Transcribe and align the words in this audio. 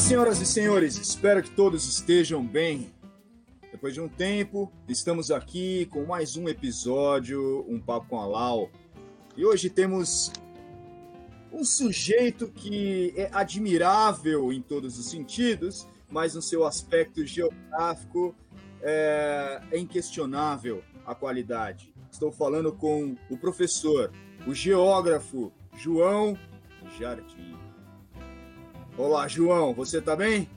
senhoras 0.00 0.40
e 0.40 0.46
senhores, 0.46 0.96
espero 0.96 1.42
que 1.42 1.50
todos 1.50 1.86
estejam 1.86 2.44
bem. 2.44 2.92
Depois 3.70 3.94
de 3.94 4.00
um 4.00 4.08
tempo, 4.08 4.72
estamos 4.88 5.30
aqui 5.30 5.86
com 5.86 6.04
mais 6.04 6.36
um 6.36 6.48
episódio, 6.48 7.64
um 7.68 7.78
papo 7.78 8.08
com 8.08 8.18
a 8.18 8.26
Lau. 8.26 8.70
E 9.36 9.44
hoje 9.44 9.68
temos 9.68 10.32
um 11.52 11.64
sujeito 11.64 12.48
que 12.48 13.12
é 13.14 13.28
admirável 13.32 14.52
em 14.52 14.62
todos 14.62 14.98
os 14.98 15.10
sentidos, 15.10 15.86
mas 16.10 16.34
no 16.34 16.42
seu 16.42 16.64
aspecto 16.64 17.24
geográfico 17.24 18.34
é, 18.80 19.60
é 19.70 19.78
inquestionável 19.78 20.82
a 21.04 21.14
qualidade. 21.14 21.92
Estou 22.10 22.32
falando 22.32 22.72
com 22.72 23.16
o 23.28 23.36
professor, 23.36 24.10
o 24.46 24.54
geógrafo 24.54 25.52
João 25.76 26.36
Jardim. 26.98 27.59
Olá, 28.98 29.26
João, 29.28 29.72
você 29.72 29.98
está 29.98 30.14
bem? 30.14 30.48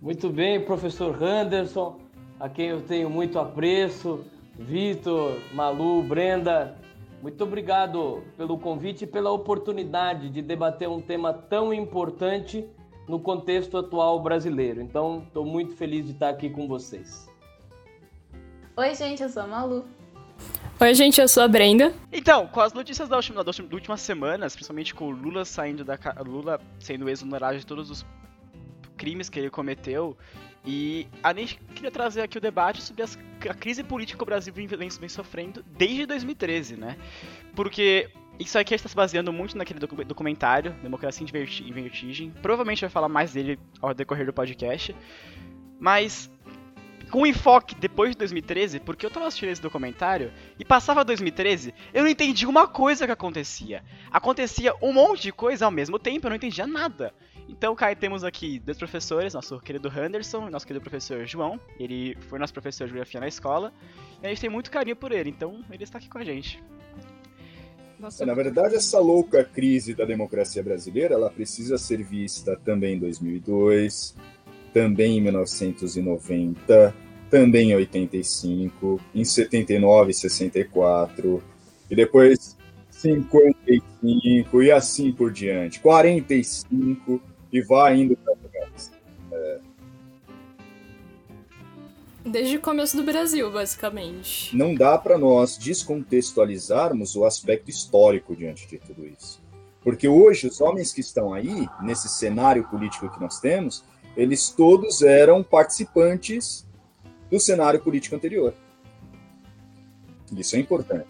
Muito 0.00 0.30
bem, 0.30 0.64
professor 0.64 1.16
Henderson, 1.20 1.98
a 2.38 2.48
quem 2.48 2.68
eu 2.68 2.80
tenho 2.80 3.10
muito 3.10 3.38
apreço, 3.38 4.24
Vitor, 4.54 5.36
Malu, 5.52 6.02
Brenda. 6.02 6.76
Muito 7.20 7.42
obrigado 7.44 8.22
pelo 8.36 8.56
convite 8.56 9.04
e 9.04 9.06
pela 9.06 9.30
oportunidade 9.30 10.30
de 10.30 10.40
debater 10.40 10.88
um 10.88 11.00
tema 11.00 11.34
tão 11.34 11.74
importante 11.74 12.66
no 13.06 13.20
contexto 13.20 13.76
atual 13.76 14.22
brasileiro. 14.22 14.80
Então, 14.80 15.24
estou 15.26 15.44
muito 15.44 15.74
feliz 15.74 16.06
de 16.06 16.12
estar 16.12 16.30
aqui 16.30 16.48
com 16.48 16.66
vocês. 16.66 17.28
Oi, 18.76 18.94
gente, 18.94 19.22
eu 19.22 19.28
sou 19.28 19.42
a 19.42 19.46
Malu. 19.46 19.84
Oi, 20.82 20.94
gente, 20.94 21.20
eu 21.20 21.28
sou 21.28 21.42
a 21.42 21.48
Brenda. 21.48 21.92
Então, 22.10 22.46
com 22.46 22.58
as 22.58 22.72
notícias 22.72 23.06
da 23.06 23.14
última, 23.14 23.44
das 23.44 23.58
últimas 23.58 24.00
semanas, 24.00 24.54
principalmente 24.54 24.94
com 24.94 25.08
o 25.08 25.10
Lula 25.10 25.44
saindo 25.44 25.84
da 25.84 25.98
Lula 26.26 26.58
sendo 26.78 27.06
exonerado 27.10 27.58
de 27.58 27.66
todos 27.66 27.90
os 27.90 28.06
crimes 28.96 29.28
que 29.28 29.38
ele 29.38 29.50
cometeu, 29.50 30.16
e 30.64 31.06
a 31.22 31.34
gente 31.34 31.60
queria 31.74 31.90
trazer 31.90 32.22
aqui 32.22 32.38
o 32.38 32.40
debate 32.40 32.80
sobre 32.80 33.02
as, 33.02 33.18
a 33.46 33.52
crise 33.52 33.84
política 33.84 34.16
que 34.16 34.22
o 34.22 34.26
Brasil 34.26 34.54
vem, 34.54 34.66
vem, 34.66 34.88
vem 34.88 35.08
sofrendo 35.10 35.62
desde 35.76 36.06
2013, 36.06 36.78
né? 36.78 36.96
Porque 37.54 38.08
isso 38.38 38.58
aqui 38.58 38.74
está 38.74 38.88
se 38.88 38.96
baseando 38.96 39.30
muito 39.34 39.58
naquele 39.58 39.80
documentário, 39.80 40.72
Democracia 40.82 41.26
em 41.26 41.72
Vertigem. 41.72 42.30
Provavelmente 42.40 42.80
vai 42.80 42.90
falar 42.90 43.10
mais 43.10 43.34
dele 43.34 43.58
ao 43.82 43.92
decorrer 43.92 44.24
do 44.24 44.32
podcast. 44.32 44.96
Mas 45.78 46.30
com 47.10 47.26
enfoque 47.26 47.74
depois 47.74 48.12
de 48.12 48.18
2013, 48.18 48.80
porque 48.80 49.04
eu 49.04 49.10
tava 49.10 49.26
assistindo 49.26 49.50
esse 49.50 49.60
documentário 49.60 50.32
e 50.58 50.64
passava 50.64 51.04
2013, 51.04 51.74
eu 51.92 52.04
não 52.04 52.10
entendi 52.10 52.46
uma 52.46 52.68
coisa 52.68 53.06
que 53.06 53.12
acontecia. 53.12 53.82
Acontecia 54.10 54.72
um 54.80 54.92
monte 54.92 55.22
de 55.22 55.32
coisa 55.32 55.64
ao 55.64 55.70
mesmo 55.70 55.98
tempo, 55.98 56.26
eu 56.26 56.30
não 56.30 56.36
entendia 56.36 56.66
nada. 56.66 57.12
Então, 57.48 57.74
Kai, 57.74 57.96
temos 57.96 58.22
aqui 58.22 58.60
dois 58.60 58.78
professores, 58.78 59.34
nosso 59.34 59.58
querido 59.58 59.88
Henderson 59.88 60.46
e 60.46 60.50
nosso 60.50 60.66
querido 60.66 60.82
professor 60.82 61.26
João. 61.26 61.60
Ele 61.80 62.16
foi 62.28 62.38
nosso 62.38 62.52
professor 62.52 62.84
de 62.84 62.90
geografia 62.92 63.20
na 63.20 63.26
escola. 63.26 63.72
E 64.22 64.26
a 64.26 64.28
gente 64.28 64.40
tem 64.40 64.48
muito 64.48 64.70
carinho 64.70 64.94
por 64.94 65.10
ele, 65.10 65.30
então 65.30 65.64
ele 65.68 65.82
está 65.82 65.98
aqui 65.98 66.08
com 66.08 66.18
a 66.18 66.24
gente. 66.24 66.62
Nossa. 67.98 68.24
Na 68.24 68.32
verdade, 68.32 68.76
essa 68.76 68.98
louca 68.98 69.44
crise 69.44 69.94
da 69.94 70.06
democracia 70.06 70.62
brasileira, 70.62 71.14
ela 71.14 71.28
precisa 71.28 71.76
ser 71.76 72.02
vista 72.02 72.56
também 72.64 72.94
em 72.94 72.98
2002, 72.98 74.14
também 74.72 75.18
em 75.18 75.20
1990, 75.20 76.94
também 77.30 77.70
em 77.70 77.74
85, 77.76 79.00
em 79.14 79.24
79 79.24 80.10
e 80.10 80.14
64, 80.14 81.42
e 81.90 81.96
depois 81.96 82.56
55 82.90 84.62
e 84.62 84.70
assim 84.70 85.12
por 85.12 85.32
diante, 85.32 85.80
45 85.80 87.20
e 87.52 87.62
vai 87.62 88.00
indo 88.00 88.16
para 88.16 88.34
trás. 88.36 88.92
É. 89.32 89.58
Desde 92.24 92.56
o 92.58 92.60
começo 92.60 92.96
do 92.96 93.02
Brasil, 93.02 93.50
basicamente. 93.50 94.54
Não 94.54 94.74
dá 94.74 94.98
para 94.98 95.16
nós 95.16 95.56
descontextualizarmos 95.56 97.16
o 97.16 97.24
aspecto 97.24 97.70
histórico 97.70 98.36
diante 98.36 98.68
de 98.68 98.78
tudo 98.78 99.06
isso. 99.06 99.40
Porque 99.82 100.06
hoje 100.06 100.46
os 100.46 100.60
homens 100.60 100.92
que 100.92 101.00
estão 101.00 101.32
aí, 101.32 101.66
nesse 101.82 102.08
cenário 102.08 102.64
político 102.68 103.08
que 103.08 103.20
nós 103.20 103.40
temos, 103.40 103.82
eles 104.16 104.50
todos 104.50 105.02
eram 105.02 105.42
participantes 105.42 106.66
do 107.30 107.38
cenário 107.38 107.80
político 107.80 108.16
anterior. 108.16 108.54
Isso 110.36 110.56
é 110.56 110.58
importante. 110.58 111.08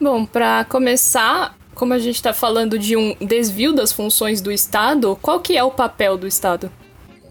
Bom, 0.00 0.24
para 0.24 0.64
começar, 0.64 1.56
como 1.74 1.92
a 1.94 1.98
gente 1.98 2.16
está 2.16 2.32
falando 2.32 2.78
de 2.78 2.96
um 2.96 3.14
desvio 3.16 3.72
das 3.72 3.92
funções 3.92 4.40
do 4.40 4.50
Estado, 4.50 5.16
qual 5.20 5.40
que 5.40 5.56
é 5.56 5.62
o 5.62 5.70
papel 5.70 6.16
do 6.16 6.26
Estado? 6.26 6.70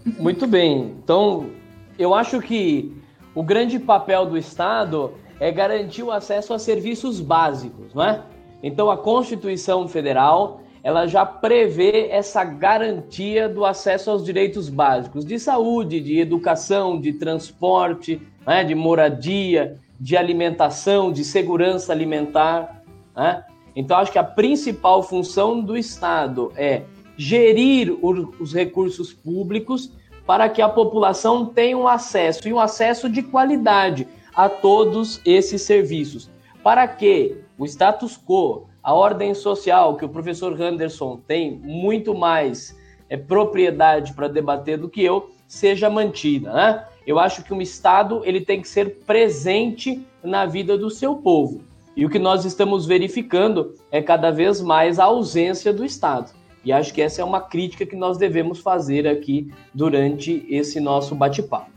Muito 0.04 0.46
bem. 0.46 0.94
Então, 1.02 1.50
eu 1.98 2.14
acho 2.14 2.40
que 2.40 2.92
o 3.34 3.42
grande 3.42 3.78
papel 3.78 4.26
do 4.26 4.36
Estado 4.36 5.12
é 5.38 5.50
garantir 5.50 6.02
o 6.02 6.10
acesso 6.10 6.54
a 6.54 6.58
serviços 6.58 7.20
básicos, 7.20 7.94
não 7.94 8.04
é? 8.04 8.22
Então, 8.62 8.90
a 8.90 8.96
Constituição 8.96 9.88
Federal 9.88 10.60
ela 10.82 11.06
já 11.06 11.24
prevê 11.24 12.08
essa 12.10 12.42
garantia 12.42 13.48
do 13.48 13.64
acesso 13.64 14.10
aos 14.10 14.24
direitos 14.24 14.68
básicos 14.68 15.24
de 15.24 15.38
saúde, 15.38 16.00
de 16.00 16.18
educação, 16.18 17.00
de 17.00 17.12
transporte, 17.12 18.20
né, 18.46 18.64
de 18.64 18.74
moradia, 18.74 19.78
de 19.98 20.16
alimentação, 20.16 21.12
de 21.12 21.24
segurança 21.24 21.92
alimentar. 21.92 22.82
Né? 23.14 23.44
Então, 23.76 23.96
acho 23.96 24.10
que 24.10 24.18
a 24.18 24.24
principal 24.24 25.02
função 25.02 25.60
do 25.60 25.76
Estado 25.76 26.52
é 26.56 26.82
gerir 27.16 27.96
os 28.02 28.52
recursos 28.52 29.12
públicos 29.12 29.92
para 30.26 30.48
que 30.48 30.60
a 30.60 30.68
população 30.68 31.46
tenha 31.46 31.76
um 31.76 31.86
acesso 31.86 32.48
e 32.48 32.52
um 32.52 32.58
acesso 32.58 33.08
de 33.08 33.22
qualidade 33.22 34.08
a 34.34 34.48
todos 34.48 35.20
esses 35.24 35.62
serviços, 35.62 36.30
para 36.62 36.88
que 36.88 37.36
o 37.58 37.64
status 37.66 38.16
quo, 38.16 38.66
a 38.82 38.92
ordem 38.92 39.32
social, 39.32 39.96
que 39.96 40.04
o 40.04 40.08
professor 40.08 40.58
Henderson 40.60 41.20
tem 41.26 41.52
muito 41.52 42.14
mais 42.14 42.76
é, 43.08 43.16
propriedade 43.16 44.12
para 44.12 44.28
debater 44.28 44.78
do 44.78 44.88
que 44.88 45.02
eu, 45.02 45.30
seja 45.46 45.88
mantida. 45.88 46.52
Né? 46.52 46.84
Eu 47.06 47.18
acho 47.18 47.44
que 47.44 47.54
um 47.54 47.60
Estado 47.60 48.22
ele 48.24 48.40
tem 48.40 48.60
que 48.60 48.68
ser 48.68 48.96
presente 49.06 50.04
na 50.22 50.46
vida 50.46 50.76
do 50.76 50.90
seu 50.90 51.16
povo. 51.16 51.62
E 51.94 52.06
o 52.06 52.10
que 52.10 52.18
nós 52.18 52.44
estamos 52.44 52.86
verificando 52.86 53.74
é 53.90 54.00
cada 54.00 54.30
vez 54.30 54.60
mais 54.60 54.98
a 54.98 55.04
ausência 55.04 55.72
do 55.72 55.84
Estado. 55.84 56.32
E 56.64 56.72
acho 56.72 56.94
que 56.94 57.02
essa 57.02 57.20
é 57.20 57.24
uma 57.24 57.40
crítica 57.40 57.84
que 57.84 57.96
nós 57.96 58.16
devemos 58.16 58.60
fazer 58.60 59.06
aqui 59.06 59.52
durante 59.74 60.46
esse 60.48 60.80
nosso 60.80 61.14
bate-papo. 61.14 61.70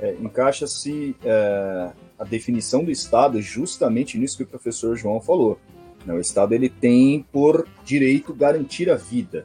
É, 0.00 0.16
Encaixa-se 0.20 1.14
é, 1.24 1.90
a 2.22 2.24
definição 2.24 2.84
do 2.84 2.90
Estado 2.92 3.42
justamente 3.42 4.16
nisso 4.16 4.36
que 4.36 4.44
o 4.44 4.46
professor 4.46 4.96
João 4.96 5.20
falou. 5.20 5.58
Né? 6.06 6.14
O 6.14 6.20
Estado 6.20 6.54
ele 6.54 6.68
tem 6.68 7.26
por 7.32 7.66
direito 7.84 8.32
garantir 8.32 8.88
a 8.88 8.94
vida. 8.94 9.44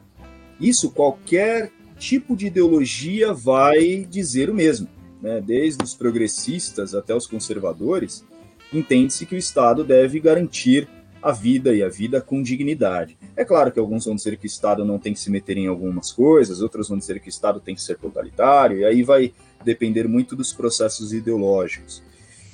Isso 0.60 0.92
qualquer 0.92 1.72
tipo 1.98 2.36
de 2.36 2.46
ideologia 2.46 3.32
vai 3.32 4.06
dizer 4.08 4.48
o 4.48 4.54
mesmo. 4.54 4.86
Né? 5.20 5.40
Desde 5.44 5.82
os 5.82 5.92
progressistas 5.92 6.94
até 6.94 7.12
os 7.12 7.26
conservadores, 7.26 8.24
entende-se 8.72 9.26
que 9.26 9.34
o 9.34 9.38
Estado 9.38 9.82
deve 9.82 10.20
garantir 10.20 10.88
a 11.20 11.32
vida 11.32 11.74
e 11.74 11.82
a 11.82 11.88
vida 11.88 12.20
com 12.20 12.40
dignidade. 12.40 13.18
É 13.34 13.44
claro 13.44 13.72
que 13.72 13.80
alguns 13.80 14.04
vão 14.04 14.14
dizer 14.14 14.36
que 14.36 14.46
o 14.46 14.46
Estado 14.46 14.84
não 14.84 15.00
tem 15.00 15.12
que 15.12 15.18
se 15.18 15.32
meter 15.32 15.56
em 15.56 15.66
algumas 15.66 16.12
coisas, 16.12 16.60
outros 16.60 16.88
vão 16.88 16.96
dizer 16.96 17.18
que 17.18 17.26
o 17.26 17.28
Estado 17.28 17.58
tem 17.58 17.74
que 17.74 17.82
ser 17.82 17.98
totalitário, 17.98 18.78
e 18.78 18.84
aí 18.84 19.02
vai 19.02 19.34
depender 19.64 20.06
muito 20.06 20.36
dos 20.36 20.52
processos 20.52 21.12
ideológicos. 21.12 22.06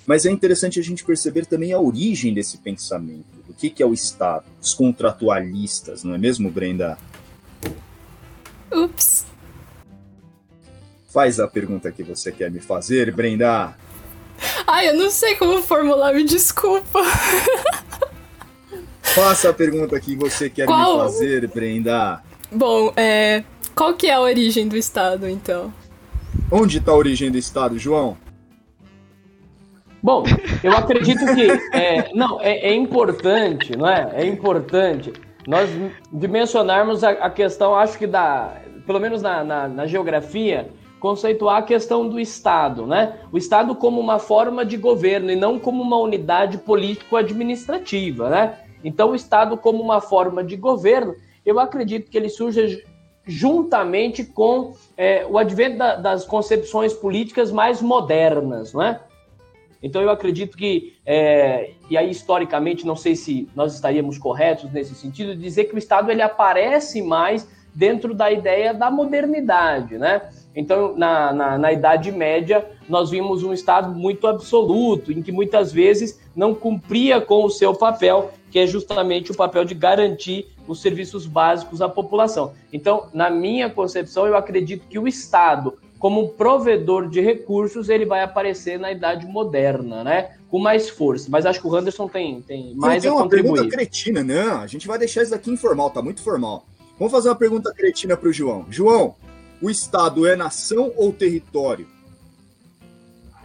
Mas 0.06 0.26
é 0.26 0.30
interessante 0.30 0.78
a 0.78 0.82
gente 0.82 1.04
perceber 1.04 1.46
também 1.46 1.72
a 1.72 1.80
origem 1.80 2.34
desse 2.34 2.58
pensamento, 2.58 3.36
do 3.46 3.54
que, 3.54 3.70
que 3.70 3.82
é 3.82 3.86
o 3.86 3.94
Estado, 3.94 4.44
os 4.60 4.74
contratualistas, 4.74 6.04
não 6.04 6.14
é 6.14 6.18
mesmo, 6.18 6.50
Brenda? 6.50 6.98
Ups. 8.70 9.24
Faz 11.08 11.40
a 11.40 11.48
pergunta 11.48 11.90
que 11.90 12.02
você 12.02 12.30
quer 12.32 12.50
me 12.50 12.60
fazer, 12.60 13.14
Brenda. 13.14 13.74
Ai, 14.66 14.88
eu 14.88 14.94
não 14.94 15.10
sei 15.10 15.36
como 15.36 15.62
formular, 15.62 16.12
me 16.12 16.24
desculpa. 16.24 17.00
Faça 19.00 19.50
a 19.50 19.52
pergunta 19.52 19.98
que 20.00 20.16
você 20.16 20.50
quer 20.50 20.66
Qual? 20.66 20.96
me 20.96 21.02
fazer, 21.04 21.46
Brenda. 21.48 22.20
Bom, 22.50 22.92
é. 22.96 23.44
Qual 23.74 23.94
que 23.94 24.08
é 24.08 24.14
a 24.14 24.20
origem 24.20 24.66
do 24.66 24.76
Estado, 24.76 25.28
então? 25.28 25.72
Onde 26.50 26.78
está 26.78 26.92
a 26.92 26.96
origem 26.96 27.30
do 27.30 27.38
Estado, 27.38 27.78
João? 27.78 28.18
Bom, 30.04 30.22
eu 30.62 30.70
acredito 30.72 31.24
que 31.34 31.50
é, 31.74 32.12
não 32.12 32.38
é, 32.38 32.58
é, 32.58 32.74
importante, 32.74 33.74
não 33.74 33.88
é? 33.88 34.10
É 34.12 34.26
importante 34.26 35.10
nós 35.46 35.70
dimensionarmos 36.12 37.02
a, 37.02 37.08
a 37.12 37.30
questão, 37.30 37.74
acho 37.74 37.96
que 37.96 38.06
da, 38.06 38.54
pelo 38.86 39.00
menos 39.00 39.22
na, 39.22 39.42
na, 39.42 39.66
na, 39.66 39.86
geografia, 39.86 40.68
conceituar 41.00 41.56
a 41.56 41.62
questão 41.62 42.06
do 42.06 42.20
Estado, 42.20 42.86
né? 42.86 43.14
O 43.32 43.38
Estado 43.38 43.74
como 43.74 43.98
uma 43.98 44.18
forma 44.18 44.62
de 44.62 44.76
governo 44.76 45.30
e 45.30 45.36
não 45.36 45.58
como 45.58 45.82
uma 45.82 45.96
unidade 45.96 46.58
político-administrativa, 46.58 48.28
né? 48.28 48.58
Então, 48.84 49.12
o 49.12 49.14
Estado 49.14 49.56
como 49.56 49.82
uma 49.82 50.02
forma 50.02 50.44
de 50.44 50.54
governo, 50.54 51.14
eu 51.46 51.58
acredito 51.58 52.10
que 52.10 52.18
ele 52.18 52.28
surge 52.28 52.84
juntamente 53.26 54.22
com 54.22 54.74
é, 54.98 55.24
o 55.26 55.38
advento 55.38 55.78
da, 55.78 55.96
das 55.96 56.26
concepções 56.26 56.92
políticas 56.92 57.50
mais 57.50 57.80
modernas, 57.80 58.74
não 58.74 58.82
é? 58.82 59.00
Então 59.84 60.00
eu 60.00 60.08
acredito 60.08 60.56
que, 60.56 60.94
é, 61.04 61.72
e 61.90 61.96
aí 61.98 62.10
historicamente, 62.10 62.86
não 62.86 62.96
sei 62.96 63.14
se 63.14 63.46
nós 63.54 63.74
estaríamos 63.74 64.16
corretos 64.16 64.72
nesse 64.72 64.94
sentido, 64.94 65.36
dizer 65.36 65.64
que 65.64 65.74
o 65.74 65.78
Estado 65.78 66.10
ele 66.10 66.22
aparece 66.22 67.02
mais 67.02 67.46
dentro 67.74 68.14
da 68.14 68.32
ideia 68.32 68.72
da 68.72 68.90
modernidade, 68.90 69.98
né? 69.98 70.22
Então, 70.56 70.96
na, 70.96 71.32
na, 71.32 71.58
na, 71.58 71.72
Idade 71.72 72.10
Média, 72.12 72.64
nós 72.88 73.10
vimos 73.10 73.42
um 73.42 73.52
Estado 73.52 73.92
muito 73.92 74.26
absoluto, 74.26 75.12
em 75.12 75.20
que 75.20 75.32
muitas 75.32 75.72
vezes 75.72 76.20
não 76.34 76.54
cumpria 76.54 77.20
com 77.20 77.44
o 77.44 77.50
seu 77.50 77.74
papel, 77.74 78.30
que 78.50 78.60
é 78.60 78.66
justamente 78.66 79.32
o 79.32 79.36
papel 79.36 79.64
de 79.64 79.74
garantir 79.74 80.46
os 80.66 80.80
serviços 80.80 81.26
básicos 81.26 81.82
à 81.82 81.88
população. 81.88 82.54
Então, 82.72 83.08
na 83.12 83.28
minha 83.28 83.68
concepção, 83.68 84.26
eu 84.26 84.36
acredito 84.36 84.86
que 84.88 84.98
o 84.98 85.08
Estado, 85.08 85.76
como 86.04 86.28
provedor 86.28 87.08
de 87.08 87.18
recursos, 87.22 87.88
ele 87.88 88.04
vai 88.04 88.22
aparecer 88.22 88.78
na 88.78 88.92
Idade 88.92 89.26
Moderna, 89.26 90.04
né? 90.04 90.36
Com 90.50 90.58
mais 90.58 90.90
força. 90.90 91.28
Mas 91.30 91.46
acho 91.46 91.62
que 91.62 91.66
o 91.66 91.74
Anderson 91.74 92.06
tem, 92.08 92.42
tem 92.42 92.74
mais 92.74 93.00
tem 93.02 93.10
a 93.10 93.14
uma 93.14 93.22
contribuir. 93.22 93.54
pergunta 93.54 93.74
cretina, 93.74 94.22
não. 94.22 94.60
A 94.60 94.66
gente 94.66 94.86
vai 94.86 94.98
deixar 94.98 95.22
isso 95.22 95.34
aqui 95.34 95.50
informal, 95.50 95.88
tá 95.88 96.02
muito 96.02 96.20
formal. 96.20 96.66
Vamos 96.98 97.10
fazer 97.10 97.30
uma 97.30 97.34
pergunta 97.34 97.72
cretina 97.72 98.18
para 98.18 98.28
o 98.28 98.32
João. 98.34 98.66
João, 98.68 99.14
o 99.62 99.70
Estado 99.70 100.26
é 100.26 100.36
nação 100.36 100.92
ou 100.94 101.10
território? 101.10 101.86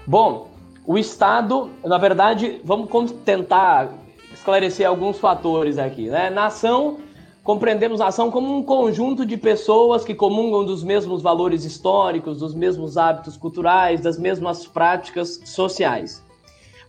Bom, 0.05 0.51
o 0.85 0.97
Estado, 0.97 1.69
na 1.81 1.97
verdade, 1.97 2.59
vamos 2.65 3.09
tentar 3.23 3.89
esclarecer 4.33 4.85
alguns 4.85 5.17
fatores 5.17 5.77
aqui. 5.77 6.09
Né? 6.09 6.29
Nação, 6.29 6.99
compreendemos 7.49 7.99
nação 7.99 8.29
como 8.29 8.55
um 8.55 8.61
conjunto 8.61 9.25
de 9.25 9.35
pessoas 9.35 10.05
que 10.05 10.13
comungam 10.13 10.63
dos 10.63 10.83
mesmos 10.83 11.19
valores 11.19 11.65
históricos, 11.65 12.37
dos 12.37 12.53
mesmos 12.53 12.95
hábitos 12.95 13.35
culturais, 13.35 14.01
das 14.01 14.19
mesmas 14.19 14.67
práticas 14.67 15.41
sociais. 15.45 16.23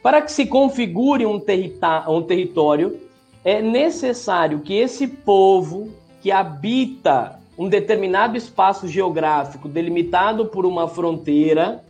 Para 0.03 0.21
que 0.21 0.31
se 0.31 0.45
configure 0.45 1.25
um, 1.25 1.41
um 2.09 2.23
território, 2.23 3.01
é 3.43 3.63
necessário 3.63 4.61
que 4.61 4.75
esse 4.75 5.07
povo 5.07 5.89
que 6.21 6.31
habita 6.31 7.41
um 7.57 7.67
determinado 7.67 8.37
espaço 8.37 8.87
geográfico 8.87 9.67
delimitado 9.67 10.45
por 10.45 10.67
uma 10.67 10.87
fronteira 10.87 11.83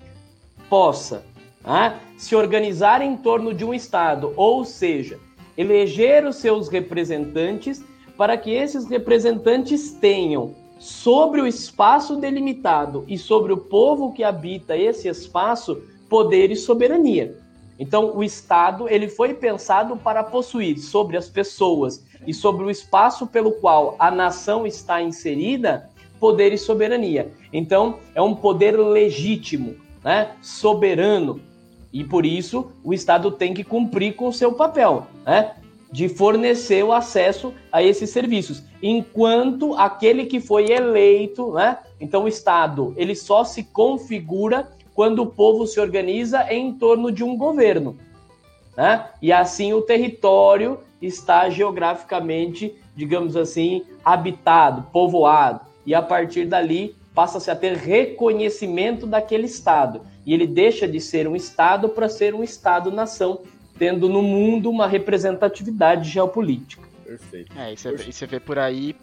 possa 0.68 1.24
né, 1.64 1.98
se 2.16 2.36
organizar 2.36 3.02
em 3.02 3.16
torno 3.16 3.52
de 3.52 3.64
um 3.64 3.74
Estado, 3.74 4.32
ou 4.36 4.64
seja, 4.64 5.18
eleger 5.58 6.24
os 6.24 6.36
seus 6.36 6.68
representantes 6.68 7.89
para 8.20 8.36
que 8.36 8.50
esses 8.50 8.86
representantes 8.86 9.92
tenham 9.92 10.54
sobre 10.78 11.40
o 11.40 11.46
espaço 11.46 12.16
delimitado 12.16 13.02
e 13.08 13.16
sobre 13.16 13.50
o 13.50 13.56
povo 13.56 14.12
que 14.12 14.22
habita 14.22 14.76
esse 14.76 15.08
espaço 15.08 15.82
poder 16.06 16.50
e 16.50 16.56
soberania. 16.56 17.38
Então, 17.78 18.14
o 18.14 18.22
Estado 18.22 18.86
ele 18.90 19.08
foi 19.08 19.32
pensado 19.32 19.96
para 19.96 20.22
possuir 20.22 20.78
sobre 20.78 21.16
as 21.16 21.30
pessoas 21.30 22.04
e 22.26 22.34
sobre 22.34 22.62
o 22.62 22.70
espaço 22.70 23.26
pelo 23.26 23.52
qual 23.52 23.96
a 23.98 24.10
nação 24.10 24.66
está 24.66 25.00
inserida 25.00 25.88
poder 26.20 26.52
e 26.52 26.58
soberania. 26.58 27.32
Então, 27.50 28.00
é 28.14 28.20
um 28.20 28.34
poder 28.34 28.78
legítimo, 28.78 29.76
né? 30.04 30.32
soberano. 30.42 31.40
E 31.90 32.04
por 32.04 32.26
isso, 32.26 32.70
o 32.84 32.92
Estado 32.92 33.30
tem 33.30 33.54
que 33.54 33.64
cumprir 33.64 34.14
com 34.14 34.28
o 34.28 34.32
seu 34.32 34.52
papel, 34.52 35.06
né? 35.24 35.54
De 35.92 36.08
fornecer 36.08 36.84
o 36.84 36.92
acesso 36.92 37.52
a 37.72 37.82
esses 37.82 38.10
serviços, 38.10 38.62
enquanto 38.82 39.74
aquele 39.74 40.26
que 40.26 40.40
foi 40.40 40.70
eleito, 40.70 41.52
né? 41.52 41.78
Então 42.00 42.24
o 42.24 42.28
Estado, 42.28 42.94
ele 42.96 43.14
só 43.14 43.44
se 43.44 43.64
configura 43.64 44.70
quando 44.94 45.22
o 45.22 45.26
povo 45.26 45.66
se 45.66 45.80
organiza 45.80 46.52
em 46.52 46.72
torno 46.72 47.10
de 47.10 47.24
um 47.24 47.36
governo. 47.36 47.96
Né? 48.76 49.06
E 49.20 49.32
assim 49.32 49.72
o 49.72 49.82
território 49.82 50.80
está 51.00 51.48
geograficamente, 51.48 52.74
digamos 52.94 53.36
assim, 53.36 53.84
habitado, 54.04 54.86
povoado. 54.92 55.60
E 55.84 55.94
a 55.94 56.02
partir 56.02 56.46
dali 56.46 56.94
passa-se 57.14 57.50
a 57.50 57.56
ter 57.56 57.76
reconhecimento 57.76 59.06
daquele 59.06 59.46
Estado. 59.46 60.02
E 60.24 60.32
ele 60.32 60.46
deixa 60.46 60.86
de 60.86 61.00
ser 61.00 61.26
um 61.26 61.34
Estado 61.34 61.88
para 61.88 62.08
ser 62.08 62.34
um 62.34 62.42
Estado-nação, 62.42 63.40
tendo 63.80 64.10
no 64.10 64.20
mundo 64.20 64.68
uma 64.68 64.86
representatividade 64.86 66.10
geopolítica. 66.10 66.86
Perfeito. 67.02 67.58
É, 67.58 67.72
e 67.72 67.76
você, 67.76 68.26
vê 68.26 68.38
por 68.38 68.58
aí 68.58 68.94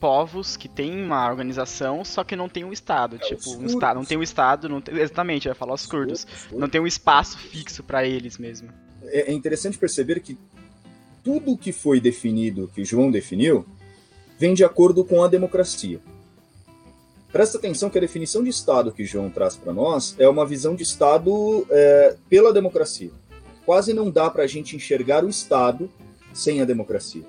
povos 0.00 0.56
que 0.56 0.68
têm 0.68 1.04
uma 1.04 1.30
organização, 1.30 2.04
só 2.04 2.24
que 2.24 2.34
não 2.34 2.48
tem 2.48 2.64
um 2.64 2.72
estado. 2.72 3.14
É, 3.14 3.18
tipo, 3.20 3.56
um 3.56 3.64
estado, 3.64 3.96
não 3.96 4.04
tem 4.04 4.18
um 4.18 4.22
estado, 4.24 4.68
não 4.68 4.80
tem, 4.80 4.98
exatamente, 4.98 5.46
eu 5.46 5.52
ia 5.52 5.54
falar 5.54 5.72
os, 5.72 5.82
os 5.82 5.86
curdos. 5.86 6.26
Não 6.50 6.68
tem 6.68 6.80
um 6.80 6.86
espaço 6.86 7.38
fixo 7.38 7.84
para 7.84 8.04
eles 8.04 8.36
mesmo. 8.36 8.70
É, 9.04 9.30
é 9.30 9.32
interessante 9.32 9.78
perceber 9.78 10.18
que 10.18 10.36
tudo 11.22 11.56
que 11.56 11.70
foi 11.70 12.00
definido, 12.00 12.68
que 12.74 12.84
João 12.84 13.12
definiu, 13.12 13.64
vem 14.36 14.52
de 14.52 14.64
acordo 14.64 15.04
com 15.04 15.22
a 15.22 15.28
democracia. 15.28 16.00
Presta 17.30 17.56
atenção 17.56 17.88
que 17.88 17.98
a 17.98 18.00
definição 18.00 18.42
de 18.42 18.50
Estado 18.50 18.90
que 18.90 19.04
João 19.04 19.30
traz 19.30 19.56
para 19.56 19.72
nós 19.72 20.16
é 20.18 20.28
uma 20.28 20.44
visão 20.44 20.74
de 20.74 20.82
Estado 20.82 21.66
é, 21.70 22.16
pela 22.28 22.52
democracia. 22.52 23.12
Quase 23.64 23.92
não 23.92 24.10
dá 24.10 24.28
para 24.30 24.44
a 24.44 24.46
gente 24.46 24.76
enxergar 24.76 25.24
o 25.24 25.28
Estado 25.28 25.90
sem 26.32 26.60
a 26.60 26.64
democracia. 26.64 27.22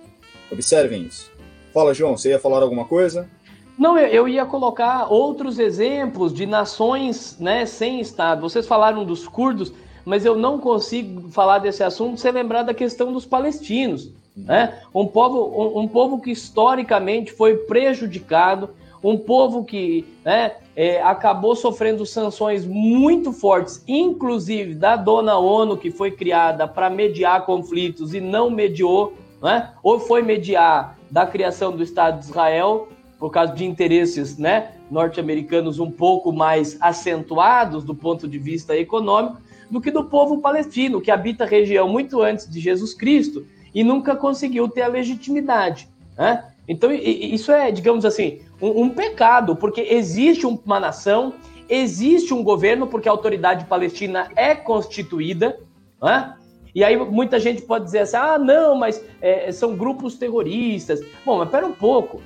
Observem 0.51 1.03
isso. 1.03 1.31
Fala, 1.73 1.93
João, 1.93 2.17
você 2.17 2.29
ia 2.29 2.39
falar 2.39 2.61
alguma 2.61 2.85
coisa? 2.85 3.29
Não, 3.77 3.97
eu 3.97 4.27
ia 4.27 4.45
colocar 4.45 5.11
outros 5.11 5.59
exemplos 5.59 6.33
de 6.33 6.45
nações 6.45 7.37
né, 7.39 7.65
sem 7.65 7.99
Estado. 7.99 8.41
Vocês 8.41 8.65
falaram 8.65 9.03
dos 9.03 9.27
curdos, 9.27 9.73
mas 10.05 10.25
eu 10.25 10.35
não 10.35 10.59
consigo 10.59 11.29
falar 11.29 11.59
desse 11.59 11.83
assunto 11.83 12.19
sem 12.19 12.31
lembrar 12.31 12.63
da 12.63 12.73
questão 12.73 13.11
dos 13.11 13.25
palestinos. 13.25 14.11
Né? 14.35 14.79
Um, 14.93 15.05
povo, 15.05 15.77
um, 15.77 15.81
um 15.81 15.87
povo 15.87 16.21
que 16.21 16.31
historicamente 16.31 17.31
foi 17.31 17.57
prejudicado, 17.57 18.69
um 19.03 19.17
povo 19.17 19.63
que 19.63 20.05
né, 20.23 20.53
é, 20.75 21.01
acabou 21.01 21.55
sofrendo 21.55 22.05
sanções 22.05 22.65
muito 22.65 23.31
fortes, 23.31 23.81
inclusive 23.87 24.75
da 24.75 24.95
dona 24.95 25.37
ONU, 25.37 25.77
que 25.77 25.89
foi 25.89 26.11
criada 26.11 26.67
para 26.67 26.89
mediar 26.89 27.45
conflitos 27.45 28.13
e 28.13 28.19
não 28.19 28.49
mediou, 28.49 29.13
né? 29.41 29.71
ou 29.81 29.99
foi 29.99 30.21
mediar 30.21 30.97
da 31.09 31.25
criação 31.25 31.71
do 31.71 31.81
Estado 31.81 32.19
de 32.19 32.25
Israel, 32.25 32.89
por 33.17 33.29
causa 33.31 33.53
de 33.53 33.63
interesses 33.63 34.37
né, 34.37 34.73
norte-americanos 34.91 35.79
um 35.79 35.89
pouco 35.89 36.33
mais 36.33 36.77
acentuados 36.81 37.85
do 37.85 37.95
ponto 37.95 38.27
de 38.27 38.37
vista 38.37 38.75
econômico, 38.75 39.37
do 39.71 39.79
que 39.79 39.89
do 39.89 40.03
povo 40.03 40.39
palestino, 40.39 40.99
que 40.99 41.09
habita 41.09 41.45
a 41.45 41.47
região 41.47 41.87
muito 41.87 42.21
antes 42.21 42.49
de 42.49 42.59
Jesus 42.59 42.93
Cristo 42.93 43.45
e 43.73 43.83
nunca 43.83 44.15
conseguiu 44.15 44.67
ter 44.67 44.81
a 44.81 44.87
legitimidade. 44.87 45.87
Né? 46.17 46.43
Então, 46.67 46.91
isso 46.91 47.51
é, 47.51 47.71
digamos 47.71 48.05
assim, 48.05 48.41
um, 48.61 48.83
um 48.83 48.89
pecado, 48.89 49.55
porque 49.55 49.81
existe 49.81 50.45
uma 50.45 50.79
nação, 50.79 51.33
existe 51.69 52.33
um 52.33 52.43
governo, 52.43 52.87
porque 52.87 53.09
a 53.09 53.11
autoridade 53.11 53.65
palestina 53.65 54.29
é 54.35 54.55
constituída, 54.55 55.59
né? 56.01 56.35
E 56.73 56.83
aí 56.83 56.97
muita 56.97 57.39
gente 57.39 57.61
pode 57.61 57.85
dizer 57.85 57.99
assim, 57.99 58.17
ah, 58.17 58.37
não, 58.37 58.75
mas 58.75 59.01
é, 59.21 59.49
são 59.53 59.77
grupos 59.77 60.15
terroristas. 60.15 60.99
Bom, 61.25 61.37
mas 61.37 61.49
pera 61.49 61.65
um 61.65 61.71
pouco, 61.71 62.21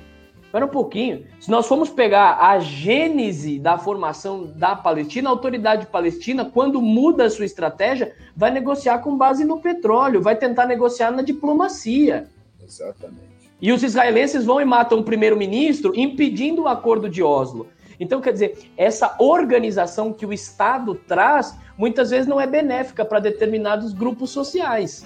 pera 0.50 0.66
um 0.66 0.68
pouquinho. 0.68 1.24
Se 1.38 1.48
nós 1.48 1.68
formos 1.68 1.88
pegar 1.88 2.36
a 2.40 2.58
gênese 2.58 3.60
da 3.60 3.78
formação 3.78 4.46
da 4.56 4.74
Palestina, 4.74 5.28
a 5.28 5.32
autoridade 5.32 5.86
palestina, 5.86 6.44
quando 6.44 6.82
muda 6.82 7.26
a 7.26 7.30
sua 7.30 7.44
estratégia, 7.44 8.12
vai 8.36 8.50
negociar 8.50 8.98
com 8.98 9.16
base 9.16 9.44
no 9.44 9.60
petróleo, 9.60 10.20
vai 10.20 10.34
tentar 10.34 10.66
negociar 10.66 11.12
na 11.12 11.22
diplomacia. 11.22 12.26
Exatamente. 12.60 13.29
E 13.60 13.72
os 13.72 13.82
israelenses 13.82 14.44
vão 14.44 14.60
e 14.60 14.64
matam 14.64 14.98
o 14.98 15.04
primeiro-ministro 15.04 15.92
impedindo 15.94 16.62
o 16.62 16.68
acordo 16.68 17.08
de 17.08 17.22
Oslo. 17.22 17.68
Então, 17.98 18.20
quer 18.20 18.32
dizer, 18.32 18.58
essa 18.76 19.14
organização 19.18 20.12
que 20.12 20.24
o 20.24 20.32
Estado 20.32 20.94
traz 20.94 21.54
muitas 21.76 22.10
vezes 22.10 22.26
não 22.26 22.40
é 22.40 22.46
benéfica 22.46 23.04
para 23.04 23.20
determinados 23.20 23.92
grupos 23.92 24.30
sociais. 24.30 25.04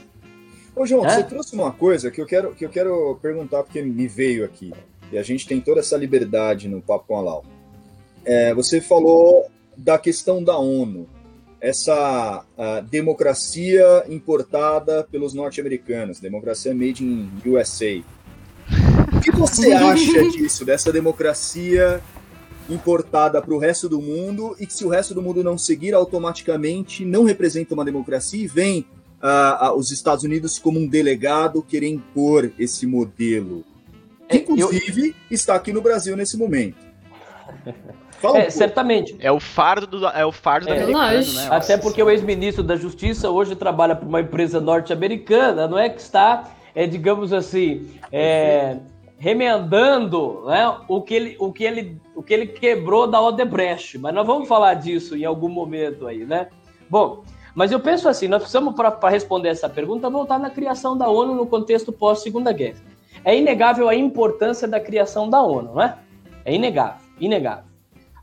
Ô, 0.76 0.86
João, 0.86 1.04
é? 1.04 1.10
você 1.10 1.24
trouxe 1.24 1.54
uma 1.54 1.72
coisa 1.72 2.10
que 2.10 2.20
eu 2.20 2.26
quero, 2.26 2.54
que 2.54 2.64
eu 2.64 2.70
quero 2.70 3.18
perguntar, 3.20 3.64
porque 3.64 3.82
me 3.82 4.06
veio 4.06 4.44
aqui. 4.44 4.72
E 5.10 5.18
a 5.18 5.22
gente 5.22 5.46
tem 5.46 5.60
toda 5.60 5.80
essa 5.80 5.96
liberdade 5.96 6.68
no 6.68 6.80
Papo 6.80 7.06
com 7.08 7.16
a 7.16 7.20
Lau. 7.20 7.44
É, 8.24 8.54
você 8.54 8.80
falou 8.80 9.46
da 9.76 9.98
questão 9.98 10.42
da 10.42 10.56
ONU, 10.56 11.08
essa 11.60 12.44
democracia 12.90 14.04
importada 14.08 15.02
pelos 15.10 15.32
norte-americanos, 15.32 16.20
democracia 16.20 16.74
made 16.74 17.02
in 17.02 17.30
USA. 17.46 18.02
O 19.30 19.32
que 19.32 19.38
você 19.38 19.72
acha 19.72 20.30
disso, 20.30 20.64
dessa 20.64 20.92
democracia 20.92 22.00
importada 22.68 23.40
para 23.40 23.54
o 23.54 23.58
resto 23.58 23.88
do 23.88 24.00
mundo 24.00 24.56
e 24.58 24.66
que 24.66 24.72
se 24.72 24.84
o 24.84 24.88
resto 24.88 25.14
do 25.14 25.22
mundo 25.22 25.42
não 25.42 25.58
seguir 25.58 25.94
automaticamente 25.94 27.04
não 27.04 27.24
representa 27.24 27.74
uma 27.74 27.84
democracia 27.84 28.42
e 28.42 28.46
vem 28.46 28.86
uh, 29.22 29.70
uh, 29.70 29.78
os 29.78 29.90
Estados 29.90 30.24
Unidos 30.24 30.58
como 30.58 30.78
um 30.78 30.86
delegado 30.86 31.62
querer 31.62 31.88
impor 31.88 32.50
esse 32.58 32.86
modelo. 32.86 33.64
Que, 34.28 34.38
é, 34.38 34.40
inclusive, 34.40 35.08
eu... 35.08 35.14
está 35.30 35.54
aqui 35.54 35.72
no 35.72 35.82
Brasil 35.82 36.16
nesse 36.16 36.36
momento. 36.36 36.76
Fala 38.12 38.38
É, 38.38 38.42
pouco. 38.42 38.52
certamente. 38.52 39.16
É 39.20 39.30
o 39.30 39.38
fardo 39.38 39.86
do, 39.86 40.06
é 40.06 40.24
o 40.24 40.32
fardo 40.32 40.66
do 40.66 40.72
É, 40.72 40.82
americano, 40.82 41.32
né? 41.32 41.48
Até 41.50 41.76
porque 41.76 42.02
o 42.02 42.10
ex-ministro 42.10 42.62
da 42.62 42.76
Justiça 42.76 43.28
hoje 43.30 43.54
trabalha 43.54 43.94
para 43.94 44.08
uma 44.08 44.20
empresa 44.20 44.60
norte-americana, 44.60 45.68
não 45.68 45.78
é 45.78 45.90
que 45.90 46.00
está, 46.00 46.50
é, 46.74 46.86
digamos 46.86 47.34
assim, 47.34 47.86
é, 48.10 48.78
remendando 49.16 50.42
né, 50.46 50.76
o, 50.88 51.00
que 51.00 51.14
ele, 51.14 51.36
o, 51.38 51.52
que 51.52 51.64
ele, 51.64 52.00
o 52.14 52.22
que 52.22 52.34
ele 52.34 52.46
quebrou 52.46 53.06
da 53.06 53.20
Odebrecht. 53.20 53.98
Mas 53.98 54.14
nós 54.14 54.26
vamos 54.26 54.48
falar 54.48 54.74
disso 54.74 55.16
em 55.16 55.24
algum 55.24 55.48
momento 55.48 56.06
aí, 56.06 56.24
né? 56.24 56.48
Bom, 56.88 57.22
mas 57.54 57.70
eu 57.70 57.80
penso 57.80 58.08
assim, 58.08 58.26
nós 58.26 58.42
precisamos, 58.42 58.74
para 58.74 59.08
responder 59.08 59.48
essa 59.48 59.68
pergunta, 59.68 60.10
voltar 60.10 60.38
na 60.38 60.50
criação 60.50 60.96
da 60.96 61.08
ONU 61.08 61.34
no 61.34 61.46
contexto 61.46 61.92
pós-Segunda 61.92 62.52
Guerra. 62.52 62.80
É 63.24 63.36
inegável 63.36 63.88
a 63.88 63.94
importância 63.94 64.66
da 64.66 64.80
criação 64.80 65.30
da 65.30 65.40
ONU, 65.40 65.74
não 65.74 65.82
é? 65.82 65.96
É 66.44 66.54
inegável, 66.54 67.00
inegável. 67.20 67.64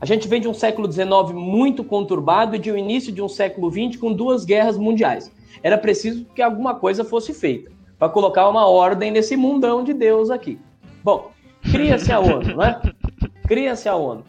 A 0.00 0.04
gente 0.04 0.28
vem 0.28 0.40
de 0.40 0.48
um 0.48 0.54
século 0.54 0.90
XIX 0.90 1.32
muito 1.32 1.82
conturbado 1.82 2.56
e 2.56 2.58
de 2.58 2.70
um 2.70 2.76
início 2.76 3.12
de 3.12 3.22
um 3.22 3.28
século 3.28 3.70
XX 3.70 3.98
com 4.00 4.12
duas 4.12 4.44
guerras 4.44 4.76
mundiais. 4.76 5.32
Era 5.62 5.78
preciso 5.78 6.24
que 6.34 6.42
alguma 6.42 6.74
coisa 6.74 7.04
fosse 7.04 7.32
feita 7.32 7.70
para 7.98 8.08
colocar 8.08 8.48
uma 8.48 8.66
ordem 8.66 9.10
nesse 9.10 9.36
mundão 9.36 9.84
de 9.84 9.94
Deus 9.94 10.28
aqui. 10.28 10.58
Bom, 11.02 11.32
cria-se 11.62 12.12
a 12.12 12.20
ONU, 12.20 12.54
não 12.54 12.62
é? 12.62 12.80
Cria-se 13.46 13.88
a 13.88 13.96
ONU 13.96 14.24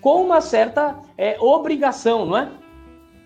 com 0.00 0.22
uma 0.22 0.40
certa 0.40 0.96
é, 1.16 1.36
obrigação, 1.40 2.24
não 2.24 2.36
é? 2.36 2.48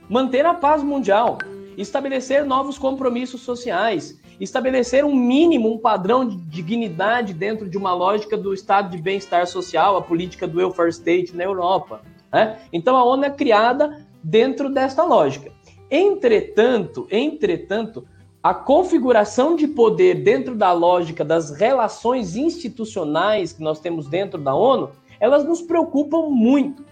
Manter 0.08 0.44
a 0.44 0.54
paz 0.54 0.82
mundial, 0.82 1.38
estabelecer 1.76 2.44
novos 2.44 2.78
compromissos 2.78 3.42
sociais, 3.42 4.20
estabelecer 4.40 5.04
um 5.04 5.14
mínimo, 5.14 5.72
um 5.72 5.78
padrão 5.78 6.26
de 6.26 6.36
dignidade 6.36 7.32
dentro 7.32 7.68
de 7.68 7.78
uma 7.78 7.94
lógica 7.94 8.36
do 8.36 8.52
estado 8.52 8.90
de 8.90 9.00
bem-estar 9.00 9.46
social, 9.46 9.96
a 9.96 10.02
política 10.02 10.46
do 10.46 10.58
welfare 10.58 10.90
state 10.90 11.36
na 11.36 11.44
Europa. 11.44 12.02
Né? 12.32 12.58
Então 12.72 12.96
a 12.96 13.04
ONU 13.04 13.24
é 13.24 13.30
criada 13.30 14.04
dentro 14.22 14.68
desta 14.68 15.04
lógica. 15.04 15.52
Entretanto, 15.90 17.06
entretanto, 17.10 18.06
a 18.42 18.52
configuração 18.52 19.54
de 19.54 19.68
poder 19.68 20.16
dentro 20.16 20.56
da 20.56 20.72
lógica 20.72 21.24
das 21.24 21.50
relações 21.52 22.34
institucionais 22.34 23.52
que 23.52 23.62
nós 23.62 23.78
temos 23.78 24.08
dentro 24.08 24.40
da 24.40 24.52
ONU, 24.52 24.90
elas 25.20 25.44
nos 25.44 25.62
preocupam 25.62 26.28
muito. 26.28 26.84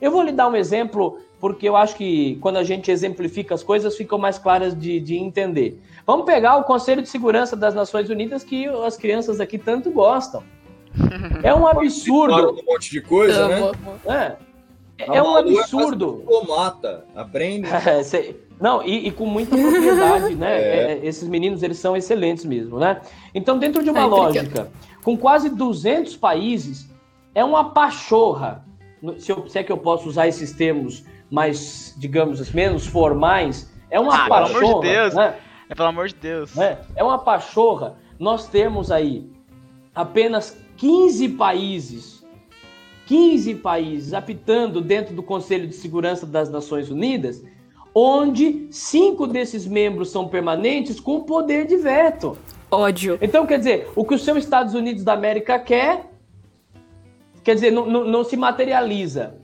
Eu 0.00 0.10
vou 0.10 0.22
lhe 0.22 0.32
dar 0.32 0.48
um 0.48 0.54
exemplo, 0.54 1.18
porque 1.40 1.66
eu 1.66 1.76
acho 1.76 1.96
que 1.96 2.36
quando 2.42 2.58
a 2.58 2.62
gente 2.62 2.90
exemplifica 2.90 3.54
as 3.54 3.62
coisas, 3.62 3.96
ficam 3.96 4.18
mais 4.18 4.38
claras 4.38 4.78
de, 4.78 5.00
de 5.00 5.16
entender. 5.16 5.80
Vamos 6.06 6.26
pegar 6.26 6.58
o 6.58 6.64
Conselho 6.64 7.00
de 7.00 7.08
Segurança 7.08 7.56
das 7.56 7.74
Nações 7.74 8.10
Unidas, 8.10 8.44
que 8.44 8.66
as 8.66 8.96
crianças 8.98 9.40
aqui 9.40 9.56
tanto 9.56 9.90
gostam. 9.90 10.42
É 11.42 11.54
um 11.54 11.66
absurdo. 11.68 12.50
um 12.50 12.64
monte 12.70 12.90
de 12.90 13.00
coisa, 13.00 13.48
né? 13.48 14.36
É, 14.98 15.16
é 15.16 15.22
um 15.22 15.32
quase 15.32 15.58
absurdo. 15.58 16.18
Diplomata. 16.18 17.06
Aprende. 17.14 17.68
É, 18.58 18.62
não, 18.62 18.82
e, 18.82 19.08
e 19.08 19.10
com 19.10 19.26
muita 19.26 19.56
propriedade, 19.56 20.34
né? 20.34 20.58
É. 20.60 20.92
É, 20.92 21.00
esses 21.06 21.28
meninos, 21.28 21.62
eles 21.62 21.78
são 21.78 21.96
excelentes 21.96 22.44
mesmo, 22.44 22.78
né? 22.78 23.00
Então, 23.34 23.58
dentro 23.58 23.82
de 23.82 23.90
uma 23.90 24.00
Ai, 24.02 24.06
lógica, 24.08 24.70
com 25.02 25.16
quase 25.16 25.48
200 25.50 26.16
países, 26.16 26.88
é 27.34 27.44
uma 27.44 27.70
pachorra, 27.70 28.64
se, 29.18 29.30
eu, 29.30 29.46
se 29.48 29.58
é 29.58 29.62
que 29.62 29.70
eu 29.70 29.78
posso 29.78 30.08
usar 30.08 30.26
esses 30.26 30.52
termos 30.52 31.04
mais, 31.30 31.94
digamos 31.98 32.40
assim, 32.40 32.54
menos 32.56 32.86
formais, 32.86 33.72
é 33.90 34.00
uma 34.00 34.14
Ah, 34.14 34.24
pelo 34.24 34.34
amor 34.34 34.48
de 34.48 34.54
pachorra, 34.54 34.80
Deus. 34.82 35.14
né? 35.14 35.34
É 35.70 35.74
pelo 35.74 35.88
amor 35.88 36.08
de 36.08 36.14
Deus. 36.14 36.54
né? 36.54 36.78
É 36.96 37.04
uma 37.04 37.18
pachorra. 37.18 37.96
Nós 38.18 38.48
temos 38.48 38.90
aí 38.90 39.30
apenas 39.94 40.56
15 40.76 41.28
países, 41.30 42.24
15 43.06 43.54
países 43.56 44.12
apitando 44.14 44.80
dentro 44.80 45.14
do 45.14 45.22
Conselho 45.22 45.66
de 45.66 45.74
Segurança 45.74 46.26
das 46.26 46.50
Nações 46.50 46.90
Unidas, 46.90 47.42
onde 48.00 48.68
cinco 48.70 49.26
desses 49.26 49.66
membros 49.66 50.10
são 50.10 50.28
permanentes 50.28 51.00
com 51.00 51.20
poder 51.22 51.66
de 51.66 51.76
veto. 51.76 52.38
Ódio. 52.70 53.18
Então, 53.20 53.46
quer 53.46 53.58
dizer, 53.58 53.88
o 53.96 54.04
que 54.04 54.14
os 54.14 54.22
seus 54.24 54.38
Estados 54.38 54.74
Unidos 54.74 55.02
da 55.02 55.14
América 55.14 55.58
quer, 55.58 56.10
quer 57.42 57.54
dizer, 57.54 57.70
não, 57.72 57.86
não- 57.86 58.04
não 58.04 58.22
se 58.24 58.36
materializa. 58.36 59.34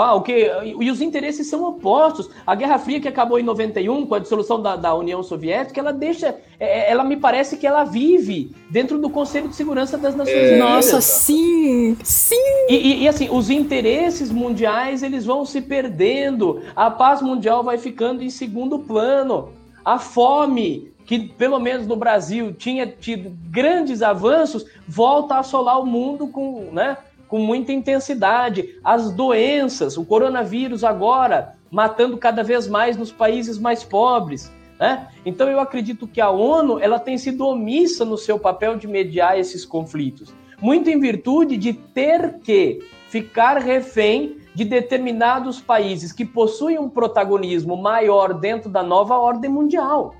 Ah, 0.00 0.14
o 0.14 0.22
que, 0.22 0.50
e 0.80 0.90
os 0.90 1.00
interesses 1.00 1.48
são 1.48 1.64
opostos. 1.64 2.30
A 2.46 2.54
Guerra 2.54 2.78
Fria 2.78 3.00
que 3.00 3.08
acabou 3.08 3.38
em 3.38 3.42
91, 3.42 4.06
com 4.06 4.14
a 4.14 4.18
dissolução 4.18 4.62
da, 4.62 4.76
da 4.76 4.94
União 4.94 5.22
Soviética, 5.22 5.80
ela 5.80 5.92
deixa. 5.92 6.36
é, 6.60 6.90
Ela 6.90 7.02
me 7.02 7.16
parece 7.16 7.56
que 7.56 7.66
ela 7.66 7.84
vive 7.84 8.52
dentro 8.70 8.98
do 8.98 9.10
Conselho 9.10 9.48
de 9.48 9.56
Segurança 9.56 9.98
das 9.98 10.14
Nações 10.14 10.36
Unidas. 10.36 10.58
Nossa, 10.58 11.00
sim! 11.00 11.96
Sim! 12.04 12.36
E, 12.68 12.74
e- 12.76 13.02
e, 13.02 13.08
assim, 13.08 13.28
os 13.30 13.50
interesses 13.50 14.30
mundiais 14.30 15.02
eles 15.02 15.24
vão 15.24 15.44
se 15.44 15.60
perdendo, 15.60 16.62
a 16.76 16.90
paz 16.90 17.20
mundial 17.20 17.64
vai 17.64 17.76
ficando 17.78 18.22
em 18.22 18.30
segundo 18.30 18.78
plano. 18.78 19.50
A 19.84 19.98
fome, 19.98 20.92
que 21.06 21.18
pelo 21.18 21.58
menos 21.58 21.86
no 21.86 21.96
Brasil 21.96 22.52
tinha 22.52 22.86
tido 22.86 23.32
grandes 23.50 24.02
avanços, 24.02 24.66
volta 24.86 25.36
a 25.36 25.38
assolar 25.38 25.80
o 25.80 25.86
mundo 25.86 26.28
com, 26.28 26.68
né, 26.72 26.98
com 27.28 27.38
muita 27.38 27.72
intensidade. 27.72 28.76
As 28.82 29.10
doenças, 29.12 29.96
o 29.96 30.04
coronavírus 30.04 30.82
agora 30.82 31.54
matando 31.70 32.16
cada 32.16 32.42
vez 32.42 32.66
mais 32.66 32.96
nos 32.96 33.12
países 33.12 33.58
mais 33.58 33.84
pobres. 33.84 34.50
Né? 34.80 35.08
Então 35.24 35.48
eu 35.48 35.60
acredito 35.60 36.06
que 36.06 36.20
a 36.20 36.30
ONU 36.30 36.78
ela 36.80 36.98
tem 36.98 37.18
sido 37.18 37.46
omissa 37.46 38.04
no 38.04 38.16
seu 38.16 38.38
papel 38.38 38.76
de 38.76 38.86
mediar 38.88 39.38
esses 39.38 39.64
conflitos 39.64 40.32
muito 40.60 40.90
em 40.90 40.98
virtude 40.98 41.56
de 41.56 41.72
ter 41.72 42.38
que 42.40 42.80
ficar 43.08 43.58
refém 43.58 44.38
de 44.54 44.64
determinados 44.64 45.60
países 45.60 46.12
que 46.12 46.24
possuem 46.24 46.78
um 46.78 46.90
protagonismo 46.90 47.76
maior 47.76 48.34
dentro 48.34 48.68
da 48.68 48.82
nova 48.82 49.16
ordem 49.16 49.50
mundial. 49.50 50.14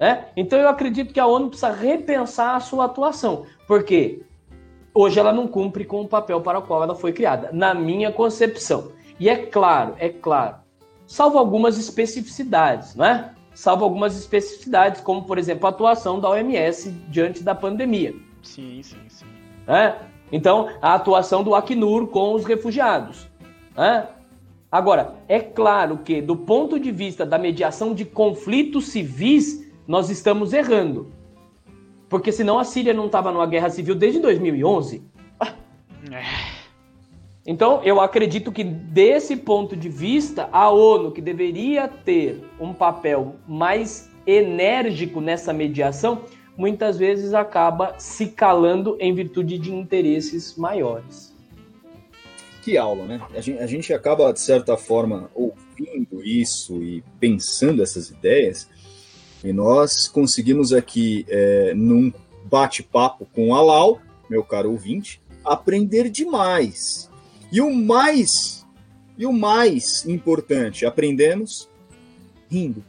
Né? 0.00 0.26
Então 0.36 0.58
eu 0.58 0.68
acredito 0.68 1.12
que 1.12 1.20
a 1.20 1.26
ONU 1.26 1.48
precisa 1.48 1.70
repensar 1.70 2.56
a 2.56 2.60
sua 2.60 2.86
atuação, 2.86 3.44
porque 3.68 4.22
hoje 4.94 5.18
ela 5.18 5.32
não 5.32 5.46
cumpre 5.46 5.84
com 5.84 6.00
o 6.00 6.08
papel 6.08 6.40
para 6.40 6.58
o 6.58 6.62
qual 6.62 6.82
ela 6.82 6.94
foi 6.94 7.12
criada, 7.12 7.50
na 7.52 7.74
minha 7.74 8.12
concepção. 8.12 8.92
E 9.18 9.28
é 9.28 9.36
claro, 9.36 9.94
é 9.98 10.08
claro, 10.08 10.56
salvo 11.06 11.38
algumas 11.38 11.78
especificidades, 11.78 12.94
não 12.94 13.04
é? 13.04 13.32
Salvo 13.54 13.84
algumas 13.84 14.16
especificidades, 14.18 15.00
como 15.00 15.24
por 15.24 15.38
exemplo 15.38 15.66
a 15.66 15.70
atuação 15.70 16.18
da 16.18 16.30
OMS 16.30 16.90
diante 17.08 17.42
da 17.42 17.54
pandemia. 17.54 18.14
Sim, 18.42 18.82
sim, 18.82 18.96
sim. 19.08 19.26
né? 19.66 19.96
Então, 20.32 20.70
a 20.80 20.94
atuação 20.94 21.44
do 21.44 21.54
Acnur 21.54 22.06
com 22.06 22.32
os 22.32 22.46
refugiados. 22.46 23.28
né? 23.76 24.08
Agora, 24.70 25.16
é 25.28 25.38
claro 25.38 25.98
que, 25.98 26.22
do 26.22 26.34
ponto 26.34 26.80
de 26.80 26.90
vista 26.90 27.26
da 27.26 27.38
mediação 27.38 27.92
de 27.92 28.06
conflitos 28.06 28.86
civis, 28.86 29.70
nós 29.86 30.08
estamos 30.08 30.54
errando. 30.54 31.12
Porque 32.12 32.30
senão 32.30 32.58
a 32.58 32.64
Síria 32.64 32.92
não 32.92 33.06
estava 33.06 33.32
numa 33.32 33.46
guerra 33.46 33.70
civil 33.70 33.94
desde 33.94 34.20
2011. 34.20 35.02
É. 35.40 36.22
Então, 37.46 37.82
eu 37.84 38.02
acredito 38.02 38.52
que, 38.52 38.62
desse 38.62 39.34
ponto 39.34 39.74
de 39.74 39.88
vista, 39.88 40.46
a 40.52 40.68
ONU, 40.68 41.10
que 41.10 41.22
deveria 41.22 41.88
ter 41.88 42.44
um 42.60 42.74
papel 42.74 43.36
mais 43.48 44.10
enérgico 44.26 45.22
nessa 45.22 45.54
mediação, 45.54 46.26
muitas 46.54 46.98
vezes 46.98 47.32
acaba 47.32 47.94
se 47.98 48.26
calando 48.26 48.94
em 49.00 49.14
virtude 49.14 49.56
de 49.56 49.74
interesses 49.74 50.54
maiores. 50.54 51.34
Que 52.60 52.76
aula, 52.76 53.06
né? 53.06 53.22
A 53.34 53.40
gente, 53.40 53.58
a 53.58 53.66
gente 53.66 53.94
acaba, 53.94 54.30
de 54.34 54.40
certa 54.40 54.76
forma, 54.76 55.30
ouvindo 55.34 56.22
isso 56.22 56.82
e 56.82 57.02
pensando 57.18 57.82
essas 57.82 58.10
ideias, 58.10 58.68
e 59.44 59.52
nós 59.52 60.06
conseguimos 60.08 60.72
aqui, 60.72 61.24
é, 61.28 61.72
num 61.74 62.12
bate-papo 62.44 63.26
com 63.34 63.54
a 63.54 63.60
Lau, 63.62 64.00
meu 64.28 64.42
caro 64.44 64.70
ouvinte, 64.70 65.20
aprender 65.44 66.08
demais. 66.10 67.10
E 67.50 67.60
o 67.60 67.72
mais, 67.74 68.64
e 69.18 69.26
o 69.26 69.32
mais 69.32 70.06
importante, 70.06 70.86
aprendemos 70.86 71.68
rindo. 72.50 72.84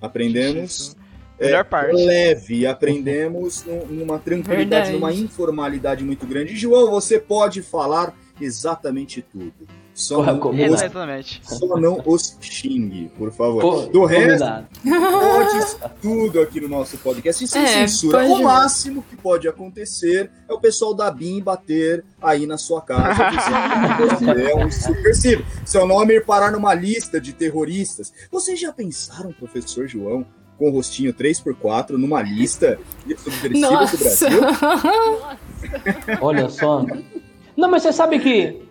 Aprendemos 0.00 0.96
Melhor 1.40 1.64
parte. 1.64 1.92
leve, 1.94 2.66
aprendemos 2.66 3.64
num- 3.66 3.86
numa 3.86 4.18
tranquilidade, 4.18 4.90
Verdade. 4.90 4.92
numa 4.92 5.12
informalidade 5.12 6.04
muito 6.04 6.26
grande. 6.26 6.56
João, 6.56 6.90
você 6.90 7.18
pode 7.18 7.62
falar 7.62 8.14
exatamente 8.40 9.20
tudo. 9.22 9.52
Só 9.96 10.16
Porra, 10.16 10.34
não, 10.34 10.50
os, 10.50 10.58
Exatamente. 10.82 11.40
só 11.42 11.80
não 11.80 12.02
os 12.04 12.36
xingue, 12.38 13.10
por 13.16 13.32
favor. 13.32 13.62
Pô, 13.62 13.80
Do 13.86 14.04
resto, 14.04 14.44
pode 14.84 15.90
tudo 16.02 16.38
aqui 16.42 16.60
no 16.60 16.68
nosso 16.68 16.98
podcast 16.98 17.42
e 17.42 17.48
sem 17.48 17.62
É, 17.62 17.66
censura. 17.66 18.26
O 18.26 18.42
máximo 18.42 19.02
que 19.02 19.16
pode 19.16 19.48
acontecer 19.48 20.30
é 20.46 20.52
o 20.52 20.60
pessoal 20.60 20.92
da 20.92 21.10
BIM 21.10 21.42
bater 21.42 22.04
aí 22.20 22.46
na 22.46 22.58
sua 22.58 22.82
casa 22.82 23.14
dizendo 23.30 23.96
que 23.96 24.34
você 24.36 24.50
é 24.50 24.54
um 24.54 24.70
subversivo. 24.70 25.42
Seu 25.64 25.86
nome 25.86 26.12
ir 26.16 26.26
parar 26.26 26.52
numa 26.52 26.74
lista 26.74 27.18
de 27.18 27.32
terroristas. 27.32 28.12
Vocês 28.30 28.60
já 28.60 28.70
pensaram, 28.74 29.32
professor 29.32 29.88
João, 29.88 30.26
com 30.58 30.68
o 30.68 30.72
rostinho 30.72 31.14
3x4 31.14 31.92
numa 31.92 32.20
lista 32.20 32.78
de 33.06 33.16
subversivos 33.18 33.60
do 33.62 33.74
Nossa! 33.74 33.96
Brasil? 33.96 34.40
Olha 36.20 36.50
só. 36.50 36.84
Não, 37.56 37.70
mas 37.70 37.82
você 37.82 37.92
sabe 37.94 38.18
que. 38.18 38.65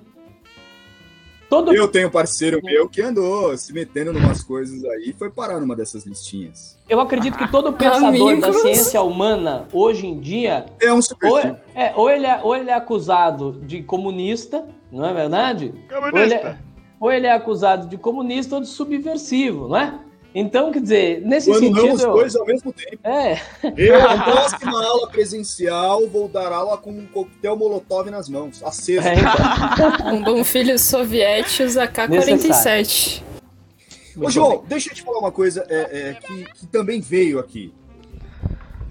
Todo... 1.56 1.74
Eu 1.74 1.88
tenho 1.88 2.10
um 2.10 2.12
parceiro 2.12 2.60
meu 2.62 2.90
que 2.90 3.02
andou 3.02 3.56
se 3.58 3.72
metendo 3.72 4.12
em 4.12 4.18
umas 4.18 4.44
coisas 4.44 4.84
aí 4.84 5.12
e 5.12 5.14
foi 5.14 5.30
parar 5.30 5.60
numa 5.60 5.74
dessas 5.74 6.06
listinhas. 6.06 6.78
Eu 6.90 7.00
acredito 7.00 7.38
que 7.38 7.50
todo 7.50 7.72
pensador 7.72 8.38
da 8.40 8.52
ciência 8.52 9.02
humana, 9.02 9.66
hoje 9.72 10.06
em 10.06 10.20
dia. 10.20 10.66
É 10.82 10.92
um 10.92 11.02
super. 11.02 11.32
Ou, 11.32 11.40
é, 11.74 11.94
ou, 11.96 12.10
ele 12.10 12.26
é, 12.26 12.42
ou 12.44 12.56
ele 12.56 12.70
é 12.70 12.74
acusado 12.74 13.54
de 13.66 13.82
comunista, 13.82 14.68
não 14.92 15.06
é 15.06 15.14
verdade? 15.14 15.74
Comunista. 15.88 16.14
Ou 16.14 16.22
ele 16.22 16.34
é, 16.34 16.58
ou 17.00 17.12
ele 17.12 17.28
é 17.28 17.32
acusado 17.32 17.88
de 17.88 17.98
comunista 17.98 18.56
ou 18.56 18.62
de 18.62 18.68
subversivo, 18.68 19.70
não 19.70 19.78
é? 19.78 20.00
Então, 20.38 20.70
quer 20.70 20.82
dizer, 20.82 21.22
nesse 21.22 21.50
Quando 21.50 21.60
sentido. 21.62 21.88
não 21.88 21.94
os 21.94 22.02
dois 22.02 22.36
ao 22.36 22.46
mesmo 22.46 22.74
tempo. 22.74 23.00
É. 23.06 23.40
Eu, 23.78 23.98
na 24.04 24.22
próxima 24.22 24.86
aula 24.86 25.08
presencial, 25.08 26.06
vou 26.10 26.28
dar 26.28 26.52
aula 26.52 26.78
com 26.78 26.92
um 26.92 27.06
coquetel 27.06 27.56
molotov 27.56 28.10
nas 28.12 28.28
mãos, 28.28 28.62
aceso. 28.62 29.08
é 29.08 29.16
então. 29.16 30.12
Um 30.14 30.22
bom 30.22 30.44
filho 30.44 30.78
soviético 30.78 31.80
AK-47. 31.80 33.22
Ô, 33.22 34.20
Muito 34.20 34.32
João, 34.32 34.50
bem. 34.58 34.62
deixa 34.68 34.90
eu 34.90 34.96
te 34.96 35.04
falar 35.04 35.20
uma 35.20 35.32
coisa 35.32 35.66
é, 35.70 36.10
é, 36.10 36.14
que, 36.16 36.44
que 36.54 36.68
também 36.68 37.00
veio 37.00 37.40
aqui. 37.40 37.74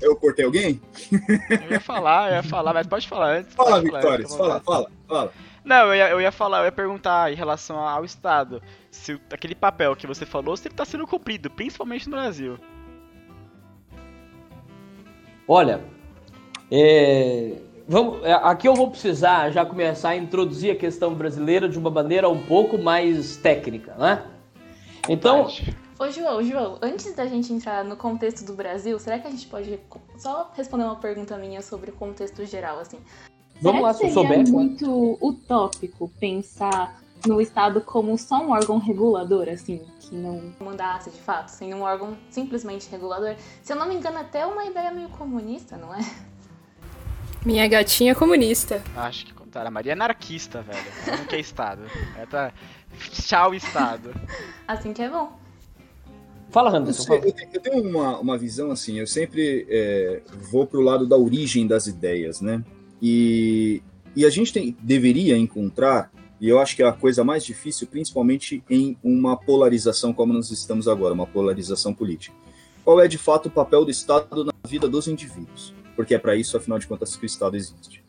Eu 0.01 0.17
cortei 0.17 0.47
alguém? 0.47 0.81
Eu 1.13 1.73
ia 1.73 1.81
falar, 1.81 2.31
eu 2.31 2.37
ia 2.37 2.43
falar, 2.43 2.73
mas 2.73 2.87
pode 2.87 3.07
falar 3.07 3.39
antes. 3.39 3.55
Fala, 3.55 3.83
falar, 3.83 3.99
à 3.99 4.29
fala, 4.29 4.61
fala, 4.61 4.91
fala. 5.07 5.33
Não, 5.65 5.87
eu 5.87 5.95
ia, 5.95 6.11
eu 6.11 6.21
ia 6.21 6.31
falar, 6.31 6.59
eu 6.59 6.65
ia 6.67 6.73
perguntar 6.73 7.33
em 7.33 7.35
relação 7.35 7.79
ao 7.79 8.05
Estado, 8.05 8.63
se 8.91 9.19
aquele 9.33 9.55
papel 9.55 9.97
que 9.97 10.07
você 10.07 10.27
falou, 10.27 10.57
se 10.57 10.69
ele 10.69 10.75
tá 10.75 10.85
sendo 10.85 11.07
cumprido, 11.07 11.51
principalmente 11.51 12.09
no 12.09 12.17
Brasil. 12.17 12.59
Olha, 15.49 15.83
é, 16.71 17.57
vamos, 17.89 18.23
é, 18.25 18.33
aqui 18.33 18.69
eu 18.69 18.75
vou 18.75 18.91
precisar 18.91 19.51
já 19.51 19.65
começar 19.65 20.11
a 20.11 20.17
introduzir 20.17 20.73
a 20.73 20.77
questão 20.77 21.15
brasileira 21.15 21.69
de 21.69 21.79
uma 21.79 21.91
maneira 21.91 22.29
um 22.29 22.43
pouco 22.43 22.77
mais 22.77 23.37
técnica, 23.39 23.95
né? 23.95 24.23
Então. 25.09 25.47
Ô, 25.99 26.11
João, 26.11 26.43
João, 26.43 26.79
antes 26.83 27.15
da 27.15 27.27
gente 27.27 27.53
entrar 27.53 27.85
no 27.85 27.97
contexto 27.97 28.45
do 28.45 28.53
Brasil, 28.55 28.99
será 28.99 29.19
que 29.19 29.29
a 29.29 29.31
gente 29.31 29.47
pode 29.47 29.79
só 30.19 30.51
responder 30.55 30.85
uma 30.85 30.97
pergunta 30.97 31.37
minha 31.39 31.63
sobre 31.63 31.91
o 31.91 31.95
contexto 31.95 32.45
geral, 32.45 32.81
assim? 32.81 32.99
Vamos 33.65 33.83
lá, 33.83 33.95
se 33.95 34.05
eu 34.05 34.11
seria 34.11 34.45
souber. 34.45 34.53
muito 34.53 35.19
utópico 35.21 36.11
pensar 36.21 37.01
no 37.27 37.41
Estado 37.41 37.81
como 37.81 38.17
só 38.19 38.37
um 38.43 38.51
órgão 38.51 38.79
regulador, 38.79 39.49
assim, 39.49 39.81
que 40.01 40.15
não. 40.15 40.53
Mandasse, 40.61 41.11
de 41.11 41.19
fato, 41.21 41.49
sem 41.49 41.75
um 41.75 41.83
órgão 41.83 42.17
simplesmente 42.31 42.89
regulador. 42.91 43.35
Se 43.63 43.73
eu 43.73 43.77
não 43.77 43.89
me 43.89 43.95
engano, 43.95 44.19
até 44.19 44.47
uma 44.47 44.65
ideia 44.65 44.91
meio 44.91 45.09
comunista, 45.09 45.77
não 45.77 45.95
é? 45.95 46.01
Minha 47.45 47.67
gatinha 47.69 48.15
comunista. 48.15 48.83
Acho 48.97 49.27
que 49.27 49.35
contaram. 49.35 49.69
A 49.69 49.71
Maria 49.71 49.93
é 49.93 49.95
anarquista, 49.95 50.63
velho. 50.63 50.79
Ela 51.07 51.17
não 51.19 51.25
quer 51.27 51.41
Estado. 51.41 51.83
Ela 52.17 52.27
tá. 52.27 52.53
Tchau, 53.11 53.55
Estado. 53.55 54.15
Assim 54.67 54.93
que 54.93 55.03
é 55.03 55.09
bom. 55.09 55.33
Fala, 56.51 56.71
Eu, 56.71 56.77
Anderson. 56.77 57.03
sei, 57.03 57.19
eu 57.19 57.33
tenho, 57.33 57.51
eu 57.53 57.61
tenho 57.61 57.83
uma, 57.83 58.19
uma 58.19 58.39
visão 58.39 58.71
assim, 58.71 59.01
eu 59.01 59.09
sempre 59.09 59.67
é, 59.69 60.23
vou 60.53 60.65
para 60.65 60.79
o 60.79 60.83
lado 60.83 61.05
da 61.05 61.17
origem 61.17 61.67
das 61.67 61.89
ideias, 61.89 62.41
né? 62.41 62.63
E, 63.07 63.83
e 64.17 64.25
a 64.25 64.31
gente 64.31 64.51
tem, 64.51 64.75
deveria 64.81 65.37
encontrar, 65.37 66.11
e 66.41 66.49
eu 66.49 66.59
acho 66.59 66.75
que 66.75 66.83
é 66.83 66.89
a 66.89 66.93
coisa 66.93 67.23
mais 67.23 67.45
difícil, 67.45 67.87
principalmente 67.87 68.65
em 68.71 68.97
uma 69.05 69.37
polarização 69.37 70.11
como 70.15 70.33
nós 70.33 70.51
estamos 70.51 70.89
agora, 70.89 71.13
uma 71.13 71.27
polarização 71.27 71.93
política. 71.93 72.35
Qual 72.83 72.99
é 72.99 73.07
de 73.07 73.19
fato 73.19 73.47
o 73.47 73.51
papel 73.51 73.85
do 73.85 73.91
Estado 73.91 74.43
na 74.43 74.53
vida 74.67 74.89
dos 74.89 75.07
indivíduos? 75.07 75.75
Porque 75.95 76.15
é 76.15 76.19
para 76.19 76.35
isso, 76.35 76.57
afinal 76.57 76.79
de 76.79 76.87
contas, 76.87 77.15
que 77.15 77.25
o 77.25 77.27
Estado 77.27 77.59
existe. 77.59 78.03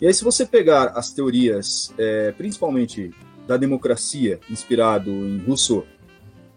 E 0.00 0.06
aí, 0.08 0.12
se 0.12 0.24
você 0.24 0.44
pegar 0.44 0.86
as 0.96 1.12
teorias, 1.12 1.94
é, 1.96 2.32
principalmente 2.32 3.14
da 3.46 3.56
democracia, 3.56 4.40
inspirado 4.50 5.10
em 5.12 5.38
Rousseau, 5.46 5.86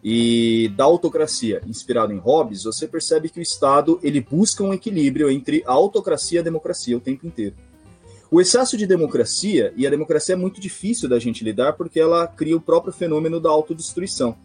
e 0.04 0.72
da 0.76 0.86
autocracia, 0.86 1.62
inspirado 1.68 2.12
em 2.12 2.18
Hobbes, 2.18 2.64
você 2.64 2.88
percebe 2.88 3.30
que 3.30 3.40
o 3.40 3.42
Estado 3.42 4.00
ele 4.02 4.22
busca 4.22 4.64
um 4.64 4.74
equilíbrio 4.74 5.30
entre 5.30 5.64
a 5.68 5.74
autocracia 5.74 6.40
e 6.40 6.42
a 6.42 6.44
democracia 6.44 6.98
o 6.98 7.02
tempo 7.02 7.28
inteiro. 7.28 7.56
O 8.30 8.42
excesso 8.42 8.76
de 8.76 8.86
democracia, 8.86 9.74
e 9.78 9.88
a 9.88 9.90
democracia 9.90 10.34
é 10.34 10.38
muito 10.38 10.60
difícil 10.60 11.08
da 11.08 11.18
gente 11.18 11.46
lidar 11.46 11.74
porque 11.74 11.98
ela 11.98 12.28
cria 12.28 12.58
o 12.58 12.62
próprio 12.62 12.92
fenômeno 12.92 13.40
da 13.40 13.50
autodestruição. 13.50 14.38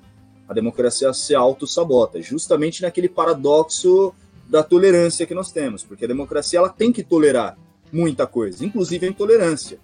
A 0.49 0.55
democracia 0.55 1.13
se 1.13 1.35
auto-sabota, 1.35 2.23
justamente 2.23 2.83
naquele 2.83 3.09
paradoxo 3.09 4.15
da 4.49 4.63
tolerância 4.63 5.27
que 5.27 5.35
nós 5.35 5.51
temos, 5.51 5.83
porque 5.83 6.05
a 6.05 6.09
democracia 6.09 6.61
ela 6.61 6.69
tem 6.69 6.93
que 6.93 7.03
tolerar 7.03 7.59
muita 7.91 8.25
coisa, 8.25 8.65
inclusive 8.65 9.07
a 9.07 9.09
intolerância. 9.09 9.81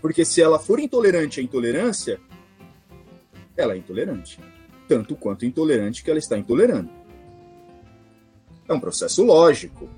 Porque 0.00 0.24
se 0.24 0.42
ela 0.42 0.58
for 0.58 0.80
intolerante 0.80 1.38
à 1.38 1.42
intolerância, 1.42 2.20
ela 3.56 3.74
é 3.74 3.76
intolerante. 3.76 4.40
Tanto 4.88 5.14
quanto 5.14 5.46
intolerante 5.46 6.02
que 6.02 6.10
ela 6.10 6.18
está 6.18 6.36
intolerando. 6.36 6.90
É 8.68 8.72
um 8.72 8.80
processo 8.80 9.22
lógico. 9.22 9.88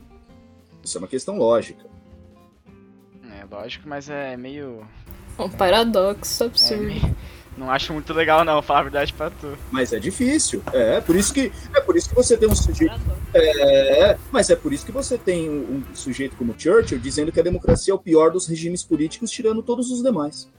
Isso 0.85 0.99
é 0.99 1.01
uma 1.01 1.09
questão 1.09 1.39
lógica. 1.39 1.86
É 3.51 3.55
lógico, 3.55 3.89
mas 3.89 4.09
é 4.09 4.37
meio. 4.37 4.87
Um 5.39 5.49
paradoxo 5.49 6.43
É 6.43 6.47
absurdo. 6.47 6.83
meio... 6.83 7.17
Não 7.57 7.71
acho 7.71 7.91
muito 7.95 8.13
legal, 8.13 8.45
não, 8.45 8.61
falar 8.61 8.81
a 8.81 8.83
verdade 8.83 9.15
pra 9.15 9.31
tu. 9.31 9.57
Mas 9.71 9.91
é 9.93 9.99
difícil. 9.99 10.63
É, 10.75 11.01
por 11.01 11.17
isso 11.17 11.33
que 11.33 11.51
é 11.75 11.81
por 11.81 11.97
isso 11.97 12.07
que 12.11 12.15
você 12.15 12.37
tem 12.37 12.47
um 12.47 12.55
sujeito. 12.55 13.01
É, 13.33 14.19
mas 14.31 14.51
é 14.51 14.57
por 14.57 14.75
isso 14.75 14.85
que 14.85 14.93
você 14.93 15.17
tem 15.17 15.49
um, 15.49 15.83
um 15.91 15.95
sujeito 15.95 16.37
como 16.37 16.55
Churchill 16.59 16.99
dizendo 16.99 17.33
que 17.33 17.41
a 17.41 17.43
democracia 17.43 17.93
é 17.93 17.95
o 17.95 17.99
pior 17.99 18.31
dos 18.31 18.47
regimes 18.47 18.83
políticos, 18.83 19.31
tirando 19.31 19.63
todos 19.63 19.91
os 19.91 20.03
demais. 20.03 20.51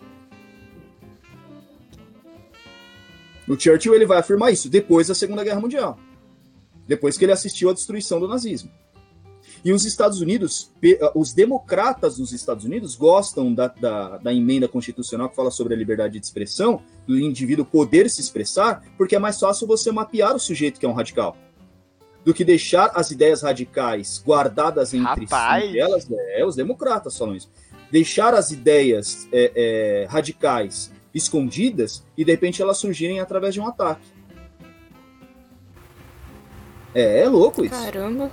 O 3.48 3.60
Churchill 3.60 3.94
ele 3.94 4.08
vai 4.08 4.18
afirmar 4.18 4.52
isso 4.52 4.68
depois 4.68 5.08
da 5.08 5.14
Segunda 5.14 5.44
Guerra 5.44 5.60
Mundial, 5.60 6.00
depois 6.88 7.16
que 7.16 7.26
ele 7.26 7.32
assistiu 7.32 7.70
à 7.70 7.74
destruição 7.74 8.20
do 8.20 8.28
nazismo. 8.28 8.72
E 9.66 9.72
os 9.72 9.86
Estados 9.86 10.22
Unidos, 10.22 10.72
pe- 10.80 11.00
os 11.16 11.34
democratas 11.34 12.18
nos 12.18 12.32
Estados 12.32 12.64
Unidos 12.66 12.96
gostam 12.96 13.54
da, 13.54 13.68
da, 13.68 14.18
da 14.18 14.34
emenda 14.34 14.68
constitucional 14.68 15.30
que 15.30 15.36
fala 15.36 15.52
sobre 15.52 15.74
a 15.74 15.78
liberdade 15.78 16.20
de 16.20 16.26
expressão, 16.26 16.82
do 17.06 17.20
indivíduo 17.20 17.66
poder 17.66 18.10
se 18.10 18.22
expressar, 18.22 18.84
porque 18.98 19.16
é 19.16 19.20
mais 19.20 19.40
fácil 19.40 19.68
você 19.68 19.92
mapear 19.92 20.36
o 20.36 20.40
sujeito 20.40 20.80
que 20.80 20.86
é 20.86 20.90
um 20.90 20.94
radical. 20.94 21.36
Do 22.24 22.34
que 22.34 22.44
deixar 22.44 22.92
as 22.94 23.10
ideias 23.12 23.42
radicais 23.42 24.22
guardadas 24.26 24.94
entre 24.94 25.26
Rapaz! 25.26 25.72
si. 25.72 25.80
Elas, 25.80 26.08
é, 26.12 26.46
os 26.46 26.56
democratas 26.56 27.18
falam 27.18 27.36
isso. 27.36 27.50
Deixar 27.92 28.34
as 28.34 28.52
ideias 28.52 29.28
é, 29.32 29.52
é, 29.56 30.08
radicais 30.10 30.92
escondidas 31.14 32.04
e 32.18 32.26
de 32.26 32.32
repente 32.32 32.62
elas 32.62 32.78
surgirem 32.78 33.20
através 33.22 33.54
de 33.54 33.62
um 33.62 33.68
ataque. 33.68 34.06
É, 36.94 37.22
é 37.24 37.30
louco 37.30 37.64
isso. 37.64 37.74
Caramba. 37.74 38.30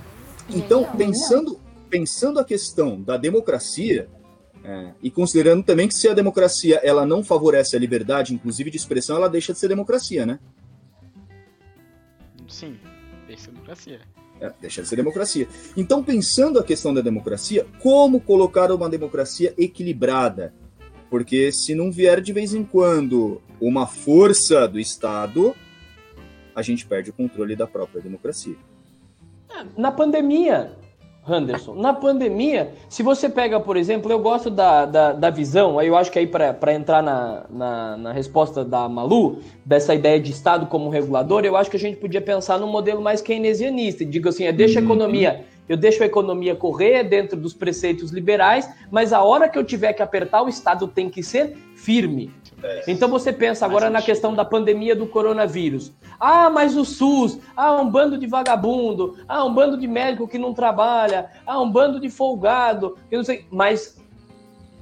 Então, 0.49 0.81
Genial, 0.81 0.97
pensando, 0.97 1.59
pensando 1.89 2.39
a 2.39 2.43
questão 2.43 3.01
da 3.01 3.17
democracia, 3.17 4.07
é, 4.63 4.91
e 5.01 5.11
considerando 5.11 5.63
também 5.63 5.87
que 5.87 5.93
se 5.93 6.07
a 6.07 6.13
democracia 6.13 6.79
ela 6.83 7.05
não 7.05 7.23
favorece 7.23 7.75
a 7.75 7.79
liberdade, 7.79 8.33
inclusive 8.33 8.71
de 8.71 8.77
expressão, 8.77 9.15
ela 9.15 9.29
deixa 9.29 9.53
de 9.53 9.59
ser 9.59 9.67
democracia, 9.67 10.25
né? 10.25 10.39
Sim, 12.47 12.77
deixa 13.27 13.49
a 13.49 13.53
democracia. 13.53 14.01
É, 14.39 14.51
deixa 14.59 14.81
de 14.81 14.87
ser 14.87 14.95
democracia. 14.95 15.47
Então, 15.77 16.03
pensando 16.03 16.59
a 16.59 16.63
questão 16.63 16.93
da 16.93 17.01
democracia, 17.01 17.65
como 17.79 18.19
colocar 18.19 18.71
uma 18.71 18.89
democracia 18.89 19.53
equilibrada? 19.57 20.53
Porque 21.09 21.51
se 21.51 21.75
não 21.75 21.91
vier 21.91 22.19
de 22.19 22.33
vez 22.33 22.53
em 22.53 22.63
quando 22.63 23.41
uma 23.61 23.85
força 23.85 24.67
do 24.67 24.79
Estado, 24.79 25.55
a 26.55 26.61
gente 26.61 26.85
perde 26.85 27.11
o 27.11 27.13
controle 27.13 27.55
da 27.55 27.67
própria 27.67 28.01
democracia. 28.01 28.55
Na 29.77 29.91
pandemia, 29.91 30.71
Henderson, 31.27 31.73
na 31.75 31.91
pandemia, 31.93 32.71
se 32.87 33.01
você 33.01 33.27
pega, 33.27 33.59
por 33.59 33.75
exemplo, 33.77 34.11
eu 34.11 34.19
gosto 34.19 34.49
da, 34.49 34.85
da, 34.85 35.11
da 35.11 35.29
visão, 35.31 35.79
aí 35.79 35.87
eu 35.87 35.95
acho 35.95 36.11
que 36.11 36.19
aí 36.19 36.27
para 36.27 36.73
entrar 36.73 37.01
na, 37.01 37.45
na, 37.49 37.97
na 37.97 38.11
resposta 38.11 38.63
da 38.63 38.87
Malu, 38.87 39.39
dessa 39.65 39.95
ideia 39.95 40.19
de 40.19 40.31
Estado 40.31 40.67
como 40.67 40.89
regulador, 40.89 41.43
eu 41.43 41.55
acho 41.55 41.69
que 41.71 41.77
a 41.77 41.79
gente 41.79 41.97
podia 41.97 42.21
pensar 42.21 42.59
num 42.59 42.67
modelo 42.67 43.01
mais 43.01 43.21
keynesianista, 43.21 44.03
e 44.03 44.05
digo 44.05 44.29
assim, 44.29 44.45
é, 44.45 44.51
deixa 44.51 44.79
a 44.79 44.83
Uhum. 44.83 44.87
economia, 44.87 45.45
eu 45.67 45.75
deixo 45.75 46.03
a 46.03 46.05
economia 46.05 46.55
correr 46.55 47.03
dentro 47.03 47.35
dos 47.35 47.55
preceitos 47.55 48.11
liberais, 48.11 48.69
mas 48.91 49.11
a 49.11 49.23
hora 49.23 49.49
que 49.49 49.57
eu 49.57 49.63
tiver 49.63 49.93
que 49.93 50.03
apertar, 50.03 50.43
o 50.43 50.47
Estado 50.49 50.87
tem 50.87 51.09
que 51.09 51.23
ser 51.23 51.57
firme. 51.75 52.31
Então 52.87 53.07
você 53.09 53.31
pensa 53.31 53.65
agora 53.65 53.89
na 53.89 54.01
questão 54.01 54.33
da 54.33 54.43
pandemia 54.45 54.95
do 54.95 55.05
coronavírus. 55.05 55.91
Ah, 56.19 56.49
mas 56.49 56.75
o 56.75 56.83
SUS, 56.85 57.37
ah, 57.55 57.73
um 57.73 57.89
bando 57.89 58.17
de 58.17 58.25
vagabundo, 58.25 59.17
ah, 59.27 59.43
um 59.45 59.53
bando 59.53 59.77
de 59.77 59.87
médico 59.87 60.27
que 60.27 60.37
não 60.37 60.53
trabalha, 60.53 61.29
ah, 61.45 61.61
um 61.61 61.69
bando 61.69 61.99
de 61.99 62.09
folgado, 62.09 62.97
eu 63.11 63.17
não 63.19 63.23
sei, 63.25 63.45
mas 63.51 63.97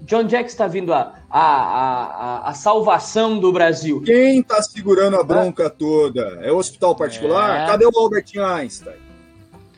de 0.02 0.16
onde 0.16 0.36
é 0.36 0.44
que 0.44 0.50
está 0.50 0.68
vindo 0.68 0.94
a, 0.94 1.14
a, 1.30 1.42
a, 1.42 2.50
a- 2.50 2.54
salvação 2.54 3.40
do 3.40 3.52
Brasil? 3.52 4.02
Quem 4.02 4.40
está 4.40 4.62
segurando 4.62 5.16
a 5.18 5.24
bronca 5.24 5.70
toda? 5.70 6.40
É 6.42 6.52
o 6.52 6.58
hospital 6.58 6.96
particular? 6.96 7.64
É. 7.64 7.66
Cadê 7.68 7.86
o 7.86 7.92
Albert 7.98 8.26
Einstein? 8.38 8.96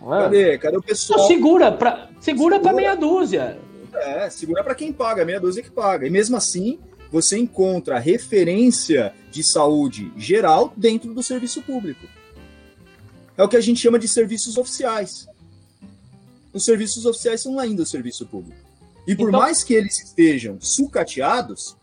Ah, 0.02 0.24
Cadê? 0.24 0.58
Cadê 0.58 0.78
o 0.78 0.82
pessoal? 0.84 1.20
não, 1.20 1.28
segura 1.28 1.72
para 1.72 2.10
segura 2.20 2.60
para 2.60 2.70
Segura. 2.72 2.76
meia 2.76 2.96
dúzia. 2.96 3.58
É, 3.94 4.30
segura 4.30 4.64
para 4.64 4.76
quem 4.76 4.92
paga, 4.92 5.24
meia 5.24 5.40
dúzia 5.40 5.64
que 5.64 5.72
paga. 5.72 6.06
E 6.06 6.10
mesmo 6.10 6.36
assim, 6.36 6.80
você 7.12 7.38
encontra 7.38 8.00
referência 8.00 9.14
de 9.32 9.44
saúde 9.44 10.12
geral 10.18 10.74
dentro 10.76 11.14
do 11.14 11.22
serviço 11.24 11.62
público. 11.62 12.06
É 13.38 13.44
o 13.44 13.50
que 13.50 13.58
a 13.58 13.62
gente 13.62 13.80
chama 13.80 14.00
de 14.00 14.08
serviços 14.08 14.58
oficiais. 14.58 15.28
Os 16.54 16.64
serviços 16.64 17.06
oficiais 17.06 17.42
são 17.42 17.60
ainda 17.60 17.84
o 17.84 17.86
serviço 17.86 18.26
público. 18.26 18.58
E 19.08 19.16
por 19.16 19.28
Então- 19.30 19.40
mais 19.42 19.64
que 19.64 19.74
eles 19.74 20.00
estejam 20.04 20.58
sucateados, 20.62 21.76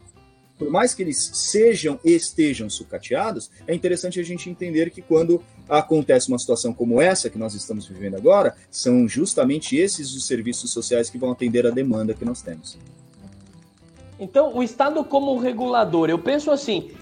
por 0.58 0.70
mais 0.70 0.94
que 0.94 1.02
eles 1.02 1.30
sejam 1.34 2.00
estejam 2.04 2.70
sucateados, 2.70 3.50
é 3.66 3.74
interessante 3.74 4.18
a 4.18 4.22
gente 4.22 4.48
entender 4.48 4.90
que 4.90 5.02
quando 5.02 5.42
acontece 5.68 6.28
uma 6.28 6.38
situação 6.38 6.72
como 6.72 7.00
essa 7.00 7.28
que 7.30 7.38
nós 7.38 7.54
estamos 7.54 7.86
vivendo 7.86 8.16
agora, 8.16 8.56
são 8.70 9.06
justamente 9.06 9.76
esses 9.76 10.14
os 10.14 10.26
serviços 10.26 10.72
sociais 10.72 11.10
que 11.10 11.18
vão 11.18 11.32
atender 11.32 11.66
a 11.66 11.70
demanda 11.70 12.14
que 12.14 12.24
nós 12.24 12.42
temos. 12.42 12.78
Então, 14.22 14.56
o 14.56 14.62
Estado 14.62 15.02
como 15.04 15.36
regulador, 15.36 16.08
eu 16.08 16.18
penso 16.18 16.50
assim, 16.52 16.92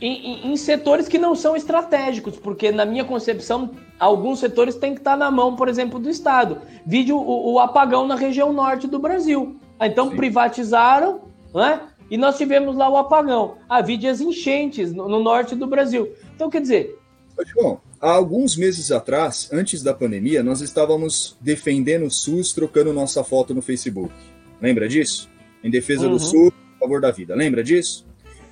em, 0.00 0.48
em- 0.48 0.52
em 0.52 0.56
setores 0.56 1.08
que 1.08 1.16
não 1.16 1.34
são 1.34 1.56
estratégicos, 1.56 2.36
porque 2.36 2.70
na 2.70 2.84
minha 2.84 3.04
concepção, 3.04 3.70
alguns 3.98 4.38
setores 4.40 4.74
têm 4.74 4.92
que 4.92 5.00
estar 5.00 5.16
na 5.16 5.30
mão, 5.30 5.56
por 5.56 5.68
exemplo, 5.68 5.98
do 5.98 6.10
Estado. 6.10 6.60
Vídeo 6.84 7.16
o, 7.16 7.52
o 7.54 7.58
apagão 7.58 8.06
na 8.06 8.14
região 8.16 8.52
norte 8.52 8.86
do 8.86 8.98
Brasil. 8.98 9.56
Ah, 9.78 9.86
Então, 9.86 10.10
Sim. 10.10 10.16
privatizaram, 10.16 11.22
né? 11.54 11.80
E 12.10 12.18
nós 12.18 12.36
tivemos 12.36 12.76
lá 12.76 12.90
o 12.90 12.98
apagão. 12.98 13.54
Ah, 13.66 13.80
vídeo 13.80 14.10
as 14.10 14.20
enchentes 14.20 14.92
no, 14.92 15.08
no 15.08 15.22
norte 15.22 15.54
do 15.54 15.66
Brasil. 15.66 16.12
Então, 16.34 16.50
quer 16.50 16.60
dizer, 16.60 16.98
João, 17.46 17.80
há 17.98 18.12
alguns 18.12 18.56
meses 18.56 18.92
atrás, 18.92 19.48
antes 19.50 19.82
da 19.82 19.94
pandemia, 19.94 20.42
nós 20.42 20.60
estávamos 20.60 21.34
defendendo 21.40 22.04
o 22.04 22.10
SUS, 22.10 22.52
trocando 22.52 22.92
nossa 22.92 23.24
foto 23.24 23.54
no 23.54 23.62
Facebook. 23.62 24.12
Lembra 24.60 24.86
disso? 24.88 25.28
Em 25.62 25.70
defesa 25.70 26.06
Uhum. 26.06 26.12
do 26.12 26.18
SUS, 26.18 26.52
a 26.76 26.78
favor 26.80 27.00
da 27.00 27.10
vida. 27.10 27.34
Lembra 27.34 27.62
disso? 27.62 28.06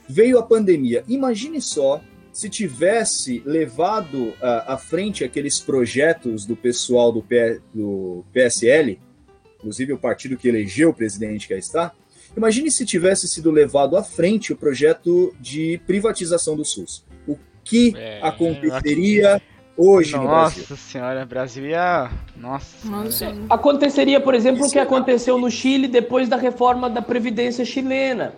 Veio 0.08 0.38
a 0.38 0.42
pandemia. 0.42 1.04
Imagine 1.08 1.60
só 1.60 2.00
se 2.32 2.48
tivesse 2.48 3.42
levado 3.44 4.32
ah, 4.40 4.74
à 4.74 4.76
frente 4.78 5.24
aqueles 5.24 5.58
projetos 5.60 6.46
do 6.46 6.54
pessoal 6.56 7.10
do, 7.12 7.22
P- 7.22 7.60
do 7.74 8.24
PSL, 8.32 8.98
inclusive 9.58 9.92
o 9.92 9.98
partido 9.98 10.36
que 10.36 10.48
elegeu 10.48 10.90
o 10.90 10.94
presidente 10.94 11.46
que 11.48 11.54
aí 11.54 11.60
está. 11.60 11.92
Imagine 12.36 12.70
se 12.70 12.86
tivesse 12.86 13.26
sido 13.26 13.50
levado 13.50 13.96
à 13.96 14.04
frente 14.04 14.52
o 14.52 14.56
projeto 14.56 15.34
de 15.40 15.80
privatização 15.86 16.56
do 16.56 16.64
SUS. 16.64 17.04
O 17.26 17.36
que 17.64 17.92
É, 17.96 18.20
aconteceria 18.22 19.42
hoje 19.80 20.16
no 20.16 20.24
Brasil? 20.24 20.64
Nossa 20.68 20.76
senhora, 20.76 21.24
Brasil 21.24 21.66
ia. 21.66 22.10
Nossa. 22.36 22.88
Nossa, 22.88 23.10
senhora. 23.10 23.38
Aconteceria, 23.48 24.20
por 24.20 24.34
exemplo, 24.34 24.62
o 24.62 24.64
Isso 24.64 24.72
que 24.72 24.78
é 24.78 24.82
aconteceu 24.82 25.38
no 25.38 25.50
Chile 25.50 25.88
depois 25.88 26.28
da 26.28 26.36
reforma 26.36 26.90
da 26.90 27.00
Previdência 27.00 27.64
chilena. 27.64 28.34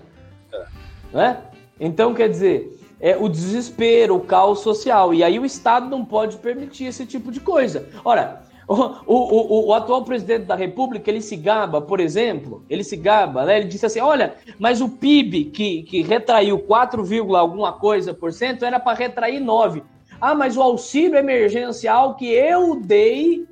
Né? 1.12 1.38
Então, 1.78 2.14
quer 2.14 2.28
dizer, 2.28 2.78
é 3.00 3.16
o 3.16 3.28
desespero, 3.28 4.16
o 4.16 4.20
caos 4.20 4.60
social. 4.60 5.12
E 5.12 5.24
aí 5.24 5.38
o 5.38 5.44
Estado 5.44 5.90
não 5.90 6.04
pode 6.04 6.36
permitir 6.36 6.84
esse 6.84 7.04
tipo 7.04 7.32
de 7.32 7.40
coisa. 7.40 7.88
Ora, 8.04 8.42
o, 8.66 8.74
o, 8.74 9.06
o, 9.06 9.66
o 9.68 9.74
atual 9.74 10.04
presidente 10.04 10.44
da 10.44 10.54
República, 10.54 11.10
ele 11.10 11.20
se 11.20 11.36
gaba, 11.36 11.80
por 11.80 12.00
exemplo, 12.00 12.64
ele 12.70 12.84
se 12.84 12.96
gaba, 12.96 13.44
né? 13.44 13.58
Ele 13.58 13.68
disse 13.68 13.84
assim: 13.84 14.00
olha, 14.00 14.34
mas 14.58 14.80
o 14.80 14.88
PIB 14.88 15.46
que, 15.46 15.82
que 15.82 16.02
retraiu 16.02 16.58
4, 16.58 17.02
vírgula 17.04 17.40
alguma 17.40 17.72
coisa 17.72 18.14
por 18.14 18.32
cento 18.32 18.64
era 18.64 18.78
para 18.78 18.96
retrair 18.96 19.40
9. 19.40 19.82
Ah, 20.22 20.36
mas 20.36 20.56
o 20.56 20.62
auxílio 20.62 21.18
emergencial 21.18 22.14
que 22.14 22.26
eu 22.30 22.76
dei 22.80 23.44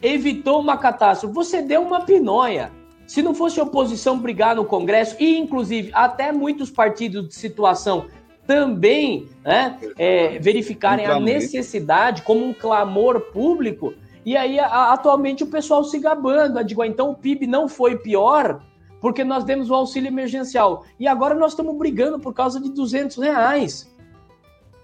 evitou 0.00 0.60
uma 0.60 0.76
catástrofe. 0.76 1.34
Você 1.34 1.60
deu 1.60 1.82
uma 1.82 2.02
pinóia. 2.02 2.70
Se 3.08 3.22
não 3.22 3.34
fosse 3.34 3.58
a 3.58 3.64
oposição 3.64 4.16
brigar 4.16 4.54
no 4.54 4.64
Congresso, 4.64 5.16
e 5.18 5.36
inclusive 5.36 5.90
até 5.92 6.30
muitos 6.30 6.70
partidos 6.70 7.28
de 7.28 7.34
situação 7.34 8.06
também 8.46 9.26
né, 9.44 9.76
é, 9.98 10.38
verificarem 10.38 11.08
Um 11.08 11.12
a 11.14 11.18
necessidade 11.20 12.22
como 12.22 12.46
um 12.46 12.54
clamor 12.54 13.20
público, 13.32 13.92
e 14.24 14.36
aí 14.36 14.60
a- 14.60 14.92
atualmente 14.92 15.42
o 15.42 15.48
pessoal 15.48 15.82
se 15.82 15.98
gabando. 15.98 16.62
Digo, 16.62 16.82
ah, 16.82 16.86
então 16.86 17.10
o 17.10 17.16
PIB 17.16 17.48
não 17.48 17.68
foi 17.68 17.96
pior 17.98 18.60
porque 19.00 19.24
nós 19.24 19.42
demos 19.42 19.70
o 19.70 19.74
auxílio 19.74 20.06
emergencial. 20.06 20.84
E 21.00 21.08
agora 21.08 21.34
nós 21.34 21.50
estamos 21.52 21.76
brigando 21.76 22.20
por 22.20 22.32
causa 22.32 22.60
de 22.60 22.70
200 22.70 23.16
reais. 23.16 23.92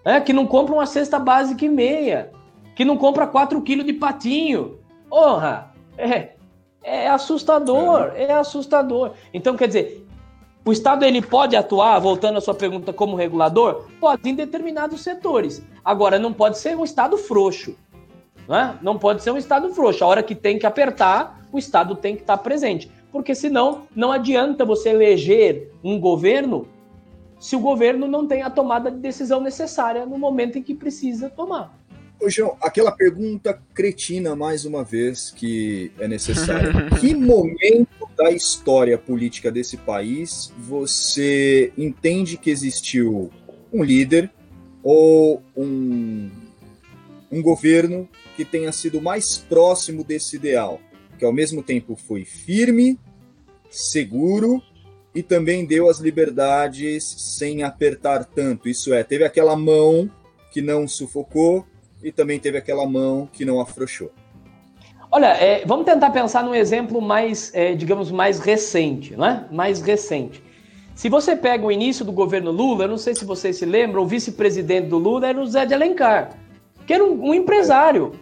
É, 0.05 0.21
que 0.21 0.33
não 0.33 0.47
compra 0.47 0.75
uma 0.75 0.87
cesta 0.87 1.19
básica 1.19 1.65
e 1.65 1.69
meia. 1.69 2.31
Que 2.75 2.85
não 2.85 2.97
compra 2.97 3.27
4 3.27 3.61
quilos 3.63 3.87
de 3.87 3.93
patinho. 3.93 4.79
Porra! 5.09 5.73
É, 5.97 6.31
é 6.83 7.09
assustador, 7.09 8.13
é. 8.17 8.33
assustador. 8.33 9.13
Então, 9.33 9.57
quer 9.57 9.69
dizer, 9.69 10.07
o 10.65 10.73
Estado 10.73 11.05
ele 11.05 11.21
pode 11.21 11.57
atuar, 11.57 11.99
voltando 11.99 12.39
à 12.39 12.41
sua 12.41 12.55
pergunta, 12.55 12.93
como 12.93 13.17
regulador? 13.17 13.87
Pode, 14.01 14.29
em 14.29 14.35
determinados 14.35 15.03
setores. 15.03 15.63
Agora, 15.85 16.19
não 16.19 16.33
pode 16.33 16.59
ser 16.59 16.77
um 16.77 16.85
Estado 16.85 17.17
frouxo. 17.17 17.77
Não, 18.49 18.57
é? 18.57 18.75
não 18.83 18.99
pode 18.99 19.23
ser 19.23 19.31
um 19.31 19.37
Estado 19.37 19.73
frouxo. 19.75 20.05
A 20.05 20.07
hora 20.07 20.23
que 20.23 20.35
tem 20.35 20.59
que 20.59 20.67
apertar, 20.67 21.41
o 21.53 21.59
Estado 21.59 21.95
tem 21.95 22.17
que 22.17 22.23
estar 22.23 22.39
presente. 22.39 22.91
Porque 23.11 23.35
senão, 23.35 23.83
não 23.95 24.11
adianta 24.11 24.65
você 24.65 24.91
eleger 24.91 25.71
um 25.85 26.01
governo 26.01 26.67
se 27.43 27.57
o 27.57 27.59
governo 27.59 28.07
não 28.07 28.25
tem 28.25 28.41
a 28.43 28.49
tomada 28.49 28.89
de 28.89 28.99
decisão 28.99 29.41
necessária 29.41 30.07
no 30.07 30.17
momento 30.17 30.59
em 30.59 30.63
que 30.63 30.73
precisa 30.73 31.29
tomar. 31.29 31.77
Ô, 32.21 32.31
João, 32.31 32.57
aquela 32.63 32.93
pergunta 32.93 33.61
cretina, 33.75 34.37
mais 34.37 34.65
uma 34.65 34.85
vez, 34.85 35.33
que 35.33 35.91
é 35.99 36.07
necessária. 36.07 36.71
que 37.01 37.13
momento 37.13 38.09
da 38.17 38.31
história 38.31 38.97
política 38.97 39.51
desse 39.51 39.77
país 39.77 40.53
você 40.57 41.73
entende 41.77 42.37
que 42.37 42.49
existiu 42.49 43.29
um 43.73 43.83
líder 43.83 44.31
ou 44.81 45.43
um, 45.57 46.31
um 47.29 47.43
governo 47.43 48.09
que 48.37 48.45
tenha 48.45 48.71
sido 48.71 49.03
mais 49.03 49.37
próximo 49.37 50.05
desse 50.05 50.37
ideal? 50.37 50.81
Que 51.19 51.25
ao 51.25 51.33
mesmo 51.33 51.61
tempo 51.61 51.97
foi 51.97 52.25
firme, 52.25 52.97
seguro 53.69 54.63
e 55.15 55.23
também 55.23 55.65
deu 55.67 55.89
as 55.89 55.99
liberdades 55.99 57.05
sem 57.05 57.63
apertar 57.63 58.25
tanto. 58.25 58.69
Isso 58.69 58.93
é, 58.95 59.05
teve 59.05 59.25
aquela 59.25 59.57
mão 59.57 60.11
que 60.51 60.63
não 60.63 60.89
sufocou 60.89 61.67
e 62.03 62.11
também 62.11 62.39
teve 62.39 62.59
aquela 62.59 62.87
mão 62.87 63.29
que 63.33 63.45
não 63.45 63.61
afrouxou. 63.61 64.11
Olha, 65.11 65.27
é, 65.27 65.65
vamos 65.67 65.85
tentar 65.85 66.11
pensar 66.11 66.43
num 66.43 66.55
exemplo 66.55 67.01
mais, 67.01 67.55
é, 67.55 67.75
digamos, 67.75 68.11
mais 68.11 68.39
recente, 68.39 69.15
não 69.15 69.27
é? 69.27 69.47
Mais 69.51 69.83
recente. 69.83 70.43
Se 70.95 71.09
você 71.09 71.37
pega 71.37 71.67
o 71.67 71.73
início 71.73 72.05
do 72.05 72.13
governo 72.13 72.51
Lula, 72.51 72.85
eu 72.85 72.89
não 72.89 72.99
sei 72.99 73.15
se 73.15 73.25
vocês 73.25 73.57
se 73.57 73.67
lembram, 73.67 74.03
o 74.03 74.07
vice-presidente 74.07 74.89
do 74.89 74.99
Lula 74.99 75.29
era 75.29 75.41
o 75.41 75.47
Zé 75.47 75.67
de 75.67 75.75
Alencar, 75.75 76.31
que 76.87 76.95
era 76.95 77.05
um, 77.05 77.29
um 77.29 77.35
empresário. 77.35 78.13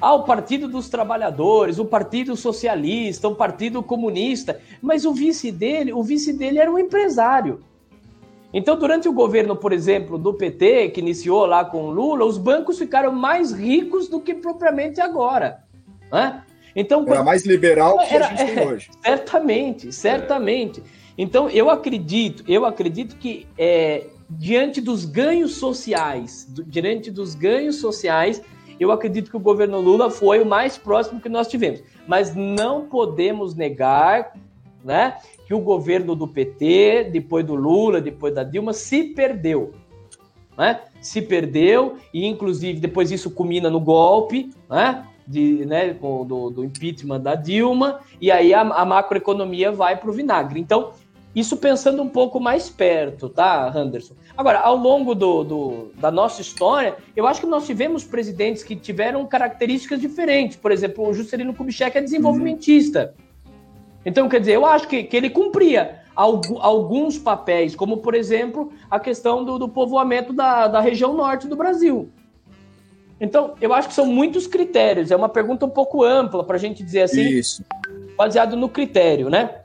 Ah, 0.00 0.14
o 0.14 0.24
Partido 0.24 0.68
dos 0.68 0.88
Trabalhadores, 0.88 1.78
o 1.78 1.84
Partido 1.84 2.36
Socialista, 2.36 3.26
o 3.28 3.34
Partido 3.34 3.82
Comunista, 3.82 4.60
mas 4.82 5.04
o 5.06 5.12
vice 5.14 5.50
dele, 5.50 5.92
o 5.92 6.02
vice 6.02 6.32
dele 6.32 6.58
era 6.58 6.70
um 6.70 6.78
empresário. 6.78 7.60
Então, 8.54 8.76
durante 8.78 9.08
o 9.08 9.12
governo, 9.14 9.56
por 9.56 9.72
exemplo, 9.72 10.18
do 10.18 10.34
PT, 10.34 10.90
que 10.90 11.00
iniciou 11.00 11.46
lá 11.46 11.64
com 11.64 11.84
o 11.84 11.90
Lula, 11.90 12.26
os 12.26 12.36
bancos 12.36 12.78
ficaram 12.78 13.10
mais 13.10 13.50
ricos 13.50 14.08
do 14.08 14.20
que 14.20 14.34
propriamente 14.34 15.00
agora. 15.00 15.64
Né? 16.12 16.42
Então, 16.76 17.04
Era 17.08 17.22
mais 17.22 17.46
liberal 17.46 17.96
que 17.98 18.14
Era- 18.14 18.26
a 18.26 18.28
gente 18.34 18.44
tem 18.54 18.58
é. 18.62 18.66
hoje. 18.66 18.90
Certamente, 19.02 19.90
certamente. 19.92 20.82
Então, 21.16 21.48
eu 21.48 21.70
acredito, 21.70 22.44
eu 22.46 22.66
acredito 22.66 23.16
que 23.16 23.46
é, 23.56 24.04
diante 24.28 24.82
dos 24.82 25.06
ganhos 25.06 25.54
sociais, 25.54 26.46
do- 26.50 26.62
diante 26.62 27.10
dos 27.10 27.34
ganhos 27.34 27.76
sociais, 27.76 28.42
eu 28.78 28.90
acredito 28.90 29.30
que 29.30 29.36
o 29.36 29.40
governo 29.40 29.80
Lula 29.80 30.10
foi 30.10 30.40
o 30.40 30.46
mais 30.46 30.76
próximo 30.76 31.20
que 31.20 31.28
nós 31.28 31.48
tivemos. 31.48 31.82
Mas 32.06 32.34
não 32.34 32.86
podemos 32.86 33.54
negar, 33.54 34.32
né, 34.84 35.16
que 35.46 35.54
o 35.54 35.60
governo 35.60 36.14
do 36.14 36.26
PT, 36.26 37.10
depois 37.12 37.44
do 37.44 37.54
Lula, 37.54 38.00
depois 38.00 38.34
da 38.34 38.42
Dilma, 38.42 38.72
se 38.72 39.04
perdeu. 39.04 39.72
Né? 40.56 40.80
Se 41.00 41.22
perdeu, 41.22 41.96
e 42.12 42.26
inclusive 42.26 42.80
depois 42.80 43.10
isso 43.10 43.30
culmina 43.30 43.70
no 43.70 43.80
golpe, 43.80 44.50
né? 44.68 45.06
De, 45.24 45.64
né, 45.64 45.94
do, 45.94 46.50
do 46.50 46.64
impeachment 46.64 47.20
da 47.20 47.36
Dilma, 47.36 48.00
e 48.20 48.28
aí 48.28 48.52
a, 48.52 48.62
a 48.62 48.84
macroeconomia 48.84 49.70
vai 49.70 49.96
para 49.96 50.10
o 50.10 50.12
vinagre. 50.12 50.58
Então, 50.58 50.90
isso 51.34 51.56
pensando 51.56 52.02
um 52.02 52.08
pouco 52.08 52.38
mais 52.38 52.68
perto, 52.68 53.28
tá, 53.28 53.72
Anderson? 53.74 54.14
Agora, 54.36 54.60
ao 54.60 54.76
longo 54.76 55.14
do, 55.14 55.42
do- 55.44 55.90
da 55.98 56.10
nossa 56.10 56.42
história, 56.42 56.96
eu 57.16 57.26
acho 57.26 57.40
que 57.40 57.46
nós 57.46 57.64
tivemos 57.66 58.04
presidentes 58.04 58.62
que 58.62 58.76
tiveram 58.76 59.24
características 59.26 60.00
diferentes. 60.00 60.56
Por 60.56 60.70
exemplo, 60.70 61.08
o 61.08 61.14
Juscelino 61.14 61.54
Kubitschek 61.54 61.96
é 61.96 62.00
desenvolvimentista. 62.02 63.14
Então, 64.04 64.28
quer 64.28 64.40
dizer, 64.40 64.52
eu 64.56 64.66
acho 64.66 64.86
que, 64.88 65.04
que 65.04 65.16
ele 65.16 65.30
cumpria 65.30 66.00
algu- 66.14 66.58
alguns 66.60 67.16
papéis, 67.16 67.74
como, 67.74 67.98
por 67.98 68.14
exemplo, 68.14 68.70
a 68.90 69.00
questão 69.00 69.42
do, 69.44 69.58
do 69.58 69.68
povoamento 69.68 70.32
da, 70.34 70.66
da 70.68 70.80
região 70.80 71.14
norte 71.14 71.46
do 71.48 71.56
Brasil. 71.56 72.10
Então, 73.20 73.54
eu 73.60 73.72
acho 73.72 73.88
que 73.88 73.94
são 73.94 74.04
muitos 74.06 74.46
critérios. 74.46 75.10
É 75.10 75.16
uma 75.16 75.28
pergunta 75.28 75.64
um 75.64 75.70
pouco 75.70 76.02
ampla 76.02 76.42
para 76.42 76.56
a 76.56 76.58
gente 76.58 76.82
dizer 76.82 77.02
assim. 77.02 77.22
Isso. 77.22 77.64
baseado 78.16 78.56
no 78.56 78.68
critério, 78.68 79.30
né? 79.30 79.60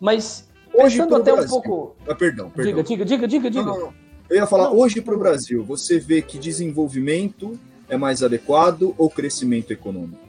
Mas 0.00 0.50
Hoje 0.74 0.96
pensando 0.96 1.16
até 1.16 1.32
um 1.32 1.36
Brasil. 1.36 1.60
pouco. 1.60 1.96
Ah, 2.06 2.14
perdão, 2.14 2.50
perdão. 2.50 2.82
Diga, 2.82 2.82
diga, 2.82 3.04
diga, 3.04 3.28
diga, 3.28 3.50
diga. 3.50 3.64
Não, 3.64 3.78
não. 3.78 3.94
Eu 4.30 4.36
ia 4.36 4.46
falar, 4.46 4.70
Não. 4.70 4.78
hoje 4.78 5.00
para 5.00 5.14
o 5.14 5.18
Brasil, 5.18 5.62
você 5.62 5.98
vê 5.98 6.22
que 6.22 6.38
desenvolvimento 6.38 7.58
é 7.88 7.96
mais 7.96 8.22
adequado 8.22 8.94
ou 8.96 9.10
crescimento 9.10 9.72
econômico? 9.72 10.22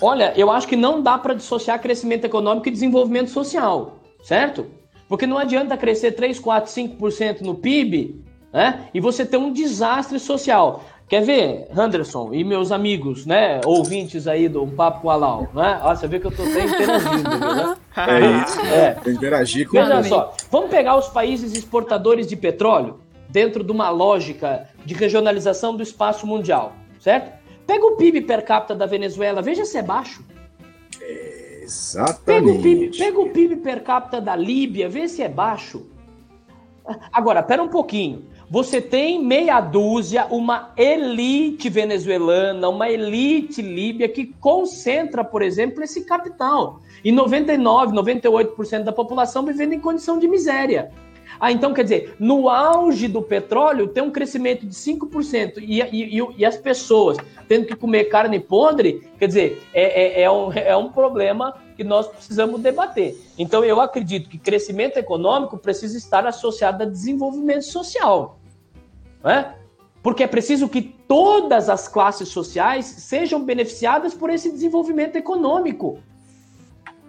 Olha, 0.00 0.34
eu 0.36 0.50
acho 0.50 0.66
que 0.68 0.76
não 0.76 1.02
dá 1.02 1.16
para 1.16 1.34
dissociar 1.34 1.80
crescimento 1.80 2.24
econômico 2.24 2.68
e 2.68 2.70
desenvolvimento 2.70 3.30
social, 3.30 4.00
certo? 4.22 4.66
Porque 5.08 5.26
não 5.26 5.38
adianta 5.38 5.76
crescer 5.76 6.12
3, 6.12 6.38
4, 6.38 6.70
5% 6.70 7.40
no 7.40 7.54
PIB 7.54 8.22
né, 8.52 8.88
e 8.92 9.00
você 9.00 9.24
ter 9.24 9.36
um 9.36 9.52
desastre 9.52 10.18
social. 10.18 10.84
Quer 11.06 11.22
ver, 11.22 11.68
Anderson 11.76 12.32
e 12.32 12.42
meus 12.42 12.72
amigos, 12.72 13.26
né, 13.26 13.60
ouvintes 13.66 14.26
aí 14.26 14.48
do 14.48 14.62
Um 14.62 14.70
Papo 14.70 15.02
com 15.02 15.10
a 15.10 15.16
Lau, 15.16 15.48
né? 15.54 15.78
Ó, 15.82 15.94
você 15.94 16.08
vê 16.08 16.18
que 16.18 16.26
eu 16.26 16.30
tô 16.30 16.42
até 16.42 16.64
interagindo, 16.64 17.28
né? 17.28 17.76
É 17.96 18.42
isso. 18.42 18.60
É. 18.60 19.10
Interagir 19.10 19.66
com 19.66 19.72
Veja 19.72 19.88
Maravilha. 19.88 20.14
só, 20.14 20.34
vamos 20.50 20.70
pegar 20.70 20.96
os 20.96 21.08
países 21.08 21.52
exportadores 21.54 22.26
de 22.26 22.36
petróleo 22.36 22.98
dentro 23.28 23.62
de 23.62 23.70
uma 23.70 23.90
lógica 23.90 24.68
de 24.84 24.94
regionalização 24.94 25.76
do 25.76 25.82
espaço 25.82 26.26
mundial, 26.26 26.72
certo? 26.98 27.32
Pega 27.66 27.84
o 27.84 27.96
PIB 27.96 28.22
per 28.22 28.44
capita 28.44 28.74
da 28.74 28.86
Venezuela, 28.86 29.40
veja 29.42 29.64
se 29.64 29.76
é 29.76 29.82
baixo. 29.82 30.24
Pega 32.24 32.46
o, 32.46 32.62
PIB, 32.62 32.84
Exatamente. 32.84 32.98
pega 32.98 33.20
o 33.20 33.30
PIB 33.30 33.56
per 33.56 33.82
capita 33.82 34.20
da 34.20 34.34
Líbia, 34.36 34.88
vê 34.88 35.06
se 35.08 35.22
é 35.22 35.28
baixo. 35.28 35.86
Agora, 37.12 37.42
pera 37.42 37.62
um 37.62 37.68
pouquinho. 37.68 38.24
Você 38.50 38.80
tem 38.80 39.22
meia 39.24 39.60
dúzia, 39.60 40.26
uma 40.26 40.72
elite 40.76 41.68
venezuelana, 41.68 42.68
uma 42.68 42.90
elite 42.90 43.62
líbia 43.62 44.08
que 44.08 44.26
concentra, 44.38 45.24
por 45.24 45.42
exemplo, 45.42 45.82
esse 45.82 46.04
capital. 46.04 46.80
E 47.02 47.10
99, 47.10 47.94
98% 47.94 48.82
da 48.82 48.92
população 48.92 49.44
vivendo 49.44 49.72
em 49.72 49.80
condição 49.80 50.18
de 50.18 50.28
miséria. 50.28 50.90
Ah, 51.40 51.50
então 51.50 51.74
quer 51.74 51.82
dizer, 51.82 52.14
no 52.18 52.48
auge 52.48 53.08
do 53.08 53.20
petróleo 53.20 53.88
tem 53.88 54.02
um 54.02 54.10
crescimento 54.10 54.66
de 54.66 54.74
5% 54.74 55.54
e, 55.58 55.80
e, 55.82 56.22
e, 56.36 56.44
as 56.44 56.56
pessoas 56.56 57.16
tendo 57.48 57.66
que 57.66 57.74
comer 57.74 58.04
carne 58.04 58.38
podre, 58.38 59.02
quer 59.18 59.26
dizer, 59.26 59.62
é, 59.72 60.20
é, 60.20 60.22
é, 60.22 60.30
um, 60.30 60.52
é 60.52 60.76
um 60.76 60.90
problema 60.92 61.54
que 61.76 61.84
nós 61.84 62.06
precisamos 62.06 62.60
debater. 62.60 63.16
Então 63.38 63.64
eu 63.64 63.80
acredito 63.80 64.28
que 64.28 64.38
crescimento 64.38 64.96
econômico 64.96 65.58
precisa 65.58 65.96
estar 65.98 66.26
associado 66.26 66.82
a 66.82 66.86
desenvolvimento 66.86 67.64
social. 67.64 68.38
Não 69.22 69.30
é? 69.30 69.54
Porque 70.02 70.22
é 70.22 70.26
preciso 70.26 70.68
que 70.68 70.82
todas 70.82 71.68
as 71.70 71.88
classes 71.88 72.28
sociais 72.28 72.84
sejam 72.84 73.42
beneficiadas 73.42 74.12
por 74.12 74.30
esse 74.30 74.50
desenvolvimento 74.50 75.16
econômico. 75.16 75.98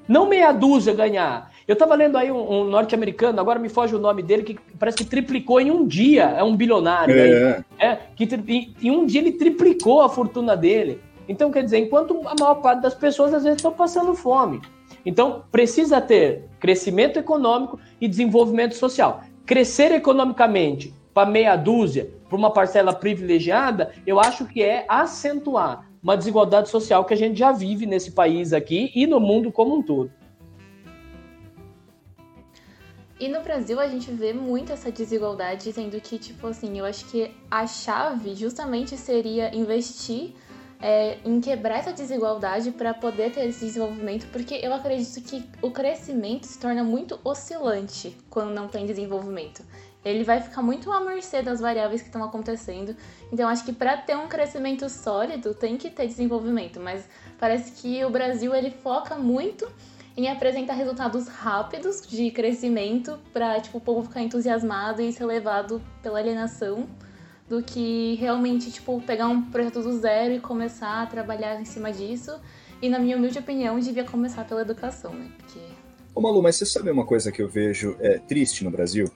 Não 0.08 0.28
meia 0.28 0.52
dúzia 0.52 0.94
ganhar. 0.94 1.52
Eu 1.68 1.74
estava 1.74 1.96
lendo 1.96 2.18
aí 2.18 2.32
um, 2.32 2.62
um 2.62 2.64
norte-americano, 2.64 3.40
agora 3.40 3.58
me 3.58 3.70
foge 3.70 3.96
o 3.96 4.00
nome 4.00 4.22
dele, 4.22 4.44
que 4.44 4.60
parece 4.78 4.98
que 4.98 5.06
triplicou 5.06 5.60
em 5.60 5.72
um 5.72 5.86
dia. 5.86 6.26
É 6.26 6.44
um 6.44 6.56
bilionário. 6.56 7.14
aí. 7.14 7.32
É, 7.32 7.64
É, 7.80 8.00
que 8.16 8.24
em, 8.48 8.76
em 8.82 8.92
um 8.92 9.06
dia 9.06 9.20
ele 9.20 9.32
triplicou 9.32 10.02
a 10.02 10.10
fortuna 10.10 10.56
dele. 10.56 11.02
Então, 11.28 11.52
quer 11.52 11.64
dizer, 11.64 11.80
enquanto 11.80 12.22
a 12.28 12.36
maior 12.40 12.56
parte 12.56 12.82
das 12.82 12.94
pessoas 12.94 13.34
às 13.34 13.44
vezes 13.44 13.58
estão 13.58 13.72
passando 13.72 14.14
fome. 14.14 14.62
Então, 15.06 15.44
precisa 15.52 16.02
ter 16.02 16.46
crescimento 16.60 17.18
econômico 17.18 17.80
e 18.00 18.08
desenvolvimento 18.08 18.76
social. 18.76 19.22
Crescer 19.46 19.92
economicamente 19.92 20.94
para 21.14 21.30
meia 21.30 21.56
dúzia, 21.56 22.12
para 22.28 22.38
uma 22.38 22.52
parcela 22.52 22.94
privilegiada, 22.94 23.94
eu 24.06 24.20
acho 24.20 24.46
que 24.46 24.62
é 24.62 24.86
acentuar 24.88 25.88
uma 26.02 26.18
desigualdade 26.18 26.70
social 26.70 27.06
que 27.06 27.14
a 27.14 27.18
gente 27.18 27.40
já 27.40 27.52
vive 27.52 27.86
nesse 27.86 28.12
país 28.12 28.54
aqui 28.54 28.92
e 28.94 29.08
no 29.08 29.20
mundo 29.20 29.52
como 29.52 29.76
um 29.76 29.82
todo. 29.82 30.12
E 33.18 33.30
no 33.30 33.42
Brasil 33.42 33.80
a 33.80 33.88
gente 33.88 34.12
vê 34.12 34.34
muito 34.34 34.74
essa 34.74 34.92
desigualdade, 34.92 35.72
sendo 35.72 36.00
que, 36.02 36.20
tipo 36.20 36.48
assim, 36.48 36.78
eu 36.78 36.84
acho 36.84 37.06
que 37.06 37.32
a 37.50 37.66
chave 37.66 38.36
justamente 38.36 38.98
seria 38.98 39.56
investir 39.56 40.34
é, 40.82 41.18
em 41.26 41.40
quebrar 41.40 41.80
essa 41.80 41.94
desigualdade 41.94 42.72
para 42.72 42.94
poder 42.94 43.32
ter 43.32 43.48
esse 43.48 43.66
desenvolvimento, 43.66 44.28
porque 44.32 44.56
eu 44.56 44.74
acredito 44.74 45.22
que 45.22 45.48
o 45.62 45.72
crescimento 45.72 46.46
se 46.46 46.60
torna 46.60 46.84
muito 46.84 47.20
oscilante 47.24 48.16
quando 48.30 48.54
não 48.54 48.68
tem 48.68 48.86
desenvolvimento. 48.86 49.64
Ele 50.04 50.24
vai 50.24 50.40
ficar 50.40 50.62
muito 50.62 50.92
à 50.92 51.02
mercê 51.02 51.42
das 51.42 51.60
variáveis 51.60 52.02
que 52.02 52.10
estão 52.10 52.24
acontecendo. 52.24 52.96
Então, 53.32 53.50
acho 53.50 53.66
que 53.66 53.74
para 53.74 53.98
ter 53.98 54.16
um 54.16 54.28
crescimento 54.28 54.88
sólido 54.88 55.56
tem 55.56 55.78
que 55.78 55.90
ter 55.90 56.06
desenvolvimento, 56.06 56.80
mas 56.80 57.10
parece 57.40 57.72
que 57.72 58.06
o 58.06 58.10
Brasil 58.12 58.54
ele 58.54 58.70
foca 58.70 59.16
muito 59.16 59.68
em 60.16 60.30
apresentar 60.30 60.74
resultados 60.74 61.28
rápidos 61.28 62.06
de 62.08 62.32
crescimento 62.32 63.20
para 63.34 63.60
tipo, 63.60 63.80
o 63.80 63.82
povo 63.82 64.04
ficar 64.04 64.22
entusiasmado 64.22 65.02
e 65.02 65.12
ser 65.12 65.26
levado 65.26 65.82
pela 66.02 66.20
alienação 66.20 66.88
do 67.48 67.62
que 67.62 68.16
realmente 68.16 68.72
tipo, 68.72 69.02
pegar 69.02 69.28
um 69.28 69.42
projeto 69.42 69.82
do 69.82 69.98
zero 70.00 70.34
e 70.34 70.40
começar 70.40 71.04
a 71.04 71.06
trabalhar 71.06 71.60
em 71.60 71.66
cima 71.66 71.92
disso. 71.92 72.40
E 72.82 72.90
na 72.90 73.00
minha 73.00 73.18
humilde 73.18 73.40
opinião, 73.40 73.80
devia 73.80 74.04
começar 74.04 74.44
pela 74.46 74.62
educação, 74.62 75.14
né? 75.14 75.32
Porque 75.38 75.60
Ô 76.16 76.22
Malu, 76.22 76.42
mas 76.42 76.56
você 76.56 76.66
sabe 76.66 76.90
uma 76.90 77.06
coisa 77.06 77.30
que 77.30 77.42
eu 77.42 77.50
vejo 77.50 77.98
é, 78.00 78.20
triste 78.20 78.64
no 78.64 78.72
Brasil? 78.72 79.12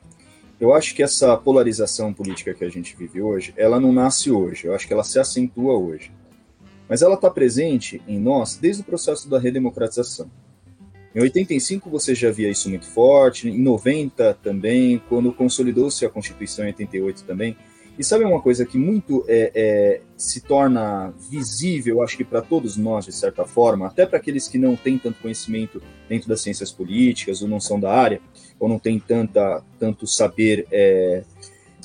Eu 0.60 0.74
acho 0.74 0.94
que 0.94 1.02
essa 1.02 1.38
polarização 1.38 2.14
política 2.14 2.54
que 2.54 2.66
a 2.66 2.70
gente 2.70 2.94
vive 2.94 3.22
hoje, 3.22 3.54
ela 3.56 3.80
não 3.80 3.94
nasce 3.94 4.30
hoje, 4.30 4.68
eu 4.68 4.76
acho 4.76 4.86
que 4.86 4.92
ela 4.92 5.06
se 5.06 5.18
acentua 5.18 5.78
hoje. 5.78 6.12
Mas 6.90 7.02
ela 7.02 7.16
está 7.16 7.30
presente 7.30 8.02
em 8.06 8.20
nós 8.20 8.58
desde 8.58 8.82
o 8.82 8.86
processo 8.86 9.30
da 9.30 9.40
redemocratização. 9.40 10.30
Em 11.16 11.22
85 11.22 11.90
você 11.90 12.14
já 12.14 12.32
via 12.32 12.50
isso 12.50 12.70
muito 12.70 12.86
forte, 12.86 13.48
em 13.48 13.62
90 13.62 14.34
também, 14.44 15.02
quando 15.08 15.32
consolidou-se 15.32 16.06
a 16.06 16.10
Constituição 16.10 16.66
em 16.66 16.70
88 16.70 17.24
também. 17.24 17.56
E 18.00 18.04
sabe 18.06 18.24
uma 18.24 18.42
coisa 18.42 18.66
que 18.66 18.78
muito 18.78 19.26
é, 19.28 19.52
é, 19.54 20.02
se 20.16 20.40
torna 20.40 21.14
visível, 21.30 22.02
acho 22.02 22.16
que 22.16 22.24
para 22.24 22.42
todos 22.42 22.78
nós, 22.78 23.04
de 23.04 23.12
certa 23.12 23.44
forma, 23.44 23.88
até 23.88 24.06
para 24.06 24.18
aqueles 24.18 24.48
que 24.48 24.58
não 24.58 24.74
têm 24.74 24.98
tanto 24.98 25.22
conhecimento 25.22 25.82
dentro 26.08 26.30
das 26.30 26.40
ciências 26.40 26.72
políticas 26.72 27.42
ou 27.42 27.50
não 27.50 27.60
são 27.60 27.78
da 27.78 27.92
área, 27.92 28.22
ou 28.58 28.70
não 28.70 28.80
têm 28.80 29.02
tanta, 29.02 29.62
tanto 29.78 30.08
saber 30.08 30.66
é, 30.72 31.26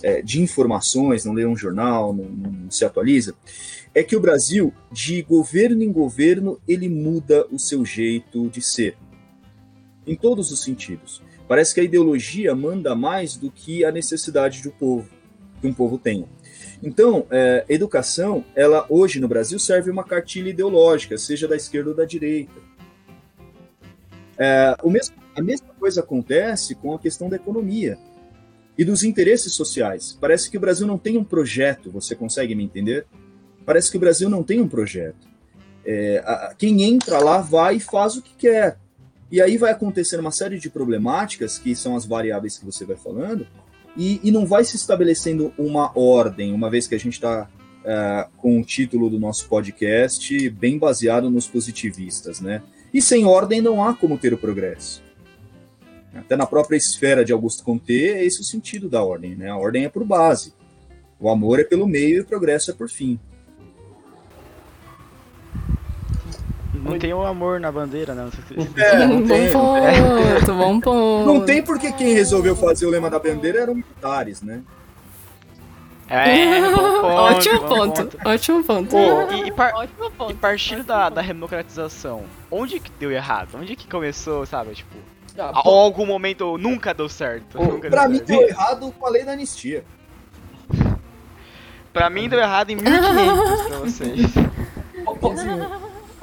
é, 0.05 0.23
de 0.23 0.41
informações, 0.41 1.25
não 1.25 1.33
lê 1.33 1.45
um 1.45 1.57
jornal, 1.57 2.15
não, 2.15 2.27
não 2.27 2.71
se 2.71 2.85
atualiza, 2.85 3.35
é 3.93 4.05
que 4.05 4.15
o 4.15 4.21
Brasil, 4.21 4.73
de 4.93 5.21
governo 5.21 5.83
em 5.83 5.91
governo, 5.91 6.61
ele 6.69 6.89
muda 6.89 7.45
o 7.51 7.59
seu 7.59 7.85
jeito 7.85 8.49
de 8.51 8.63
ser. 8.63 8.97
Em 10.07 10.15
todos 10.15 10.53
os 10.53 10.63
sentidos. 10.63 11.21
Parece 11.49 11.75
que 11.75 11.81
a 11.81 11.85
ideologia 11.85 12.55
manda 12.55 12.95
mais 12.95 13.37
do 13.37 13.51
que 13.51 13.85
a 13.85 13.91
necessidade 13.91 14.63
do 14.63 14.71
povo, 14.71 15.09
que 15.65 15.69
um 15.69 15.73
povo 15.73 15.97
tenha. 15.97 16.27
Então, 16.83 17.27
é, 17.31 17.65
educação, 17.71 18.45
ela 18.55 18.85
hoje 18.91 19.19
no 19.19 19.27
Brasil 19.27 19.59
serve 19.59 19.91
uma 19.91 20.05
cartilha 20.05 20.51
ideológica, 20.51 21.17
seja 21.17 21.49
da 21.49 21.57
esquerda 21.57 21.91
ou 21.91 21.97
da 21.97 22.05
direita. 22.05 22.61
É, 24.37 24.77
o 24.83 24.91
mesmo, 24.91 25.17
a 25.35 25.41
mesma 25.41 25.69
coisa 25.79 26.01
acontece 26.03 26.75
com 26.75 26.95
a 26.95 26.99
questão 26.99 27.31
da 27.31 27.37
economia 27.37 27.97
e 28.77 28.85
dos 28.85 29.03
interesses 29.03 29.55
sociais. 29.55 30.19
Parece 30.21 30.51
que 30.51 30.59
o 30.59 30.61
Brasil 30.61 30.87
não 30.87 30.99
tem 30.99 31.17
um 31.17 31.25
projeto, 31.25 31.91
você 31.91 32.15
consegue 32.15 32.55
me 32.55 32.65
entender? 32.65 33.07
Parece 33.65 33.91
que 33.91 33.97
o 33.97 34.01
Brasil 34.01 34.29
não 34.29 34.43
tem 34.43 34.61
um 34.61 34.69
projeto. 34.69 35.27
É, 35.87 36.23
a, 36.27 36.55
quem 36.59 36.83
entra 36.83 37.19
lá 37.19 37.39
vai 37.39 37.77
e 37.77 37.81
faz 37.81 38.17
o 38.17 38.23
que 38.23 38.35
quer. 38.37 38.79
E 39.31 39.41
aí 39.41 39.57
vai 39.57 39.73
acontecendo 39.73 40.21
uma 40.21 40.31
série 40.31 40.59
de 40.59 40.69
problemáticas, 40.69 41.57
que 41.57 41.75
são 41.75 41.97
as 41.97 42.05
variáveis 42.05 42.59
que 42.59 42.67
você 42.67 42.85
vai 42.85 42.97
falando, 42.97 43.47
e, 43.97 44.21
e 44.23 44.31
não 44.31 44.47
vai 44.47 44.65
se 44.65 44.77
estabelecendo 44.77 45.53
uma 45.57 45.97
ordem, 45.97 46.53
uma 46.53 46.71
vez 46.71 46.87
que 46.87 46.95
a 46.95 46.99
gente 46.99 47.15
está 47.15 47.49
uh, 47.85 48.31
com 48.37 48.61
o 48.61 48.65
título 48.65 49.09
do 49.09 49.19
nosso 49.19 49.49
podcast 49.49 50.51
bem 50.51 50.79
baseado 50.79 51.31
nos 51.31 51.47
positivistas, 51.47 52.41
né? 52.41 52.63
E 52.93 53.03
sem 53.03 53.25
ordem 53.25 53.61
não 53.61 53.85
há 53.85 53.95
como 53.95 54.19
ter 54.19 54.33
o 54.33 54.39
progresso. 54.39 55.03
Até 56.15 56.37
na 56.37 56.47
própria 56.47 56.77
esfera 56.77 57.25
de 57.25 57.33
Augusto 57.33 57.65
Comte, 57.65 58.09
é 58.09 58.25
esse 58.25 58.41
o 58.41 58.45
sentido 58.45 58.89
da 58.89 59.03
ordem, 59.03 59.35
né? 59.35 59.51
A 59.51 59.57
ordem 59.57 59.85
é 59.85 59.89
por 59.89 60.05
base. 60.05 60.55
O 61.19 61.29
amor 61.29 61.59
é 61.59 61.65
pelo 61.65 61.89
meio 61.89 62.19
e 62.19 62.21
o 62.21 62.25
progresso 62.25 62.71
é 62.71 62.75
por 62.75 62.89
fim. 62.89 63.19
Não 66.85 66.99
tem 66.99 67.13
o 67.15 67.23
amor 67.25 67.59
na 67.61 67.73
bandeira, 67.73 68.15
né? 68.15 68.29
não. 68.57 68.85
É, 68.85 69.07
não 69.07 69.21
bom 69.23 69.27
tem, 69.27 69.51
ponto, 69.53 70.55
bom 70.55 70.81
ponto. 70.81 71.27
não 71.27 71.45
tem 71.45 71.63
porque 71.63 71.91
quem 71.93 72.13
resolveu 72.15 72.55
fazer 72.55 72.87
o 72.87 72.91
lema 72.91 73.09
da 73.09 73.19
bandeira 73.19 73.61
eram 73.63 73.75
militares, 73.75 74.43
né? 74.43 74.63
É, 76.07 76.61
bom 76.71 76.77
ponto, 77.01 77.07
ótimo 77.07 77.61
bom 77.61 77.91
ponto, 77.91 78.19
ótimo 78.29 78.63
ponto. 78.65 78.91
Pô, 78.91 79.33
e, 79.33 79.49
e 79.49 79.51
par- 79.53 79.73
Ótimo 79.75 80.05
e 80.05 80.11
ponto. 80.11 80.35
partindo 80.37 80.85
da, 80.85 81.09
da 81.09 81.23
democratização, 81.23 82.25
onde 82.51 82.79
que 82.79 82.91
deu 82.99 83.11
errado? 83.11 83.49
Onde 83.59 83.75
que 83.75 83.89
começou, 83.89 84.45
sabe? 84.45 84.75
Tipo, 84.75 84.95
Ah, 85.39 85.51
a- 85.55 85.63
ou 85.69 85.81
algum 85.81 86.05
momento 86.05 86.59
nunca 86.59 86.93
deu 86.93 87.09
certo? 87.09 87.57
Pô, 87.57 87.65
nunca 87.65 87.89
Pra 87.89 88.03
deu 88.03 88.11
mim 88.11 88.17
certo. 88.19 88.29
deu 88.29 88.49
errado 88.49 88.93
com 88.99 89.07
a 89.07 89.11
lei 89.11 89.25
da 89.25 89.33
anistia. 89.33 89.83
Pra 91.93 92.11
mim 92.11 92.29
deu 92.29 92.39
errado 92.39 92.71
em 92.71 92.77
1500 92.77 93.63
pra 93.69 93.79
vocês. 93.79 94.21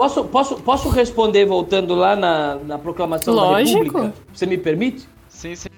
Posso, 0.01 0.23
posso, 0.25 0.55
posso 0.55 0.89
responder 0.89 1.45
voltando 1.45 1.93
lá 1.93 2.15
na, 2.15 2.55
na 2.55 2.79
proclamação 2.79 3.35
Lógico. 3.35 3.77
da 3.77 3.83
República? 3.83 4.13
Você 4.33 4.47
me 4.47 4.57
permite? 4.57 5.07
Sim, 5.29 5.53
sim. 5.53 5.69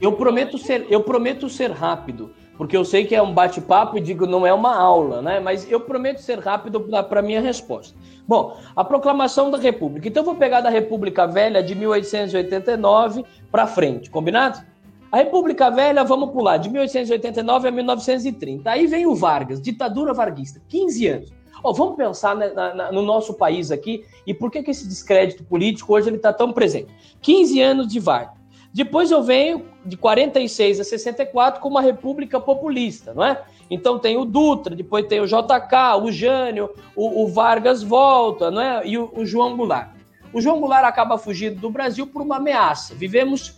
Eu 0.00 0.12
prometo 0.12 0.56
ser, 0.56 0.86
eu 0.88 1.02
prometo 1.02 1.46
ser 1.50 1.70
rápido, 1.70 2.30
porque 2.56 2.74
eu 2.74 2.86
sei 2.86 3.04
que 3.04 3.14
é 3.14 3.20
um 3.20 3.34
bate-papo 3.34 3.98
e 3.98 4.00
digo 4.00 4.24
não 4.24 4.46
é 4.46 4.54
uma 4.54 4.74
aula, 4.74 5.20
né? 5.20 5.40
Mas 5.40 5.70
eu 5.70 5.78
prometo 5.78 6.22
ser 6.22 6.38
rápido 6.38 6.80
para 6.80 7.20
minha 7.20 7.42
resposta. 7.42 7.94
Bom, 8.26 8.56
a 8.74 8.82
proclamação 8.82 9.50
da 9.50 9.58
República. 9.58 10.08
Então 10.08 10.22
eu 10.22 10.24
vou 10.24 10.36
pegar 10.36 10.62
da 10.62 10.70
República 10.70 11.26
Velha 11.26 11.62
de 11.62 11.74
1889 11.74 13.26
para 13.52 13.66
frente, 13.66 14.08
combinado? 14.08 14.64
A 15.12 15.18
República 15.18 15.70
Velha, 15.70 16.02
vamos 16.02 16.30
pular, 16.30 16.56
de 16.56 16.70
1889 16.70 17.68
a 17.68 17.70
1930. 17.70 18.70
Aí 18.70 18.86
vem 18.86 19.06
o 19.06 19.14
Vargas, 19.14 19.60
ditadura 19.60 20.14
varguista, 20.14 20.62
15 20.66 21.06
anos. 21.08 21.43
Vamos 21.72 21.96
pensar 21.96 22.36
na- 22.36 22.74
na- 22.74 22.92
no 22.92 23.02
nosso 23.02 23.34
país 23.34 23.70
aqui 23.70 24.04
e 24.26 24.34
por 24.34 24.50
que, 24.50 24.62
que 24.62 24.70
esse 24.70 24.86
descrédito 24.86 25.44
político 25.44 25.94
hoje 25.94 26.08
ele 26.08 26.16
está 26.16 26.32
tão 26.32 26.52
presente. 26.52 26.92
15 27.22 27.60
anos 27.60 27.88
de 27.88 27.98
Vargas. 28.00 28.42
Depois 28.72 29.10
eu 29.12 29.22
venho 29.22 29.66
de 29.86 29.96
46 29.96 30.80
a 30.80 30.84
64 30.84 31.60
com 31.60 31.68
uma 31.68 31.80
república 31.80 32.40
populista, 32.40 33.14
não 33.14 33.24
é? 33.24 33.40
Então 33.70 33.98
tem 34.00 34.16
o 34.16 34.24
Dutra, 34.24 34.74
depois 34.74 35.06
tem 35.06 35.20
o 35.20 35.26
JK, 35.26 35.96
o 36.02 36.10
Jânio, 36.10 36.70
o, 36.96 37.22
o 37.22 37.28
Vargas 37.28 37.82
volta, 37.84 38.50
não 38.50 38.60
é? 38.60 38.84
E 38.84 38.98
o, 38.98 39.12
o 39.16 39.24
João 39.24 39.56
Goulart. 39.56 39.90
O 40.32 40.40
João 40.40 40.58
Goulart 40.58 40.84
acaba 40.84 41.16
fugindo 41.16 41.60
do 41.60 41.70
Brasil 41.70 42.04
por 42.08 42.20
uma 42.20 42.36
ameaça. 42.38 42.94
Vivemos 42.96 43.56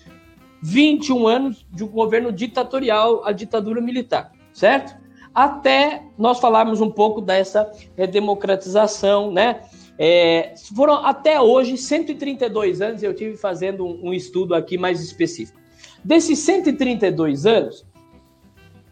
21 0.62 1.27
anos 1.27 1.66
de 1.73 1.83
um 1.83 1.88
governo 1.88 2.31
ditatorial, 2.31 3.23
a 3.25 3.33
ditadura 3.33 3.81
militar, 3.81 4.33
certo? 4.53 4.95
Até 5.37 6.03
nós 6.16 6.40
falarmos 6.40 6.81
um 6.81 6.90
pouco 6.90 7.20
dessa 7.20 7.70
redemocratização, 7.94 9.31
né? 9.31 9.61
É, 9.99 10.55
foram 10.75 11.05
até 11.05 11.38
hoje 11.38 11.77
132 11.77 12.81
anos, 12.81 13.03
eu 13.03 13.12
tive 13.12 13.37
fazendo 13.37 13.85
um, 13.85 14.09
um 14.09 14.14
estudo 14.14 14.55
aqui 14.55 14.79
mais 14.79 14.99
específico. 15.03 15.61
Desses 16.03 16.38
132 16.38 17.44
anos, 17.44 17.85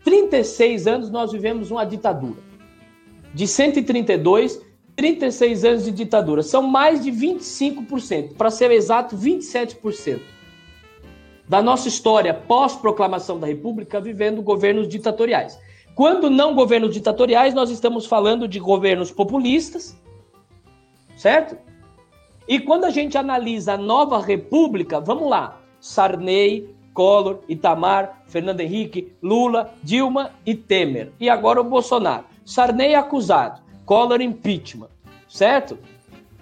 36 0.05 0.87
anos 0.87 1.11
nós 1.11 1.33
vivemos 1.33 1.71
uma 1.71 1.87
ditadura. 1.87 2.43
De 3.33 3.49
132, 3.49 4.61
36 4.95 5.65
anos 5.65 5.85
de 5.85 5.93
ditadura. 5.93 6.43
São 6.43 6.61
mais 6.61 7.03
de 7.03 7.11
25%, 7.11 8.35
para 8.35 8.51
ser 8.51 8.71
exato, 8.71 9.17
27% 9.17 10.21
da 11.49 11.63
nossa 11.63 11.89
história 11.89 12.35
pós-proclamação 12.35 13.41
da 13.41 13.47
República 13.47 13.99
vivendo 13.99 14.43
governos 14.43 14.87
ditatoriais. 14.87 15.59
Quando 15.95 16.29
não 16.29 16.55
governos 16.55 16.93
ditatoriais, 16.93 17.55
nós 17.55 17.71
estamos 17.71 18.07
falando 18.07 18.49
de 18.49 18.59
governos 18.59 19.13
populistas, 19.13 19.97
certo? 21.17 21.57
E 22.49 22.59
quando 22.59 22.85
a 22.85 22.91
gente 22.91 23.17
analisa 23.17 23.75
a 23.75 23.79
nova 23.79 24.21
república, 24.21 25.01
vamos 25.01 25.29
lá: 25.31 25.61
Sarney, 25.81 26.75
Collor, 26.93 27.41
Itamar, 27.49 28.23
Fernando 28.27 28.61
Henrique, 28.61 29.13
Lula, 29.23 29.73
Dilma 29.83 30.33
e 30.45 30.55
Temer. 30.55 31.13
E 31.21 31.31
agora 31.31 31.61
o 31.61 31.65
Bolsonaro. 31.65 32.25
Sarney 32.45 32.95
acusado, 32.95 33.63
Collor 33.87 34.21
impeachment, 34.21 34.91
certo? 35.29 35.79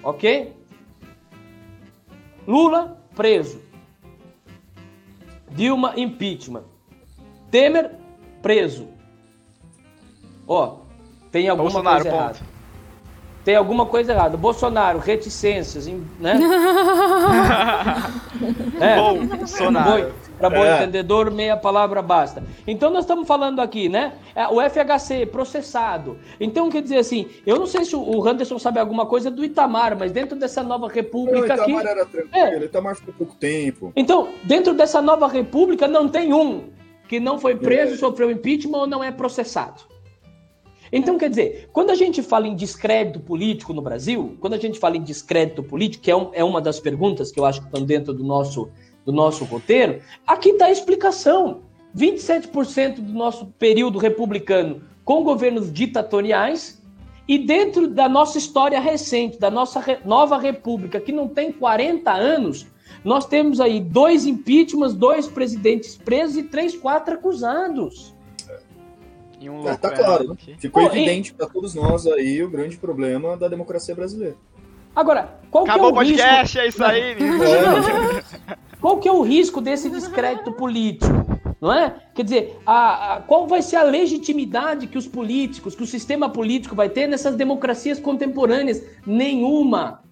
Ok? 0.03 0.53
Lula 2.47 2.99
preso. 3.15 3.61
Dilma 5.51 5.93
impeachment. 5.97 6.65
Temer 7.51 7.93
preso. 8.41 8.89
Ó, 10.53 10.75
tem 11.31 11.49
alguma 11.49 11.71
Bolsonaro, 11.71 12.03
coisa 12.03 12.17
errada. 12.17 12.35
ponto. 12.35 12.53
Tem 13.45 13.57
alguma 13.57 13.87
coisa 13.87 14.13
errada. 14.13 14.37
Bolsonaro, 14.37 14.99
reticências, 15.01 15.87
né? 16.21 16.39
é, 18.81 18.97
Bolsonaro. 19.37 20.13
para 20.39 20.51
bom 20.51 20.65
É. 20.65 20.77
entendedor, 20.77 21.31
meia 21.31 21.57
palavra 21.57 22.03
basta. 22.03 22.43
Então 22.67 22.91
nós 22.91 23.05
estamos 23.05 23.27
falando 23.27 23.61
aqui, 23.61 23.89
né? 23.89 24.13
É, 24.35 24.47
O 24.47 24.61
FHC 24.61 25.27
processado. 25.27 26.19
Então 26.41 26.69
quer 26.71 26.83
dizer 26.83 26.99
assim, 26.99 27.27
eu 27.47 27.59
não 27.59 27.67
sei 27.67 27.85
se 27.85 27.97
o- 27.97 28.03
o 28.03 28.29
Anderson 28.29 28.59
sabe 28.59 28.79
alguma 28.79 29.07
coisa 29.07 29.31
do 29.31 29.45
Itamar, 29.45 29.97
mas 29.99 30.13
dentro 30.13 30.37
dessa 30.39 30.63
nova 30.63 30.87
Não, 30.87 30.95
república 30.95 31.55
aqui, 31.55 31.71
Itamar 31.73 31.87
era 31.87 32.07
tranquilo, 32.07 32.37
É. 32.37 32.65
Itamar 32.65 32.97
ficou 32.97 33.15
pouco 33.15 33.35
tempo. 33.37 33.93
então 33.97 34.29
dentro 34.45 34.75
dessa 34.75 35.01
nova 35.03 35.27
república 35.29 35.87
não 35.89 36.09
tem 36.09 36.33
um 36.33 36.65
que 37.09 37.19
não 37.21 37.39
foi 37.39 37.55
preso, 37.57 37.95
É. 37.95 37.99
sofreu 37.99 38.31
impeachment 38.31 38.79
ou 38.79 38.87
não 38.87 39.03
é 39.03 39.11
processado. 39.11 39.83
Então, 40.93 41.17
quer 41.17 41.31
dizer, 41.31 41.71
quando 41.73 41.91
a 41.91 41.95
gente 41.95 42.23
fala 42.23 42.47
em 42.47 42.55
descrédito 42.55 43.19
político 43.19 43.73
no 43.73 43.81
Brasil, 43.81 44.37
quando 44.41 44.55
a 44.55 44.59
gente 44.59 44.79
fala 44.79 44.97
em 44.97 45.03
descrédito 45.03 45.63
político, 45.63 46.05
que 46.05 46.11
é, 46.11 46.17
um- 46.17 46.29
é 46.35 46.45
uma 46.45 46.61
das 46.61 46.79
perguntas 46.79 47.33
que 47.33 47.41
eu 47.41 47.47
acho 47.47 47.61
que 47.61 47.67
estão 47.67 47.83
dentro 47.85 48.13
do 48.13 48.23
nosso, 48.23 48.69
do 49.05 49.11
nosso 49.13 49.45
roteiro, 49.45 50.01
aqui 50.27 50.51
está 50.51 50.67
a 50.67 50.71
explicação. 50.71 51.63
27% 51.97 53.01
do 53.01 53.13
nosso 53.13 53.47
período 53.59 53.99
republicano 53.99 54.83
com 55.05 55.23
governos 55.25 55.73
ditatoriais 55.73 56.81
e 57.29 57.39
dentro 57.39 57.87
da 57.89 58.09
nossa 58.09 58.37
história 58.39 58.81
recente, 58.81 59.39
da 59.39 59.51
nossa 59.51 59.81
re- 59.81 59.99
nova 60.05 60.37
república, 60.39 61.01
que 61.01 61.13
não 61.13 61.29
tem 61.29 61.53
40 61.53 62.11
anos, 62.13 62.67
nós 63.05 63.27
temos 63.27 63.61
aí 63.61 63.81
dois 63.81 64.27
impeachments, 64.27 64.95
dois 64.95 65.27
presidentes 65.29 65.97
presos 65.97 66.37
e 66.37 66.43
três, 66.45 66.77
quatro 66.77 67.15
acusados. 67.15 68.15
E 69.43 69.51
um 69.51 69.69
É, 69.69 69.77
tá 69.77 69.89
é, 69.89 69.97
claro. 69.97 70.33
aqui. 70.33 70.55
Ficou 70.59 70.83
Pô, 70.89 70.95
e- 70.95 70.99
evidente 70.99 71.35
para 71.35 71.47
todos 71.47 71.75
nós 71.75 72.07
aí 72.07 72.43
o 72.43 72.49
grande 72.51 72.77
problema 72.77 73.37
da 73.37 73.49
democracia 73.49 73.95
brasileira. 73.95 74.37
Agora, 74.95 75.39
qual 75.51 75.65
Acabou 75.65 75.89
o 75.89 75.93
que 75.95 75.99
é 75.99 76.03
o 76.03 76.05
risco? 76.05 76.23
podcast, 76.29 76.59
é 76.59 76.69
isso 76.69 76.85
aí. 76.85 77.01
É, 77.13 78.23
Qual 78.81 78.99
que 78.99 79.09
é 79.09 79.13
o 79.13 79.23
risco 79.23 79.61
desse 79.61 79.89
descrédito 79.89 80.53
político? 80.53 81.13
Não 81.61 81.73
é? 81.73 81.95
Quer 82.15 82.25
dizer, 82.25 82.59
a, 82.67 83.15
a- 83.15 83.21
qual 83.21 83.47
vai 83.47 83.63
ser 83.63 83.77
a 83.77 83.83
legitimidade 83.85 84.89
que 84.89 84.99
os 84.99 85.07
políticos, 85.07 85.75
que 85.77 85.83
o 85.85 85.87
sistema 85.87 86.29
político 86.29 86.75
vai 86.75 86.89
ter 86.89 87.07
nessas 87.07 87.37
democracias 87.37 88.01
contemporâneas? 88.01 88.83
Nenhuma. 89.07 90.03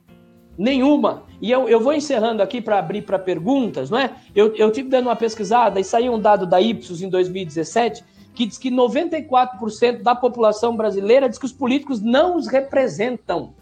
Nenhuma. 0.56 1.24
E 1.42 1.50
eu, 1.50 1.68
eu 1.68 1.80
vou 1.80 1.92
encerrando 1.92 2.42
aqui 2.42 2.60
para 2.60 2.78
abrir 2.78 3.02
para 3.02 3.18
perguntas, 3.18 3.90
não 3.90 3.98
é? 3.98 4.10
Eu, 4.34 4.54
eu 4.54 4.70
tive 4.70 4.88
dando 4.88 5.06
uma 5.06 5.16
pesquisada 5.16 5.80
e 5.80 5.84
saiu 5.84 6.12
um 6.14 6.20
dado 6.20 6.46
da 6.46 6.60
Ipsos 6.60 7.02
em 7.02 7.08
2017 7.08 8.04
que 8.34 8.46
diz 8.46 8.58
que 8.58 8.70
94% 8.70 10.02
da 10.02 10.14
população 10.14 10.76
brasileira 10.76 11.28
diz 11.28 11.38
que 11.38 11.46
os 11.46 11.52
políticos 11.52 12.00
não 12.00 12.36
os 12.36 12.46
representam. 12.46 13.54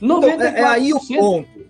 Então, 0.00 0.24
é, 0.24 0.60
é 0.60 0.64
aí 0.64 0.92
o 0.92 1.00
94%. 1.00 1.18
ponto. 1.18 1.68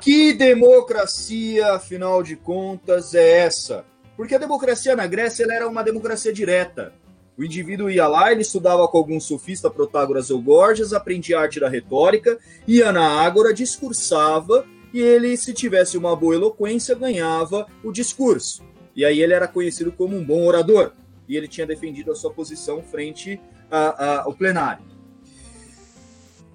Que 0.00 0.34
democracia, 0.34 1.72
afinal 1.72 2.22
de 2.22 2.36
contas, 2.36 3.14
é 3.14 3.38
essa? 3.38 3.84
Porque 4.16 4.34
a 4.34 4.38
democracia 4.38 4.94
na 4.94 5.06
Grécia 5.06 5.46
era 5.50 5.66
uma 5.66 5.82
democracia 5.82 6.32
direta. 6.32 6.92
O 7.38 7.42
indivíduo 7.42 7.88
ia 7.88 8.06
lá, 8.06 8.30
ele 8.30 8.42
estudava 8.42 8.86
com 8.86 8.98
algum 8.98 9.18
sofista, 9.18 9.70
Protágoras 9.70 10.30
ou 10.30 10.42
Gorgias, 10.42 10.92
aprendia 10.92 11.38
a 11.38 11.42
arte 11.42 11.58
da 11.58 11.70
retórica, 11.70 12.38
ia 12.68 12.92
na 12.92 13.22
ágora, 13.22 13.54
discursava, 13.54 14.66
e 14.92 15.00
ele, 15.00 15.34
se 15.38 15.54
tivesse 15.54 15.96
uma 15.96 16.14
boa 16.14 16.34
eloquência, 16.34 16.94
ganhava 16.94 17.66
o 17.82 17.90
discurso. 17.90 18.62
E 18.94 19.06
aí 19.06 19.22
ele 19.22 19.32
era 19.32 19.48
conhecido 19.48 19.90
como 19.90 20.14
um 20.14 20.22
bom 20.22 20.44
orador. 20.44 20.92
E 21.30 21.36
ele 21.36 21.46
tinha 21.46 21.64
defendido 21.64 22.10
a 22.10 22.14
sua 22.16 22.32
posição 22.32 22.82
frente 22.82 23.40
a- 23.70 24.04
a- 24.04 24.20
ao 24.22 24.34
plenário. 24.34 24.82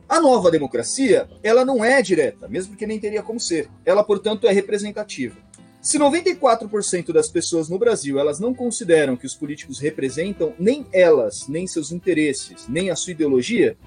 A 0.08 0.20
nova 0.20 0.52
democracia, 0.52 1.30
ela 1.42 1.64
não 1.64 1.84
é 1.84 2.02
direta, 2.02 2.46
mesmo 2.50 2.74
porque 2.74 2.86
nem 2.86 3.00
teria 3.00 3.24
como 3.24 3.40
ser. 3.40 3.70
Ela, 3.86 4.04
portanto, 4.04 4.46
é 4.46 4.52
representativa. 4.52 5.38
Se 5.82 5.98
94% 5.98 7.14
das 7.14 7.30
pessoas 7.30 7.70
no 7.70 7.80
Brasil 7.80 8.20
elas 8.20 8.38
não 8.38 8.54
consideram 8.54 9.16
que 9.16 9.26
os 9.26 9.34
políticos 9.34 9.80
representam 9.80 10.54
nem 10.60 10.86
elas, 10.92 11.48
nem 11.48 11.66
seus 11.68 11.92
interesses, 11.94 12.68
nem 12.68 12.90
a 12.90 12.98
sua 12.98 13.12
ideologia, 13.12 13.78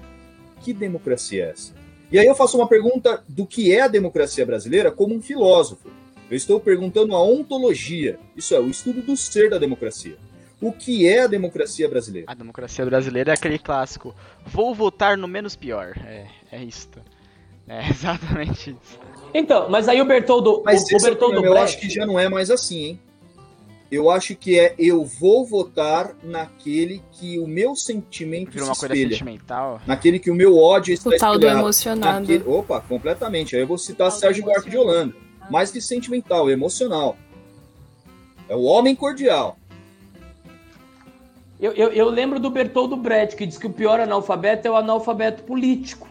que 0.61 0.73
democracia 0.73 1.45
é 1.45 1.49
essa? 1.51 1.73
E 2.11 2.17
aí 2.17 2.25
eu 2.25 2.33
faço 2.33 2.57
uma 2.57 2.67
pergunta 2.67 3.23
do 3.29 3.45
que 3.45 3.71
é 3.71 3.81
a 3.81 3.87
democracia 3.87 4.43
brasileira 4.43 4.91
como 4.91 5.13
um 5.13 5.21
filósofo. 5.21 5.87
Eu 6.31 6.35
estou 6.35 6.59
perguntando 6.59 7.13
a 7.13 7.23
ontologia, 7.23 8.17
isso 8.35 8.55
é, 8.55 8.59
o 8.59 8.67
estudo 8.69 9.01
do 9.03 9.15
ser 9.15 9.49
da 9.51 9.57
democracia. 9.59 10.17
O 10.61 10.71
que 10.73 11.07
é 11.07 11.23
a 11.23 11.27
democracia 11.27 11.87
brasileira? 11.87 12.29
A 12.29 12.33
democracia 12.33 12.85
brasileira 12.85 13.31
é 13.31 13.33
aquele 13.33 13.57
clássico. 13.57 14.13
Vou 14.45 14.75
votar 14.75 15.17
no 15.17 15.27
menos 15.27 15.55
pior. 15.55 15.93
É, 16.05 16.27
é 16.51 16.63
isto. 16.63 16.99
É 17.67 17.87
exatamente 17.89 18.71
isso. 18.71 18.99
Então, 19.33 19.69
mas 19.69 19.87
aí 19.87 20.01
o 20.01 20.05
Bertoldo, 20.05 20.61
Mas 20.65 20.83
o, 20.83 20.95
o 20.95 20.97
é 20.97 21.01
Bertoldo 21.01 21.35
eu 21.37 21.41
Brecht, 21.53 21.63
acho 21.63 21.79
que 21.79 21.89
já 21.89 22.05
não 22.05 22.19
é 22.19 22.27
mais 22.27 22.49
assim, 22.49 22.83
hein? 22.83 22.99
Eu 23.91 24.09
acho 24.11 24.35
que 24.35 24.59
é 24.59 24.75
eu 24.77 25.03
vou 25.03 25.45
votar 25.45 26.13
naquele 26.23 27.01
que 27.11 27.39
o 27.39 27.47
meu 27.47 27.75
sentimento 27.75 28.51
Virou 28.51 28.67
uma 28.67 28.75
coisa 28.75 28.93
espelha. 28.93 29.11
sentimental. 29.15 29.81
Naquele 29.87 30.19
que 30.19 30.29
o 30.29 30.35
meu 30.35 30.57
ódio 30.57 30.93
está 30.93 31.09
O 31.09 31.17
tal 31.17 31.39
do 31.39 31.47
emocionado. 31.47 32.19
Naquele- 32.21 32.43
Opa, 32.47 32.81
completamente. 32.81 33.55
Aí 33.55 33.63
eu 33.63 33.67
vou 33.67 33.77
citar 33.79 34.11
Sérgio 34.11 34.43
Buarque 34.43 34.69
de 34.69 34.77
Holanda. 34.77 35.15
Mais 35.49 35.71
que 35.71 35.81
sentimental, 35.81 36.49
é 36.49 36.53
emocional. 36.53 37.17
É 38.47 38.55
o 38.55 38.61
homem 38.61 38.95
cordial. 38.95 39.58
Eu, 41.59 41.73
eu, 41.73 41.89
eu 41.89 42.09
lembro 42.09 42.39
do 42.39 42.49
Bertoldo 42.49 42.95
Brecht, 42.95 43.35
que 43.35 43.45
diz 43.45 43.57
que 43.57 43.67
o 43.67 43.73
pior 43.73 43.99
analfabeto 43.99 44.67
é 44.67 44.71
o 44.71 44.77
analfabeto 44.77 45.43
político. 45.43 46.07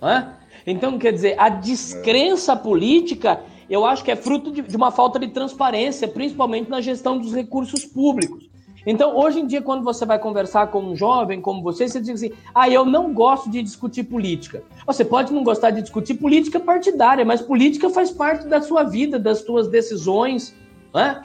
Né? 0.00 0.34
Então, 0.64 0.98
quer 0.98 1.12
dizer, 1.12 1.34
a 1.38 1.48
descrença 1.48 2.54
política, 2.54 3.40
eu 3.68 3.84
acho 3.84 4.04
que 4.04 4.10
é 4.10 4.16
fruto 4.16 4.52
de, 4.52 4.62
de 4.62 4.76
uma 4.76 4.92
falta 4.92 5.18
de 5.18 5.28
transparência, 5.28 6.06
principalmente 6.06 6.70
na 6.70 6.80
gestão 6.80 7.18
dos 7.18 7.34
recursos 7.34 7.84
públicos. 7.84 8.48
Então, 8.86 9.16
hoje 9.16 9.40
em 9.40 9.46
dia, 9.46 9.62
quando 9.62 9.82
você 9.82 10.04
vai 10.04 10.18
conversar 10.18 10.66
com 10.68 10.80
um 10.80 10.94
jovem 10.94 11.40
como 11.40 11.62
você, 11.62 11.88
você 11.88 12.00
diz 12.00 12.10
assim: 12.10 12.32
ah, 12.54 12.68
eu 12.68 12.84
não 12.84 13.14
gosto 13.14 13.50
de 13.50 13.62
discutir 13.62 14.04
política. 14.04 14.62
Você 14.86 15.04
pode 15.04 15.32
não 15.32 15.42
gostar 15.42 15.70
de 15.70 15.80
discutir 15.80 16.14
política 16.14 16.60
partidária, 16.60 17.24
mas 17.24 17.40
política 17.40 17.88
faz 17.88 18.10
parte 18.10 18.46
da 18.46 18.60
sua 18.60 18.82
vida, 18.82 19.18
das 19.18 19.38
suas 19.38 19.68
decisões, 19.68 20.54
né? 20.92 21.24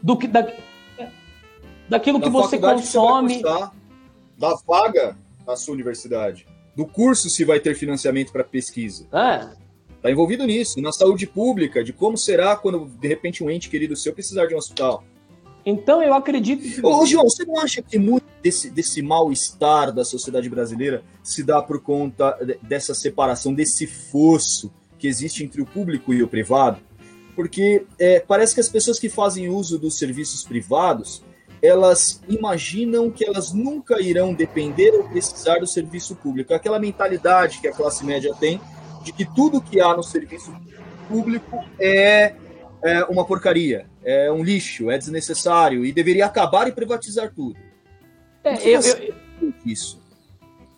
Do 0.00 0.16
que, 0.16 0.28
da, 0.28 0.46
daquilo 1.88 2.18
da 2.18 2.26
que 2.26 2.30
você 2.30 2.58
consome. 2.58 3.36
Que 3.36 3.42
você 3.42 3.70
da 4.38 4.54
vaga 4.66 5.16
na 5.46 5.56
sua 5.56 5.74
universidade, 5.74 6.46
do 6.76 6.86
curso 6.86 7.28
se 7.28 7.44
vai 7.44 7.58
ter 7.58 7.74
financiamento 7.74 8.30
para 8.30 8.44
pesquisa. 8.44 9.06
É. 9.12 9.48
Está 9.96 10.10
envolvido 10.10 10.46
nisso, 10.46 10.80
na 10.80 10.92
saúde 10.92 11.26
pública, 11.26 11.82
de 11.82 11.92
como 11.92 12.16
será 12.16 12.54
quando 12.54 12.86
de 12.86 13.08
repente 13.08 13.42
um 13.42 13.50
ente 13.50 13.68
querido 13.68 13.96
seu 13.96 14.12
precisar 14.12 14.46
de 14.46 14.54
um 14.54 14.58
hospital. 14.58 15.02
Então 15.66 16.00
eu 16.00 16.14
acredito. 16.14 16.86
Ô, 16.86 17.04
João, 17.04 17.24
você 17.24 17.44
não 17.44 17.58
acha 17.58 17.82
que 17.82 17.98
muito 17.98 18.24
desse, 18.40 18.70
desse 18.70 19.02
mal-estar 19.02 19.92
da 19.92 20.04
sociedade 20.04 20.48
brasileira 20.48 21.02
se 21.22 21.42
dá 21.42 21.60
por 21.60 21.82
conta 21.82 22.38
dessa 22.62 22.94
separação, 22.94 23.52
desse 23.52 23.86
fosso 23.86 24.72
que 24.98 25.08
existe 25.08 25.42
entre 25.42 25.60
o 25.60 25.66
público 25.66 26.14
e 26.14 26.22
o 26.22 26.28
privado? 26.28 26.80
Porque 27.34 27.84
é, 27.98 28.20
parece 28.20 28.54
que 28.54 28.60
as 28.60 28.68
pessoas 28.68 28.98
que 29.00 29.08
fazem 29.08 29.48
uso 29.48 29.78
dos 29.78 29.98
serviços 29.98 30.44
privados 30.44 31.22
elas 31.62 32.20
imaginam 32.28 33.10
que 33.10 33.24
elas 33.24 33.52
nunca 33.52 34.00
irão 34.00 34.32
depender 34.32 34.90
ou 34.90 35.08
precisar 35.08 35.58
do 35.58 35.66
serviço 35.66 36.16
público. 36.16 36.54
Aquela 36.54 36.78
mentalidade 36.78 37.60
que 37.60 37.68
a 37.68 37.72
classe 37.72 38.04
média 38.04 38.34
tem 38.38 38.60
de 39.02 39.12
que 39.12 39.24
tudo 39.24 39.60
que 39.60 39.80
há 39.80 39.96
no 39.96 40.02
serviço 40.02 40.54
público 41.08 41.64
é, 41.78 42.34
é 42.82 43.04
uma 43.04 43.24
porcaria, 43.24 43.86
é 44.04 44.30
um 44.30 44.42
lixo, 44.42 44.90
é 44.90 44.98
desnecessário 44.98 45.84
e 45.84 45.92
deveria 45.92 46.26
acabar 46.26 46.68
e 46.68 46.72
privatizar 46.72 47.32
tudo. 47.34 47.58
É, 48.44 48.68
eu, 48.68 48.80
eu, 48.80 49.54
isso. 49.64 50.00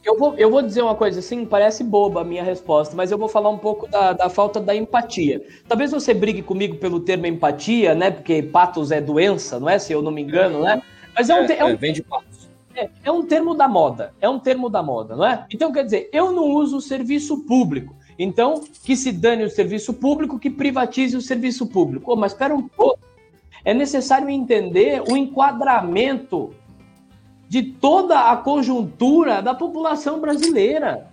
Eu 0.02 0.16
vou, 0.16 0.34
eu 0.36 0.50
vou 0.50 0.62
dizer 0.62 0.82
uma 0.82 0.94
coisa 0.94 1.20
assim, 1.20 1.44
parece 1.44 1.84
boba 1.84 2.22
a 2.22 2.24
minha 2.24 2.42
resposta, 2.42 2.96
mas 2.96 3.12
eu 3.12 3.18
vou 3.18 3.28
falar 3.28 3.50
um 3.50 3.58
pouco 3.58 3.86
da, 3.86 4.14
da 4.14 4.30
falta 4.30 4.58
da 4.58 4.74
empatia. 4.74 5.44
Talvez 5.68 5.90
você 5.90 6.14
brigue 6.14 6.42
comigo 6.42 6.76
pelo 6.76 7.00
termo 7.00 7.26
empatia, 7.26 7.94
né? 7.94 8.10
Porque 8.10 8.42
patos 8.42 8.90
é 8.90 9.00
doença, 9.00 9.60
não 9.60 9.68
é? 9.68 9.78
Se 9.78 9.92
eu 9.92 10.00
não 10.00 10.10
me 10.10 10.22
engano, 10.22 10.62
né? 10.62 10.82
Mas 11.14 11.28
é 11.28 11.34
um, 11.34 11.44
é, 11.44 11.58
é 11.58 11.64
um, 11.64 11.68
é, 11.68 11.76
vem 11.76 11.92
de 11.92 12.02
patos. 12.02 12.48
É, 12.74 12.88
é 13.04 13.10
um 13.10 13.26
termo 13.26 13.54
da 13.54 13.68
moda, 13.68 14.14
é 14.20 14.28
um 14.28 14.38
termo 14.38 14.70
da 14.70 14.82
moda, 14.82 15.14
não 15.14 15.26
é? 15.26 15.44
Então, 15.52 15.70
quer 15.70 15.84
dizer, 15.84 16.08
eu 16.12 16.32
não 16.32 16.44
uso 16.44 16.78
o 16.78 16.80
serviço 16.80 17.44
público. 17.44 17.94
Então, 18.18 18.62
que 18.84 18.96
se 18.96 19.12
dane 19.12 19.44
o 19.44 19.50
serviço 19.50 19.92
público, 19.92 20.38
que 20.38 20.50
privatize 20.50 21.16
o 21.16 21.20
serviço 21.20 21.66
público. 21.66 22.12
Oh, 22.12 22.16
mas 22.16 22.32
espera 22.32 22.54
um 22.54 22.66
pouco. 22.66 23.00
É 23.64 23.74
necessário 23.74 24.30
entender 24.30 25.02
o 25.10 25.16
enquadramento 25.16 26.54
de 27.50 27.64
toda 27.64 28.30
a 28.30 28.36
conjuntura 28.36 29.42
da 29.42 29.52
população 29.52 30.20
brasileira. 30.20 31.08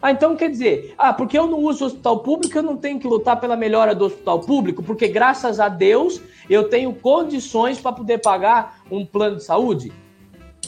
Ah, 0.00 0.10
então 0.10 0.34
quer 0.34 0.48
dizer, 0.48 0.94
ah, 0.96 1.12
porque 1.12 1.38
eu 1.38 1.46
não 1.46 1.58
uso 1.58 1.84
hospital 1.84 2.20
público, 2.20 2.56
eu 2.56 2.62
não 2.62 2.78
tenho 2.78 2.98
que 2.98 3.06
lutar 3.06 3.38
pela 3.38 3.54
melhora 3.54 3.94
do 3.94 4.06
hospital 4.06 4.40
público, 4.40 4.82
porque 4.82 5.06
graças 5.06 5.60
a 5.60 5.68
Deus 5.68 6.18
eu 6.48 6.70
tenho 6.70 6.94
condições 6.94 7.78
para 7.78 7.92
poder 7.92 8.22
pagar 8.22 8.80
um 8.90 9.04
plano 9.04 9.36
de 9.36 9.44
saúde. 9.44 9.92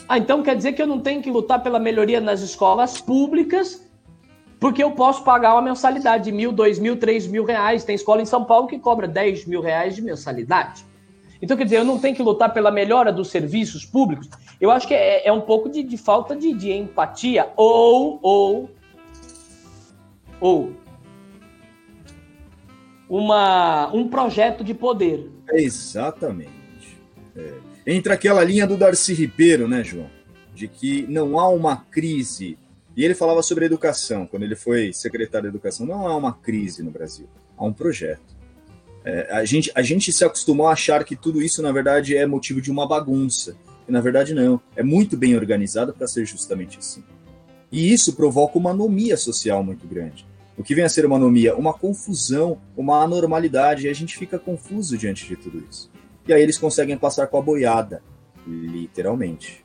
Ah, 0.07 0.19
então 0.19 0.43
quer 0.43 0.55
dizer 0.57 0.75
que 0.75 0.83
eu 0.83 0.87
não 0.87 1.01
tenho 1.01 1.23
que 1.23 1.31
lutar 1.31 1.63
pela 1.63 1.79
melhoria 1.79 2.21
nas 2.21 2.43
escolas 2.43 3.01
públicas, 3.01 3.91
porque 4.61 4.85
eu 4.85 4.91
posso 4.91 5.25
pagar 5.25 5.55
uma 5.55 5.63
mensalidade 5.63 6.25
de 6.25 6.33
mil, 6.33 6.53
dois 6.53 6.79
mil, 6.79 6.99
três 6.99 7.27
mil 7.27 7.47
reais. 7.47 7.83
Tem 7.83 7.95
escola 7.95 8.21
em 8.21 8.27
São 8.27 8.45
Paulo 8.45 8.67
que 8.67 8.79
cobra 8.79 9.09
dez 9.09 9.47
mil 9.47 9.63
reais 9.63 9.97
de 9.97 10.03
mensalidade. 10.03 10.85
Então, 11.43 11.57
quer 11.57 11.65
dizer, 11.65 11.79
eu 11.79 11.85
não 11.85 11.99
tenho 11.99 12.15
que 12.15 12.23
lutar 12.23 12.55
pela 12.55 12.71
melhora 12.71 13.13
dos 13.13 13.29
serviços 13.29 13.85
públicos. 13.85 14.31
Eu 14.61 14.71
acho 14.71 14.87
que 14.87 14.95
é, 14.95 15.27
é 15.27 15.33
um 15.33 15.41
pouco 15.41 15.69
de, 15.69 15.83
de 15.83 15.97
falta 15.97 16.37
de, 16.37 16.55
de, 16.55 16.71
empatia 16.71 17.49
ou, 17.57 18.21
ou, 18.23 18.71
ou 20.41 20.73
uma, 23.09 23.93
um 23.93 24.09
projeto 24.09 24.63
de 24.63 24.73
poder. 24.73 25.29
Exatamente. 25.51 26.53
É. 27.37 27.55
Entra 27.85 28.15
aquela 28.15 28.45
linha 28.45 28.65
do 28.65 28.77
Darcy 28.77 29.13
Ribeiro, 29.13 29.67
né, 29.67 29.83
João? 29.83 30.09
De 30.55 30.69
que 30.69 31.05
não 31.09 31.41
há 31.41 31.49
uma 31.49 31.77
crise. 31.77 32.57
E 32.97 33.05
ele 33.05 33.17
falava 33.17 33.43
sobre 33.43 33.65
educação, 33.65 34.29
quando 34.29 34.45
ele 34.45 34.55
foi 34.55 34.93
secretário 34.93 35.51
de 35.51 35.57
educação. 35.57 35.85
Não 35.85 36.07
há 36.07 36.17
uma 36.17 36.33
crise 36.35 36.85
no 36.85 36.91
Brasil, 36.93 37.27
há 37.57 37.65
um 37.65 37.73
projeto. 37.73 38.32
É, 39.05 39.29
a, 39.33 39.45
gente, 39.45 39.71
a 39.75 39.83
gente 39.83 40.13
se 40.13 40.25
acostumou 40.25 40.69
a 40.69 40.73
achar 40.73 41.05
que 41.05 41.17
tudo 41.17 41.43
isso, 41.43 41.63
na 41.63 41.73
verdade, 41.73 42.17
é 42.17 42.27
motivo 42.27 42.61
de 42.61 42.71
uma 42.71 42.87
bagunça. 42.87 43.57
E, 43.89 43.93
na 43.93 44.01
verdade, 44.01 44.35
não. 44.35 44.61
É 44.77 44.83
muito 44.83 45.17
bem 45.17 45.37
organizado 45.37 45.93
para 45.93 46.07
ser 46.07 46.25
justamente 46.25 46.79
assim. 46.79 47.03
E 47.71 47.93
isso 47.93 48.15
provoca 48.15 48.59
uma 48.59 48.71
anomia 48.71 49.17
social 49.17 49.65
muito 49.65 49.87
grande. 49.87 50.27
O 50.57 50.63
que 50.63 50.75
vem 50.75 50.85
a 50.85 50.89
ser 50.89 51.07
uma 51.07 51.17
anomia? 51.17 51.57
Uma 51.57 51.73
confusão, 51.73 52.61
uma 52.77 53.03
anormalidade, 53.03 53.87
e 53.87 53.91
a 53.91 53.95
gente 53.95 54.17
fica 54.17 54.39
confuso 54.39 54.97
diante 54.99 55.27
de 55.27 55.35
tudo 55.35 55.65
isso. 55.69 55.91
E 56.29 56.33
aí 56.33 56.43
eles 56.43 56.59
conseguem 56.59 56.97
passar 56.97 57.27
com 57.27 57.39
a 57.39 57.43
boiada, 57.43 58.03
literalmente. 58.47 59.62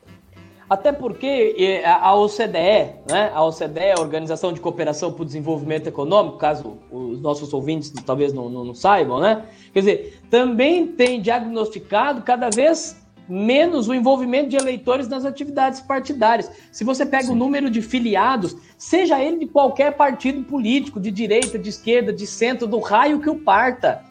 Até 0.68 0.92
porque 0.92 1.82
a 1.84 2.14
OCDE, 2.14 2.92
né, 3.08 3.32
a 3.34 3.42
OCDE, 3.42 3.92
a 3.96 4.00
Organização 4.00 4.52
de 4.52 4.60
Cooperação 4.60 5.10
para 5.10 5.22
o 5.22 5.24
Desenvolvimento 5.24 5.86
Econômico, 5.86 6.36
caso 6.36 6.76
os 6.90 7.20
nossos 7.20 7.54
ouvintes 7.54 7.90
talvez 8.04 8.34
não, 8.34 8.50
não, 8.50 8.64
não 8.64 8.74
saibam, 8.74 9.18
né? 9.18 9.46
Quer 9.72 9.80
dizer, 9.80 10.20
também 10.30 10.86
tem 10.86 11.22
diagnosticado 11.22 12.20
cada 12.20 12.50
vez 12.50 13.02
menos 13.26 13.88
o 13.88 13.94
envolvimento 13.94 14.48
de 14.48 14.56
eleitores 14.56 15.08
nas 15.08 15.24
atividades 15.24 15.80
partidárias. 15.80 16.50
Se 16.72 16.82
você 16.84 17.04
pega 17.04 17.24
Sim. 17.24 17.32
o 17.32 17.36
número 17.36 17.70
de 17.70 17.82
filiados, 17.82 18.56
seja 18.76 19.22
ele 19.22 19.38
de 19.38 19.46
qualquer 19.46 19.92
partido 19.96 20.42
político, 20.44 20.98
de 20.98 21.10
direita, 21.10 21.58
de 21.58 21.68
esquerda, 21.68 22.12
de 22.12 22.26
centro, 22.26 22.66
do 22.66 22.78
raio 22.78 23.20
que 23.20 23.28
o 23.28 23.36
parta, 23.36 24.02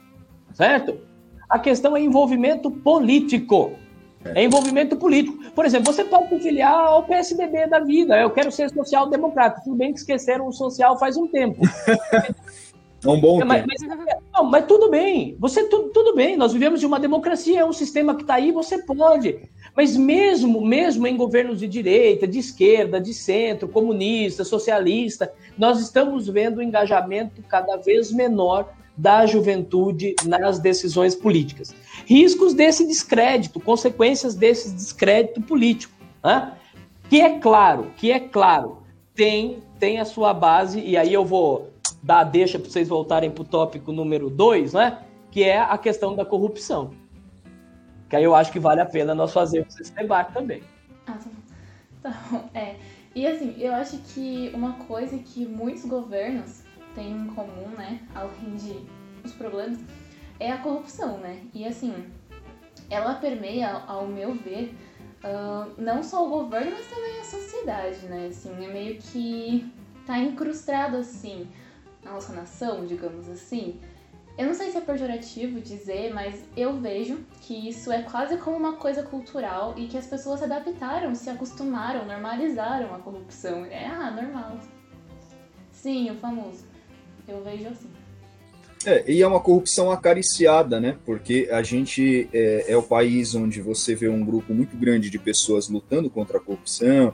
certo? 0.53 0.97
A 1.49 1.57
questão 1.57 1.95
é 1.95 2.01
envolvimento 2.01 2.69
político. 2.69 3.71
É 4.25 4.43
envolvimento 4.43 4.95
político. 4.95 5.51
Por 5.51 5.65
exemplo, 5.65 5.93
você 5.93 6.03
pode 6.03 6.29
se 6.29 6.39
filiar 6.39 6.73
ao 6.73 7.03
PSDB 7.03 7.67
da 7.67 7.79
vida. 7.79 8.19
Eu 8.19 8.31
quero 8.31 8.51
ser 8.51 8.69
social-democrata. 8.69 9.61
Tudo 9.63 9.75
bem 9.75 9.93
que 9.93 9.99
esqueceram 9.99 10.47
o 10.47 10.51
social 10.51 10.99
faz 10.99 11.17
um 11.17 11.27
tempo. 11.27 11.61
É 13.03 13.09
um 13.09 13.19
bom 13.19 13.39
mas, 13.45 13.63
mas, 13.65 13.81
não, 14.33 14.43
mas 14.43 14.65
tudo 14.65 14.89
bem. 14.89 15.35
Você 15.39 15.69
tudo, 15.69 15.89
tudo 15.89 16.15
bem. 16.15 16.35
Nós 16.35 16.51
vivemos 16.51 16.79
de 16.79 16.85
uma 16.85 16.99
democracia, 16.99 17.59
é 17.59 17.65
um 17.65 17.71
sistema 17.71 18.15
que 18.15 18.23
está 18.23 18.35
aí, 18.35 18.51
você 18.51 18.79
pode. 18.79 19.39
Mas 19.75 19.95
mesmo, 19.95 20.65
mesmo 20.65 21.05
em 21.05 21.15
governos 21.15 21.59
de 21.59 21.67
direita, 21.67 22.27
de 22.27 22.39
esquerda, 22.39 22.99
de 22.99 23.13
centro, 23.13 23.67
comunista, 23.67 24.43
socialista, 24.43 25.31
nós 25.57 25.79
estamos 25.79 26.27
vendo 26.27 26.57
um 26.57 26.63
engajamento 26.63 27.43
cada 27.43 27.77
vez 27.77 28.11
menor 28.11 28.73
da 28.97 29.25
juventude 29.25 30.15
nas 30.25 30.57
decisões 30.57 31.15
políticas. 31.15 31.73
Riscos 32.05 32.53
desse 32.53 32.85
descrédito, 32.87 33.59
consequências 33.59 34.33
desse 34.33 34.71
descrédito 34.73 35.41
político, 35.41 35.93
né? 36.23 36.53
que 37.09 37.21
é 37.21 37.37
claro, 37.39 37.91
que 37.95 38.11
é 38.11 38.19
claro, 38.19 38.79
tem, 39.13 39.61
tem 39.79 39.99
a 39.99 40.05
sua 40.05 40.33
base, 40.33 40.79
e 40.79 40.97
aí 40.97 41.13
eu 41.13 41.23
vou 41.23 41.69
dar 42.01 42.19
a 42.19 42.23
deixa 42.23 42.57
para 42.57 42.69
vocês 42.69 42.87
voltarem 42.87 43.29
para 43.29 43.43
o 43.43 43.45
tópico 43.45 43.91
número 43.91 44.29
2, 44.29 44.73
né? 44.73 44.99
que 45.29 45.43
é 45.43 45.59
a 45.59 45.77
questão 45.77 46.15
da 46.15 46.25
corrupção. 46.25 46.91
Que 48.09 48.15
aí 48.15 48.23
eu 48.23 48.33
acho 48.33 48.51
que 48.51 48.59
vale 48.59 48.81
a 48.81 48.85
pena 48.85 49.13
nós 49.13 49.31
fazermos 49.31 49.79
esse 49.79 49.93
debate 49.93 50.33
também. 50.33 50.63
Ah, 51.05 51.17
bom. 51.23 52.49
É. 52.53 52.75
E 53.13 53.25
assim, 53.25 53.55
eu 53.57 53.73
acho 53.73 53.97
que 54.13 54.51
uma 54.53 54.73
coisa 54.73 55.17
que 55.17 55.45
muitos 55.45 55.83
governos 55.85 56.61
tem 56.97 57.11
em 57.11 57.27
comum, 57.27 57.69
né, 57.77 58.01
além 58.15 58.55
de 58.55 58.83
os 59.23 59.31
problemas, 59.33 59.77
é 60.39 60.51
a 60.51 60.57
corrupção, 60.57 61.19
né? 61.19 61.43
E 61.53 61.65
assim, 61.65 61.93
ela 62.89 63.15
permeia, 63.15 63.71
ao 63.87 64.07
meu 64.07 64.33
ver, 64.33 64.75
uh, 65.23 65.79
não 65.79 66.01
só 66.01 66.25
o 66.25 66.29
governo, 66.29 66.71
mas 66.71 66.87
também 66.87 67.19
a 67.19 67.23
sociedade, 67.23 68.05
né? 68.07 68.27
Assim, 68.27 68.65
é 68.65 68.67
meio 68.67 68.97
que 68.97 69.71
tá 70.07 70.17
incrustado 70.17 70.97
assim 70.97 71.47
na 72.03 72.13
nossa 72.13 72.33
nação, 72.33 72.85
digamos 72.85 73.29
assim. 73.29 73.79
Eu 74.35 74.47
não 74.47 74.53
sei 74.53 74.71
se 74.71 74.77
é 74.77 74.81
pejorativo 74.81 75.59
dizer, 75.59 76.13
mas 76.13 76.47
eu 76.55 76.79
vejo 76.79 77.23
que 77.41 77.69
isso 77.69 77.91
é 77.91 78.03
quase 78.03 78.37
como 78.37 78.55
uma 78.57 78.73
coisa 78.73 79.03
cultural 79.03 79.73
e 79.77 79.87
que 79.87 79.97
as 79.97 80.07
pessoas 80.07 80.39
se 80.39 80.45
adaptaram, 80.45 81.13
se 81.13 81.29
acostumaram, 81.29 82.05
normalizaram 82.05 82.93
a 82.93 82.99
corrupção. 82.99 83.65
É, 83.65 83.85
ah, 83.87 84.11
normal. 84.11 84.59
Sim, 85.71 86.11
o 86.11 86.15
famoso. 86.15 86.76
Eu 87.27 87.43
vejo 87.43 87.67
assim. 87.67 87.89
É, 88.85 89.03
e 89.11 89.21
é 89.21 89.27
uma 89.27 89.39
corrupção 89.39 89.91
acariciada, 89.91 90.79
né? 90.79 90.97
Porque 91.05 91.49
a 91.51 91.61
gente 91.61 92.29
é, 92.31 92.65
é, 92.69 92.77
o 92.77 92.83
país 92.83 93.35
onde 93.35 93.61
você 93.61 93.95
vê 93.95 94.07
um 94.07 94.23
grupo 94.23 94.53
muito 94.53 94.77
grande 94.77 95.09
de 95.09 95.19
pessoas 95.19 95.67
lutando 95.67 96.09
contra 96.09 96.37
a 96.37 96.41
corrupção 96.41 97.13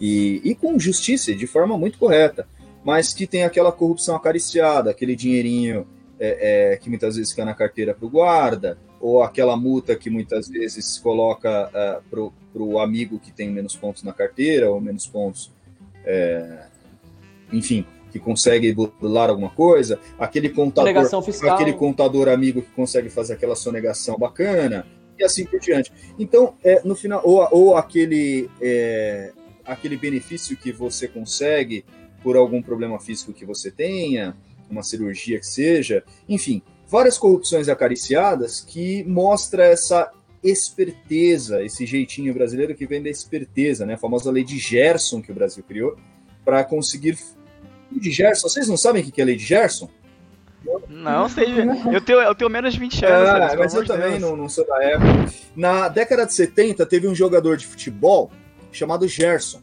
e, 0.00 0.40
e 0.42 0.54
com 0.54 0.78
justiça, 0.78 1.34
de 1.34 1.46
forma 1.46 1.78
muito 1.78 1.98
correta. 1.98 2.48
mas 2.84 3.14
que 3.14 3.26
tem 3.26 3.44
aquela 3.44 3.70
corrupção 3.70 4.16
acariciada, 4.16 4.90
aquele 4.90 5.14
dinheirinho 5.14 5.86
é, 6.18 6.72
é, 6.72 6.76
que 6.76 6.88
muitas 6.88 7.16
vezes 7.16 7.30
fica 7.30 7.44
na 7.44 7.54
carteira 7.54 7.94
para 7.94 8.06
o 8.06 8.10
guarda, 8.10 8.78
ou 9.00 9.22
aquela 9.22 9.56
multa 9.56 9.96
que 9.96 10.10
muitas 10.10 10.48
vezes 10.48 10.98
coloca 10.98 11.70
é, 11.72 12.00
para 12.10 12.62
o 12.62 12.78
amigo 12.78 13.18
que 13.18 13.32
tem 13.32 13.50
menos 13.50 13.76
pontos 13.76 14.02
na 14.02 14.12
carteira, 14.12 14.70
ou 14.70 14.80
menos 14.80 15.06
pontos, 15.06 15.52
é, 16.04 16.66
enfim, 17.52 17.86
que 18.12 18.20
consegue 18.20 18.72
burlar 18.72 19.30
alguma 19.30 19.50
coisa, 19.50 19.98
aquele 20.18 20.50
contador, 20.50 20.92
aquele 21.50 21.72
contador 21.72 22.28
amigo 22.28 22.62
que 22.62 22.70
consegue 22.70 23.08
fazer 23.08 23.32
aquela 23.32 23.56
sonegação 23.56 24.18
bacana, 24.18 24.86
e 25.18 25.24
assim 25.24 25.44
por 25.44 25.58
diante. 25.58 25.92
Então, 26.18 26.54
é, 26.62 26.82
no 26.84 26.94
final, 26.94 27.22
ou, 27.24 27.48
ou 27.50 27.76
aquele, 27.76 28.50
é, 28.60 29.32
aquele 29.64 29.96
benefício 29.96 30.56
que 30.56 30.70
você 30.70 31.08
consegue 31.08 31.84
por 32.22 32.36
algum 32.36 32.62
problema 32.62 33.00
físico 33.00 33.32
que 33.32 33.44
você 33.44 33.70
tenha, 33.70 34.36
uma 34.70 34.82
cirurgia 34.82 35.38
que 35.38 35.46
seja, 35.46 36.04
enfim, 36.28 36.62
várias 36.88 37.18
corrupções 37.18 37.68
acariciadas 37.68 38.60
que 38.60 39.02
mostra 39.04 39.64
essa 39.64 40.10
esperteza, 40.42 41.62
esse 41.62 41.86
jeitinho 41.86 42.34
brasileiro 42.34 42.74
que 42.74 42.86
vem 42.86 43.02
da 43.02 43.08
esperteza, 43.08 43.86
né? 43.86 43.94
A 43.94 43.98
famosa 43.98 44.30
lei 44.30 44.42
de 44.42 44.58
Gerson 44.58 45.22
que 45.22 45.30
o 45.30 45.34
Brasil 45.34 45.62
criou 45.66 45.96
para 46.44 46.64
conseguir. 46.64 47.16
De 47.98 48.10
Gerson, 48.10 48.48
vocês 48.48 48.68
não 48.68 48.76
sabem 48.76 49.02
o 49.02 49.10
que 49.10 49.20
é 49.20 49.24
lei 49.24 49.36
de 49.36 49.44
Gerson? 49.44 49.88
Não 50.88 51.28
sei. 51.28 51.46
Eu 51.92 52.00
tenho, 52.00 52.20
eu 52.20 52.34
tenho 52.34 52.50
menos 52.50 52.74
de 52.74 52.80
20 52.80 53.04
anos. 53.04 53.28
Ah, 53.28 53.56
mas 53.58 53.74
eu 53.74 53.84
também 53.84 54.18
não, 54.18 54.36
não, 54.36 54.48
sou 54.48 54.66
da 54.66 54.82
época. 54.82 55.32
Na 55.56 55.88
década 55.88 56.24
de 56.24 56.34
70, 56.34 56.86
teve 56.86 57.08
um 57.08 57.14
jogador 57.14 57.56
de 57.56 57.66
futebol 57.66 58.30
chamado 58.70 59.08
Gerson. 59.08 59.60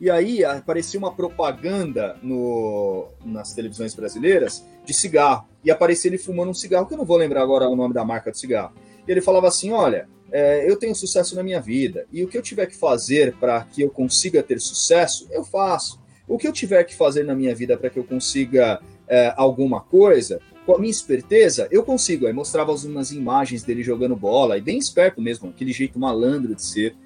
E 0.00 0.10
aí 0.10 0.44
aparecia 0.44 0.98
uma 0.98 1.14
propaganda 1.14 2.16
no, 2.22 3.08
nas 3.24 3.54
televisões 3.54 3.94
brasileiras 3.94 4.64
de 4.84 4.92
cigarro. 4.92 5.48
E 5.64 5.70
aparecia 5.70 6.10
ele 6.10 6.18
fumando 6.18 6.50
um 6.50 6.54
cigarro, 6.54 6.86
que 6.86 6.92
eu 6.92 6.98
não 6.98 7.06
vou 7.06 7.16
lembrar 7.16 7.42
agora 7.42 7.68
o 7.68 7.76
nome 7.76 7.94
da 7.94 8.04
marca 8.04 8.30
do 8.30 8.36
cigarro. 8.36 8.74
E 9.06 9.10
ele 9.10 9.22
falava 9.22 9.48
assim: 9.48 9.72
Olha, 9.72 10.08
é, 10.30 10.68
eu 10.68 10.76
tenho 10.76 10.94
sucesso 10.94 11.34
na 11.36 11.42
minha 11.42 11.60
vida. 11.60 12.06
E 12.12 12.22
o 12.22 12.28
que 12.28 12.36
eu 12.36 12.42
tiver 12.42 12.66
que 12.66 12.76
fazer 12.76 13.34
para 13.36 13.62
que 13.64 13.82
eu 13.82 13.88
consiga 13.88 14.42
ter 14.42 14.60
sucesso, 14.60 15.26
eu 15.30 15.44
faço. 15.44 16.02
O 16.26 16.38
que 16.38 16.48
eu 16.48 16.52
tiver 16.52 16.82
que 16.84 16.94
fazer 16.94 17.24
na 17.24 17.34
minha 17.34 17.54
vida 17.54 17.76
para 17.76 17.90
que 17.90 17.98
eu 17.98 18.04
consiga 18.04 18.80
é, 19.06 19.32
alguma 19.36 19.80
coisa, 19.80 20.40
com 20.64 20.74
a 20.74 20.78
minha 20.78 20.90
esperteza, 20.90 21.68
eu 21.70 21.82
consigo. 21.82 22.26
Aí 22.26 22.32
mostrava 22.32 22.72
umas 22.72 23.12
imagens 23.12 23.62
dele 23.62 23.82
jogando 23.82 24.16
bola, 24.16 24.56
e 24.56 24.60
bem 24.60 24.78
esperto 24.78 25.20
mesmo, 25.20 25.48
aquele 25.50 25.72
jeito 25.72 25.98
malandro 25.98 26.54
de 26.54 26.62
ser. 26.62 26.96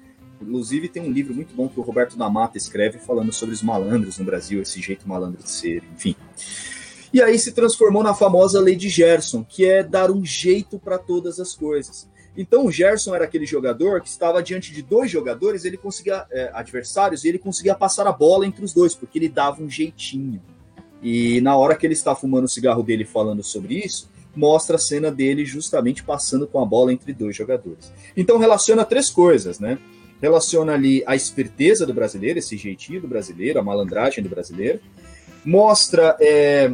Inclusive, 0.41 0.87
tem 0.87 1.03
um 1.03 1.11
livro 1.11 1.33
muito 1.33 1.53
bom 1.53 1.67
que 1.67 1.79
o 1.79 1.83
Roberto 1.83 2.17
da 2.17 2.29
Mata 2.29 2.57
escreve 2.57 2.97
falando 2.97 3.33
sobre 3.33 3.53
os 3.53 3.61
malandros 3.61 4.17
no 4.17 4.25
Brasil, 4.25 4.61
esse 4.61 4.81
jeito 4.81 5.07
malandro 5.07 5.43
de 5.43 5.49
ser, 5.49 5.83
enfim. 5.93 6.15
E 7.11 7.21
aí 7.21 7.37
se 7.37 7.51
transformou 7.51 8.03
na 8.03 8.13
famosa 8.13 8.61
lei 8.61 8.75
de 8.75 8.87
Gerson, 8.87 9.43
que 9.43 9.65
é 9.65 9.83
dar 9.83 10.11
um 10.11 10.23
jeito 10.23 10.79
para 10.79 10.97
todas 10.97 11.39
as 11.39 11.53
coisas. 11.53 12.07
Então 12.39 12.65
o 12.65 12.71
Gerson 12.71 13.13
era 13.13 13.25
aquele 13.25 13.45
jogador 13.45 13.99
que 13.99 14.07
estava 14.07 14.41
diante 14.41 14.73
de 14.73 14.81
dois 14.81 15.11
jogadores, 15.11 15.65
ele 15.65 15.75
conseguia 15.75 16.25
é, 16.31 16.49
adversários, 16.53 17.25
e 17.25 17.27
ele 17.27 17.37
conseguia 17.37 17.75
passar 17.75 18.07
a 18.07 18.13
bola 18.13 18.47
entre 18.47 18.63
os 18.63 18.73
dois, 18.73 18.95
porque 18.95 19.19
ele 19.19 19.27
dava 19.27 19.61
um 19.61 19.69
jeitinho. 19.69 20.41
E 21.03 21.41
na 21.41 21.57
hora 21.57 21.75
que 21.75 21.85
ele 21.85 21.93
está 21.93 22.15
fumando 22.15 22.45
o 22.45 22.47
cigarro 22.47 22.81
dele 22.81 23.03
falando 23.03 23.43
sobre 23.43 23.75
isso, 23.83 24.09
mostra 24.33 24.77
a 24.77 24.79
cena 24.79 25.11
dele 25.11 25.43
justamente 25.43 26.01
passando 26.01 26.47
com 26.47 26.61
a 26.61 26.65
bola 26.65 26.93
entre 26.93 27.11
dois 27.11 27.35
jogadores. 27.35 27.91
Então 28.15 28.37
relaciona 28.37 28.85
três 28.85 29.09
coisas, 29.09 29.59
né? 29.59 29.77
Relaciona 30.21 30.73
ali 30.75 31.03
a 31.05 31.17
esperteza 31.17 31.85
do 31.85 31.93
brasileiro, 31.93 32.39
esse 32.39 32.55
jeitinho 32.55 33.01
do 33.01 33.07
brasileiro, 33.07 33.59
a 33.59 33.63
malandragem 33.63 34.23
do 34.23 34.29
brasileiro. 34.29 34.79
Mostra 35.43 36.15
é, 36.21 36.71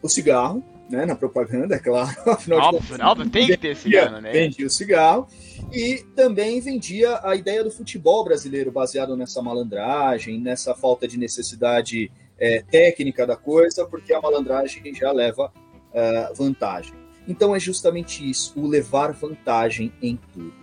o 0.00 0.08
cigarro, 0.08 0.62
né, 0.88 1.04
na 1.04 1.14
propaganda, 1.14 1.76
é 1.76 1.78
claro. 1.78 2.16
Afinal 2.30 2.74
óbvio, 2.74 2.96
óbvio, 3.04 3.30
tem 3.30 3.46
que 3.46 3.56
ter 3.56 3.76
cigarro, 3.76 4.20
né? 4.20 4.32
Vendia 4.32 4.66
o 4.66 4.70
cigarro. 4.70 5.28
E 5.72 6.04
também 6.16 6.60
vendia 6.60 7.20
a 7.22 7.36
ideia 7.36 7.62
do 7.62 7.70
futebol 7.70 8.24
brasileiro, 8.24 8.70
baseado 8.70 9.16
nessa 9.16 9.42
malandragem, 9.42 10.40
nessa 10.40 10.74
falta 10.74 11.06
de 11.06 11.18
necessidade 11.18 12.10
é, 12.38 12.62
técnica 12.62 13.26
da 13.26 13.36
coisa, 13.36 13.84
porque 13.84 14.14
a 14.14 14.20
malandragem 14.20 14.94
já 14.94 15.12
leva 15.12 15.52
uh, 15.92 16.34
vantagem. 16.34 16.94
Então 17.26 17.54
é 17.54 17.60
justamente 17.60 18.28
isso, 18.28 18.58
o 18.58 18.66
levar 18.66 19.12
vantagem 19.12 19.92
em 20.00 20.18
tudo. 20.32 20.54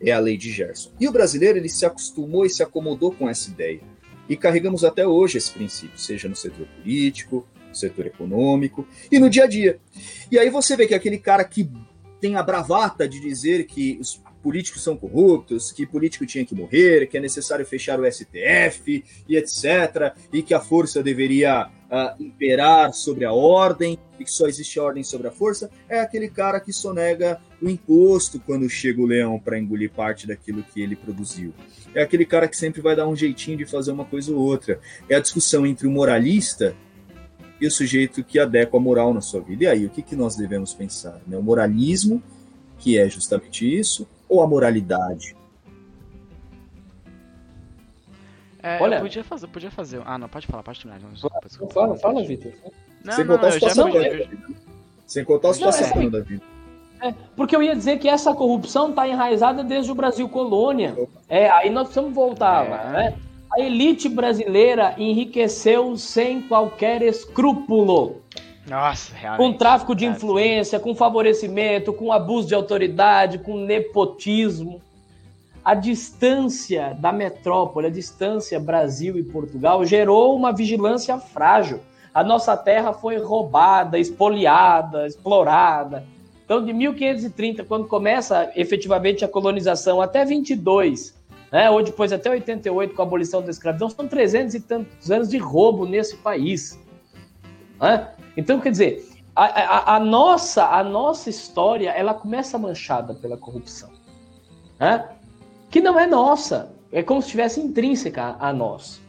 É 0.00 0.12
a 0.12 0.18
lei 0.18 0.36
de 0.36 0.50
Gerson. 0.50 0.90
E 1.00 1.08
o 1.08 1.12
brasileiro 1.12 1.58
ele 1.58 1.68
se 1.68 1.86
acostumou 1.86 2.44
e 2.44 2.50
se 2.50 2.62
acomodou 2.62 3.12
com 3.12 3.28
essa 3.28 3.50
ideia. 3.50 3.80
E 4.28 4.36
carregamos 4.36 4.84
até 4.84 5.06
hoje 5.06 5.38
esse 5.38 5.50
princípio, 5.50 5.98
seja 5.98 6.28
no 6.28 6.36
setor 6.36 6.66
político, 6.66 7.46
setor 7.78 8.06
econômico 8.06 8.86
e 9.10 9.18
no 9.18 9.30
dia 9.30 9.44
a 9.44 9.46
dia. 9.46 9.78
E 10.30 10.38
aí 10.38 10.50
você 10.50 10.76
vê 10.76 10.86
que 10.86 10.94
aquele 10.94 11.18
cara 11.18 11.44
que 11.44 11.68
tem 12.20 12.36
a 12.36 12.42
bravata 12.42 13.08
de 13.08 13.20
dizer 13.20 13.66
que 13.66 13.98
os 14.00 14.22
políticos 14.42 14.82
são 14.82 14.96
corruptos, 14.96 15.70
que 15.70 15.86
político 15.86 16.26
tinha 16.26 16.44
que 16.44 16.54
morrer, 16.54 17.06
que 17.06 17.16
é 17.16 17.20
necessário 17.20 17.64
fechar 17.64 18.00
o 18.00 18.10
STF 18.10 19.04
e 19.28 19.36
etc., 19.36 20.14
e 20.32 20.42
que 20.42 20.52
a 20.52 20.60
força 20.60 21.02
deveria 21.02 21.66
uh, 21.66 22.22
imperar 22.22 22.92
sobre 22.92 23.24
a 23.24 23.32
ordem, 23.32 23.98
e 24.18 24.24
que 24.24 24.30
só 24.30 24.46
existe 24.46 24.78
ordem 24.80 25.04
sobre 25.04 25.28
a 25.28 25.30
força, 25.30 25.70
é 25.88 26.00
aquele 26.00 26.28
cara 26.28 26.60
que 26.60 26.72
sonega 26.72 27.40
o 27.60 27.68
imposto 27.68 28.40
quando 28.40 28.68
chega 28.68 29.00
o 29.00 29.06
leão 29.06 29.38
para 29.38 29.58
engolir 29.58 29.90
parte 29.90 30.26
daquilo 30.26 30.62
que 30.62 30.82
ele 30.82 30.96
produziu. 30.96 31.54
É 31.94 32.02
aquele 32.02 32.24
cara 32.24 32.48
que 32.48 32.56
sempre 32.56 32.80
vai 32.80 32.96
dar 32.96 33.06
um 33.06 33.14
jeitinho 33.14 33.58
de 33.58 33.66
fazer 33.66 33.92
uma 33.92 34.04
coisa 34.04 34.32
ou 34.32 34.38
outra. 34.38 34.80
É 35.08 35.14
a 35.14 35.20
discussão 35.20 35.66
entre 35.66 35.86
o 35.86 35.90
moralista 35.90 36.74
e 37.62 37.66
o 37.66 37.70
sujeito 37.70 38.24
que 38.24 38.40
adequa 38.40 38.76
a 38.76 38.80
moral 38.80 39.14
na 39.14 39.20
sua 39.20 39.40
vida. 39.40 39.62
E 39.62 39.66
aí, 39.68 39.86
o 39.86 39.88
que, 39.88 40.02
que 40.02 40.16
nós 40.16 40.34
devemos 40.34 40.74
pensar? 40.74 41.20
Né? 41.28 41.38
O 41.38 41.42
moralismo, 41.42 42.20
que 42.76 42.98
é 42.98 43.08
justamente 43.08 43.64
isso, 43.64 44.04
ou 44.28 44.42
a 44.42 44.48
moralidade? 44.48 45.36
É, 48.60 48.82
Olha, 48.82 49.00
podia 49.00 49.22
fazer, 49.22 49.46
podia 49.46 49.70
fazer. 49.70 50.02
Ah, 50.04 50.18
não, 50.18 50.28
pode 50.28 50.48
falar, 50.48 50.64
pode 50.64 50.80
terminar. 50.80 51.00
Não, 51.00 51.12
desculpa, 51.12 51.38
desculpa, 51.46 51.74
fala, 51.74 51.96
fala, 51.96 52.24
Vitor. 52.24 52.52
Sem 53.08 53.26
contar 53.26 53.46
a 53.46 53.52
situação 53.52 53.90
da 53.92 54.00
vida. 54.00 54.30
Sem 55.06 55.24
contar 55.24 55.48
a 55.50 55.54
situação 55.54 56.10
da 56.10 56.20
vida. 56.20 56.42
É, 57.00 57.14
porque 57.36 57.54
eu 57.54 57.62
ia 57.62 57.76
dizer 57.76 58.00
que 58.00 58.08
essa 58.08 58.34
corrupção 58.34 58.90
está 58.90 59.06
enraizada 59.06 59.62
desde 59.62 59.92
o 59.92 59.94
Brasil 59.94 60.28
colônia. 60.28 60.96
É, 61.28 61.48
aí 61.48 61.70
nós 61.70 61.84
precisamos 61.84 62.12
voltar, 62.12 62.66
é. 62.66 62.92
né? 62.92 63.18
A 63.54 63.60
elite 63.60 64.08
brasileira 64.08 64.94
enriqueceu 64.96 65.94
sem 65.96 66.40
qualquer 66.42 67.02
escrúpulo. 67.02 68.22
Nossa, 68.66 69.14
realmente. 69.14 69.38
Com 69.38 69.58
tráfico 69.58 69.94
de 69.94 70.06
influência, 70.06 70.80
com 70.80 70.94
favorecimento, 70.94 71.92
com 71.92 72.10
abuso 72.12 72.48
de 72.48 72.54
autoridade, 72.54 73.38
com 73.38 73.58
nepotismo. 73.58 74.80
A 75.62 75.74
distância 75.74 76.96
da 76.98 77.12
metrópole, 77.12 77.88
a 77.88 77.90
distância 77.90 78.58
Brasil 78.58 79.18
e 79.18 79.22
Portugal, 79.22 79.84
gerou 79.84 80.34
uma 80.34 80.52
vigilância 80.52 81.18
frágil. 81.18 81.80
A 82.14 82.24
nossa 82.24 82.56
terra 82.56 82.92
foi 82.92 83.18
roubada, 83.18 83.98
espoliada, 83.98 85.06
explorada. 85.06 86.04
Então, 86.44 86.64
de 86.64 86.72
1530, 86.72 87.64
quando 87.64 87.86
começa 87.86 88.50
efetivamente 88.56 89.24
a 89.24 89.28
colonização, 89.28 90.00
até 90.00 90.24
22, 90.24 91.14
né, 91.52 91.70
ou 91.70 91.82
depois 91.82 92.12
até 92.12 92.30
88, 92.30 92.94
com 92.94 93.02
a 93.02 93.04
abolição 93.04 93.42
da 93.42 93.50
escravidão, 93.50 93.90
são 93.90 94.08
300 94.08 94.54
e 94.54 94.60
tantos 94.60 95.10
anos 95.10 95.28
de 95.28 95.36
roubo 95.36 95.84
nesse 95.84 96.16
país. 96.16 96.80
Né? 97.78 98.08
Então, 98.36 98.58
quer 98.58 98.70
dizer, 98.70 99.06
a, 99.36 99.44
a, 99.44 99.96
a, 99.96 100.00
nossa, 100.00 100.66
a 100.66 100.82
nossa 100.82 101.28
história 101.28 101.90
ela 101.90 102.14
começa 102.14 102.58
manchada 102.58 103.12
pela 103.12 103.36
corrupção, 103.36 103.90
né? 104.80 105.06
que 105.70 105.80
não 105.80 106.00
é 106.00 106.06
nossa, 106.06 106.72
é 106.90 107.02
como 107.02 107.20
se 107.20 107.28
estivesse 107.28 107.60
intrínseca 107.60 108.36
a 108.40 108.50
nós. 108.50 109.02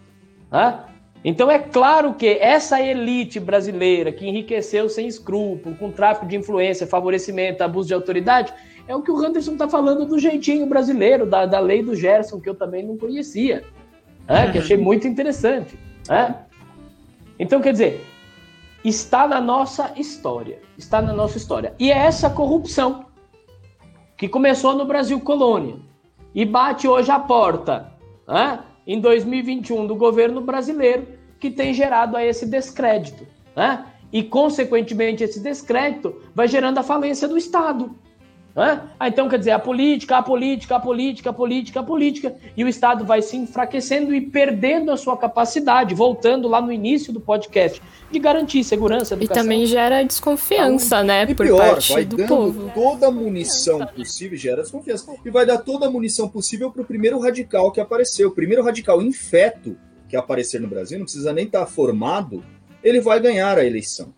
Né? 0.51 0.83
Então 1.23 1.49
é 1.49 1.57
claro 1.57 2.13
que 2.13 2.27
essa 2.27 2.81
elite 2.81 3.39
brasileira 3.39 4.11
que 4.11 4.27
enriqueceu 4.27 4.89
sem 4.89 5.07
escrúpulo, 5.07 5.75
com 5.77 5.89
tráfico 5.89 6.25
de 6.25 6.35
influência, 6.35 6.85
favorecimento, 6.85 7.63
abuso 7.63 7.87
de 7.87 7.93
autoridade, 7.93 8.53
é 8.87 8.95
o 8.95 9.01
que 9.01 9.11
o 9.11 9.17
Anderson 9.17 9.53
está 9.53 9.67
falando 9.67 10.05
do 10.05 10.19
jeitinho 10.19 10.65
brasileiro, 10.65 11.25
da, 11.25 11.45
da 11.45 11.59
lei 11.59 11.81
do 11.81 11.95
Gerson, 11.95 12.39
que 12.39 12.49
eu 12.49 12.55
também 12.55 12.85
não 12.85 12.97
conhecia, 12.97 13.63
né? 14.27 14.51
que 14.51 14.57
achei 14.57 14.77
muito 14.77 15.07
interessante. 15.07 15.77
Né? 16.07 16.35
Então, 17.39 17.61
quer 17.61 17.71
dizer, 17.71 18.05
está 18.83 19.27
na 19.27 19.39
nossa 19.39 19.93
história. 19.95 20.59
Está 20.77 21.01
na 21.01 21.13
nossa 21.13 21.37
história. 21.37 21.73
E 21.79 21.91
é 21.91 21.97
essa 21.97 22.29
corrupção 22.29 23.05
que 24.17 24.27
começou 24.27 24.75
no 24.75 24.85
Brasil 24.85 25.19
colônia 25.19 25.75
e 26.35 26.45
bate 26.45 26.87
hoje 26.87 27.11
a 27.11 27.19
porta, 27.19 27.91
né, 28.27 28.59
em 28.85 28.99
2021, 28.99 29.87
do 29.87 29.95
governo 29.95 30.41
brasileiro, 30.41 31.07
que 31.39 31.49
tem 31.49 31.73
gerado 31.73 32.17
a 32.17 32.23
esse 32.23 32.45
descrédito. 32.45 33.25
Né? 33.55 33.85
E, 34.11 34.23
consequentemente, 34.23 35.23
esse 35.23 35.39
descrédito 35.39 36.21
vai 36.35 36.47
gerando 36.47 36.77
a 36.77 36.83
falência 36.83 37.27
do 37.27 37.37
Estado. 37.37 37.95
Ah, 38.55 39.07
então 39.07 39.27
quer 39.27 39.39
dizer, 39.39 39.51
a 39.51 39.57
política, 39.57 40.17
a 40.17 40.21
política, 40.21 40.75
a 40.75 40.79
política, 40.79 41.29
a 41.31 41.33
política, 41.33 41.79
a 41.79 41.83
política, 41.83 42.35
e 42.55 42.63
o 42.63 42.67
Estado 42.67 43.03
vai 43.03 43.19
se 43.19 43.35
enfraquecendo 43.35 44.13
e 44.13 44.21
perdendo 44.21 44.91
a 44.91 44.97
sua 44.97 45.17
capacidade, 45.17 45.95
voltando 45.95 46.47
lá 46.47 46.61
no 46.61 46.71
início 46.71 47.11
do 47.11 47.19
podcast, 47.19 47.81
de 48.11 48.19
garantir 48.19 48.63
segurança, 48.63 49.15
educação. 49.15 49.41
E 49.41 49.43
também 49.43 49.65
gera 49.65 50.03
desconfiança, 50.03 50.97
então, 50.97 51.03
né, 51.03 51.23
e 51.27 51.33
por 51.33 51.47
pior, 51.47 51.57
parte 51.57 51.93
vai 51.93 52.05
do 52.05 52.15
dando 52.15 52.27
povo. 52.27 52.71
toda 52.75 53.07
a 53.07 53.11
munição 53.11 53.83
possível, 53.87 54.37
gera 54.37 54.61
desconfiança, 54.61 55.11
e 55.25 55.31
vai 55.31 55.47
dar 55.47 55.57
toda 55.57 55.87
a 55.87 55.89
munição 55.89 56.29
possível 56.29 56.69
para 56.69 56.83
o 56.83 56.85
primeiro 56.85 57.19
radical 57.19 57.71
que 57.71 57.81
apareceu, 57.81 58.29
o 58.29 58.35
primeiro 58.35 58.63
radical 58.63 59.01
infeto 59.01 59.75
que 60.07 60.15
aparecer 60.15 60.61
no 60.61 60.67
Brasil, 60.67 60.99
não 60.99 61.05
precisa 61.05 61.33
nem 61.33 61.45
estar 61.45 61.61
tá 61.61 61.65
formado, 61.65 62.43
ele 62.83 63.01
vai 63.01 63.19
ganhar 63.19 63.57
a 63.57 63.65
eleição. 63.65 64.13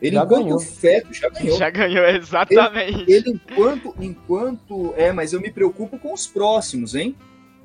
Ele, 0.00 0.16
já 0.16 0.24
enquanto 0.24 0.44
ganhou. 0.44 0.60
feto, 0.60 1.14
já 1.14 1.28
ganhou. 1.28 1.58
Já 1.58 1.70
ganhou, 1.70 2.04
exatamente. 2.04 3.02
Ele, 3.02 3.12
ele, 3.12 3.30
enquanto, 3.30 3.94
enquanto. 4.00 4.94
É, 4.96 5.12
mas 5.12 5.32
eu 5.32 5.40
me 5.40 5.50
preocupo 5.50 5.98
com 5.98 6.12
os 6.12 6.26
próximos, 6.26 6.94
hein? 6.94 7.16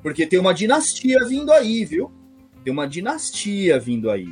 Porque 0.02 0.26
tem 0.26 0.38
uma 0.38 0.54
dinastia 0.54 1.18
vindo 1.26 1.52
aí, 1.52 1.84
viu? 1.84 2.10
Tem 2.64 2.72
uma 2.72 2.86
dinastia 2.86 3.78
vindo 3.78 4.10
aí. 4.10 4.28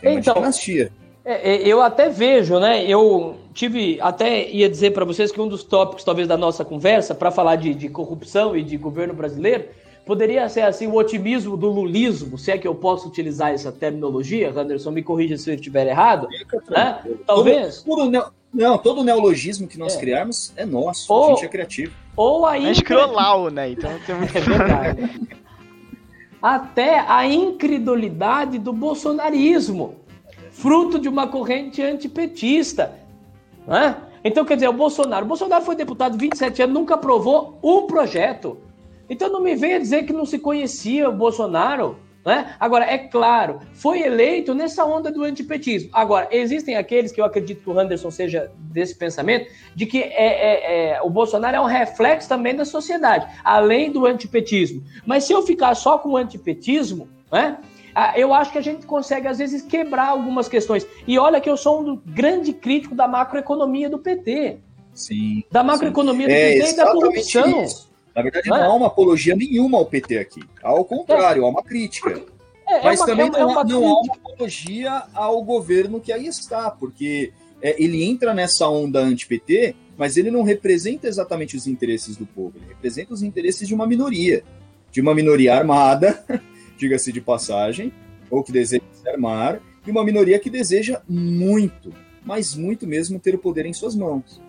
Tem 0.00 0.12
uma 0.12 0.20
então, 0.20 0.34
dinastia. 0.34 0.92
É, 1.24 1.54
é, 1.54 1.66
eu 1.66 1.82
até 1.82 2.08
vejo, 2.08 2.58
né? 2.58 2.84
Eu 2.86 3.36
tive, 3.52 3.98
até 4.00 4.48
ia 4.48 4.68
dizer 4.68 4.92
para 4.92 5.04
vocês 5.04 5.32
que 5.32 5.40
um 5.40 5.48
dos 5.48 5.64
tópicos, 5.64 6.04
talvez, 6.04 6.28
da 6.28 6.36
nossa 6.36 6.64
conversa, 6.64 7.14
para 7.14 7.30
falar 7.30 7.56
de, 7.56 7.74
de 7.74 7.88
corrupção 7.88 8.56
e 8.56 8.62
de 8.62 8.76
governo 8.76 9.12
brasileiro, 9.12 9.64
Poderia 10.08 10.48
ser 10.48 10.62
assim 10.62 10.86
o 10.86 10.94
otimismo 10.94 11.54
do 11.54 11.68
lulismo, 11.68 12.38
se 12.38 12.50
é 12.50 12.56
que 12.56 12.66
eu 12.66 12.74
posso 12.74 13.06
utilizar 13.06 13.50
essa 13.50 13.70
terminologia, 13.70 14.50
Anderson, 14.58 14.90
me 14.90 15.02
corrija 15.02 15.36
se 15.36 15.50
eu 15.50 15.54
estiver 15.54 15.86
errado. 15.86 16.26
Né? 16.70 16.98
Talvez. 17.26 17.82
Todo, 17.82 18.10
todo, 18.10 18.32
não, 18.50 18.78
todo 18.78 19.04
neologismo 19.04 19.68
que 19.68 19.78
nós 19.78 19.96
é. 19.96 20.00
criarmos 20.00 20.50
é 20.56 20.64
nosso, 20.64 21.12
ou, 21.12 21.26
a 21.26 21.28
gente 21.34 21.44
é 21.44 21.48
criativo. 21.48 21.92
Ou 22.16 22.46
ainda... 22.46 22.70
A 22.70 22.72
gente 22.72 22.84
criou 22.84 23.12
Lau, 23.12 23.50
né? 23.50 23.70
Então 23.70 23.90
tem 24.06 24.14
muito... 24.14 24.34
É 24.34 24.40
verdade. 24.40 25.28
Até 26.40 27.00
a 27.00 27.26
incredulidade 27.26 28.58
do 28.58 28.72
bolsonarismo, 28.72 29.96
fruto 30.52 30.98
de 30.98 31.10
uma 31.10 31.26
corrente 31.26 31.82
antipetista. 31.82 32.94
Né? 33.66 33.94
Então, 34.24 34.42
quer 34.46 34.54
dizer, 34.54 34.68
o 34.68 34.72
Bolsonaro. 34.72 35.26
O 35.26 35.28
Bolsonaro 35.28 35.66
foi 35.66 35.76
deputado 35.76 36.16
27 36.16 36.62
anos, 36.62 36.72
nunca 36.74 36.94
aprovou 36.94 37.58
um 37.62 37.86
projeto. 37.86 38.56
Então 39.08 39.30
não 39.30 39.40
me 39.40 39.54
venha 39.54 39.80
dizer 39.80 40.04
que 40.04 40.12
não 40.12 40.26
se 40.26 40.38
conhecia 40.38 41.08
o 41.08 41.12
Bolsonaro. 41.12 41.96
Né? 42.26 42.54
Agora, 42.60 42.84
é 42.84 42.98
claro, 42.98 43.60
foi 43.72 44.02
eleito 44.02 44.52
nessa 44.52 44.84
onda 44.84 45.10
do 45.10 45.22
antipetismo. 45.22 45.88
Agora, 45.94 46.28
existem 46.30 46.76
aqueles 46.76 47.10
que 47.10 47.20
eu 47.20 47.24
acredito 47.24 47.62
que 47.62 47.70
o 47.70 47.78
Anderson 47.78 48.10
seja 48.10 48.52
desse 48.58 48.94
pensamento, 48.94 49.50
de 49.74 49.86
que 49.86 50.02
é, 50.02 50.10
é, 50.12 50.90
é, 50.90 51.02
o 51.02 51.08
Bolsonaro 51.08 51.56
é 51.56 51.60
um 51.60 51.64
reflexo 51.64 52.28
também 52.28 52.54
da 52.54 52.66
sociedade, 52.66 53.26
além 53.42 53.90
do 53.90 54.04
antipetismo. 54.04 54.82
Mas 55.06 55.24
se 55.24 55.32
eu 55.32 55.42
ficar 55.42 55.74
só 55.74 55.96
com 55.96 56.10
o 56.10 56.16
antipetismo, 56.18 57.08
né, 57.32 57.56
eu 58.14 58.34
acho 58.34 58.52
que 58.52 58.58
a 58.58 58.62
gente 58.62 58.86
consegue, 58.86 59.26
às 59.26 59.38
vezes, 59.38 59.62
quebrar 59.62 60.08
algumas 60.08 60.48
questões. 60.48 60.86
E 61.06 61.18
olha 61.18 61.40
que 61.40 61.48
eu 61.48 61.56
sou 61.56 61.80
um 61.80 61.96
grande 61.96 62.52
crítico 62.52 62.94
da 62.94 63.08
macroeconomia 63.08 63.88
do 63.88 63.98
PT. 63.98 64.58
Sim. 64.92 65.44
Da 65.50 65.64
macroeconomia 65.64 66.26
sim. 66.26 66.32
do 66.32 66.38
PT 66.38 66.58
é 66.58 66.70
e 66.70 66.76
da 66.76 66.92
corrupção. 66.92 67.62
Isso. 67.62 67.87
Na 68.18 68.22
verdade, 68.22 68.50
não, 68.50 68.56
é. 68.56 68.62
há 68.64 68.72
uma 68.72 68.88
apologia 68.88 69.36
nenhuma 69.36 69.78
ao 69.78 69.86
PT 69.86 70.18
aqui. 70.18 70.42
Ao 70.60 70.84
contrário, 70.84 71.44
há 71.44 71.48
uma 71.48 71.62
crítica. 71.62 72.20
É, 72.66 72.78
é 72.78 72.82
Mas 72.82 72.98
uma, 72.98 73.06
também 73.06 73.30
não, 73.30 73.56
há, 73.56 73.64
não 73.64 73.86
há 73.86 74.00
uma 74.00 74.14
apologia 74.14 75.04
ao 75.14 75.40
governo 75.44 76.00
que 76.00 76.12
aí 76.12 76.26
está, 76.26 76.68
porque 76.68 77.32
ele 77.62 78.02
entra 78.02 78.34
nessa 78.34 78.68
onda 78.68 78.98
anti-PT, 78.98 79.76
mas 79.96 80.16
ele 80.16 80.32
não 80.32 80.42
representa 80.42 81.06
exatamente 81.06 81.56
os 81.56 81.68
interesses 81.68 82.16
do 82.16 82.26
povo, 82.26 82.54
ele 82.56 82.66
representa 82.66 83.14
os 83.14 83.22
interesses 83.22 83.68
de 83.68 83.74
uma 83.74 83.86
minoria. 83.86 84.42
De 84.90 85.00
uma 85.00 85.14
minoria 85.14 85.54
armada, 85.54 86.24
diga-se 86.76 87.12
de 87.12 87.20
passagem, 87.20 87.92
ou 88.28 88.42
que 88.42 88.50
deseja 88.50 88.82
se 88.92 89.08
armar, 89.08 89.60
e 89.86 89.92
uma 89.92 90.04
minoria 90.04 90.40
que 90.40 90.50
deseja 90.50 91.02
muito, 91.08 91.94
mas 92.24 92.56
muito 92.56 92.84
mesmo, 92.84 93.20
ter 93.20 93.36
o 93.36 93.38
poder 93.38 93.64
em 93.64 93.72
suas 93.72 93.94
mãos. 93.94 94.40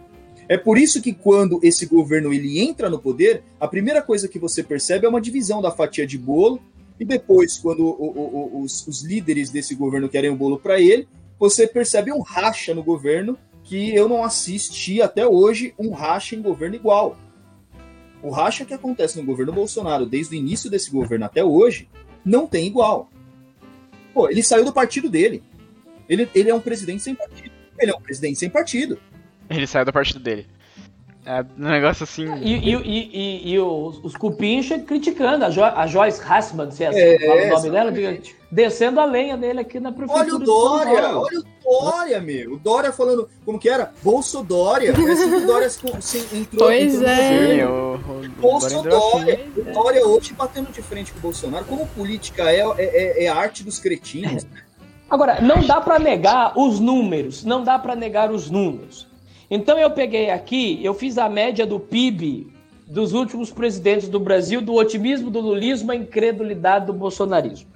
É 0.49 0.57
por 0.57 0.79
isso 0.79 0.99
que 0.99 1.13
quando 1.13 1.59
esse 1.61 1.85
governo 1.85 2.33
ele 2.33 2.59
entra 2.59 2.89
no 2.89 2.97
poder, 2.97 3.43
a 3.59 3.67
primeira 3.67 4.01
coisa 4.01 4.27
que 4.27 4.39
você 4.39 4.63
percebe 4.63 5.05
é 5.05 5.09
uma 5.09 5.21
divisão 5.21 5.61
da 5.61 5.69
fatia 5.69 6.07
de 6.07 6.17
bolo, 6.17 6.59
e 6.99 7.05
depois, 7.05 7.59
quando 7.59 7.85
o, 7.85 7.91
o, 7.91 8.61
os, 8.63 8.85
os, 8.87 9.03
líderes 9.03 9.51
desse 9.51 9.75
governo 9.75 10.09
querem 10.09 10.31
o 10.31 10.35
bolo 10.35 10.59
para 10.59 10.81
ele, 10.81 11.07
você 11.39 11.67
percebe 11.67 12.11
um 12.11 12.19
racha 12.19 12.73
no 12.73 12.83
governo 12.83 13.37
que 13.63 13.95
eu 13.95 14.09
não 14.09 14.23
assisti 14.23 15.01
até 15.03 15.25
hoje 15.25 15.73
um 15.77 15.91
racha 15.91 16.35
em 16.35 16.41
governo 16.41 16.75
igual. 16.75 17.15
O 18.23 18.31
racha 18.31 18.65
que 18.65 18.73
acontece 18.73 19.17
no 19.19 19.25
governo 19.25 19.53
Bolsonaro 19.53 20.05
desde 20.05 20.35
o 20.35 20.37
início 20.37 20.69
desse 20.69 20.89
governo 20.89 21.25
até 21.25 21.45
hoje 21.45 21.87
não 22.25 22.47
tem 22.47 22.65
igual. 22.65 23.07
Pô, 24.13 24.27
ele 24.27 24.41
saiu 24.41 24.65
do 24.65 24.73
partido 24.73 25.09
dele. 25.09 25.43
Ele, 26.09 26.27
ele 26.33 26.49
é 26.49 26.55
um 26.55 26.59
presidente 26.59 27.03
sem 27.03 27.13
partido. 27.13 27.51
Ele 27.79 27.91
é 27.91 27.95
um 27.95 28.01
presidente 28.01 28.39
sem 28.39 28.49
partido. 28.49 28.99
Ele 29.49 29.67
saiu 29.67 29.85
da 29.85 29.91
partido 29.91 30.19
dele. 30.19 30.47
É 31.25 31.45
um 31.59 31.69
negócio 31.69 32.05
assim. 32.05 32.25
E, 32.41 32.71
e, 32.71 32.75
e, 32.75 33.51
e 33.51 33.59
os, 33.59 34.03
os 34.03 34.15
cupincha 34.15 34.79
criticando 34.79 35.45
a, 35.45 35.49
jo, 35.49 35.63
a 35.63 35.85
Joyce 35.85 36.21
Hassman, 36.27 36.71
se 36.71 36.83
é 36.83 36.87
assim, 36.87 36.99
é, 36.99 37.19
fala 37.19 37.43
o 37.43 37.49
nome 37.49 37.69
dela, 37.69 38.21
descendo 38.51 38.99
a 38.99 39.05
lenha 39.05 39.37
dele 39.37 39.59
aqui 39.59 39.79
na 39.79 39.91
prefeitura. 39.91 40.25
Olha 40.25 40.35
o 40.35 40.39
Dória, 40.39 41.17
olha 41.17 41.39
o 41.39 41.43
Dória, 41.61 42.21
meu. 42.21 42.53
O 42.53 42.57
Dória 42.57 42.91
falando, 42.91 43.29
como 43.45 43.59
que 43.59 43.69
era? 43.69 43.91
Bolso 44.01 44.41
Dória. 44.43 44.93
Parece 44.93 45.27
que 45.27 45.35
o 45.35 45.45
Dória 45.45 45.67
entrou 46.33 46.67
Pois 46.67 46.95
entrou 46.95 47.09
é. 47.09 47.65
O, 47.67 47.95
o, 47.95 48.29
Bolso 48.41 48.81
Dória. 48.81 49.33
Assim. 49.35 49.61
O 49.61 49.73
Dória 49.73 50.07
hoje 50.07 50.33
batendo 50.33 50.71
de 50.71 50.81
frente 50.81 51.11
com 51.11 51.19
o 51.19 51.21
Bolsonaro. 51.21 51.65
Como 51.65 51.85
política 51.89 52.49
é, 52.49 52.61
é, 52.61 52.73
é, 52.77 53.23
é 53.25 53.27
a 53.27 53.35
arte 53.35 53.63
dos 53.63 53.77
cretinos. 53.77 54.47
Agora, 55.09 55.41
não 55.41 55.61
dá 55.61 55.81
para 55.81 55.99
negar 55.99 56.57
os 56.57 56.79
números, 56.79 57.43
não 57.43 57.63
dá 57.63 57.77
para 57.77 57.95
negar 57.95 58.31
os 58.31 58.49
números. 58.49 59.08
Então 59.49 59.79
eu 59.79 59.89
peguei 59.91 60.29
aqui, 60.29 60.79
eu 60.83 60.93
fiz 60.93 61.17
a 61.17 61.27
média 61.27 61.65
do 61.65 61.79
PIB 61.79 62.47
dos 62.85 63.13
últimos 63.13 63.51
presidentes 63.51 64.07
do 64.07 64.19
Brasil, 64.19 64.61
do 64.61 64.73
otimismo 64.73 65.29
do 65.29 65.39
lulismo 65.39 65.91
à 65.91 65.95
incredulidade 65.95 66.87
do 66.87 66.93
bolsonarismo. 66.93 67.67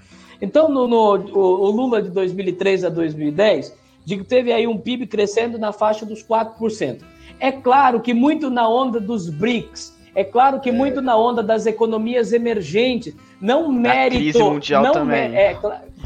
Então, 0.41 0.67
no, 0.67 0.87
no 0.87 1.15
o, 1.15 1.65
o, 1.65 1.71
Lula 1.71 2.01
de 2.01 2.09
2003 2.09 2.83
a 2.83 2.89
2010, 2.89 3.73
digo, 4.03 4.23
teve 4.23 4.51
aí 4.51 4.67
um 4.67 4.77
PIB 4.77 5.07
crescendo 5.07 5.57
na 5.57 5.71
faixa 5.71 6.05
dos 6.05 6.23
4%. 6.23 7.01
É 7.39 7.51
claro 7.51 8.01
que 8.01 8.13
muito 8.13 8.49
na 8.49 8.67
onda 8.67 8.99
dos 8.99 9.29
BRICS, 9.29 9.95
é 10.15 10.23
claro 10.23 10.59
que 10.59 10.71
muito 10.71 11.01
na 11.01 11.17
onda 11.17 11.41
das 11.41 11.65
economias 11.65 12.33
emergentes, 12.33 13.15
não 13.41 13.71
mérito. 13.71 14.17
A 14.17 14.19
crise 14.19 14.43
mundial 14.43 14.83
não 14.83 14.91
também. 14.91 15.35
É, 15.35 15.57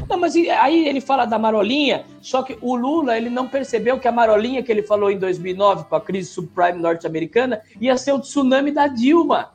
não, 0.08 0.18
mas 0.18 0.34
aí 0.34 0.88
ele 0.88 1.00
fala 1.00 1.26
da 1.26 1.38
marolinha, 1.38 2.04
só 2.20 2.42
que 2.42 2.56
o 2.62 2.74
Lula 2.74 3.16
ele 3.16 3.28
não 3.28 3.46
percebeu 3.46 3.98
que 3.98 4.08
a 4.08 4.12
marolinha 4.12 4.62
que 4.62 4.72
ele 4.72 4.82
falou 4.82 5.10
em 5.10 5.18
2009 5.18 5.84
com 5.84 5.94
a 5.94 6.00
crise 6.00 6.30
subprime 6.30 6.78
norte-americana 6.80 7.60
ia 7.80 7.96
ser 7.96 8.12
o 8.12 8.18
tsunami 8.18 8.72
da 8.72 8.86
Dilma. 8.86 9.52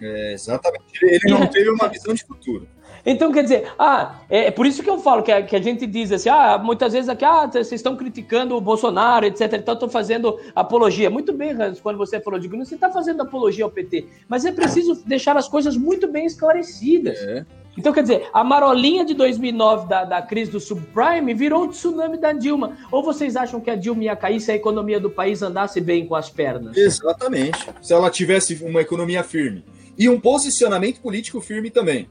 É, 0.00 0.32
exatamente. 0.32 1.02
Ele 1.02 1.30
não 1.30 1.46
teve 1.46 1.70
uma 1.70 1.88
visão 1.88 2.14
de 2.14 2.24
futuro. 2.24 2.66
Então, 3.06 3.30
quer 3.30 3.42
dizer, 3.42 3.72
ah, 3.78 4.20
é, 4.30 4.46
é 4.46 4.50
por 4.50 4.66
isso 4.66 4.82
que 4.82 4.88
eu 4.88 4.98
falo 4.98 5.22
que 5.22 5.30
a, 5.30 5.42
que 5.42 5.54
a 5.54 5.60
gente 5.60 5.86
diz 5.86 6.10
assim, 6.10 6.30
ah, 6.30 6.58
muitas 6.58 6.92
vezes 6.92 7.08
aqui, 7.08 7.24
ah, 7.24 7.46
vocês 7.46 7.72
estão 7.72 7.96
criticando 7.96 8.56
o 8.56 8.60
Bolsonaro, 8.60 9.26
etc, 9.26 9.52
então 9.54 9.74
estão 9.74 9.88
fazendo 9.88 10.38
apologia. 10.54 11.10
Muito 11.10 11.32
bem, 11.32 11.50
Hans, 11.50 11.80
quando 11.80 11.98
você 11.98 12.20
falou 12.20 12.40
de 12.40 12.48
você 12.48 12.76
está 12.76 12.90
fazendo 12.90 13.20
apologia 13.20 13.64
ao 13.64 13.70
PT, 13.70 14.06
mas 14.28 14.44
é 14.44 14.52
preciso 14.52 15.02
deixar 15.04 15.36
as 15.36 15.48
coisas 15.48 15.76
muito 15.76 16.06
bem 16.06 16.24
esclarecidas. 16.24 17.18
É. 17.18 17.44
Então, 17.76 17.92
quer 17.92 18.02
dizer, 18.02 18.28
a 18.32 18.44
marolinha 18.44 19.04
de 19.04 19.14
2009 19.14 19.88
da, 19.88 20.04
da 20.04 20.22
crise 20.22 20.50
do 20.50 20.60
subprime 20.60 21.34
virou 21.34 21.64
o 21.64 21.68
tsunami 21.68 22.16
da 22.16 22.32
Dilma. 22.32 22.76
Ou 22.90 23.02
vocês 23.02 23.34
acham 23.34 23.60
que 23.60 23.68
a 23.68 23.74
Dilma 23.74 24.04
ia 24.04 24.16
cair 24.16 24.40
se 24.40 24.52
a 24.52 24.54
economia 24.54 25.00
do 25.00 25.10
país 25.10 25.42
andasse 25.42 25.80
bem 25.80 26.06
com 26.06 26.14
as 26.14 26.30
pernas? 26.30 26.76
Exatamente. 26.76 27.58
Se 27.82 27.92
ela 27.92 28.10
tivesse 28.10 28.62
uma 28.64 28.80
economia 28.80 29.24
firme. 29.24 29.64
E 29.98 30.08
um 30.08 30.20
posicionamento 30.20 31.00
político 31.00 31.40
firme 31.40 31.68
também. 31.68 32.08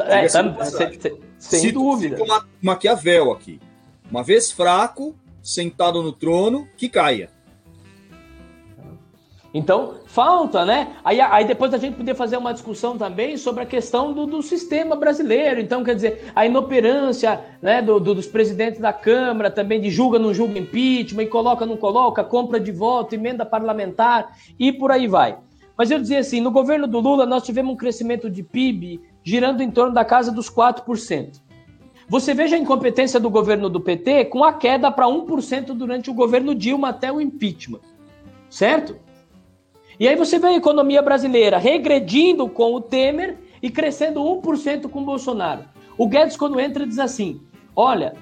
É, 0.00 0.26
tá, 0.26 0.64
sem, 0.64 1.18
sem 1.38 1.72
dúvida. 1.72 2.22
Uma, 2.22 2.46
Maquiavel 2.60 3.32
aqui. 3.32 3.60
Uma 4.10 4.22
vez 4.22 4.50
fraco, 4.50 5.14
sentado 5.42 6.02
no 6.02 6.12
trono, 6.12 6.68
que 6.76 6.88
caia. 6.88 7.30
Então, 9.54 10.00
falta, 10.06 10.64
né? 10.64 10.96
Aí, 11.04 11.20
aí 11.20 11.44
depois 11.44 11.72
a 11.72 11.78
gente 11.78 11.96
poder 11.96 12.16
fazer 12.16 12.36
uma 12.36 12.52
discussão 12.52 12.98
também 12.98 13.36
sobre 13.36 13.62
a 13.62 13.66
questão 13.66 14.12
do, 14.12 14.26
do 14.26 14.42
sistema 14.42 14.96
brasileiro. 14.96 15.60
Então, 15.60 15.84
quer 15.84 15.94
dizer, 15.94 16.32
a 16.34 16.44
inoperância 16.44 17.40
né, 17.62 17.80
do, 17.80 18.00
do, 18.00 18.16
dos 18.16 18.26
presidentes 18.26 18.80
da 18.80 18.92
Câmara, 18.92 19.52
também 19.52 19.80
de 19.80 19.90
julga, 19.90 20.18
não 20.18 20.34
julga 20.34 20.58
impeachment, 20.58 21.22
e 21.22 21.28
coloca, 21.28 21.64
não 21.64 21.76
coloca, 21.76 22.24
compra 22.24 22.58
de 22.58 22.72
voto, 22.72 23.14
emenda 23.14 23.46
parlamentar 23.46 24.36
e 24.58 24.72
por 24.72 24.90
aí 24.90 25.06
vai. 25.06 25.38
Mas 25.78 25.88
eu 25.88 26.00
dizia 26.00 26.18
assim, 26.18 26.40
no 26.40 26.50
governo 26.50 26.88
do 26.88 26.98
Lula 26.98 27.24
nós 27.24 27.44
tivemos 27.44 27.72
um 27.72 27.76
crescimento 27.76 28.28
de 28.28 28.42
PIB 28.42 29.00
girando 29.24 29.62
em 29.62 29.70
torno 29.70 29.94
da 29.94 30.04
casa 30.04 30.30
dos 30.30 30.50
4%. 30.50 31.42
Você 32.06 32.34
veja 32.34 32.54
a 32.54 32.58
incompetência 32.58 33.18
do 33.18 33.30
governo 33.30 33.70
do 33.70 33.80
PT 33.80 34.26
com 34.26 34.44
a 34.44 34.52
queda 34.52 34.90
para 34.90 35.06
1% 35.06 35.72
durante 35.72 36.10
o 36.10 36.14
governo 36.14 36.54
Dilma 36.54 36.90
até 36.90 37.10
o 37.10 37.20
impeachment. 37.20 37.80
Certo? 38.50 38.96
E 39.98 40.06
aí 40.06 40.14
você 40.14 40.38
vê 40.38 40.48
a 40.48 40.56
economia 40.56 41.00
brasileira 41.00 41.56
regredindo 41.56 42.48
com 42.48 42.74
o 42.74 42.80
Temer 42.80 43.38
e 43.62 43.70
crescendo 43.70 44.20
1% 44.20 44.88
com 44.88 45.00
o 45.00 45.04
Bolsonaro. 45.04 45.64
O 45.96 46.06
Guedes, 46.06 46.36
quando 46.36 46.60
entra, 46.60 46.86
diz 46.86 46.98
assim: 46.98 47.40
olha, 47.74 48.14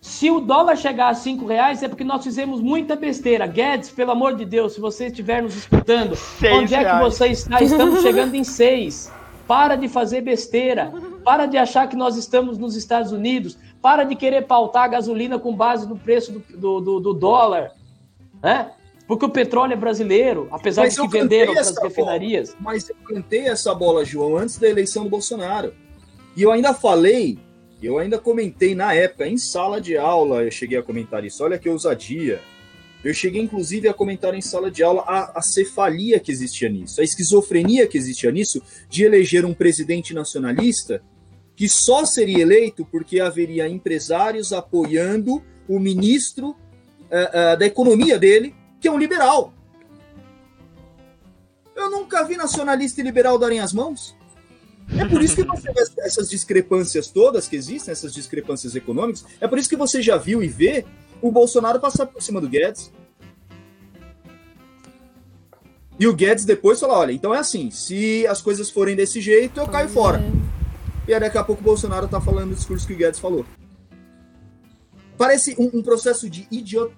se 0.00 0.30
o 0.30 0.40
dólar 0.40 0.76
chegar 0.76 1.08
a 1.08 1.14
5 1.14 1.46
reais 1.46 1.82
é 1.82 1.88
porque 1.88 2.04
nós 2.04 2.22
fizemos 2.22 2.60
muita 2.60 2.96
besteira. 2.96 3.46
Guedes, 3.46 3.88
pelo 3.88 4.10
amor 4.10 4.36
de 4.36 4.44
Deus, 4.44 4.74
se 4.74 4.80
você 4.80 5.06
estiver 5.06 5.42
nos 5.42 5.56
escutando, 5.56 6.16
onde 6.52 6.74
é 6.74 6.84
que 6.84 7.02
você 7.02 7.28
está? 7.28 7.62
Estamos 7.62 8.02
chegando 8.02 8.34
em 8.34 8.44
6. 8.44 9.12
Para 9.46 9.76
de 9.76 9.88
fazer 9.88 10.20
besteira. 10.20 10.92
Para 11.24 11.46
de 11.46 11.56
achar 11.56 11.88
que 11.88 11.96
nós 11.96 12.16
estamos 12.16 12.58
nos 12.58 12.76
Estados 12.76 13.12
Unidos. 13.12 13.56
Para 13.80 14.04
de 14.04 14.16
querer 14.16 14.46
pautar 14.46 14.84
a 14.84 14.88
gasolina 14.88 15.38
com 15.38 15.54
base 15.54 15.88
no 15.88 15.96
preço 15.96 16.32
do, 16.32 16.80
do, 16.80 17.00
do 17.00 17.14
dólar. 17.14 17.72
Né? 18.42 18.70
Porque 19.06 19.24
o 19.24 19.28
petróleo 19.28 19.72
é 19.72 19.76
brasileiro, 19.76 20.48
apesar 20.50 20.82
mas 20.82 20.94
de 20.94 21.00
que 21.00 21.08
venderam 21.08 21.52
para 21.52 21.62
as 21.62 21.78
refinarias. 21.80 22.50
Bola, 22.50 22.60
mas 22.60 22.88
eu 22.88 22.96
cantei 23.04 23.46
essa 23.46 23.72
bola, 23.72 24.04
João, 24.04 24.36
antes 24.36 24.58
da 24.58 24.68
eleição 24.68 25.04
do 25.04 25.10
Bolsonaro. 25.10 25.72
E 26.36 26.42
eu 26.42 26.50
ainda 26.50 26.74
falei, 26.74 27.38
eu 27.80 27.98
ainda 27.98 28.18
comentei 28.18 28.74
na 28.74 28.92
época, 28.92 29.28
em 29.28 29.38
sala 29.38 29.80
de 29.80 29.96
aula, 29.96 30.42
eu 30.42 30.50
cheguei 30.50 30.76
a 30.76 30.82
comentar 30.82 31.24
isso. 31.24 31.44
Olha 31.44 31.58
que 31.58 31.68
ousadia. 31.68 32.40
Eu 33.04 33.14
cheguei, 33.14 33.42
inclusive, 33.42 33.88
a 33.88 33.94
comentar 33.94 34.34
em 34.34 34.40
sala 34.40 34.70
de 34.70 34.82
aula 34.82 35.02
a, 35.02 35.38
a 35.38 35.42
cefalia 35.42 36.18
que 36.18 36.32
existia 36.32 36.68
nisso, 36.68 37.00
a 37.00 37.04
esquizofrenia 37.04 37.86
que 37.86 37.96
existia 37.96 38.32
nisso, 38.32 38.62
de 38.88 39.04
eleger 39.04 39.44
um 39.44 39.54
presidente 39.54 40.12
nacionalista 40.12 41.02
que 41.54 41.68
só 41.68 42.04
seria 42.04 42.42
eleito 42.42 42.84
porque 42.84 43.18
haveria 43.18 43.66
empresários 43.68 44.52
apoiando 44.52 45.42
o 45.66 45.78
ministro 45.78 46.50
uh, 46.50 46.54
uh, 46.54 47.58
da 47.58 47.64
economia 47.64 48.18
dele, 48.18 48.54
que 48.78 48.86
é 48.86 48.92
um 48.92 48.98
liberal. 48.98 49.54
Eu 51.74 51.90
nunca 51.90 52.22
vi 52.24 52.36
nacionalista 52.36 53.00
e 53.00 53.04
liberal 53.04 53.38
darem 53.38 53.60
as 53.60 53.72
mãos. 53.72 54.14
É 54.96 55.04
por 55.04 55.22
isso 55.22 55.36
que 55.36 55.44
você 55.44 55.72
vê 55.72 55.82
essas 55.98 56.28
discrepâncias 56.30 57.08
todas 57.08 57.48
que 57.48 57.56
existem, 57.56 57.90
essas 57.90 58.14
discrepâncias 58.14 58.76
econômicas, 58.76 59.24
é 59.40 59.48
por 59.48 59.58
isso 59.58 59.68
que 59.68 59.76
você 59.76 60.00
já 60.00 60.16
viu 60.16 60.42
e 60.42 60.48
vê 60.48 60.84
o 61.20 61.30
Bolsonaro 61.30 61.80
passar 61.80 62.06
por 62.06 62.22
cima 62.22 62.40
do 62.40 62.48
Guedes. 62.48 62.92
E 65.98 66.06
o 66.06 66.14
Guedes 66.14 66.44
depois 66.44 66.78
fala: 66.78 66.98
olha, 66.98 67.12
então 67.12 67.34
é 67.34 67.38
assim, 67.38 67.70
se 67.70 68.26
as 68.26 68.42
coisas 68.42 68.70
forem 68.70 68.94
desse 68.94 69.20
jeito, 69.20 69.58
eu 69.58 69.66
caio 69.66 69.88
fora. 69.88 70.22
E 71.08 71.14
aí 71.14 71.20
daqui 71.20 71.38
a 71.38 71.44
pouco 71.44 71.62
o 71.62 71.64
Bolsonaro 71.64 72.08
tá 72.08 72.20
falando 72.20 72.52
o 72.52 72.54
discurso 72.54 72.86
que 72.86 72.92
o 72.92 72.96
Guedes 72.96 73.20
falou. 73.20 73.44
Parece 75.16 75.54
um, 75.58 75.78
um 75.78 75.82
processo 75.82 76.28
de 76.28 76.46
idiot 76.50 76.92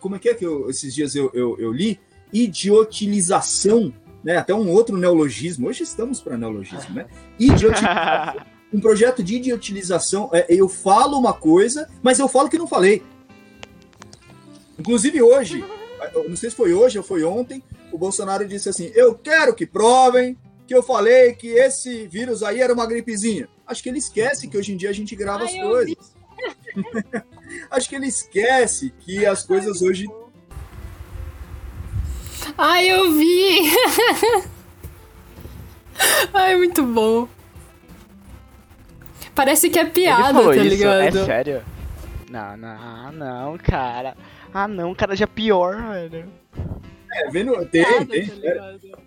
como 0.00 0.16
é 0.16 0.18
que 0.18 0.28
é 0.28 0.34
que 0.34 0.44
eu, 0.44 0.68
esses 0.68 0.94
dias 0.94 1.14
eu, 1.14 1.30
eu, 1.32 1.56
eu 1.58 1.70
li? 1.70 2.00
Idiotilização, 2.32 3.92
né? 4.24 4.36
Até 4.36 4.54
um 4.54 4.70
outro 4.70 4.96
neologismo. 4.96 5.68
Hoje 5.68 5.82
estamos 5.82 6.20
para 6.20 6.36
neologismo, 6.36 6.94
né? 6.94 7.06
Idiotilização. 7.38 8.40
um 8.72 8.80
projeto 8.80 9.22
de 9.22 9.36
idiotilização. 9.36 10.30
É, 10.32 10.46
eu 10.48 10.68
falo 10.68 11.18
uma 11.18 11.32
coisa, 11.32 11.88
mas 12.02 12.18
eu 12.18 12.28
falo 12.28 12.48
que 12.48 12.58
não 12.58 12.66
falei. 12.66 13.02
Inclusive 14.80 15.20
hoje, 15.20 15.62
não 16.26 16.34
sei 16.34 16.48
se 16.48 16.56
foi 16.56 16.72
hoje 16.72 16.96
ou 16.96 17.04
foi 17.04 17.22
ontem, 17.22 17.62
o 17.92 17.98
Bolsonaro 17.98 18.48
disse 18.48 18.70
assim: 18.70 18.90
Eu 18.94 19.14
quero 19.14 19.54
que 19.54 19.66
provem 19.66 20.38
que 20.66 20.74
eu 20.74 20.82
falei 20.82 21.34
que 21.34 21.48
esse 21.48 22.08
vírus 22.08 22.42
aí 22.42 22.62
era 22.62 22.72
uma 22.72 22.86
gripezinha. 22.86 23.46
Acho 23.66 23.82
que 23.82 23.90
ele 23.90 23.98
esquece 23.98 24.48
que 24.48 24.56
hoje 24.56 24.72
em 24.72 24.76
dia 24.78 24.88
a 24.88 24.92
gente 24.94 25.14
grava 25.14 25.44
Ai, 25.44 25.58
as 25.58 25.62
coisas. 25.62 26.14
Acho 27.70 27.88
que 27.88 27.96
ele 27.96 28.06
esquece 28.06 28.90
que 29.00 29.26
as 29.26 29.44
coisas 29.44 29.82
hoje. 29.82 30.06
Ai, 32.56 32.90
eu 32.90 33.12
vi! 33.12 33.70
Ai, 36.32 36.56
muito 36.56 36.82
bom. 36.84 37.28
Parece 39.34 39.68
que 39.68 39.78
é 39.78 39.84
piada, 39.84 40.42
tá 40.42 40.52
ligado? 40.52 41.00
É 41.00 41.24
sério? 41.24 41.62
Não, 42.30 42.56
não, 42.56 43.12
não, 43.12 43.58
cara. 43.58 44.16
Ah, 44.52 44.68
não, 44.68 44.94
cara, 44.94 45.14
já 45.14 45.24
é 45.24 45.26
pior, 45.26 45.76
velho. 45.76 46.28
É, 47.12 47.30
vendo. 47.30 47.64
Tem, 47.66 47.84
tem. 48.06 48.26
Tá 48.26 48.98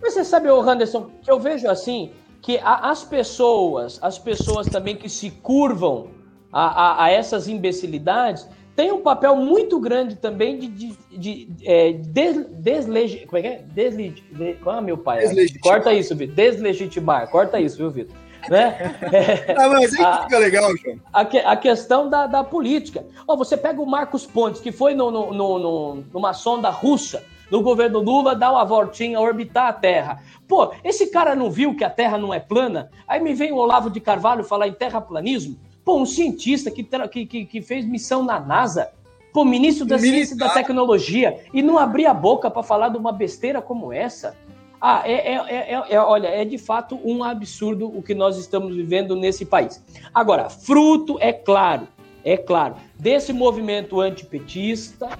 Mas 0.00 0.14
você 0.14 0.24
sabe, 0.24 0.48
ô 0.48 0.60
Anderson, 0.60 1.10
que 1.22 1.30
eu 1.30 1.38
vejo 1.38 1.68
assim, 1.68 2.12
que 2.40 2.58
a, 2.58 2.90
as 2.90 3.04
pessoas, 3.04 3.98
as 4.02 4.18
pessoas 4.18 4.66
também 4.66 4.96
que 4.96 5.08
se 5.08 5.30
curvam 5.30 6.08
a, 6.52 6.64
a, 6.64 7.04
a 7.04 7.10
essas 7.10 7.48
imbecilidades, 7.48 8.48
tem 8.74 8.92
um 8.92 9.02
papel 9.02 9.36
muito 9.36 9.78
grande 9.78 10.16
também 10.16 10.58
de, 10.58 10.68
de, 10.68 10.96
de, 11.10 11.44
de 11.44 11.70
é, 11.70 11.92
des, 11.92 12.46
deslegi, 12.46 13.26
como 13.26 13.38
é 13.38 13.42
que 13.42 13.48
é? 13.48 13.62
Desleg, 13.62 14.22
de, 14.32 14.54
qual 14.54 14.78
é 14.78 14.80
meu 14.80 14.96
pai? 14.96 15.24
Corta 15.60 15.92
isso, 15.92 16.16
Vitor. 16.16 16.34
Deslegitimar, 16.34 17.28
corta 17.28 17.60
isso, 17.60 17.76
viu, 17.76 17.90
Vitor? 17.90 18.16
Né? 18.48 18.96
É, 19.12 19.54
ah, 19.58 19.68
mas 19.68 19.94
aí 19.94 20.04
a, 20.04 20.22
fica 20.22 20.38
legal, 20.38 20.76
João. 20.76 21.00
A, 21.12 21.20
a 21.20 21.56
questão 21.56 22.08
da, 22.08 22.26
da 22.26 22.42
política. 22.44 23.04
Oh, 23.26 23.36
você 23.36 23.56
pega 23.56 23.80
o 23.80 23.86
Marcos 23.86 24.26
Pontes, 24.26 24.60
que 24.60 24.72
foi 24.72 24.94
no, 24.94 25.10
no, 25.10 25.32
no, 25.32 25.58
no, 25.58 26.04
numa 26.12 26.32
sonda 26.32 26.70
russa, 26.70 27.22
no 27.50 27.62
governo 27.62 27.98
Lula, 27.98 28.34
dá 28.34 28.50
uma 28.52 28.64
voltinha, 28.64 29.20
orbitar 29.20 29.66
a 29.66 29.72
Terra. 29.72 30.22
Pô, 30.46 30.72
esse 30.84 31.08
cara 31.08 31.34
não 31.34 31.50
viu 31.50 31.76
que 31.76 31.84
a 31.84 31.90
Terra 31.90 32.16
não 32.16 32.32
é 32.32 32.40
plana? 32.40 32.90
Aí 33.06 33.20
me 33.20 33.34
vem 33.34 33.52
o 33.52 33.56
Olavo 33.56 33.90
de 33.90 34.00
Carvalho 34.00 34.44
falar 34.44 34.68
em 34.68 34.72
terraplanismo. 34.72 35.58
Pô, 35.84 35.96
um 35.96 36.06
cientista 36.06 36.70
que, 36.70 36.84
que, 37.26 37.44
que 37.46 37.62
fez 37.62 37.84
missão 37.84 38.22
na 38.22 38.38
NASA, 38.38 38.90
pô, 39.32 39.44
ministro 39.44 39.84
da 39.84 39.96
Militar. 39.96 40.16
Ciência 40.16 40.34
e 40.34 40.38
da 40.38 40.48
Tecnologia, 40.50 41.40
e 41.52 41.62
não 41.62 41.78
abrir 41.78 42.06
a 42.06 42.14
boca 42.14 42.50
para 42.50 42.62
falar 42.62 42.90
de 42.90 42.96
uma 42.96 43.12
besteira 43.12 43.60
como 43.60 43.92
essa. 43.92 44.36
Ah, 44.80 45.02
é, 45.04 45.34
é, 45.34 45.74
é, 45.74 45.84
é, 45.90 46.00
olha, 46.00 46.28
é 46.28 46.42
de 46.44 46.56
fato 46.56 46.98
um 47.04 47.22
absurdo 47.22 47.86
o 47.86 48.02
que 48.02 48.14
nós 48.14 48.38
estamos 48.38 48.74
vivendo 48.74 49.14
nesse 49.14 49.44
país. 49.44 49.84
Agora, 50.14 50.48
fruto, 50.48 51.18
é 51.20 51.32
claro, 51.32 51.86
é 52.24 52.36
claro, 52.36 52.76
desse 52.98 53.30
movimento 53.30 54.00
antipetista, 54.00 55.10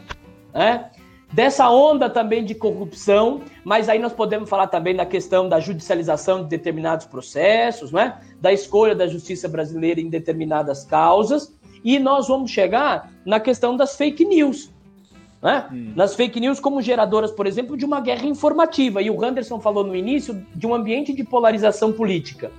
né? 0.55 0.91
dessa 1.31 1.69
onda 1.71 2.09
também 2.09 2.43
de 2.43 2.55
corrupção, 2.55 3.43
mas 3.63 3.89
aí 3.89 3.99
nós 3.99 4.15
podemos 4.15 4.49
falar 4.49 4.67
também 4.67 4.97
da 4.97 5.05
questão 5.05 5.47
da 5.47 5.61
judicialização 5.61 6.43
de 6.43 6.49
determinados 6.49 7.05
processos, 7.05 7.93
né? 7.93 8.19
da 8.41 8.53
escolha 8.53 8.95
da 8.95 9.07
justiça 9.07 9.47
brasileira 9.47 10.01
em 10.01 10.09
determinadas 10.09 10.85
causas, 10.85 11.55
e 11.85 11.99
nós 11.99 12.29
vamos 12.29 12.51
chegar 12.51 13.13
na 13.27 13.39
questão 13.39 13.77
das 13.77 13.95
fake 13.95 14.25
news. 14.25 14.73
Né? 15.43 15.67
Hum. 15.73 15.93
Nas 15.97 16.15
fake 16.15 16.39
news 16.39 16.61
como 16.61 16.83
geradoras, 16.83 17.31
por 17.31 17.47
exemplo, 17.47 17.77
de 17.77 17.85
uma 17.85 18.01
guerra 18.01 18.27
informativa. 18.27 19.01
E 19.03 19.11
o 19.11 19.25
Anderson 19.25 19.61
falou 19.61 19.85
no 19.85 19.97
início 19.97 20.47
de 20.55 20.67
um 20.67 20.75
ambiente 20.75 21.13
de 21.13 21.25
polarização 21.25 21.93
política. 21.93 22.51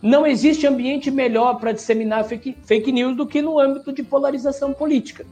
Não 0.00 0.26
existe 0.26 0.66
ambiente 0.66 1.10
melhor 1.10 1.58
para 1.58 1.72
disseminar 1.72 2.24
fake, 2.24 2.56
fake 2.64 2.92
news 2.92 3.16
do 3.16 3.26
que 3.26 3.42
no 3.42 3.58
âmbito 3.58 3.92
de 3.92 4.02
polarização 4.02 4.72
política. 4.72 5.26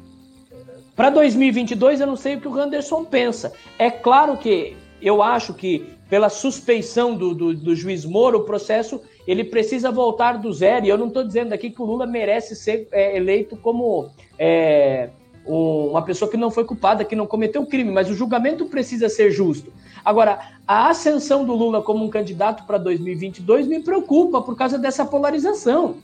Para 0.97 1.11
2022, 1.11 2.01
eu 2.01 2.07
não 2.07 2.17
sei 2.17 2.37
o 2.37 2.41
que 2.41 2.49
o 2.49 2.59
Anderson 2.59 3.05
pensa. 3.05 3.53
É 3.79 3.91
claro 3.91 4.37
que 4.37 4.77
eu 5.03 5.23
acho 5.23 5.53
que, 5.53 5.87
pela 6.09 6.29
suspeição 6.29 7.15
do, 7.15 7.35
do, 7.35 7.55
do 7.55 7.75
juiz 7.75 8.05
Moro, 8.05 8.39
o 8.39 8.45
processo 8.45 9.01
ele 9.27 9.45
precisa 9.45 9.91
voltar 9.91 10.39
do 10.39 10.53
zero. 10.53 10.87
E 10.87 10.89
eu 10.89 10.99
não 10.99 11.09
estou 11.09 11.25
dizendo 11.25 11.53
aqui 11.53 11.71
que 11.71 11.83
o 11.83 11.85
Lula 11.85 12.07
merece 12.07 12.55
ser 12.55 12.89
é, 12.93 13.17
eleito 13.17 13.57
como 13.57 14.09
é, 14.39 15.11
uma 15.47 16.03
pessoa 16.03 16.31
que 16.31 16.37
não 16.37 16.51
foi 16.51 16.65
culpada, 16.65 17.05
que 17.05 17.15
não 17.15 17.27
cometeu 17.27 17.67
crime, 17.67 17.91
mas 17.91 18.09
o 18.09 18.15
julgamento 18.15 18.67
precisa 18.67 19.09
ser 19.09 19.31
justo. 19.31 19.73
Agora, 20.05 20.53
a 20.67 20.89
ascensão 20.89 21.45
do 21.45 21.55
Lula 21.55 21.83
como 21.83 22.05
um 22.05 22.11
candidato 22.11 22.65
para 22.67 22.79
2022 22.79 23.67
me 23.67 23.81
preocupa 23.81 24.43
por 24.43 24.57
causa 24.57 24.79
dessa 24.79 25.05
polarização. 25.05 25.97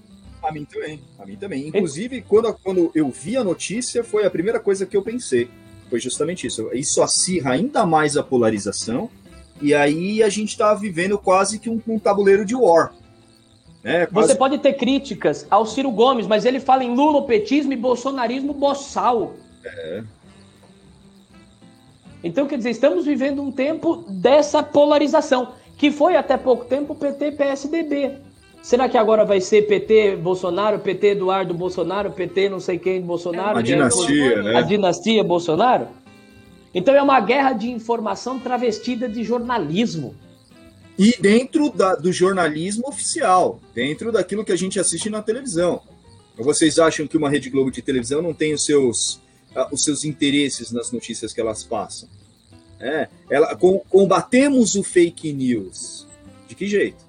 A 0.43 0.51
mim 0.53 0.64
também, 0.64 1.01
a 1.18 1.26
mim 1.26 1.36
também. 1.36 1.68
Inclusive, 1.68 2.22
quando, 2.22 2.55
quando 2.62 2.91
eu 2.95 3.11
vi 3.11 3.36
a 3.36 3.45
notícia, 3.45 4.03
foi 4.03 4.24
a 4.24 4.30
primeira 4.30 4.59
coisa 4.59 4.86
que 4.86 4.97
eu 4.97 5.03
pensei. 5.03 5.51
Foi 5.91 6.01
justamente 6.01 6.47
isso. 6.47 6.70
Isso 6.72 7.03
acirra 7.03 7.53
ainda 7.53 7.84
mais 7.84 8.16
a 8.16 8.22
polarização, 8.22 9.11
e 9.61 9.74
aí 9.74 10.22
a 10.22 10.28
gente 10.30 10.51
está 10.51 10.72
vivendo 10.72 11.18
quase 11.18 11.59
que 11.59 11.68
um, 11.68 11.80
um 11.86 11.99
tabuleiro 11.99 12.45
de 12.45 12.55
war. 12.55 12.95
Né? 13.83 14.07
Quase... 14.07 14.28
Você 14.28 14.35
pode 14.35 14.59
ter 14.59 14.74
críticas 14.74 15.47
ao 15.51 15.66
Ciro 15.66 15.91
Gomes, 15.91 16.26
mas 16.26 16.45
ele 16.45 16.61
fala 16.61 16.85
em 16.85 16.95
lulopetismo 16.95 17.72
e 17.72 17.76
bolsonarismo 17.76 18.53
boçal. 18.53 19.35
É. 19.64 20.03
Então, 22.22 22.47
quer 22.47 22.59
dizer, 22.59 22.70
estamos 22.70 23.07
vivendo 23.07 23.43
um 23.43 23.51
tempo 23.51 24.05
dessa 24.09 24.62
polarização, 24.62 25.55
que 25.78 25.91
foi 25.91 26.16
até 26.16 26.37
pouco 26.37 26.66
tempo 26.66 26.95
PT-PSDB. 26.95 28.18
Será 28.62 28.89
que 28.91 28.99
agora 28.99 29.24
vai 29.24 29.41
ser 29.41 29.62
PT 29.62 30.16
Bolsonaro, 30.16 30.78
PT 30.81 31.12
Eduardo 31.12 31.55
Bolsonaro, 31.55 32.11
PT 32.11 32.51
não 32.51 32.61
sei 32.61 32.78
quem 32.78 33.01
Bolsonaro? 33.01 33.59
A 33.59 33.62
dinastia, 33.62 34.33
é, 34.33 34.43
né? 34.43 34.57
A 34.57 34.61
dinastia 34.61 35.24
Bolsonaro? 35.24 35.89
Então 36.74 36.95
é 36.95 37.03
uma 37.03 37.18
guerra 37.20 37.55
de 37.55 37.70
informação 37.70 38.39
travestida 38.39 39.09
de 39.09 39.24
jornalismo. 39.24 40.14
E 41.01 41.17
dentro 41.19 41.71
da, 41.71 41.95
do 41.95 42.13
jornalismo 42.13 42.87
oficial, 42.87 43.59
dentro 43.75 44.13
daquilo 44.13 44.45
que 44.45 44.53
a 44.53 44.57
gente 44.57 44.79
assiste 44.79 45.09
na 45.09 45.23
televisão. 45.23 45.81
Ou 46.37 46.45
vocês 46.45 46.79
acham 46.79 47.07
que 47.07 47.17
uma 47.17 47.31
Rede 47.31 47.49
Globo 47.49 47.71
de 47.71 47.81
televisão 47.81 48.21
não 48.21 48.35
tem 48.35 48.53
os 48.53 48.67
seus, 48.67 49.15
uh, 49.57 49.67
os 49.73 49.83
seus 49.83 50.05
interesses 50.05 50.71
nas 50.71 50.93
notícias 50.93 51.33
que 51.33 51.41
elas 51.41 51.65
passam? 51.65 52.07
É, 52.79 53.09
ela, 53.31 53.57
com, 53.57 53.79
combatemos 53.79 54.75
o 54.75 54.83
fake 54.83 55.33
news. 55.33 56.07
De 56.47 56.55
que 56.55 56.67
jeito? 56.67 57.03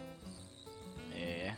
É. 1.13 1.53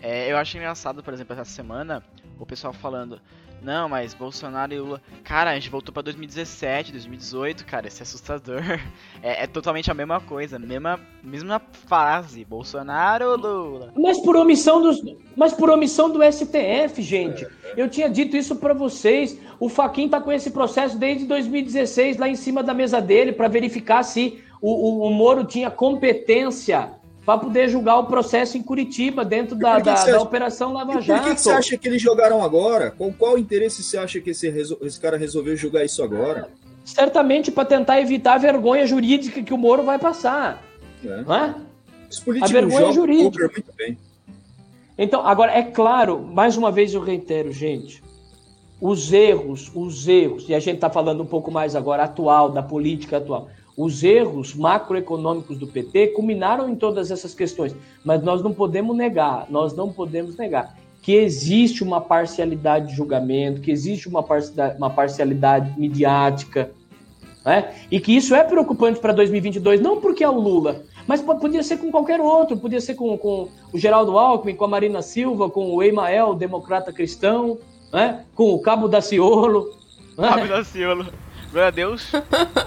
é. 0.00 0.30
Eu 0.30 0.36
acho 0.36 0.56
engraçado, 0.56 1.02
por 1.02 1.12
exemplo, 1.12 1.32
essa 1.32 1.44
semana, 1.44 2.04
o 2.38 2.46
pessoal 2.46 2.72
falando. 2.72 3.20
Não, 3.62 3.88
mas 3.88 4.14
Bolsonaro 4.14 4.72
e 4.72 4.78
Lula. 4.78 5.02
Cara, 5.24 5.50
a 5.50 5.54
gente 5.54 5.70
voltou 5.70 5.92
pra 5.92 6.02
2017, 6.02 6.92
2018, 6.92 7.64
cara, 7.66 7.88
isso 7.88 8.02
é 8.02 8.04
assustador. 8.04 8.62
É, 9.20 9.42
é 9.42 9.46
totalmente 9.48 9.90
a 9.90 9.94
mesma 9.94 10.20
coisa, 10.20 10.60
mesma, 10.60 11.00
mesma 11.24 11.60
frase. 11.86 12.44
Bolsonaro 12.44 13.36
Lula? 13.36 13.92
Mas 13.96 14.20
por 14.20 14.36
omissão 14.36 14.80
dos. 14.80 15.02
Mas 15.36 15.52
por 15.52 15.68
omissão 15.70 16.08
do 16.08 16.20
STF, 16.22 17.02
gente. 17.02 17.44
Eu 17.76 17.88
tinha 17.88 18.08
dito 18.08 18.36
isso 18.36 18.54
para 18.56 18.72
vocês. 18.72 19.36
O 19.58 19.68
Faquin 19.68 20.08
tá 20.08 20.20
com 20.20 20.30
esse 20.30 20.52
processo 20.52 20.96
desde 20.96 21.26
2016 21.26 22.16
lá 22.16 22.28
em 22.28 22.36
cima 22.36 22.62
da 22.62 22.72
mesa 22.72 23.00
dele 23.00 23.32
para 23.32 23.48
verificar 23.48 24.04
se 24.04 24.40
o, 24.60 24.70
o, 24.70 25.08
o 25.08 25.10
Moro 25.10 25.44
tinha 25.44 25.70
competência 25.70 26.97
para 27.28 27.40
poder 27.40 27.68
julgar 27.68 27.98
o 27.98 28.06
processo 28.06 28.56
em 28.56 28.62
Curitiba, 28.62 29.22
dentro 29.22 29.54
da, 29.54 29.78
da, 29.80 30.02
da 30.02 30.22
Operação 30.22 30.72
Lava 30.72 30.98
Jato. 31.02 31.20
Por 31.20 31.28
que, 31.28 31.34
que, 31.34 31.42
você 31.42 31.50
acha 31.50 31.76
que 31.76 31.86
eles 31.86 32.00
jogaram 32.00 32.42
agora? 32.42 32.90
Com 32.90 33.12
qual 33.12 33.36
interesse 33.36 33.82
você 33.82 33.98
acha 33.98 34.18
que 34.18 34.30
esse, 34.30 34.48
esse 34.48 34.98
cara 34.98 35.18
resolveu 35.18 35.54
julgar 35.54 35.84
isso 35.84 36.02
agora? 36.02 36.48
Certamente 36.86 37.50
para 37.50 37.66
tentar 37.66 38.00
evitar 38.00 38.36
a 38.36 38.38
vergonha 38.38 38.86
jurídica 38.86 39.42
que 39.42 39.52
o 39.52 39.58
Moro 39.58 39.82
vai 39.82 39.98
passar. 39.98 40.64
É. 41.04 41.20
Não 41.20 41.34
é? 41.34 41.54
Os 42.10 42.18
políticos 42.18 42.50
a 42.50 42.60
vergonha 42.60 42.92
jurídica. 42.92 43.50
Muito 43.52 43.74
bem. 43.76 43.98
Então, 44.96 45.26
agora, 45.26 45.52
é 45.52 45.62
claro, 45.62 46.22
mais 46.22 46.56
uma 46.56 46.72
vez 46.72 46.94
eu 46.94 47.02
reitero, 47.02 47.52
gente, 47.52 48.02
os 48.80 49.12
erros, 49.12 49.70
os 49.74 50.08
erros, 50.08 50.48
e 50.48 50.54
a 50.54 50.60
gente 50.60 50.76
está 50.76 50.88
falando 50.88 51.22
um 51.22 51.26
pouco 51.26 51.50
mais 51.50 51.76
agora 51.76 52.04
atual, 52.04 52.50
da 52.50 52.62
política 52.62 53.18
atual 53.18 53.50
os 53.78 54.02
erros 54.02 54.56
macroeconômicos 54.56 55.56
do 55.56 55.68
PT 55.68 56.08
culminaram 56.08 56.68
em 56.68 56.74
todas 56.74 57.12
essas 57.12 57.32
questões, 57.32 57.76
mas 58.04 58.20
nós 58.24 58.42
não 58.42 58.52
podemos 58.52 58.96
negar, 58.96 59.46
nós 59.48 59.72
não 59.72 59.92
podemos 59.92 60.36
negar 60.36 60.76
que 61.00 61.12
existe 61.12 61.84
uma 61.84 62.00
parcialidade 62.00 62.88
de 62.88 62.96
julgamento, 62.96 63.60
que 63.60 63.70
existe 63.70 64.08
uma 64.08 64.22
parcialidade, 64.22 64.76
uma 64.76 64.90
parcialidade 64.90 65.80
midiática, 65.80 66.70
né? 67.44 67.72
e 67.88 68.00
que 68.00 68.16
isso 68.16 68.34
é 68.34 68.42
preocupante 68.42 68.98
para 68.98 69.12
2022, 69.12 69.80
não 69.80 70.00
porque 70.00 70.24
é 70.24 70.28
o 70.28 70.38
Lula, 70.38 70.82
mas 71.06 71.22
podia 71.22 71.62
ser 71.62 71.78
com 71.78 71.90
qualquer 71.90 72.20
outro, 72.20 72.56
podia 72.58 72.80
ser 72.80 72.94
com, 72.94 73.16
com 73.16 73.48
o 73.72 73.78
Geraldo 73.78 74.18
Alckmin, 74.18 74.56
com 74.56 74.64
a 74.64 74.68
Marina 74.68 75.00
Silva, 75.00 75.48
com 75.48 75.74
o 75.74 75.82
Emael, 75.82 76.34
democrata 76.34 76.92
cristão, 76.92 77.56
né? 77.92 78.24
com 78.34 78.52
o 78.52 78.60
Cabo 78.60 78.88
da 78.88 79.00
Ciolo. 79.00 79.70
Né? 80.18 80.28
Cabo 80.28 80.48
da 80.48 80.64
Ciolo. 80.64 81.06
Glória 81.50 81.68
a 81.68 81.70
Deus. 81.70 82.10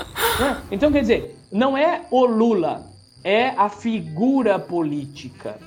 então, 0.72 0.92
quer 0.92 1.02
dizer, 1.02 1.36
não 1.52 1.78
é 1.78 2.06
o 2.10 2.26
Lula, 2.26 2.88
é 3.24 3.50
a 3.50 3.70
figura 3.70 4.58
política. 4.58 5.60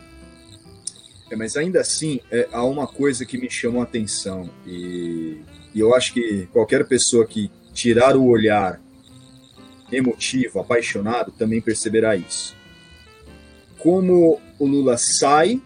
É, 1.31 1.37
mas 1.37 1.57
ainda 1.57 1.81
assim, 1.81 2.21
é, 2.31 2.49
há 2.53 2.65
uma 2.65 2.87
coisa 2.87 3.25
que 3.25 3.39
me 3.39 3.49
chamou 3.49 3.81
a 3.81 3.85
atenção, 3.85 4.51
e, 4.67 5.41
e 5.75 5.81
eu 5.81 5.95
acho 5.95 6.13
que 6.13 6.49
qualquer 6.53 6.87
pessoa 6.87 7.27
que 7.27 7.51
tirar 7.73 8.17
o 8.17 8.27
olhar 8.27 8.81
emotivo, 9.93 10.59
apaixonado, 10.59 11.33
também 11.33 11.61
perceberá 11.61 12.17
isso. 12.17 12.57
Como 13.79 14.41
o 14.59 14.67
Lula 14.67 14.97
sai, 14.97 15.61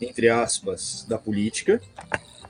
entre 0.00 0.28
aspas, 0.28 1.04
da 1.08 1.18
política, 1.18 1.80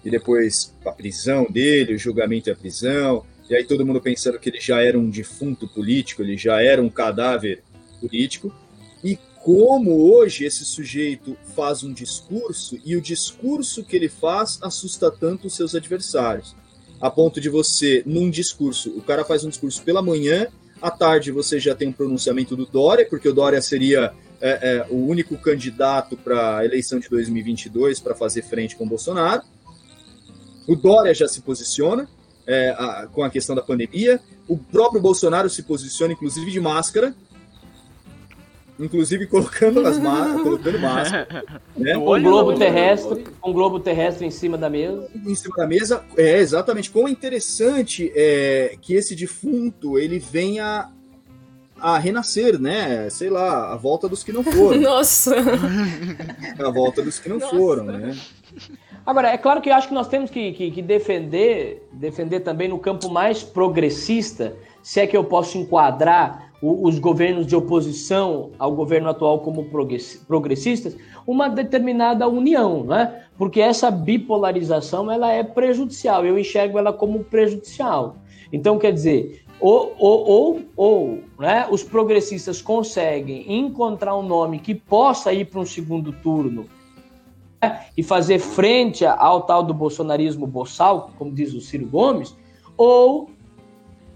e 0.05 0.11
depois 0.11 0.75
a 0.85 0.93
prisão 0.93 1.47
dele, 1.49 1.95
o 1.95 1.99
julgamento 1.99 2.51
e 2.51 2.53
a 2.53 2.57
prisão, 2.57 3.25
e 3.49 3.55
aí 3.55 3.65
todo 3.65 3.85
mundo 3.85 4.01
pensando 4.01 4.39
que 4.39 4.49
ele 4.49 4.61
já 4.61 4.83
era 4.83 4.99
um 4.99 5.11
defunto 5.11 5.69
político, 5.69 6.23
ele 6.23 6.37
já 6.37 6.63
era 6.63 6.83
um 6.83 6.89
cadáver 6.89 7.63
político, 8.01 8.55
e 9.03 9.19
como 9.43 10.11
hoje 10.11 10.45
esse 10.45 10.65
sujeito 10.65 11.37
faz 11.55 11.83
um 11.83 11.93
discurso 11.93 12.79
e 12.85 12.97
o 12.97 13.01
discurso 13.01 13.85
que 13.85 13.95
ele 13.95 14.09
faz 14.09 14.59
assusta 14.63 15.11
tanto 15.11 15.47
os 15.47 15.55
seus 15.55 15.75
adversários, 15.75 16.57
a 17.01 17.11
ponto 17.11 17.41
de 17.41 17.51
você, 17.51 18.03
num 18.07 18.31
discurso, 18.31 18.91
o 18.97 19.03
cara 19.03 19.25
faz 19.25 19.45
um 19.45 19.51
discurso 19.51 19.83
pela 19.83 20.01
manhã, 20.01 20.47
à 20.81 20.91
tarde 20.91 21.31
você 21.31 21.59
já 21.59 21.75
tem 21.75 21.89
um 21.89 21.93
pronunciamento 21.93 22.57
do 22.57 22.65
Dória, 22.65 23.07
porque 23.09 23.29
o 23.29 23.35
Dória 23.35 23.61
seria 23.61 24.13
é, 24.41 24.51
é, 24.51 24.87
o 24.91 24.97
único 24.97 25.37
candidato 25.37 26.17
para 26.17 26.59
a 26.59 26.65
eleição 26.65 26.99
de 26.99 27.09
2022 27.09 28.01
para 28.01 28.15
fazer 28.15 28.43
frente 28.43 28.77
com 28.77 28.85
o 28.85 28.89
Bolsonaro. 28.89 29.43
O 30.67 30.77
Dória 30.77 31.15
já 31.15 31.29
se 31.29 31.41
posiciona, 31.41 32.09
é, 32.47 32.71
a, 32.71 33.07
com 33.13 33.23
a 33.23 33.31
questão 33.31 33.55
da 33.55 33.63
pandemia. 33.63 34.21
O 34.49 34.57
próprio 34.57 35.01
Bolsonaro 35.01 35.49
se 35.49 35.63
posiciona, 35.63 36.13
inclusive, 36.13 36.51
de 36.51 36.61
máscara. 36.61 37.15
Inclusive 38.79 39.29
colocando 39.29 39.87
as 39.87 39.99
colocando 40.43 40.79
máscara. 40.81 41.45
Né? 41.77 41.97
Um 41.97 42.23
globo 42.23 42.55
terrestre, 42.55 43.25
um 43.45 43.53
globo 43.53 43.79
terrestre 43.79 44.27
em 44.27 44.31
cima 44.31 44.59
da 44.59 44.69
mesa. 44.69 45.09
Em 45.15 45.35
cima 45.35 45.57
da 45.57 45.67
mesa, 45.67 46.05
é 46.17 46.39
exatamente. 46.39 46.91
Como 46.91 47.09
é 47.09 47.11
interessante 47.11 48.13
é, 48.15 48.77
que 48.81 48.95
esse 48.95 49.15
defunto 49.15 49.97
ele 49.97 50.19
venha 50.19 50.91
a 51.79 51.99
renascer, 51.99 52.59
né? 52.59 53.09
Sei 53.11 53.31
lá, 53.31 53.73
a 53.73 53.77
volta 53.77 54.09
dos 54.09 54.25
que 54.25 54.33
não 54.33 54.43
foram. 54.45 54.81
Nossa! 54.81 55.37
A 56.59 56.71
volta 56.71 57.03
dos 57.03 57.19
que 57.19 57.29
não 57.29 57.39
Nossa. 57.39 57.57
foram, 57.57 57.85
né? 57.85 58.17
Agora, 59.07 59.29
é 59.29 59.37
claro 59.37 59.61
que 59.61 59.69
eu 59.69 59.75
acho 59.75 59.89
que 59.89 59.95
nós 59.95 60.09
temos 60.09 60.31
que, 60.31 60.53
que, 60.53 60.71
que, 60.71 60.81
defender, 60.81 61.87
defender 61.93 62.41
também 62.41 62.69
no 62.69 62.79
campo 62.79 63.11
mais 63.11 63.43
progressista, 63.43 64.57
se 64.83 64.99
é 64.99 65.07
que 65.07 65.15
eu 65.15 65.23
posso 65.23 65.59
enquadrar 65.59 66.51
o, 66.63 66.89
os 66.89 66.99
governos 66.99 67.47
de 67.47 67.55
oposição 67.55 68.53
ao 68.59 68.73
governo 68.73 69.11
atual 69.11 69.41
como 69.41 69.69
progressistas, 70.27 70.97
uma 71.27 71.51
determinada 71.51 72.27
união, 72.27 72.85
né? 72.85 73.25
Porque 73.37 73.61
essa 73.61 73.91
bipolarização 73.91 75.13
ela 75.13 75.31
é 75.31 75.43
prejudicial, 75.43 76.25
eu 76.25 76.39
enxergo 76.39 76.79
ela 76.79 76.93
como 76.93 77.25
prejudicial. 77.25 78.17
Então, 78.51 78.79
quer 78.79 78.93
dizer, 78.93 79.45
ou, 79.61 79.95
ou, 79.99 80.27
ou, 80.27 80.61
ou 80.77 81.19
né, 81.39 81.67
os 81.71 81.83
progressistas 81.83 82.63
conseguem 82.63 83.59
encontrar 83.59 84.17
um 84.17 84.23
nome 84.23 84.61
que 84.61 84.75
possa 84.75 85.31
ir 85.31 85.45
para 85.45 85.61
um 85.61 85.67
segundo 85.67 86.11
turno 86.11 86.65
e 87.97 88.03
fazer 88.03 88.39
frente 88.39 89.05
ao 89.05 89.43
tal 89.43 89.63
do 89.63 89.75
bolsonarismo 89.75 90.47
boçal, 90.47 91.11
como 91.19 91.33
diz 91.33 91.53
o 91.55 91.61
Ciro 91.61 91.87
Gomes, 91.87 92.35
ou 92.77 93.31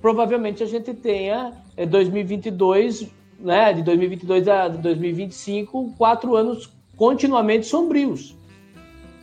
provavelmente 0.01 0.63
a 0.63 0.67
gente 0.67 0.95
tenha 0.95 1.53
2022, 1.77 3.03
eh, 3.03 3.07
né, 3.41 3.73
de 3.73 3.83
2022 3.83 4.49
a 4.49 4.69
2025, 4.69 5.95
quatro 5.97 6.35
anos 6.35 6.73
continuamente 6.97 7.67
sombrios. 7.67 8.37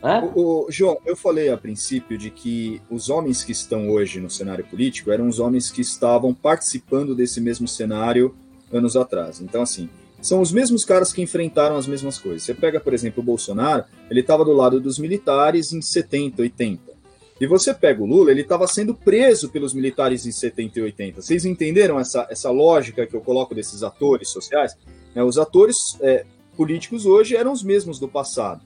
Né? 0.02 0.30
O, 0.34 0.66
o, 0.66 0.70
João, 0.70 0.98
eu 1.04 1.16
falei 1.16 1.50
a 1.50 1.56
princípio 1.56 2.16
de 2.16 2.30
que 2.30 2.80
os 2.90 3.08
homens 3.10 3.42
que 3.42 3.52
estão 3.52 3.90
hoje 3.90 4.20
no 4.20 4.30
cenário 4.30 4.64
político 4.64 5.10
eram 5.10 5.28
os 5.28 5.38
homens 5.40 5.70
que 5.70 5.80
estavam 5.80 6.32
participando 6.32 7.14
desse 7.14 7.40
mesmo 7.40 7.66
cenário 7.66 8.34
anos 8.72 8.96
atrás. 8.96 9.40
Então, 9.40 9.62
assim, 9.62 9.88
são 10.20 10.40
os 10.40 10.50
mesmos 10.50 10.84
caras 10.84 11.12
que 11.12 11.22
enfrentaram 11.22 11.76
as 11.76 11.86
mesmas 11.86 12.18
coisas. 12.18 12.42
Você 12.42 12.54
pega, 12.54 12.80
por 12.80 12.94
exemplo, 12.94 13.22
o 13.22 13.26
Bolsonaro, 13.26 13.84
ele 14.10 14.20
estava 14.20 14.44
do 14.44 14.52
lado 14.52 14.80
dos 14.80 14.98
militares 14.98 15.72
em 15.72 15.80
70, 15.80 16.42
80. 16.42 16.96
E 17.40 17.46
você 17.46 17.74
pega 17.74 18.02
o 18.02 18.06
Lula, 18.06 18.30
ele 18.30 18.40
estava 18.40 18.66
sendo 18.66 18.94
preso 18.94 19.50
pelos 19.50 19.74
militares 19.74 20.24
em 20.24 20.32
70 20.32 20.78
e 20.78 20.82
80. 20.82 21.20
Vocês 21.20 21.44
entenderam 21.44 22.00
essa, 22.00 22.26
essa 22.30 22.50
lógica 22.50 23.06
que 23.06 23.14
eu 23.14 23.20
coloco 23.20 23.54
desses 23.54 23.82
atores 23.82 24.30
sociais? 24.30 24.74
É, 25.14 25.22
os 25.22 25.36
atores 25.36 25.98
é, 26.00 26.24
políticos 26.56 27.04
hoje 27.04 27.36
eram 27.36 27.52
os 27.52 27.62
mesmos 27.62 27.98
do 27.98 28.08
passado. 28.08 28.62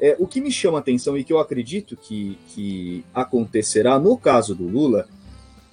É, 0.00 0.16
o 0.18 0.26
que 0.26 0.40
me 0.40 0.50
chama 0.50 0.78
atenção 0.78 1.16
e 1.16 1.24
que 1.24 1.32
eu 1.32 1.38
acredito 1.38 1.96
que, 1.96 2.38
que 2.48 3.04
acontecerá 3.14 3.98
no 3.98 4.16
caso 4.16 4.54
do 4.54 4.66
Lula 4.66 5.06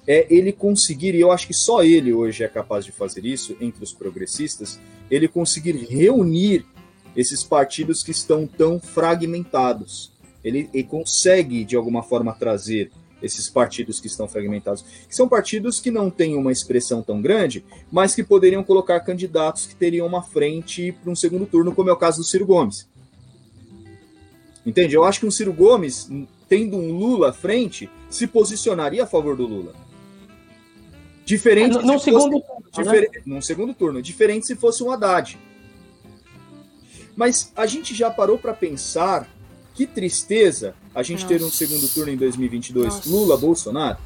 é 0.07 0.27
ele 0.29 0.51
conseguir, 0.51 1.15
e 1.15 1.21
eu 1.21 1.31
acho 1.31 1.47
que 1.47 1.53
só 1.53 1.83
ele 1.83 2.13
hoje 2.13 2.43
é 2.43 2.47
capaz 2.47 2.85
de 2.85 2.91
fazer 2.91 3.25
isso, 3.25 3.55
entre 3.61 3.83
os 3.83 3.93
progressistas, 3.93 4.79
ele 5.09 5.27
conseguir 5.27 5.73
reunir 5.73 6.65
esses 7.15 7.43
partidos 7.43 8.03
que 8.03 8.11
estão 8.11 8.45
tão 8.45 8.79
fragmentados. 8.79 10.11
Ele, 10.43 10.69
ele 10.73 10.83
consegue, 10.83 11.63
de 11.63 11.75
alguma 11.75 12.03
forma, 12.03 12.33
trazer 12.33 12.91
esses 13.21 13.49
partidos 13.49 14.01
que 14.01 14.07
estão 14.07 14.27
fragmentados, 14.27 14.83
que 15.07 15.15
são 15.15 15.29
partidos 15.29 15.79
que 15.79 15.89
não 15.89 16.09
têm 16.09 16.35
uma 16.35 16.51
expressão 16.51 17.01
tão 17.01 17.21
grande, 17.21 17.63
mas 17.89 18.13
que 18.13 18.23
poderiam 18.23 18.63
colocar 18.63 18.99
candidatos 18.99 19.65
que 19.65 19.75
teriam 19.75 20.05
uma 20.05 20.21
frente 20.21 20.91
para 20.91 21.09
um 21.09 21.15
segundo 21.15 21.45
turno, 21.45 21.73
como 21.73 21.89
é 21.89 21.93
o 21.93 21.97
caso 21.97 22.17
do 22.17 22.25
Ciro 22.25 22.45
Gomes. 22.45 22.89
Entende? 24.65 24.95
Eu 24.95 25.05
acho 25.05 25.21
que 25.21 25.25
um 25.25 25.31
Ciro 25.31 25.53
Gomes, 25.53 26.09
tendo 26.49 26.75
um 26.75 26.91
Lula 26.91 27.29
à 27.29 27.33
frente, 27.33 27.89
se 28.09 28.27
posicionaria 28.27 29.03
a 29.03 29.07
favor 29.07 29.37
do 29.37 29.47
Lula. 29.47 29.82
Diferente 31.25 31.77
no, 31.77 31.99
segundo 31.99 32.41
fosse, 32.41 32.71
turno, 32.71 32.91
né? 32.91 33.07
num 33.25 33.41
segundo 33.41 33.73
turno, 33.73 34.01
diferente 34.01 34.45
se 34.45 34.55
fosse 34.55 34.83
um 34.83 34.91
Haddad. 34.91 35.39
Mas 37.15 37.51
a 37.55 37.65
gente 37.65 37.93
já 37.93 38.09
parou 38.09 38.37
para 38.37 38.53
pensar 38.53 39.27
Que 39.73 39.87
tristeza 39.87 40.75
a 40.93 41.01
gente 41.01 41.23
Nossa. 41.23 41.33
ter 41.33 41.43
um 41.43 41.49
segundo 41.49 41.87
turno 41.91 42.11
em 42.11 42.17
2022. 42.17 42.85
Nossa. 42.87 43.09
Lula, 43.09 43.37
Bolsonaro. 43.37 43.97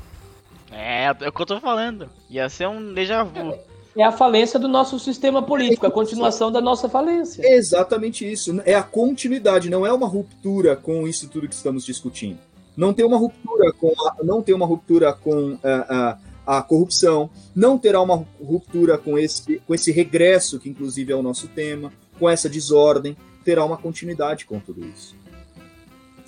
É, 0.71 1.05
é 1.05 1.27
o 1.27 1.31
que 1.31 1.41
eu 1.41 1.45
tô 1.45 1.59
falando. 1.59 2.09
Ia 2.29 2.47
ser 2.47 2.67
um 2.67 2.93
déjà 2.93 3.23
vu. 3.23 3.53
É 3.97 4.03
a 4.03 4.11
falência 4.11 4.59
do 4.59 4.67
nosso 4.67 4.99
sistema 4.99 5.41
político, 5.41 5.87
a 5.87 5.91
continuação 5.91 6.51
da 6.51 6.61
nossa 6.61 6.87
falência. 6.87 7.41
É 7.43 7.55
exatamente 7.55 8.31
isso. 8.31 8.61
É 8.63 8.75
a 8.75 8.83
continuidade, 8.83 9.71
não 9.71 9.85
é 9.85 9.91
uma 9.91 10.07
ruptura 10.07 10.75
com 10.75 11.07
isso 11.07 11.27
tudo 11.27 11.47
que 11.47 11.55
estamos 11.55 11.83
discutindo. 11.83 12.37
Não 12.75 12.93
tem 12.93 13.03
uma 13.03 13.17
ruptura 13.17 13.73
com 13.73 13.87
a, 13.87 14.23
não 14.23 14.41
tem 14.43 14.53
uma 14.53 14.67
ruptura 14.67 15.11
com 15.11 15.57
a, 15.63 16.11
a, 16.11 16.17
a 16.47 16.61
corrupção, 16.61 17.29
não 17.53 17.77
terá 17.77 18.01
uma 18.01 18.25
ruptura 18.41 18.97
com 18.97 19.19
esse, 19.19 19.59
com 19.67 19.75
esse 19.75 19.91
regresso, 19.91 20.57
que 20.57 20.69
inclusive 20.69 21.11
é 21.11 21.15
o 21.15 21.21
nosso 21.21 21.49
tema, 21.49 21.91
com 22.17 22.29
essa 22.29 22.47
desordem, 22.47 23.17
terá 23.43 23.65
uma 23.65 23.75
continuidade 23.75 24.45
com 24.45 24.57
tudo 24.57 24.85
isso. 24.85 25.13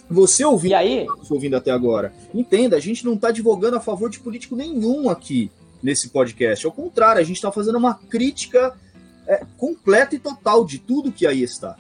Você 0.10 0.44
ouvindo, 0.44 0.72
E 0.72 0.76
aí, 0.76 1.08
ouvindo 1.30 1.56
até 1.56 1.72
agora, 1.72 2.12
entenda, 2.34 2.76
a 2.76 2.80
gente 2.80 3.06
não 3.06 3.14
está 3.14 3.30
advogando 3.30 3.78
a 3.78 3.80
favor 3.80 4.10
de 4.10 4.20
político 4.20 4.58
nenhum 4.58 5.10
aqui 5.10 5.50
nesse 5.82 6.10
podcast. 6.10 6.66
Ao 6.66 6.72
contrário, 6.72 7.22
a 7.22 7.24
gente 7.24 7.38
está 7.38 7.52
fazendo 7.52 7.78
uma 7.78 7.94
crítica 7.94 8.76
é, 9.26 9.46
completa 9.58 10.16
e 10.16 10.20
total 10.20 10.66
de 10.66 10.80
tudo 10.80 11.12
que 11.12 11.26
aí 11.26 11.44
está. 11.44 11.78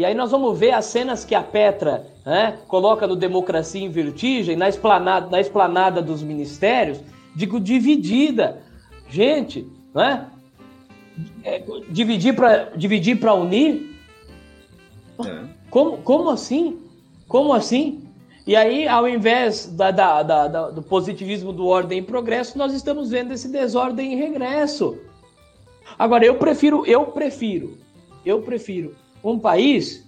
E 0.00 0.04
aí 0.06 0.14
nós 0.14 0.30
vamos 0.30 0.58
ver 0.58 0.70
as 0.70 0.86
cenas 0.86 1.26
que 1.26 1.34
a 1.34 1.42
Petra 1.42 2.06
né, 2.24 2.56
coloca 2.68 3.06
no 3.06 3.14
Democracia 3.14 3.82
em 3.84 3.90
Vertigem, 3.90 4.56
na 4.56 4.66
esplanada, 4.66 5.28
na 5.28 5.38
esplanada 5.38 6.00
dos 6.00 6.22
ministérios, 6.22 7.02
digo 7.36 7.60
dividida. 7.60 8.62
Gente, 9.10 9.70
né? 9.94 10.26
É, 11.44 11.62
dividir 11.90 12.34
para 12.34 12.70
dividir 12.74 13.20
para 13.20 13.34
unir? 13.34 13.94
É. 15.22 15.44
Como, 15.68 15.98
como 15.98 16.30
assim? 16.30 16.78
Como 17.28 17.52
assim? 17.52 18.02
E 18.46 18.56
aí, 18.56 18.88
ao 18.88 19.06
invés 19.06 19.66
da, 19.66 19.90
da- 19.90 20.22
da- 20.22 20.48
da- 20.48 20.70
do 20.70 20.80
positivismo 20.80 21.52
do 21.52 21.66
ordem 21.66 21.98
e 21.98 22.02
progresso, 22.02 22.56
nós 22.56 22.72
estamos 22.72 23.10
vendo 23.10 23.34
esse 23.34 23.48
desordem 23.48 24.14
e 24.14 24.16
regresso. 24.16 24.96
Agora, 25.98 26.24
eu 26.24 26.36
prefiro, 26.36 26.86
eu 26.86 27.04
prefiro, 27.04 27.76
eu 28.24 28.40
prefiro 28.40 28.94
um 29.22 29.38
país 29.38 30.06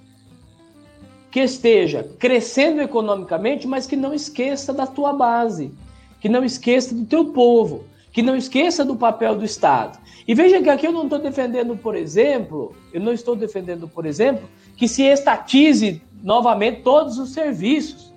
que 1.31 1.41
esteja 1.41 2.05
crescendo 2.19 2.83
economicamente, 2.83 3.67
mas 3.67 3.87
que 3.87 3.97
não 3.97 4.13
esqueça 4.13 4.73
da 4.73 4.87
tua 4.87 5.13
base, 5.13 5.73
que 6.21 6.29
não 6.29 6.45
esqueça 6.45 6.95
do 6.95 7.07
teu 7.07 7.27
povo, 7.27 7.85
que 8.13 8.23
não 8.23 8.37
esqueça 8.37 8.85
do 8.85 8.97
papel 8.97 9.35
do 9.35 9.45
Estado. 9.45 9.99
E 10.29 10.35
veja 10.35 10.63
que 10.63 10.69
aqui 10.69 10.87
eu 10.87 10.93
não 10.93 11.05
estou 11.05 11.19
defendendo, 11.19 11.77
por 11.77 11.97
exemplo, 11.97 12.77
eu 12.93 13.01
não 13.01 13.13
estou 13.13 13.35
defendendo, 13.35 13.89
por 13.89 14.05
exemplo, 14.05 14.49
que 14.77 14.87
se 14.87 15.03
estatize 15.03 16.03
novamente 16.23 16.83
todos 16.83 17.19
os 17.19 17.33
serviços. 17.33 18.13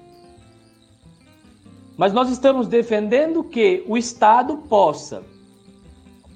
Mas 1.98 2.12
nós 2.12 2.30
estamos 2.30 2.68
defendendo 2.68 3.44
que 3.44 3.84
o 3.88 3.98
Estado 3.98 4.58
possa 4.70 5.24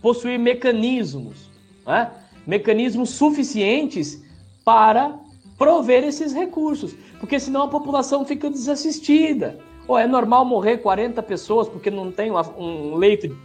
possuir 0.01 0.39
mecanismos, 0.39 1.49
né? 1.85 2.09
mecanismos 2.47 3.09
suficientes 3.09 4.23
para 4.69 5.19
prover 5.57 6.03
esses 6.03 6.31
recursos, 6.31 6.95
porque 7.19 7.39
senão 7.39 7.63
a 7.63 7.67
população 7.67 8.23
fica 8.23 8.51
desassistida. 8.51 9.57
Ou 9.87 9.97
é 9.97 10.05
normal 10.05 10.45
morrer 10.45 10.77
40 10.77 11.23
pessoas 11.23 11.67
porque 11.67 11.89
não 11.89 12.11
tem 12.11 12.29
um 12.31 12.93
leito 12.95 13.35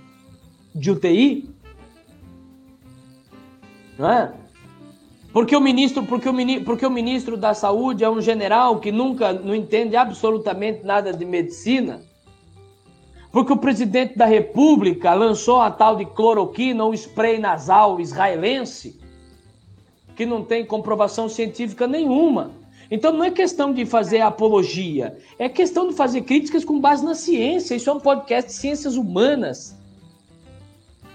de 0.75 0.91
UTI? 0.91 1.49
Não 3.99 4.11
é? 4.11 4.35
Porque 5.33 5.57
o 5.57 5.61
ministro, 5.63 6.05
porque 6.05 6.29
o, 6.29 6.33
mini- 6.35 6.61
porque 6.61 6.85
o 6.85 6.91
ministro 6.91 7.39
da 7.39 7.55
Saúde 7.55 8.05
é 8.05 8.11
um 8.11 8.21
general 8.21 8.79
que 8.79 8.93
nunca 8.93 9.33
não 9.33 9.55
entende 9.55 9.97
absolutamente 9.97 10.85
nada 10.85 11.11
de 11.11 11.25
medicina? 11.25 12.03
Porque 13.33 13.51
o 13.51 13.57
presidente 13.57 14.15
da 14.15 14.27
República 14.27 15.15
lançou 15.15 15.63
a 15.63 15.71
tal 15.71 15.97
de 15.97 16.05
cloroquina, 16.05 16.85
um 16.85 16.93
spray 16.93 17.39
nasal 17.39 17.99
israelense, 17.99 19.01
que 20.17 20.25
não 20.25 20.43
tem 20.45 20.65
comprovação 20.65 21.29
científica 21.29 21.87
nenhuma. 21.87 22.51
Então 22.91 23.13
não 23.13 23.25
é 23.25 23.31
questão 23.31 23.73
de 23.73 23.87
fazer 23.87 24.21
apologia, 24.21 25.17
é 25.39 25.49
questão 25.49 25.89
de 25.89 25.95
fazer 25.95 26.23
críticas 26.23 26.65
com 26.65 26.79
base 26.79 27.05
na 27.05 27.15
ciência. 27.15 27.75
Isso 27.75 27.89
é 27.89 27.93
um 27.93 28.01
podcast 28.01 28.51
de 28.51 28.57
ciências 28.57 28.97
humanas. 28.97 29.75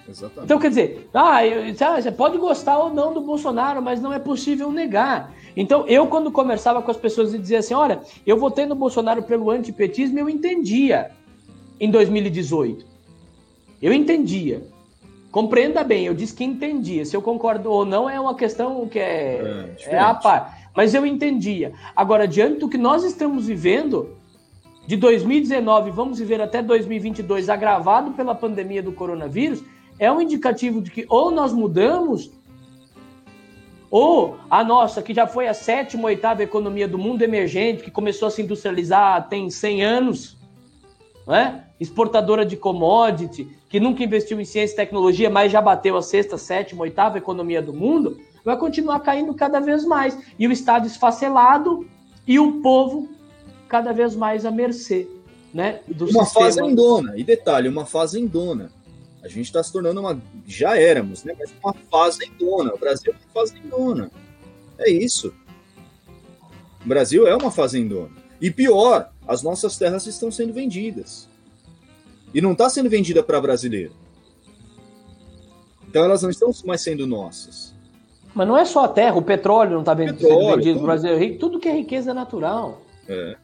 Exatamente. 0.10 0.45
Então, 0.45 0.60
quer 0.60 0.70
dizer, 0.70 1.10
ah, 1.14 1.45
eu- 1.45 1.76
você 1.76 2.12
pode 2.12 2.38
gostar 2.39 2.80
ou 2.80 2.91
não 2.91 3.14
do 3.14 3.22
Bolsonaro, 3.22 3.82
mas 3.82 4.02
não 4.02 4.12
é 4.12 4.18
possível 4.18 4.72
negar. 4.72 5.32
Então, 5.56 5.86
eu, 5.88 6.08
quando 6.08 6.32
conversava 6.32 6.82
com 6.82 6.89
as 6.89 6.97
pessoas 6.97 7.34
e 7.34 7.38
dizia 7.38 7.60
assim: 7.60 7.76
olha, 7.76 8.02
eu 8.26 8.38
votei 8.38 8.66
no 8.66 8.76
Bolsonaro 8.76 9.22
pelo 9.22 9.52
antipetismo, 9.52 10.18
eu 10.18 10.28
entendia 10.28 11.12
em 11.80 11.91
2018. 11.91 12.86
Eu 13.82 13.93
entendia. 13.93 14.64
Compreenda 15.32 15.84
bem, 15.84 16.05
eu 16.05 16.13
disse 16.13 16.34
que 16.34 16.43
entendia. 16.43 17.05
Se 17.05 17.15
eu 17.15 17.21
concordo 17.21 17.71
ou 17.71 17.86
não 17.86 18.09
é 18.09 18.19
uma 18.19 18.36
questão 18.36 18.88
que 18.88 18.97
é, 18.97 19.69
É, 19.86 19.95
é 19.95 19.99
a 19.99 20.13
par. 20.13 20.57
Mas 20.75 20.93
eu 20.93 21.05
entendia. 21.05 21.73
Agora, 21.95 22.27
diante 22.27 22.59
do 22.59 22.69
que 22.69 22.77
nós 22.77 23.03
estamos 23.03 23.47
vivendo, 23.47 24.17
de 24.88 24.97
2019, 24.97 25.91
vamos 25.91 26.17
viver 26.17 26.41
até 26.41 26.63
2022, 26.63 27.47
agravado 27.47 28.11
pela 28.11 28.34
pandemia 28.34 28.82
do 28.82 28.91
coronavírus, 28.91 29.63
é 29.99 30.11
um 30.11 30.19
indicativo 30.19 30.82
de 30.82 30.89
que 30.89 31.05
ou 31.07 31.30
nós 31.30 31.53
mudamos, 31.53 32.32
ou 33.91 34.38
a 34.49 34.63
nossa, 34.63 35.01
que 35.03 35.13
já 35.13 35.27
foi 35.27 35.47
a 35.47 35.53
sétima 35.53 36.05
oitava 36.05 36.41
economia 36.41 36.88
do 36.88 36.97
mundo 36.97 37.21
emergente, 37.21 37.84
que 37.84 37.91
começou 37.91 38.27
a 38.27 38.32
se 38.32 38.41
industrializar 38.41 39.30
tem 39.30 39.49
100 39.51 39.84
anos, 39.84 40.38
não 41.27 41.36
é? 41.36 41.68
Exportadora 41.80 42.45
de 42.45 42.57
commodity, 42.57 43.47
que 43.69 43.80
nunca 43.80 44.03
investiu 44.03 44.39
em 44.39 44.45
ciência 44.45 44.73
e 44.73 44.77
tecnologia, 44.77 45.30
mas 45.30 45.51
já 45.51 45.61
bateu 45.61 45.95
a 45.95 46.01
sexta, 46.01 46.38
sétima, 46.38 46.82
oitava 46.82 47.17
economia 47.17 47.61
do 47.61 47.73
mundo, 47.73 48.19
vai 48.43 48.57
continuar 48.57 48.99
caindo 48.99 49.34
cada 49.34 49.59
vez 49.59 49.86
mais. 49.86 50.17
E 50.38 50.47
o 50.47 50.51
Estado 50.51 50.88
esfacelado 50.88 51.88
e 52.27 52.39
o 52.39 52.61
povo 52.61 53.09
cada 53.67 53.91
vez 53.93 54.15
mais 54.15 54.45
à 54.45 54.51
mercê 54.51 55.07
né, 55.53 55.82
do 55.88 56.05
Uma 56.09 56.25
sistema. 56.25 56.45
fazendona. 56.45 57.17
E 57.17 57.23
detalhe, 57.23 57.67
uma 57.67 57.86
fazendona. 57.86 58.71
A 59.23 59.27
gente 59.27 59.45
está 59.45 59.61
se 59.61 59.71
tornando 59.71 59.99
uma. 59.99 60.21
Já 60.47 60.77
éramos, 60.77 61.23
né? 61.23 61.36
Mas 61.38 61.51
uma 61.61 61.73
fazendona. 61.91 62.73
O 62.73 62.77
Brasil 62.77 63.13
é 63.13 63.15
uma 63.15 63.34
fazendona. 63.34 64.11
É 64.77 64.89
isso. 64.89 65.34
O 66.84 66.88
Brasil 66.88 67.27
é 67.27 67.36
uma 67.36 67.51
fazendona. 67.51 68.11
E 68.39 68.49
pior, 68.49 69.11
as 69.27 69.43
nossas 69.43 69.77
terras 69.77 70.07
estão 70.07 70.32
sendo 70.32 70.53
vendidas. 70.53 71.28
E 72.34 72.41
não 72.41 72.51
está 72.53 72.69
sendo 72.69 72.89
vendida 72.89 73.23
para 73.23 73.39
brasileiro. 73.41 73.93
Então 75.88 76.03
elas 76.03 76.21
não 76.21 76.30
estão 76.30 76.51
mais 76.65 76.82
sendo 76.82 77.07
nossas. 77.07 77.73
Mas 78.34 78.47
não 78.47 78.55
é 78.57 78.63
só 78.63 78.86
a 78.86 78.88
terra, 78.88 79.15
o 79.15 79.21
petróleo 79.23 79.71
não 79.71 79.80
está 79.80 79.95
sendo 79.95 80.13
vendido 80.13 80.27
tudo. 80.30 80.75
no 80.82 80.82
Brasil, 80.84 81.09
é 81.11 81.17
rico, 81.17 81.39
tudo 81.39 81.59
que 81.59 81.67
é 81.67 81.73
riqueza 81.73 82.13
natural. 82.13 82.82
É. 83.07 83.36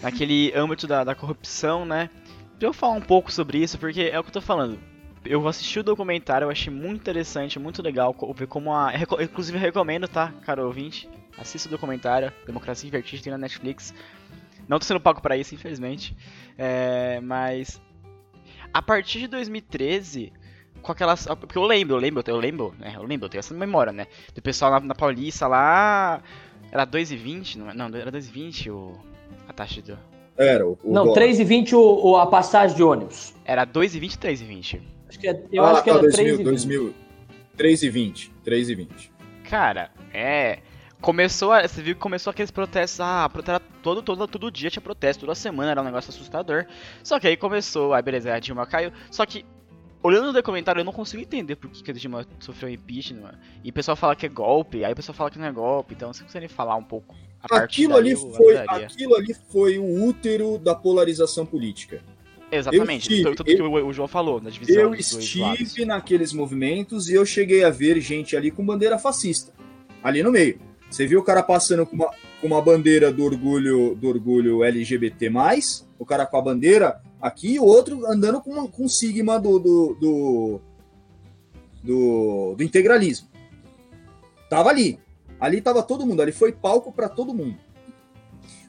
naquele 0.00 0.52
âmbito 0.54 0.86
da, 0.86 1.02
da 1.02 1.14
corrupção, 1.16 1.84
né? 1.84 2.08
Deixa 2.52 2.66
eu 2.66 2.72
falar 2.72 2.92
um 2.94 3.00
pouco 3.00 3.32
sobre 3.32 3.58
isso, 3.58 3.76
porque 3.76 4.02
é 4.02 4.18
o 4.18 4.22
que 4.22 4.28
eu 4.28 4.34
tô 4.34 4.40
falando. 4.40 4.78
Eu 5.24 5.46
assisti 5.48 5.80
o 5.80 5.82
documentário, 5.82 6.44
eu 6.44 6.50
achei 6.50 6.72
muito 6.72 7.00
interessante, 7.00 7.58
muito 7.58 7.82
legal 7.82 8.14
ver 8.36 8.46
como 8.46 8.72
a. 8.72 8.90
reco- 8.90 9.20
Inclusive, 9.20 9.56
eu 9.58 9.62
recomendo, 9.62 10.06
tá, 10.06 10.32
caro 10.44 10.64
ouvinte? 10.66 11.08
Assista 11.36 11.66
o 11.66 11.70
documentário, 11.72 12.32
Democracia 12.46 12.86
em 12.86 12.90
Vertigem, 12.92 13.24
tem 13.24 13.30
na 13.32 13.38
Netflix. 13.38 13.92
Não 14.68 14.78
tô 14.78 14.84
sendo 14.84 15.00
pago 15.00 15.20
pra 15.20 15.36
isso, 15.36 15.54
infelizmente. 15.54 16.16
É, 16.58 17.20
mas. 17.20 17.80
A 18.72 18.82
partir 18.82 19.20
de 19.20 19.28
2013, 19.28 20.32
com 20.82 20.92
aquelas. 20.92 21.26
Porque 21.26 21.56
eu 21.58 21.64
lembro, 21.64 21.96
eu 21.96 22.00
lembro, 22.00 22.22
eu 22.26 22.36
lembro, 22.36 22.74
né? 22.78 22.92
Eu 22.96 23.02
lembro, 23.02 23.26
eu 23.26 23.30
tenho 23.30 23.40
essa 23.40 23.54
memória, 23.54 23.92
né? 23.92 24.06
Do 24.34 24.42
pessoal 24.42 24.70
na, 24.72 24.80
na 24.80 24.94
Paulista 24.94 25.46
lá. 25.46 26.22
Era 26.72 26.86
2,20? 26.86 27.56
Não, 27.56 27.70
é? 27.70 27.74
não, 27.74 27.86
era 27.86 28.10
2,20 28.10 28.70
o, 28.72 28.98
a 29.48 29.52
taxa 29.52 29.80
do. 29.80 29.98
Era 30.36 30.66
o. 30.66 30.78
o 30.82 30.92
não, 30.92 31.04
dólar. 31.04 31.22
3,20 31.22 31.72
o, 31.74 32.10
o- 32.10 32.16
a 32.16 32.26
passagem 32.26 32.76
de 32.76 32.82
ônibus. 32.82 33.34
Era 33.44 33.64
2,20 33.66 34.18
3,20. 34.18 34.80
Acho 35.08 35.18
que 35.20 35.28
é- 35.28 35.42
eu 35.52 35.64
ah, 35.64 35.70
acho 35.72 35.84
que 35.84 35.90
tá, 35.90 35.96
era 35.98 36.02
2000, 36.02 36.38
3,20. 36.38 36.42
2000. 36.44 36.94
3,20. 37.56 38.30
3,20. 38.44 38.88
Cara, 39.48 39.90
é. 40.12 40.58
Começou 41.00 41.52
a. 41.52 41.66
Você 41.66 41.82
viu 41.82 41.94
que 41.94 42.00
começou 42.00 42.30
aqueles 42.30 42.50
protestos. 42.50 43.00
Ah, 43.00 43.30
era 43.46 43.60
todo, 43.82 44.02
todo, 44.02 44.26
todo 44.26 44.50
dia 44.50 44.70
tinha 44.70 44.80
protesto, 44.82 45.20
toda 45.20 45.34
semana 45.34 45.70
era 45.72 45.80
um 45.80 45.84
negócio 45.84 46.10
assustador. 46.10 46.66
Só 47.02 47.20
que 47.20 47.26
aí 47.26 47.36
começou, 47.36 47.92
aí 47.92 48.02
beleza, 48.02 48.32
a 48.32 48.38
Dilma 48.38 48.66
caiu. 48.66 48.90
Só 49.10 49.26
que, 49.26 49.44
olhando 50.02 50.28
no 50.28 50.32
documentário, 50.32 50.80
eu 50.80 50.84
não 50.84 50.92
consigo 50.92 51.22
entender 51.22 51.56
por 51.56 51.70
que, 51.70 51.82
que 51.82 51.90
a 51.90 51.94
Dilma 51.94 52.26
sofreu 52.40 52.70
impeachment. 52.70 53.34
E 53.62 53.70
o 53.70 53.72
pessoal 53.72 53.96
fala 53.96 54.16
que 54.16 54.24
é 54.24 54.28
golpe, 54.28 54.84
aí 54.84 54.92
o 54.92 54.96
pessoal 54.96 55.14
fala 55.14 55.30
que 55.30 55.38
não 55.38 55.46
é 55.46 55.52
golpe. 55.52 55.94
Então, 55.94 56.12
você 56.12 56.48
falar 56.48 56.76
um 56.76 56.84
pouco. 56.84 57.14
Aquilo 57.50 57.94
ali, 57.94 58.12
eu 58.12 58.30
foi, 58.32 58.56
adoraria. 58.56 58.86
aquilo 58.86 59.14
ali 59.14 59.34
foi 59.52 59.78
o 59.78 60.04
útero 60.04 60.56
da 60.58 60.74
polarização 60.74 61.44
política. 61.44 62.02
Exatamente, 62.50 63.02
estive- 63.02 63.24
tudo, 63.24 63.36
tudo 63.36 63.56
que 63.56 63.62
o, 63.62 63.86
o 63.88 63.92
João 63.92 64.06
falou, 64.06 64.40
na 64.40 64.48
divisão 64.48 64.82
Eu 64.82 64.94
estive 64.94 65.84
naqueles 65.84 66.32
movimentos 66.32 67.08
e 67.08 67.14
eu 67.14 67.26
cheguei 67.26 67.64
a 67.64 67.70
ver 67.70 68.00
gente 68.00 68.36
ali 68.36 68.50
com 68.50 68.64
bandeira 68.64 68.98
fascista. 68.98 69.52
Ali 70.02 70.22
no 70.22 70.30
meio. 70.30 70.58
Você 70.94 71.08
viu 71.08 71.18
o 71.18 71.24
cara 71.24 71.42
passando 71.42 71.84
com 71.84 71.96
uma, 71.96 72.08
com 72.40 72.46
uma 72.46 72.62
bandeira 72.62 73.10
do 73.12 73.24
orgulho, 73.24 73.96
do 73.96 74.06
orgulho 74.06 74.62
LGBT, 74.62 75.28
o 75.98 76.06
cara 76.06 76.24
com 76.24 76.36
a 76.36 76.40
bandeira 76.40 77.02
aqui, 77.20 77.54
e 77.54 77.58
o 77.58 77.64
outro 77.64 78.06
andando 78.06 78.40
com, 78.40 78.52
uma, 78.52 78.68
com 78.68 78.86
sigma 78.86 79.40
do, 79.40 79.58
do, 79.58 79.96
do, 80.00 80.60
do, 81.82 82.54
do 82.54 82.62
integralismo. 82.62 83.26
Tava 84.48 84.70
ali. 84.70 85.00
Ali 85.40 85.60
tava 85.60 85.82
todo 85.82 86.06
mundo, 86.06 86.22
ali 86.22 86.30
foi 86.30 86.52
palco 86.52 86.92
para 86.92 87.08
todo 87.08 87.34
mundo. 87.34 87.58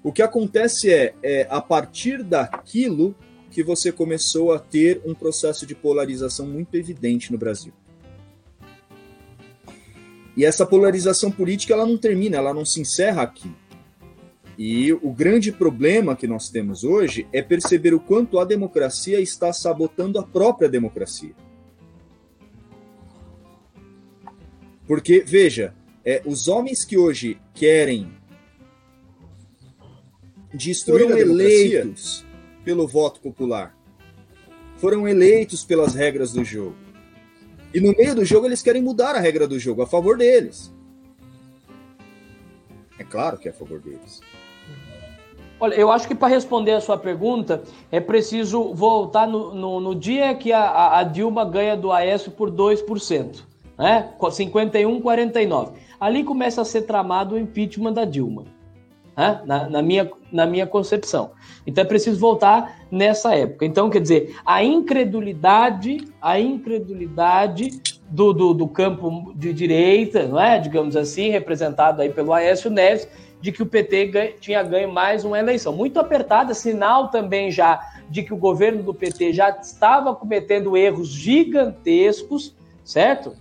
O 0.03 0.11
que 0.11 0.23
acontece 0.23 0.91
é, 0.91 1.13
é, 1.21 1.47
a 1.47 1.61
partir 1.61 2.23
daquilo 2.23 3.15
que 3.51 3.61
você 3.61 3.91
começou 3.91 4.51
a 4.51 4.57
ter 4.57 4.99
um 5.05 5.13
processo 5.13 5.63
de 5.63 5.75
polarização 5.75 6.47
muito 6.47 6.73
evidente 6.73 7.31
no 7.31 7.37
Brasil. 7.37 7.71
E 10.35 10.43
essa 10.43 10.65
polarização 10.65 11.31
política 11.31 11.73
ela 11.73 11.85
não 11.85 11.97
termina, 11.97 12.37
ela 12.37 12.53
não 12.53 12.65
se 12.65 12.81
encerra 12.81 13.21
aqui. 13.21 13.51
E 14.57 14.93
o 14.93 15.11
grande 15.11 15.51
problema 15.51 16.15
que 16.15 16.27
nós 16.27 16.49
temos 16.49 16.83
hoje 16.83 17.27
é 17.33 17.41
perceber 17.41 17.93
o 17.93 17.99
quanto 17.99 18.39
a 18.39 18.45
democracia 18.45 19.19
está 19.19 19.51
sabotando 19.51 20.17
a 20.17 20.23
própria 20.23 20.69
democracia. 20.69 21.33
Porque, 24.87 25.21
veja, 25.21 25.73
é, 26.05 26.21
os 26.25 26.47
homens 26.47 26.85
que 26.85 26.97
hoje 26.97 27.37
querem 27.53 28.11
destruir 30.53 31.07
foram 31.07 31.17
eleitos 31.17 32.25
pelo 32.63 32.87
voto 32.87 33.19
popular, 33.19 33.75
foram 34.77 35.07
eleitos 35.07 35.65
pelas 35.65 35.95
regras 35.95 36.31
do 36.31 36.45
jogo. 36.45 36.84
E 37.75 37.81
no 37.81 37.91
meio 37.91 38.15
do 38.15 38.23
jogo 38.23 38.45
eles 38.45 38.61
querem 38.61 38.81
mudar 38.81 39.15
a 39.15 39.19
regra 39.19 39.45
do 39.45 39.59
jogo 39.59 39.81
a 39.81 39.85
favor 39.85 40.17
deles. 40.17 40.73
É 42.97 43.03
claro 43.03 43.37
que 43.37 43.49
é 43.49 43.51
a 43.51 43.53
favor 43.53 43.81
deles. 43.81 44.21
Olha, 45.59 45.75
eu 45.75 45.91
acho 45.91 46.07
que 46.07 46.15
para 46.15 46.29
responder 46.29 46.71
a 46.71 46.79
sua 46.79 46.97
pergunta 46.97 47.63
é 47.91 47.99
preciso 47.99 48.73
voltar 48.73 49.27
no, 49.27 49.53
no, 49.53 49.81
no 49.81 49.93
dia 49.93 50.33
que 50.35 50.53
a, 50.53 50.99
a, 50.99 51.03
Dilma 51.03 51.43
ganha 51.43 51.75
do 51.75 51.91
Aécio 51.91 52.31
por 52.31 52.49
2%, 52.49 53.41
né? 53.77 54.13
51, 54.31 55.01
49. 55.01 55.73
Ali 55.99 56.23
começa 56.23 56.61
a 56.61 56.65
ser 56.65 56.83
tramado 56.83 57.35
o 57.35 57.37
impeachment 57.37 57.91
da 57.91 58.05
Dilma 58.05 58.54
né? 59.15 59.41
na, 59.45 59.69
na, 59.69 59.81
minha, 59.81 60.09
na 60.31 60.45
minha 60.45 60.67
concepção. 60.67 61.31
Então 61.65 61.83
é 61.83 61.87
preciso 61.87 62.19
voltar 62.19 62.81
nessa 62.91 63.35
época. 63.35 63.65
Então, 63.65 63.89
quer 63.89 64.01
dizer, 64.01 64.35
a 64.45 64.63
incredulidade, 64.63 65.97
a 66.21 66.39
incredulidade 66.39 67.81
do, 68.09 68.33
do, 68.33 68.53
do 68.53 68.67
campo 68.67 69.33
de 69.35 69.53
direita, 69.53 70.27
não 70.27 70.39
é? 70.39 70.59
digamos 70.59 70.95
assim, 70.95 71.29
representado 71.29 72.01
aí 72.01 72.09
pelo 72.09 72.33
Aécio 72.33 72.69
Neves, 72.69 73.07
de 73.41 73.51
que 73.51 73.61
o 73.61 73.65
PT 73.65 74.07
ganha, 74.07 74.31
tinha 74.39 74.63
ganho 74.63 74.91
mais 74.91 75.23
uma 75.23 75.37
eleição. 75.37 75.73
Muito 75.73 75.99
apertada, 75.99 76.53
sinal 76.53 77.09
também 77.09 77.51
já 77.51 77.79
de 78.09 78.23
que 78.23 78.33
o 78.33 78.37
governo 78.37 78.83
do 78.83 78.93
PT 78.93 79.33
já 79.33 79.49
estava 79.49 80.15
cometendo 80.15 80.77
erros 80.77 81.09
gigantescos, 81.09 82.55
certo? 82.83 83.35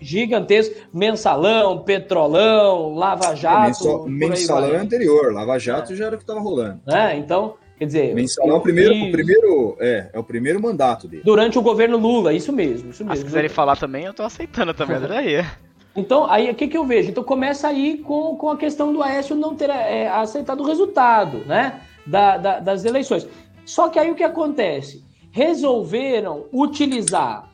Gigantesco, 0.00 0.74
mensalão, 0.92 1.78
petrolão, 1.78 2.94
Lava 2.94 3.34
Jato. 3.34 3.66
Mensal, 3.66 4.08
mensalão 4.08 4.74
é 4.74 4.76
anterior, 4.76 5.32
Lava 5.32 5.58
Jato 5.58 5.92
é. 5.92 5.96
já 5.96 6.06
era 6.06 6.14
o 6.14 6.18
que 6.18 6.24
estava 6.24 6.40
rolando. 6.40 6.80
É, 6.86 7.16
então, 7.16 7.54
quer 7.78 7.86
dizer. 7.86 8.14
Mensalão 8.14 8.56
é 8.56 8.58
o 8.58 8.60
primeiro, 8.60 8.94
o 8.94 9.12
primeiro, 9.12 9.76
é, 9.80 10.10
é 10.12 10.18
o 10.18 10.24
primeiro 10.24 10.60
mandato 10.60 11.08
dele. 11.08 11.22
Durante 11.24 11.58
o 11.58 11.62
governo 11.62 11.96
Lula, 11.96 12.32
isso 12.32 12.52
mesmo, 12.52 12.90
isso 12.90 13.04
mesmo. 13.04 13.12
Ah, 13.12 13.16
se 13.16 13.24
quiserem 13.24 13.48
falar 13.48 13.76
também, 13.76 14.04
eu 14.04 14.14
tô 14.14 14.22
aceitando 14.22 14.74
também, 14.74 15.00
daí. 15.00 15.44
Então, 15.96 16.30
aí 16.30 16.50
o 16.50 16.54
que, 16.54 16.68
que 16.68 16.76
eu 16.76 16.84
vejo? 16.84 17.08
Então 17.08 17.24
começa 17.24 17.68
aí 17.68 17.96
com, 17.96 18.36
com 18.36 18.50
a 18.50 18.56
questão 18.56 18.92
do 18.92 19.02
Aécio 19.02 19.34
não 19.34 19.54
ter 19.54 19.70
é, 19.70 20.06
aceitado 20.08 20.60
o 20.60 20.66
resultado 20.66 21.38
né, 21.46 21.80
da, 22.06 22.36
da, 22.36 22.60
das 22.60 22.84
eleições. 22.84 23.26
Só 23.64 23.88
que 23.88 23.98
aí 23.98 24.10
o 24.10 24.14
que 24.14 24.22
acontece? 24.22 25.02
Resolveram 25.32 26.44
utilizar 26.52 27.50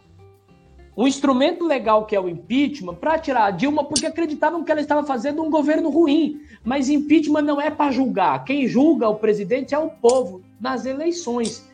um 0.96 1.06
instrumento 1.06 1.64
legal 1.64 2.04
que 2.04 2.14
é 2.14 2.20
o 2.20 2.28
impeachment 2.28 2.94
para 2.96 3.18
tirar 3.18 3.46
a 3.46 3.50
Dilma 3.50 3.84
porque 3.84 4.06
acreditavam 4.06 4.62
que 4.62 4.70
ela 4.70 4.80
estava 4.80 5.06
fazendo 5.06 5.42
um 5.42 5.50
governo 5.50 5.88
ruim. 5.88 6.40
Mas 6.62 6.90
impeachment 6.90 7.42
não 7.42 7.60
é 7.60 7.70
para 7.70 7.90
julgar. 7.90 8.44
Quem 8.44 8.66
julga 8.66 9.08
o 9.08 9.16
presidente 9.16 9.74
é 9.74 9.78
o 9.78 9.88
povo 9.88 10.42
nas 10.60 10.84
eleições. 10.84 11.66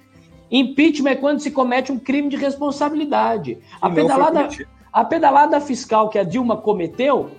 Impeachment 0.51 1.11
é 1.11 1.17
quando 1.17 1.41
se 1.41 1.51
comete 1.51 1.93
um 1.93 1.99
crime 1.99 2.29
de 2.29 2.37
responsabilidade. 2.37 3.59
A 3.81 3.91
pedalada, 3.91 4.49
a 4.93 5.05
pedalada 5.05 5.61
fiscal 5.61 6.09
que 6.09 6.19
a 6.19 6.23
Dilma 6.23 6.57
cometeu, 6.57 7.31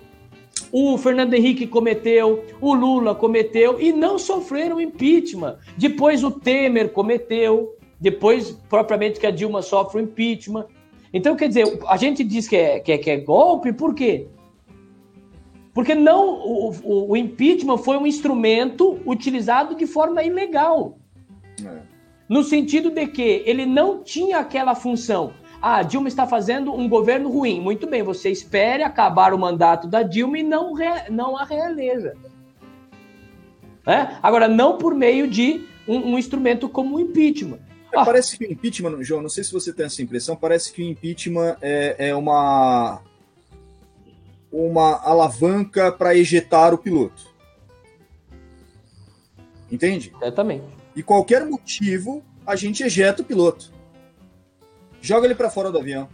o 0.70 0.96
Fernando 0.98 1.34
Henrique 1.34 1.66
cometeu, 1.66 2.44
o 2.60 2.74
Lula 2.74 3.14
cometeu 3.14 3.80
e 3.80 3.92
não 3.92 4.18
sofreram 4.18 4.80
impeachment. 4.80 5.56
Depois 5.76 6.22
o 6.22 6.30
Temer 6.30 6.90
cometeu, 6.90 7.74
depois 7.98 8.52
propriamente 8.68 9.18
que 9.18 9.26
a 9.26 9.30
Dilma 9.30 9.62
sofre 9.62 10.00
o 10.00 10.04
impeachment. 10.04 10.66
Então, 11.12 11.36
quer 11.36 11.48
dizer, 11.48 11.80
a 11.88 11.96
gente 11.96 12.22
diz 12.22 12.46
que 12.46 12.56
é, 12.56 12.80
que 12.80 12.92
é, 12.92 12.98
que 12.98 13.10
é 13.10 13.16
golpe, 13.16 13.72
por 13.72 13.94
quê? 13.94 14.28
Porque 15.72 15.94
não 15.94 16.34
o, 16.34 16.70
o, 16.82 17.10
o, 17.10 17.16
impeachment 17.16 17.78
foi 17.78 17.96
um 17.96 18.06
instrumento 18.06 19.00
utilizado 19.06 19.74
de 19.74 19.86
forma 19.86 20.22
ilegal. 20.22 20.98
É. 21.64 21.78
No 22.28 22.42
sentido 22.42 22.90
de 22.90 23.06
que 23.06 23.42
ele 23.44 23.66
não 23.66 24.02
tinha 24.02 24.38
aquela 24.38 24.74
função. 24.74 25.32
Ah, 25.62 25.82
Dilma 25.82 26.08
está 26.08 26.26
fazendo 26.26 26.72
um 26.72 26.88
governo 26.88 27.28
ruim. 27.28 27.60
Muito 27.60 27.86
bem, 27.86 28.02
você 28.02 28.30
espere 28.30 28.82
acabar 28.82 29.34
o 29.34 29.38
mandato 29.38 29.86
da 29.86 30.02
Dilma 30.02 30.38
e 30.38 30.42
não, 30.42 30.72
re, 30.72 31.10
não 31.10 31.36
a 31.36 31.44
reeleja. 31.44 32.14
É? 33.86 34.16
Agora, 34.22 34.48
não 34.48 34.78
por 34.78 34.94
meio 34.94 35.28
de 35.28 35.66
um, 35.86 36.12
um 36.12 36.18
instrumento 36.18 36.68
como 36.68 36.96
o 36.96 37.00
impeachment. 37.00 37.58
Ah. 37.94 38.04
Parece 38.04 38.36
que 38.38 38.44
o 38.44 38.52
impeachment, 38.52 39.02
João, 39.02 39.22
não 39.22 39.28
sei 39.28 39.42
se 39.42 39.52
você 39.52 39.72
tem 39.72 39.86
essa 39.86 40.02
impressão, 40.02 40.36
parece 40.36 40.72
que 40.72 40.82
o 40.82 40.84
impeachment 40.84 41.56
é, 41.60 42.08
é 42.10 42.14
uma, 42.14 43.02
uma 44.52 45.00
alavanca 45.02 45.90
para 45.90 46.14
ejetar 46.14 46.72
o 46.72 46.78
piloto. 46.78 47.28
Entende? 49.70 50.12
Exatamente. 50.20 50.64
E 50.94 51.02
qualquer 51.02 51.44
motivo, 51.46 52.24
a 52.46 52.56
gente 52.56 52.82
ejeta 52.82 53.22
o 53.22 53.24
piloto. 53.24 53.72
Joga 55.00 55.26
ele 55.26 55.34
para 55.34 55.50
fora 55.50 55.70
do 55.70 55.78
avião. 55.78 56.08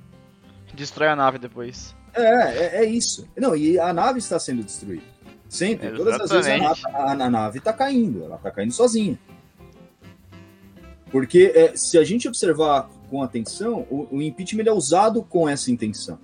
Destrói 0.75 1.09
a 1.09 1.17
nave 1.17 1.39
depois. 1.39 1.97
É, 2.15 2.23
é, 2.23 2.77
é, 2.77 2.85
isso. 2.85 3.27
Não, 3.37 3.57
e 3.57 3.79
a 3.79 3.93
nave 3.93 4.19
está 4.19 4.39
sendo 4.39 4.63
destruída. 4.63 5.05
Sempre. 5.49 5.89
Exatamente. 5.89 6.19
Todas 6.19 6.31
as 6.31 6.47
vezes 6.47 6.53
a 6.53 6.69
nave, 6.69 6.81
a, 6.87 7.27
a 7.27 7.31
nave 7.31 7.59
está 7.59 7.73
caindo. 7.73 8.25
Ela 8.25 8.37
está 8.37 8.51
caindo 8.51 8.73
sozinha. 8.73 9.19
Porque 11.11 11.53
é, 11.55 11.77
se 11.77 11.99
a 11.99 12.05
gente 12.05 12.29
observar 12.29 12.89
com 13.09 13.23
atenção, 13.23 13.87
o, 13.91 14.17
o 14.17 14.23
impeachment 14.23 14.65
é 14.65 14.73
usado 14.73 15.23
com 15.23 15.49
essa 15.49 15.71
intenção. 15.71 16.19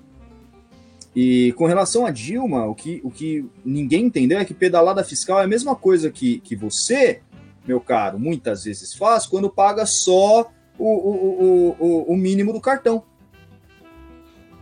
E 1.15 1.53
com 1.53 1.67
relação 1.67 2.07
a 2.07 2.11
Dilma, 2.11 2.67
o 2.67 2.75
que, 2.75 3.01
o 3.05 3.11
que 3.11 3.47
ninguém 3.65 4.07
entendeu 4.07 4.39
é 4.39 4.45
que 4.45 4.55
pedalada 4.55 5.05
fiscal 5.05 5.41
é 5.41 5.45
a 5.45 5.49
mesma 5.49 5.77
coisa 5.77 6.11
que, 6.11 6.41
que 6.41 6.57
você, 6.57 7.21
meu 7.67 7.81
caro, 7.81 8.19
muitas 8.19 8.65
vezes 8.65 8.95
faz 8.95 9.27
quando 9.27 9.51
paga 9.51 9.85
só 9.85 10.51
o, 10.79 10.87
o, 10.87 11.77
o, 11.79 12.13
o 12.13 12.17
mínimo 12.17 12.53
do 12.53 12.61
cartão. 12.61 13.05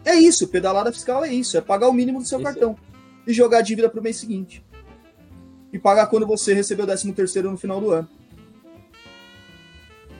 É 0.04 0.14
isso, 0.14 0.48
pedalada 0.48 0.92
fiscal 0.92 1.24
é 1.24 1.32
isso, 1.32 1.56
é 1.56 1.60
pagar 1.60 1.88
o 1.88 1.92
mínimo 1.92 2.18
do 2.18 2.26
seu 2.26 2.38
isso. 2.38 2.44
cartão 2.44 2.76
e 3.26 3.32
jogar 3.32 3.58
a 3.58 3.62
dívida 3.62 3.88
para 3.88 4.00
o 4.00 4.02
mês 4.02 4.16
seguinte. 4.16 4.64
E 5.72 5.78
pagar 5.78 6.06
quando 6.06 6.26
você 6.26 6.52
recebeu 6.52 6.84
o 6.84 6.88
13 6.88 7.12
terceiro 7.12 7.50
no 7.50 7.56
final 7.56 7.80
do 7.80 7.92
ano. 7.92 8.08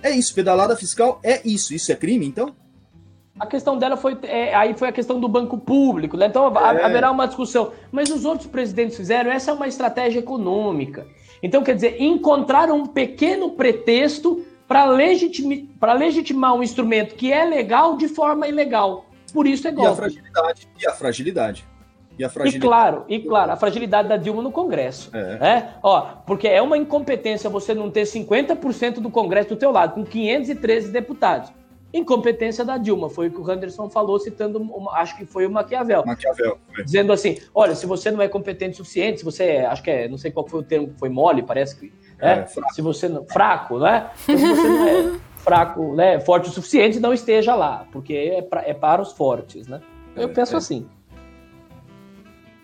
É 0.02 0.10
isso, 0.10 0.34
pedalada 0.34 0.76
fiscal 0.76 1.20
é 1.22 1.40
isso. 1.44 1.74
Isso 1.74 1.92
é 1.92 1.96
crime, 1.96 2.26
então? 2.26 2.54
A 3.38 3.46
questão 3.46 3.78
dela 3.78 3.96
foi. 3.96 4.18
É, 4.22 4.54
aí 4.54 4.74
foi 4.74 4.88
a 4.88 4.92
questão 4.92 5.18
do 5.18 5.28
banco 5.28 5.56
público, 5.56 6.16
né? 6.16 6.26
Então 6.26 6.46
é. 6.46 6.84
haverá 6.84 7.10
uma 7.10 7.26
discussão. 7.26 7.72
Mas 7.90 8.10
os 8.10 8.24
outros 8.24 8.46
presidentes 8.48 8.96
fizeram, 8.96 9.30
essa 9.30 9.50
é 9.50 9.54
uma 9.54 9.66
estratégia 9.66 10.18
econômica. 10.18 11.06
Então, 11.42 11.62
quer 11.62 11.74
dizer, 11.74 12.00
encontraram 12.00 12.76
um 12.76 12.86
pequeno 12.86 13.52
pretexto 13.52 14.44
para 14.68 14.84
legitima, 14.84 15.94
legitimar 15.94 16.54
um 16.54 16.62
instrumento 16.62 17.14
que 17.14 17.32
é 17.32 17.44
legal 17.44 17.96
de 17.96 18.08
forma 18.08 18.46
ilegal. 18.46 19.06
Por 19.32 19.46
isso 19.46 19.66
é 19.66 19.72
golpe. 19.72 19.88
E 19.88 19.92
a 19.92 19.96
fragilidade. 19.96 20.68
E 20.78 20.86
a 20.86 20.92
fragilidade. 20.92 21.69
E, 22.18 22.24
a 22.24 22.28
fragilidade. 22.28 22.64
e 22.64 22.68
claro, 22.68 23.04
e 23.08 23.18
claro, 23.20 23.52
a 23.52 23.56
fragilidade 23.56 24.08
da 24.08 24.16
Dilma 24.16 24.42
no 24.42 24.52
Congresso. 24.52 25.10
É. 25.14 25.38
Né? 25.38 25.74
Ó, 25.82 26.02
porque 26.26 26.46
é 26.48 26.60
uma 26.60 26.76
incompetência 26.76 27.48
você 27.48 27.74
não 27.74 27.90
ter 27.90 28.02
50% 28.02 29.00
do 29.00 29.10
Congresso 29.10 29.50
do 29.50 29.56
teu 29.56 29.70
lado, 29.70 29.94
com 29.94 30.04
513 30.04 30.90
deputados. 30.90 31.52
Incompetência 31.92 32.64
da 32.64 32.78
Dilma, 32.78 33.10
foi 33.10 33.28
o 33.28 33.30
que 33.32 33.40
o 33.40 33.50
Anderson 33.50 33.90
falou, 33.90 34.18
citando, 34.20 34.60
uma, 34.60 34.92
acho 34.92 35.16
que 35.16 35.26
foi 35.26 35.44
o 35.44 35.50
Maquiavel. 35.50 36.04
Maquiavel. 36.06 36.58
Foi. 36.72 36.84
Dizendo 36.84 37.12
assim: 37.12 37.38
olha, 37.52 37.74
se 37.74 37.84
você 37.84 38.12
não 38.12 38.22
é 38.22 38.28
competente 38.28 38.74
o 38.74 38.76
suficiente, 38.76 39.18
se 39.18 39.24
você, 39.24 39.44
é, 39.44 39.66
acho 39.66 39.82
que 39.82 39.90
é, 39.90 40.06
não 40.06 40.16
sei 40.16 40.30
qual 40.30 40.46
foi 40.46 40.60
o 40.60 40.62
termo, 40.62 40.92
foi 40.98 41.08
mole, 41.08 41.42
parece 41.42 41.76
que. 41.76 41.92
É, 42.20 42.46
se 42.46 42.80
você 42.80 43.08
não. 43.08 43.24
Fraco, 43.24 43.78
né? 43.78 44.10
Se 44.14 44.36
você 44.36 44.68
não 44.68 44.86
é 44.86 45.20
fraco, 45.42 45.94
né, 45.96 46.20
forte 46.20 46.48
o 46.48 46.52
suficiente, 46.52 47.00
não 47.00 47.12
esteja 47.12 47.54
lá, 47.54 47.86
porque 47.90 48.12
é, 48.14 48.42
pra, 48.42 48.62
é 48.64 48.74
para 48.74 49.02
os 49.02 49.12
fortes, 49.12 49.66
né? 49.66 49.80
Eu 50.14 50.28
é, 50.28 50.32
penso 50.32 50.54
é. 50.54 50.58
assim. 50.58 50.86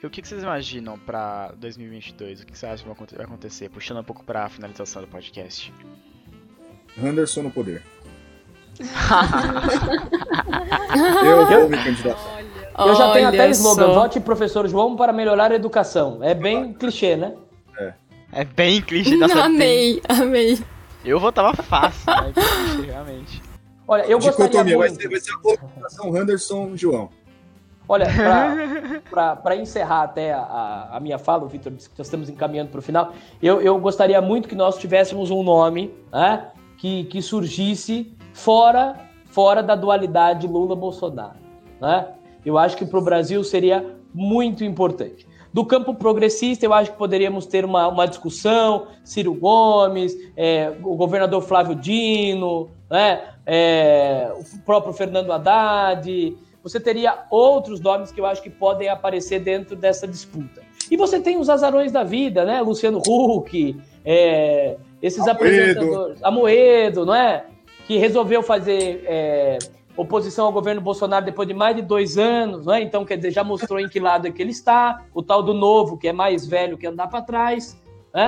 E 0.03 0.07
o 0.07 0.11
que, 0.11 0.23
que 0.23 0.29
vocês 0.29 0.43
imaginam 0.43 0.99
pra 0.99 1.53
2022? 1.57 2.43
O 2.43 2.47
que 2.47 2.57
vocês 2.57 2.73
acham 2.73 2.95
que 2.95 3.15
vai 3.15 3.25
acontecer? 3.25 3.69
Puxando 3.71 3.99
um 3.99 4.05
pouco 4.05 4.25
pra 4.25 4.49
finalização 4.49 5.03
do 5.03 5.09
podcast. 5.09 5.73
Anderson 7.03 7.43
no 7.43 7.51
poder. 7.51 7.83
eu 11.25 11.47
vou 11.47 11.69
me 11.69 11.83
candidatar. 11.83 12.45
Eu 12.79 12.95
já 12.95 13.13
tenho 13.13 13.29
até 13.29 13.45
Olha 13.45 13.51
slogan, 13.51 13.87
só. 13.87 13.95
vote 13.95 14.21
professor 14.21 14.69
João 14.69 14.97
para 14.97 15.13
melhorar 15.13 15.51
a 15.51 15.55
educação. 15.55 16.23
É 16.23 16.35
bem 16.35 16.75
clichê, 16.75 17.17
né? 17.17 17.35
É 18.33 18.45
bem 18.45 18.83
clichê 18.83 19.19
dessa 19.19 19.45
amei, 19.45 20.03
amei. 20.09 20.59
Eu 21.05 21.19
votava 21.19 21.55
fácil, 21.63 22.05
né? 22.07 22.33
Clichê, 22.75 22.91
realmente. 22.91 23.43
Olha, 23.89 24.03
eu 24.03 24.19
gostaria 24.19 24.49
Dicotomia, 24.49 24.77
vai 24.77 24.89
muito... 24.89 25.01
ser, 25.01 25.09
vai 25.09 25.21
ser 25.21 25.33
a 25.33 25.39
colocação 25.39 26.17
Anderson 26.17 26.77
João. 26.77 27.09
Olha, 27.89 28.07
para 29.11 29.57
encerrar 29.57 30.03
até 30.03 30.33
a, 30.33 30.91
a 30.93 31.01
minha 31.01 31.19
fala, 31.19 31.45
o 31.45 31.49
Vitor 31.49 31.73
disse 31.73 31.89
que 31.89 31.99
nós 31.99 32.07
estamos 32.07 32.29
encaminhando 32.29 32.71
para 32.71 32.79
o 32.79 32.83
final, 32.83 33.13
eu, 33.43 33.61
eu 33.61 33.79
gostaria 33.79 34.21
muito 34.21 34.49
que 34.49 34.55
nós 34.55 34.77
tivéssemos 34.77 35.31
um 35.31 35.43
nome 35.43 35.95
né, 36.13 36.49
que, 36.79 37.05
que 37.05 37.23
surgisse 37.23 38.13
fora, 38.33 38.97
fora 39.27 39.63
da 39.63 39.75
dualidade 39.75 40.47
Lula-Bolsonaro. 40.47 41.39
Né? 41.81 42.09
Eu 42.45 42.59
acho 42.59 42.77
que 42.77 42.85
para 42.85 42.99
o 42.99 43.03
Brasil 43.03 43.43
seria 43.45 43.97
muito 44.13 44.65
importante. 44.65 45.27
Do 45.53 45.65
campo 45.65 45.95
progressista, 45.95 46.67
eu 46.67 46.75
acho 46.75 46.91
que 46.93 46.99
poderíamos 46.99 47.47
ter 47.47 47.65
uma, 47.65 47.89
uma 47.89 48.07
discussão, 48.07 48.89
Ciro 49.03 49.33
Gomes, 49.33 50.15
é, 50.37 50.71
o 50.83 50.95
governador 50.97 51.41
Flávio 51.41 51.75
Dino, 51.75 52.69
né, 52.91 53.23
é, 53.47 54.31
o 54.39 54.59
próprio 54.65 54.93
Fernando 54.93 55.33
Haddad, 55.33 56.37
você 56.67 56.81
teria 56.81 57.27
outros 57.31 57.81
nomes 57.81 58.11
que 58.11 58.21
eu 58.21 58.27
acho 58.27 58.43
que 58.43 58.51
podem 58.51 58.89
aparecer 58.89 59.39
dentro 59.39 59.77
dessa 59.77 60.05
disputa. 60.05 60.63
E 60.91 60.97
você 60.97 61.21
tem 61.21 61.39
os 61.39 61.49
azarões 61.49 61.93
da 61.93 62.03
vida, 62.03 62.45
né? 62.45 62.61
Luciano 62.61 62.99
Huck, 62.99 63.77
é, 64.05 64.77
esses 65.01 65.21
Amoedo. 65.21 65.37
apresentadores. 65.37 66.25
Amoedo, 66.25 67.07
não 67.07 67.15
é? 67.15 67.45
Que 67.87 67.99
resolveu 67.99 68.43
fazer 68.43 69.05
é, 69.07 69.59
oposição 69.97 70.47
ao 70.47 70.53
governo 70.53 70.81
Bolsonaro 70.81 71.25
depois 71.25 71.47
de 71.47 71.55
mais 71.55 71.77
de 71.77 71.83
dois 71.83 72.19
anos, 72.19 72.67
não 72.67 72.75
é? 72.75 72.83
Então, 72.83 73.05
quer 73.05 73.15
dizer, 73.15 73.31
já 73.31 73.45
mostrou 73.45 73.79
em 73.79 73.89
que 73.89 74.01
lado 74.01 74.27
é 74.27 74.33
que 74.33 74.43
ele 74.43 74.51
está. 74.51 75.05
O 75.15 75.23
tal 75.23 75.45
do 75.45 75.55
novo, 75.55 75.97
que 75.97 76.09
é 76.09 76.13
mais 76.13 76.45
velho 76.49 76.77
que 76.77 76.89
andar 76.89 77.07
para 77.07 77.23
trás. 77.23 77.81
Né? 78.13 78.27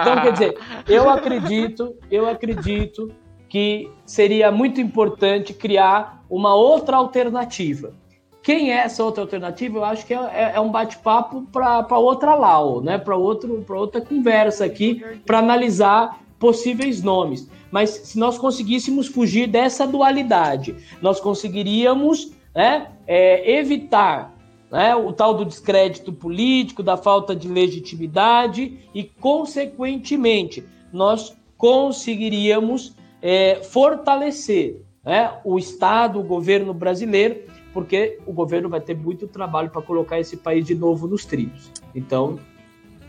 Então, 0.00 0.22
quer 0.22 0.32
dizer, 0.32 0.58
eu 0.88 1.10
acredito, 1.10 1.94
eu 2.10 2.26
acredito 2.26 3.12
que 3.46 3.90
seria 4.04 4.50
muito 4.50 4.80
importante 4.80 5.52
criar 5.52 6.23
uma 6.34 6.52
outra 6.52 6.96
alternativa. 6.96 7.94
Quem 8.42 8.72
é 8.72 8.78
essa 8.78 9.04
outra 9.04 9.22
alternativa? 9.22 9.78
Eu 9.78 9.84
acho 9.84 10.04
que 10.04 10.12
é, 10.12 10.52
é 10.56 10.60
um 10.60 10.68
bate-papo 10.68 11.42
para 11.52 11.96
outra 11.96 12.34
lau, 12.34 12.80
né? 12.82 12.98
para 12.98 13.16
outra 13.16 14.00
conversa 14.00 14.64
aqui, 14.64 15.00
para 15.24 15.38
analisar 15.38 16.20
possíveis 16.36 17.04
nomes. 17.04 17.48
Mas 17.70 17.90
se 17.90 18.18
nós 18.18 18.36
conseguíssemos 18.36 19.06
fugir 19.06 19.46
dessa 19.46 19.86
dualidade, 19.86 20.74
nós 21.00 21.20
conseguiríamos 21.20 22.32
né, 22.52 22.88
é, 23.06 23.58
evitar 23.58 24.34
né, 24.72 24.94
o 24.96 25.12
tal 25.12 25.34
do 25.34 25.44
descrédito 25.44 26.12
político, 26.12 26.82
da 26.82 26.96
falta 26.96 27.34
de 27.34 27.46
legitimidade 27.46 28.80
e, 28.92 29.04
consequentemente, 29.04 30.64
nós 30.92 31.36
conseguiríamos 31.56 32.92
é, 33.22 33.60
fortalecer 33.62 34.84
né, 35.04 35.32
o 35.44 35.58
Estado, 35.58 36.18
o 36.18 36.22
governo 36.22 36.72
brasileiro, 36.72 37.42
porque 37.72 38.18
o 38.26 38.32
governo 38.32 38.68
vai 38.68 38.80
ter 38.80 38.96
muito 38.96 39.26
trabalho 39.26 39.70
para 39.70 39.82
colocar 39.82 40.18
esse 40.18 40.36
país 40.36 40.64
de 40.64 40.74
novo 40.74 41.06
nos 41.06 41.24
trilhos. 41.24 41.70
Então, 41.94 42.38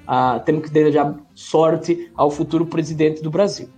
ah, 0.08 0.40
temos 0.40 0.64
que 0.64 0.70
desejar 0.70 1.16
sorte 1.34 2.12
ao 2.16 2.30
futuro 2.30 2.66
presidente 2.66 3.22
do 3.22 3.30
Brasil. 3.30 3.70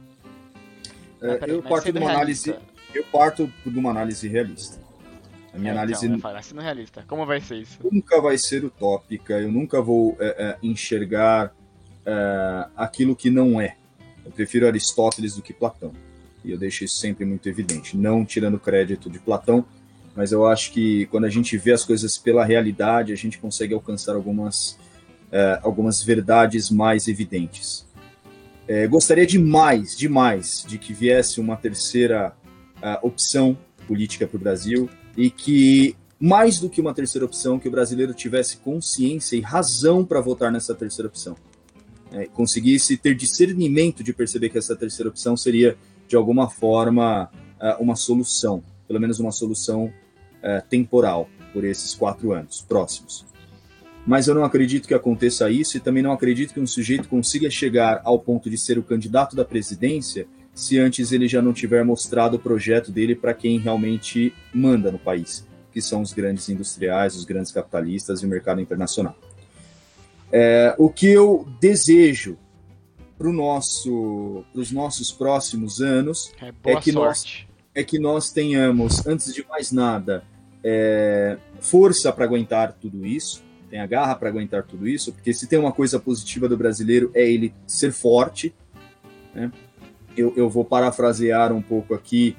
É, 1.22 1.40
eu 1.48 1.62
parto 1.62 1.92
de 1.92 2.00
uma 2.00 2.12
análise, 2.12 2.50
realista. 2.50 2.74
eu 2.94 3.04
parto 3.12 3.52
de 3.66 3.80
uma 3.80 3.90
análise 3.92 4.28
realista. 4.28 4.80
A 5.54 5.58
minha 5.58 5.72
É, 5.72 5.76
análise 5.76 6.06
Então, 6.06 6.18
eu 6.18 6.22
falo, 6.22 6.44
sendo 6.44 6.62
realista. 6.62 7.04
Como 7.08 7.26
vai 7.26 7.42
ser 7.42 7.56
isso? 7.56 7.80
nunca 7.92 8.22
vai 8.22 8.38
ser 8.38 8.64
utópica, 8.64 9.40
eu 9.40 9.52
nunca 9.52 9.82
vou 9.82 10.16
é, 10.20 10.28
é, 10.28 10.58
enxergar 10.62 11.54
é, 12.06 12.68
aquilo 12.76 13.16
que 13.16 13.30
não 13.30 13.60
é. 13.60 13.76
Eu 14.24 14.32
prefiro 14.32 14.68
Aristóteles 14.68 15.36
do 15.36 15.42
que 15.42 15.54
Platão. 15.54 15.92
E 16.48 16.52
eu 16.52 16.58
deixo 16.58 16.84
isso 16.84 16.98
sempre 16.98 17.26
muito 17.26 17.48
evidente. 17.50 17.98
Não 17.98 18.26
tirando 18.26 18.58
crédito 18.58 19.10
de 19.10 19.20
Platão, 19.20 19.66
mas 20.16 20.32
eu 20.32 20.46
acho 20.48 20.72
que 20.72 21.06
quando 21.08 21.26
a 21.26 21.30
gente 21.30 21.58
vê 21.58 21.74
as 21.74 21.84
coisas 21.84 22.18
pela 22.18 22.46
realidade, 22.46 23.14
a 23.14 23.16
gente 23.16 23.38
consegue 23.38 23.74
alcançar 23.74 24.16
algumas, 24.16 24.80
é, 25.32 25.60
algumas 25.62 26.02
verdades 26.02 26.72
mais 26.72 27.08
evidentes. 27.08 27.86
É, 28.68 28.88
gostaria 28.88 29.28
demais, 29.28 29.96
demais, 29.96 30.66
de 30.68 30.78
que 30.78 30.94
viesse 30.94 31.40
uma 31.40 31.56
terceira 31.56 32.34
ah, 32.82 33.00
opção 33.02 33.58
política 33.88 34.28
para 34.28 34.38
o 34.38 34.40
Brasil 34.40 34.90
e 35.16 35.30
que 35.30 35.96
mais 36.20 36.60
do 36.60 36.70
que 36.70 36.82
uma 36.82 36.94
terceira 36.94 37.26
opção, 37.26 37.60
que 37.60 37.68
o 37.68 37.72
brasileiro 37.72 38.14
tivesse 38.14 38.58
consciência 38.58 39.36
e 39.36 39.42
razão 39.42 40.04
para 40.04 40.20
votar 40.20 40.52
nessa 40.52 40.74
terceira 40.74 41.08
opção. 41.08 41.36
É, 42.12 42.26
conseguisse 42.26 42.98
ter 42.98 43.16
discernimento 43.16 44.04
de 44.04 44.14
perceber 44.14 44.50
que 44.50 44.58
essa 44.58 44.76
terceira 44.76 45.10
opção 45.10 45.38
seria, 45.38 45.78
de 46.08 46.16
alguma 46.16 46.50
forma, 46.50 47.30
ah, 47.60 47.78
uma 47.80 47.96
solução, 47.96 48.64
pelo 48.88 49.00
menos 49.00 49.20
uma 49.20 49.32
solução 49.32 49.92
ah, 50.44 50.62
temporal, 50.62 51.30
por 51.54 51.64
esses 51.64 51.94
quatro 51.96 52.34
anos 52.34 52.66
próximos. 52.68 53.26
Mas 54.06 54.28
eu 54.28 54.36
não 54.36 54.44
acredito 54.44 54.88
que 54.88 54.94
aconteça 54.94 55.50
isso 55.50 55.76
e 55.76 55.80
também 55.80 56.02
não 56.02 56.12
acredito 56.12 56.54
que 56.54 56.60
um 56.60 56.68
sujeito 56.68 57.10
consiga 57.10 57.50
chegar 57.50 58.02
ao 58.04 58.20
ponto 58.20 58.50
de 58.50 58.58
ser 58.58 58.78
o 58.78 58.84
candidato 58.84 59.36
da 59.36 59.44
presidência 59.44 60.28
se 60.54 60.80
antes 60.80 61.12
ele 61.12 61.28
já 61.28 61.42
não 61.42 61.54
tiver 61.54 61.84
mostrado 61.84 62.38
o 62.38 62.40
projeto 62.40 62.92
dele 62.92 63.16
para 63.16 63.34
quem 63.34 63.60
realmente 63.60 64.34
manda 64.54 64.92
no 64.92 64.98
país 64.98 65.46
que 65.78 65.82
são 65.82 66.02
os 66.02 66.12
grandes 66.12 66.50
industriais, 66.50 67.16
os 67.16 67.24
grandes 67.24 67.52
capitalistas 67.52 68.24
e 68.24 68.26
o 68.26 68.30
mercado 68.30 68.60
internacional. 68.60 69.16
É, 70.32 70.74
o 70.76 70.90
que 70.90 71.08
eu 71.08 71.48
desejo 71.62 72.36
para 73.18 73.32
nosso, 73.34 74.44
os 74.54 74.72
nossos 74.72 75.12
próximos 75.12 75.82
anos 75.82 76.32
É 76.42 76.52
É 76.72 76.76
que 76.80 76.92
nós- 76.92 77.20
sorte. 77.20 77.48
é 77.74 77.84
que 77.84 77.98
nós 78.00 78.32
tenhamos, 78.32 79.06
antes 79.08 79.34
de 79.34 79.46
mais 79.48 79.72
nada, 79.72 80.24
é, 80.64 81.38
força 81.60 82.12
para 82.12 82.26
aguentar 82.26 82.74
tudo 82.74 83.06
isso, 83.06 83.44
tenha 83.70 83.86
garra 83.86 84.16
para 84.16 84.30
aguentar 84.30 84.64
tudo 84.64 84.88
isso, 84.88 85.12
porque 85.14 85.34
se 85.34 85.48
tem 85.48 85.58
uma 85.60 85.72
coisa 85.72 86.00
positiva 86.00 86.48
do 86.48 86.56
brasileiro 86.58 87.12
é 87.14 87.30
ele 87.30 87.54
ser 87.66 87.92
forte. 87.92 88.54
né? 89.34 89.52
Eu, 90.16 90.34
eu 90.36 90.50
vou 90.50 90.64
parafrasear 90.66 91.52
um 91.54 91.62
pouco 91.62 91.94
aqui 91.94 92.36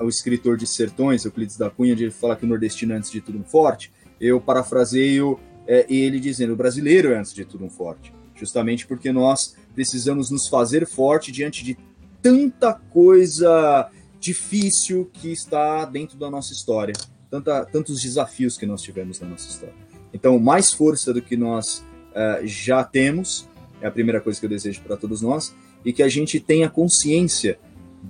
uh, 0.00 0.04
o 0.04 0.08
escritor 0.08 0.56
de 0.56 0.66
Sertões, 0.66 1.24
Euclides 1.24 1.56
da 1.56 1.68
Cunha, 1.68 1.94
de 1.94 2.10
falar 2.10 2.36
que 2.36 2.44
o 2.44 2.48
nordestino 2.48 2.92
é 2.92 2.96
antes 2.96 3.10
de 3.10 3.20
tudo 3.20 3.38
um 3.38 3.44
forte. 3.44 3.92
Eu 4.20 4.40
parafraseio 4.40 5.38
é, 5.66 5.84
ele 5.92 6.18
dizendo: 6.20 6.52
o 6.54 6.56
brasileiro 6.56 7.12
é 7.12 7.18
antes 7.18 7.34
de 7.34 7.44
tudo 7.44 7.64
um 7.64 7.70
forte, 7.70 8.12
justamente 8.34 8.86
porque 8.86 9.12
nós 9.12 9.56
precisamos 9.74 10.30
nos 10.30 10.48
fazer 10.48 10.86
forte 10.86 11.32
diante 11.32 11.64
de 11.64 11.76
tanta 12.22 12.74
coisa 12.74 13.90
difícil 14.18 15.10
que 15.12 15.32
está 15.32 15.84
dentro 15.84 16.18
da 16.18 16.30
nossa 16.30 16.52
história, 16.52 16.94
tanta, 17.30 17.64
tantos 17.64 18.02
desafios 18.02 18.58
que 18.58 18.66
nós 18.66 18.82
tivemos 18.82 19.20
na 19.20 19.28
nossa 19.28 19.48
história. 19.48 19.74
Então, 20.12 20.38
mais 20.38 20.72
força 20.72 21.12
do 21.12 21.22
que 21.22 21.36
nós 21.36 21.84
uh, 22.10 22.46
já 22.46 22.84
temos 22.84 23.48
é 23.80 23.86
a 23.86 23.90
primeira 23.90 24.20
coisa 24.20 24.38
que 24.38 24.44
eu 24.44 24.50
desejo 24.50 24.82
para 24.82 24.96
todos 24.96 25.22
nós 25.22 25.54
e 25.84 25.92
que 25.92 26.02
a 26.02 26.08
gente 26.08 26.38
tenha 26.38 26.68
consciência 26.68 27.58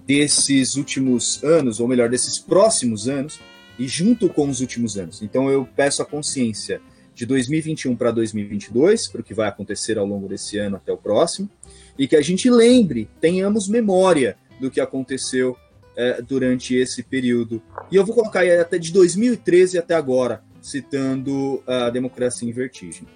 desses 0.06 0.74
últimos 0.74 1.42
anos, 1.44 1.78
ou 1.78 1.86
melhor, 1.86 2.08
desses 2.08 2.38
próximos 2.38 3.08
anos, 3.08 3.40
e 3.78 3.86
junto 3.86 4.28
com 4.28 4.48
os 4.48 4.60
últimos 4.60 4.98
anos. 4.98 5.22
Então, 5.22 5.48
eu 5.50 5.68
peço 5.76 6.02
a 6.02 6.04
consciência 6.04 6.80
de 7.20 7.26
2021 7.26 7.96
para 7.96 8.10
2022, 8.10 9.08
para 9.08 9.20
o 9.20 9.24
que 9.24 9.34
vai 9.34 9.46
acontecer 9.46 9.98
ao 9.98 10.06
longo 10.06 10.26
desse 10.26 10.56
ano 10.56 10.76
até 10.76 10.90
o 10.90 10.96
próximo, 10.96 11.50
e 11.98 12.08
que 12.08 12.16
a 12.16 12.22
gente 12.22 12.48
lembre, 12.48 13.10
tenhamos 13.20 13.68
memória 13.68 14.38
do 14.58 14.70
que 14.70 14.80
aconteceu 14.80 15.54
é, 15.94 16.22
durante 16.22 16.74
esse 16.74 17.02
período. 17.02 17.62
E 17.92 17.96
eu 17.96 18.06
vou 18.06 18.14
colocar 18.14 18.40
aí 18.40 18.58
até 18.58 18.78
de 18.78 18.90
2013 18.90 19.76
até 19.76 19.94
agora, 19.94 20.42
citando 20.62 21.62
a 21.66 21.90
democracia 21.90 22.48
em 22.48 22.52
vertigem. 22.52 23.06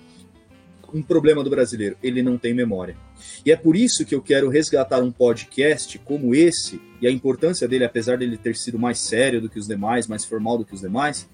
Um 0.93 1.02
problema 1.02 1.43
do 1.43 1.48
brasileiro, 1.48 1.97
ele 2.02 2.22
não 2.22 2.36
tem 2.36 2.52
memória. 2.52 2.98
E 3.44 3.51
é 3.51 3.56
por 3.56 3.74
isso 3.74 4.05
que 4.05 4.14
eu 4.14 4.20
quero 4.20 4.51
resgatar 4.51 5.02
um 5.02 5.10
podcast 5.10 5.98
como 6.01 6.35
esse, 6.35 6.78
e 7.01 7.06
a 7.06 7.10
importância 7.10 7.66
dele, 7.66 7.86
apesar 7.86 8.18
dele 8.18 8.36
ter 8.36 8.55
sido 8.55 8.78
mais 8.78 8.98
sério 8.98 9.40
do 9.40 9.48
que 9.48 9.59
os 9.59 9.66
demais, 9.66 10.06
mais 10.06 10.26
formal 10.26 10.59
do 10.59 10.64
que 10.64 10.74
os 10.74 10.82
demais, 10.82 11.26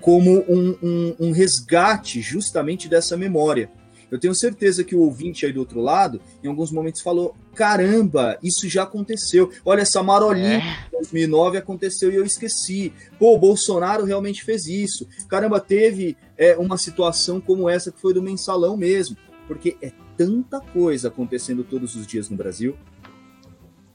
como 0.00 0.44
um, 0.48 0.76
um, 0.82 1.16
um 1.18 1.32
resgate 1.32 2.20
justamente 2.20 2.88
dessa 2.88 3.16
memória. 3.16 3.70
Eu 4.10 4.20
tenho 4.20 4.34
certeza 4.34 4.84
que 4.84 4.94
o 4.94 5.00
ouvinte 5.00 5.44
aí 5.44 5.52
do 5.52 5.60
outro 5.60 5.80
lado, 5.80 6.20
em 6.42 6.48
alguns 6.48 6.70
momentos, 6.70 7.00
falou: 7.00 7.34
caramba, 7.54 8.38
isso 8.42 8.68
já 8.68 8.84
aconteceu. 8.84 9.50
Olha, 9.64 9.80
essa 9.80 10.02
marolinha 10.02 10.58
é. 10.58 10.90
2009 10.92 11.58
aconteceu 11.58 12.12
e 12.12 12.14
eu 12.14 12.24
esqueci. 12.24 12.92
Pô, 13.18 13.34
o 13.34 13.38
Bolsonaro 13.38 14.04
realmente 14.04 14.44
fez 14.44 14.66
isso. 14.66 15.08
Caramba, 15.28 15.58
teve 15.58 16.16
é, 16.38 16.56
uma 16.56 16.78
situação 16.78 17.40
como 17.40 17.68
essa 17.68 17.90
que 17.90 18.00
foi 18.00 18.14
do 18.14 18.22
mensalão 18.22 18.76
mesmo. 18.76 19.16
Porque 19.48 19.76
é 19.82 19.92
tanta 20.16 20.60
coisa 20.60 21.08
acontecendo 21.08 21.64
todos 21.64 21.96
os 21.96 22.06
dias 22.06 22.28
no 22.30 22.36
Brasil. 22.36 22.76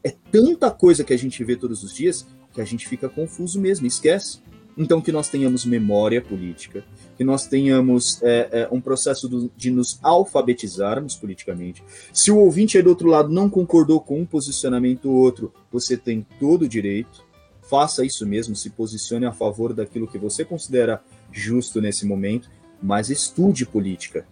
É 0.03 0.13
tanta 0.31 0.71
coisa 0.71 1.03
que 1.03 1.13
a 1.13 1.17
gente 1.17 1.43
vê 1.43 1.55
todos 1.55 1.83
os 1.83 1.93
dias 1.93 2.25
que 2.53 2.59
a 2.59 2.65
gente 2.65 2.87
fica 2.87 3.07
confuso 3.07 3.61
mesmo, 3.61 3.87
esquece. 3.87 4.41
Então, 4.77 5.01
que 5.01 5.11
nós 5.11 5.27
tenhamos 5.27 5.65
memória 5.65 6.21
política, 6.21 6.83
que 7.17 7.23
nós 7.23 7.45
tenhamos 7.45 8.21
é, 8.23 8.49
é, 8.51 8.67
um 8.71 8.79
processo 8.79 9.27
do, 9.27 9.51
de 9.55 9.69
nos 9.69 9.99
alfabetizarmos 10.01 11.15
politicamente. 11.15 11.83
Se 12.13 12.31
o 12.31 12.37
ouvinte 12.37 12.77
aí 12.77 12.83
do 12.83 12.89
outro 12.89 13.09
lado 13.09 13.29
não 13.29 13.49
concordou 13.49 13.99
com 13.99 14.21
um 14.21 14.25
posicionamento 14.25 15.09
ou 15.09 15.15
outro, 15.15 15.53
você 15.71 15.97
tem 15.97 16.25
todo 16.39 16.63
o 16.63 16.69
direito. 16.69 17.23
Faça 17.69 18.05
isso 18.05 18.25
mesmo, 18.25 18.55
se 18.55 18.69
posicione 18.69 19.25
a 19.25 19.31
favor 19.31 19.73
daquilo 19.73 20.07
que 20.07 20.17
você 20.17 20.43
considera 20.43 21.01
justo 21.31 21.79
nesse 21.81 22.05
momento, 22.05 22.49
mas 22.81 23.09
estude 23.09 23.65
política. 23.65 24.25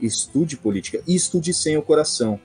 Estude 0.00 0.56
política 0.56 1.02
e 1.06 1.14
estude 1.14 1.52
sem 1.52 1.76
o 1.76 1.82
coração. 1.82 2.40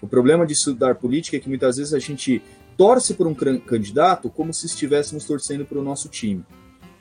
O 0.00 0.06
problema 0.06 0.46
de 0.46 0.52
estudar 0.52 0.96
política 0.96 1.36
é 1.36 1.40
que 1.40 1.48
muitas 1.48 1.76
vezes 1.76 1.94
a 1.94 1.98
gente 1.98 2.42
torce 2.76 3.14
por 3.14 3.26
um 3.26 3.34
candidato 3.34 4.28
como 4.28 4.52
se 4.52 4.66
estivéssemos 4.66 5.24
torcendo 5.24 5.64
para 5.64 5.78
o 5.78 5.82
nosso 5.82 6.08
time. 6.08 6.44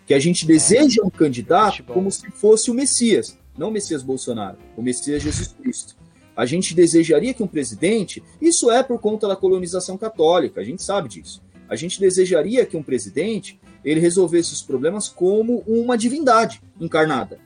Que 0.05 0.13
a 0.13 0.19
gente 0.19 0.45
deseja 0.45 1.01
um 1.03 1.09
candidato 1.09 1.83
como 1.83 2.11
se 2.11 2.29
fosse 2.31 2.71
o 2.71 2.73
Messias, 2.73 3.37
não 3.57 3.69
o 3.69 3.71
Messias 3.71 4.03
Bolsonaro, 4.03 4.57
o 4.77 4.81
Messias 4.81 5.21
Jesus 5.21 5.55
Cristo. 5.59 5.95
A 6.35 6.45
gente 6.45 6.75
desejaria 6.75 7.33
que 7.33 7.41
um 7.41 7.47
presidente, 7.47 8.23
isso 8.41 8.69
é 8.69 8.83
por 8.83 8.99
conta 8.99 9.27
da 9.27 9.35
colonização 9.35 9.97
católica, 9.97 10.61
a 10.61 10.63
gente 10.63 10.83
sabe 10.83 11.09
disso. 11.09 11.41
A 11.67 11.75
gente 11.75 11.99
desejaria 11.99 12.65
que 12.65 12.77
um 12.77 12.83
presidente 12.83 13.59
ele 13.83 13.99
resolvesse 13.99 14.53
os 14.53 14.61
problemas 14.61 15.07
como 15.07 15.63
uma 15.65 15.97
divindade 15.97 16.61
encarnada. 16.79 17.39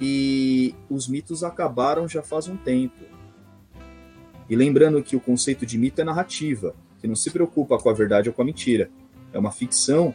E 0.00 0.74
os 0.88 1.06
mitos 1.06 1.44
acabaram 1.44 2.08
já 2.08 2.22
faz 2.22 2.48
um 2.48 2.56
tempo. 2.56 3.04
E 4.48 4.56
lembrando 4.56 5.02
que 5.02 5.16
o 5.16 5.20
conceito 5.20 5.66
de 5.66 5.76
mito 5.76 6.00
é 6.00 6.04
narrativa 6.04 6.74
que 7.00 7.08
não 7.08 7.16
se 7.16 7.30
preocupa 7.30 7.78
com 7.78 7.88
a 7.88 7.92
verdade 7.92 8.28
ou 8.28 8.34
com 8.34 8.42
a 8.42 8.44
mentira. 8.44 8.90
É 9.32 9.38
uma 9.38 9.50
ficção 9.50 10.14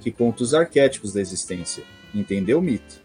que 0.00 0.10
conta 0.10 0.42
os 0.42 0.54
arquétipos 0.54 1.12
da 1.12 1.20
existência. 1.20 1.84
Entendeu 2.14 2.58
o 2.58 2.62
mito? 2.62 3.02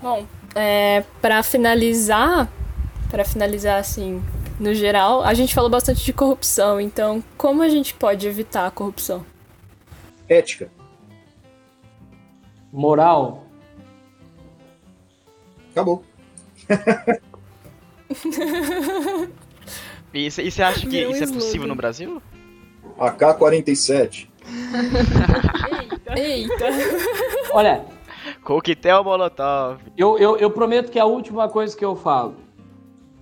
Bom, 0.00 0.26
é, 0.54 1.04
para 1.20 1.42
finalizar, 1.42 2.50
para 3.10 3.24
finalizar 3.24 3.78
assim, 3.78 4.22
no 4.58 4.74
geral, 4.74 5.22
a 5.22 5.34
gente 5.34 5.54
falou 5.54 5.70
bastante 5.70 6.04
de 6.04 6.12
corrupção. 6.12 6.80
Então, 6.80 7.22
como 7.36 7.62
a 7.62 7.68
gente 7.68 7.94
pode 7.94 8.26
evitar 8.26 8.66
a 8.66 8.70
corrupção? 8.70 9.24
Ética. 10.28 10.70
Moral. 12.72 13.44
Acabou. 15.70 16.04
E 20.14 20.30
você 20.30 20.62
acha 20.62 20.80
que 20.86 21.00
Meu 21.00 21.10
isso 21.10 21.24
é 21.24 21.26
possível 21.26 21.66
no 21.66 21.74
Brasil? 21.74 22.22
AK-47. 22.98 24.28
Eita. 26.14 26.20
Eita. 26.20 26.64
Olha. 27.52 27.84
Coquetel 28.44 29.02
Molotov. 29.02 29.80
Eu, 29.96 30.16
eu, 30.18 30.36
eu 30.36 30.50
prometo 30.50 30.90
que 30.90 30.98
é 30.98 31.02
a 31.02 31.06
última 31.06 31.48
coisa 31.48 31.76
que 31.76 31.84
eu 31.84 31.96
falo. 31.96 32.36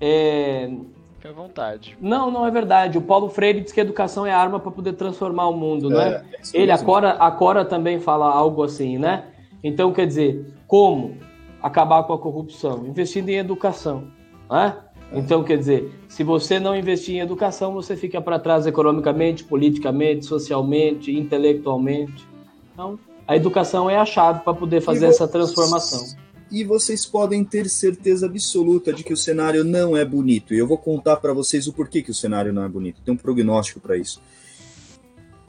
É. 0.01 0.71
Fique 1.15 1.29
à 1.29 1.33
vontade. 1.33 1.97
Não, 2.01 2.31
não 2.31 2.47
é 2.47 2.51
verdade. 2.51 2.99
O 2.99 3.03
Paulo 3.03 3.31
Freire 3.31 3.63
diz 3.63 3.73
que 3.73 3.81
a 3.81 3.85
educação 3.85 4.27
é 4.27 4.33
arma 4.33 4.61
para 4.61 4.71
poder 4.71 4.93
transformar 4.93 5.49
o 5.49 5.57
mundo, 5.57 5.91
é, 5.93 6.11
né? 6.11 6.25
É 6.53 6.61
Ele, 6.61 6.71
a 6.71 6.79
Cora, 6.79 7.13
a 7.13 7.31
Cora 7.31 7.65
também 7.65 8.01
fala 8.01 8.27
algo 8.27 8.63
assim, 8.63 8.99
né? 8.99 9.25
Então, 9.65 9.93
quer 9.93 10.07
dizer, 10.07 10.45
como 10.67 11.17
acabar 11.63 12.03
com 12.03 12.13
a 12.13 12.19
corrupção? 12.19 12.85
Investindo 12.87 13.29
em 13.29 13.37
educação, 13.37 14.09
né? 14.51 14.77
Então, 15.15 15.45
quer 15.45 15.59
dizer, 15.59 15.93
se 16.09 16.25
você 16.25 16.59
não 16.59 16.75
investir 16.75 17.17
em 17.17 17.21
educação, 17.21 17.73
você 17.73 17.97
fica 17.97 18.21
para 18.21 18.39
trás 18.39 18.67
economicamente, 18.67 19.45
politicamente, 19.45 20.25
socialmente, 20.25 21.13
intelectualmente. 21.13 22.27
Então, 22.73 22.99
a 23.27 23.37
educação 23.37 23.89
é 23.89 23.97
a 23.97 24.05
chave 24.05 24.41
para 24.41 24.55
poder 24.55 24.81
fazer 24.81 25.07
essa 25.07 25.29
transformação. 25.29 26.03
E 26.51 26.65
vocês 26.65 27.07
podem 27.07 27.45
ter 27.45 27.69
certeza 27.69 28.27
absoluta 28.27 28.93
de 28.93 29.03
que 29.03 29.13
o 29.13 29.17
cenário 29.17 29.65
não 29.65 29.97
é 29.97 30.05
bonito. 30.05 30.53
E 30.53 30.59
eu 30.59 30.67
vou 30.67 30.77
contar 30.77 31.17
para 31.17 31.33
vocês 31.33 31.67
o 31.67 31.73
porquê 31.73 32.03
que 32.03 32.11
o 32.11 32.15
cenário 32.15 32.53
não 32.53 32.65
é 32.65 32.69
bonito. 32.69 33.01
Tem 33.03 33.15
um 33.15 33.17
prognóstico 33.17 33.81
para 33.81 33.97
isso. 33.97 34.21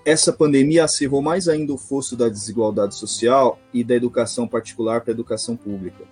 Essa 0.06 0.34
pandemia 0.34 0.84
acirrou 0.84 1.22
mais 1.22 1.48
ainda 1.48 1.74
o 1.74 1.78
fosso 1.78 2.16
da 2.16 2.28
desigualdade 2.28 2.96
social 2.96 3.60
e 3.74 3.84
da 3.84 3.96
educação 3.96 4.48
particular 4.48 5.02
para 5.02 5.12
a 5.12 5.16
educação 5.16 5.56
pública. 5.56 6.04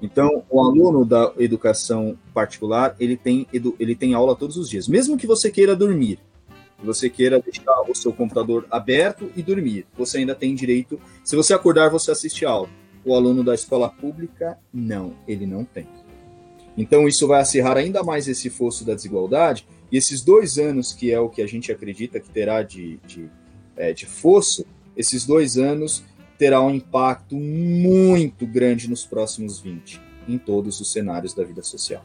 Então, 0.00 0.44
o 0.50 0.60
aluno 0.60 1.04
da 1.04 1.32
educação 1.38 2.18
particular, 2.34 2.94
ele 3.00 3.16
tem, 3.16 3.46
ele 3.52 3.94
tem 3.94 4.14
aula 4.14 4.36
todos 4.36 4.56
os 4.56 4.68
dias. 4.68 4.86
Mesmo 4.86 5.16
que 5.16 5.26
você 5.26 5.50
queira 5.50 5.74
dormir, 5.74 6.18
você 6.82 7.08
queira 7.08 7.40
deixar 7.40 7.80
o 7.88 7.94
seu 7.94 8.12
computador 8.12 8.66
aberto 8.70 9.30
e 9.34 9.42
dormir, 9.42 9.86
você 9.96 10.18
ainda 10.18 10.34
tem 10.34 10.54
direito. 10.54 11.00
Se 11.24 11.34
você 11.34 11.54
acordar, 11.54 11.90
você 11.90 12.10
assiste 12.10 12.44
aula. 12.44 12.68
O 13.04 13.14
aluno 13.14 13.42
da 13.42 13.54
escola 13.54 13.88
pública, 13.88 14.58
não, 14.72 15.14
ele 15.26 15.46
não 15.46 15.64
tem. 15.64 15.88
Então, 16.76 17.08
isso 17.08 17.26
vai 17.26 17.40
acirrar 17.40 17.78
ainda 17.78 18.02
mais 18.02 18.28
esse 18.28 18.50
fosso 18.50 18.84
da 18.84 18.94
desigualdade. 18.94 19.66
E 19.90 19.96
esses 19.96 20.20
dois 20.22 20.58
anos, 20.58 20.92
que 20.92 21.10
é 21.10 21.18
o 21.18 21.30
que 21.30 21.40
a 21.40 21.46
gente 21.46 21.72
acredita 21.72 22.20
que 22.20 22.28
terá 22.28 22.62
de, 22.62 22.98
de, 23.06 23.30
é, 23.76 23.92
de 23.94 24.04
fosso, 24.04 24.66
esses 24.96 25.24
dois 25.24 25.56
anos 25.56 26.04
terá 26.38 26.60
um 26.60 26.70
impacto 26.70 27.34
muito 27.34 28.46
grande 28.46 28.88
nos 28.88 29.04
próximos 29.04 29.60
20, 29.60 30.00
em 30.28 30.38
todos 30.38 30.80
os 30.80 30.92
cenários 30.92 31.34
da 31.34 31.44
vida 31.44 31.62
social. 31.62 32.02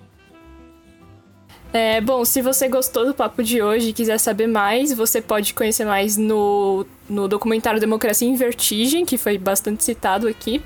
É, 1.74 2.02
bom, 2.02 2.26
se 2.26 2.42
você 2.42 2.68
gostou 2.68 3.06
do 3.06 3.14
papo 3.14 3.42
de 3.42 3.62
hoje 3.62 3.90
e 3.90 3.94
quiser 3.94 4.18
saber 4.18 4.48
mais, 4.48 4.92
você 4.92 5.22
pode 5.22 5.54
conhecer 5.54 5.86
mais 5.86 6.18
no, 6.18 6.86
no 7.10 7.30
documentário 7.30 7.80
Democracia 7.80 8.28
em 8.28 8.36
Vertigem, 8.36 9.06
que 9.06 9.18
foi 9.18 9.38
bastante 9.38 9.84
citado 9.84 10.28
aqui. 10.28 10.62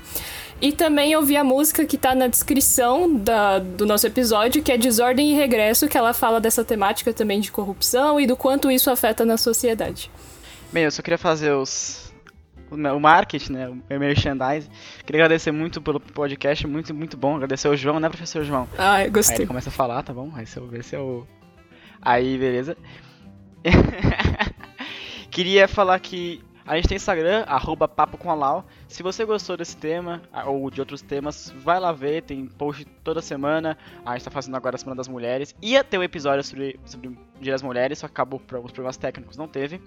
E 0.60 0.72
também 0.72 1.14
ouvir 1.14 1.36
a 1.36 1.44
música 1.44 1.84
que 1.84 1.96
está 1.96 2.14
na 2.14 2.26
descrição 2.26 3.14
da, 3.14 3.58
do 3.58 3.86
nosso 3.86 4.06
episódio, 4.06 4.62
que 4.62 4.72
é 4.72 4.78
Desordem 4.78 5.32
e 5.32 5.34
Regresso, 5.34 5.86
que 5.86 5.98
ela 5.98 6.12
fala 6.12 6.40
dessa 6.40 6.64
temática 6.64 7.12
também 7.12 7.40
de 7.40 7.52
corrupção 7.52 8.18
e 8.18 8.26
do 8.26 8.36
quanto 8.36 8.70
isso 8.70 8.90
afeta 8.90 9.24
na 9.24 9.36
sociedade. 9.36 10.10
Bem, 10.72 10.84
eu 10.84 10.90
só 10.90 11.02
queria 11.02 11.18
fazer 11.18 11.52
os, 11.52 12.05
o 12.70 13.00
marketing, 13.00 13.52
né, 13.52 13.68
o 13.68 13.98
merchandising. 13.98 14.68
Queria 15.04 15.22
agradecer 15.24 15.52
muito 15.52 15.80
pelo 15.80 16.00
podcast, 16.00 16.66
muito, 16.66 16.94
muito 16.94 17.16
bom. 17.16 17.36
Agradecer 17.36 17.68
ao 17.68 17.76
João, 17.76 18.00
né, 18.00 18.08
professor 18.08 18.44
João? 18.44 18.68
Ah, 18.78 19.04
eu 19.04 19.10
gostei. 19.10 19.36
Aí 19.36 19.42
ele 19.42 19.48
começa 19.48 19.68
a 19.68 19.72
falar, 19.72 20.02
tá 20.02 20.12
bom? 20.12 20.30
O... 20.30 20.76
Esse 20.76 20.96
é 20.96 20.98
o... 20.98 21.26
Aí, 22.00 22.38
beleza. 22.38 22.76
Queria 25.30 25.68
falar 25.68 25.98
que 26.00 26.42
a 26.66 26.74
gente 26.74 26.88
tem 26.88 26.96
Instagram, 26.96 27.44
arroba 27.46 27.86
papo 27.86 28.18
com 28.18 28.28
a 28.28 28.34
Lau. 28.34 28.66
Se 28.88 29.00
você 29.00 29.24
gostou 29.24 29.56
desse 29.56 29.76
tema 29.76 30.20
ou 30.46 30.68
de 30.68 30.80
outros 30.80 31.00
temas, 31.00 31.54
vai 31.58 31.78
lá 31.78 31.92
ver, 31.92 32.22
tem 32.22 32.44
post 32.44 32.84
toda 33.04 33.22
semana. 33.22 33.78
A 34.04 34.14
gente 34.14 34.24
tá 34.24 34.32
fazendo 34.32 34.56
agora 34.56 34.74
a 34.74 34.78
Semana 34.78 34.96
das 34.96 35.06
Mulheres. 35.06 35.54
Ia 35.62 35.84
ter 35.84 35.96
um 35.96 36.02
episódio 36.02 36.42
sobre, 36.42 36.80
sobre 36.84 37.08
o 37.08 37.16
Dia 37.40 37.52
das 37.52 37.62
Mulheres, 37.62 38.00
só 38.00 38.06
acabou 38.06 38.40
por 38.40 38.56
alguns 38.56 38.72
problemas 38.72 38.96
técnicos, 38.96 39.36
não 39.36 39.46
teve. 39.46 39.80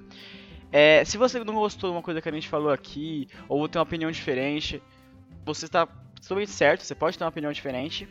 É, 0.71 1.03
se 1.03 1.17
você 1.17 1.43
não 1.43 1.55
gostou 1.55 1.89
de 1.89 1.95
uma 1.95 2.01
coisa 2.01 2.21
que 2.21 2.29
a 2.29 2.31
gente 2.31 2.47
falou 2.47 2.71
aqui, 2.71 3.27
ou 3.47 3.67
tem 3.67 3.79
uma 3.79 3.83
opinião 3.83 4.11
diferente, 4.11 4.81
você 5.45 5.65
está 5.65 5.87
totalmente 6.21 6.51
certo, 6.51 6.83
você 6.83 6.93
pode 6.93 7.17
ter 7.17 7.23
uma 7.23 7.29
opinião 7.29 7.51
diferente. 7.51 8.07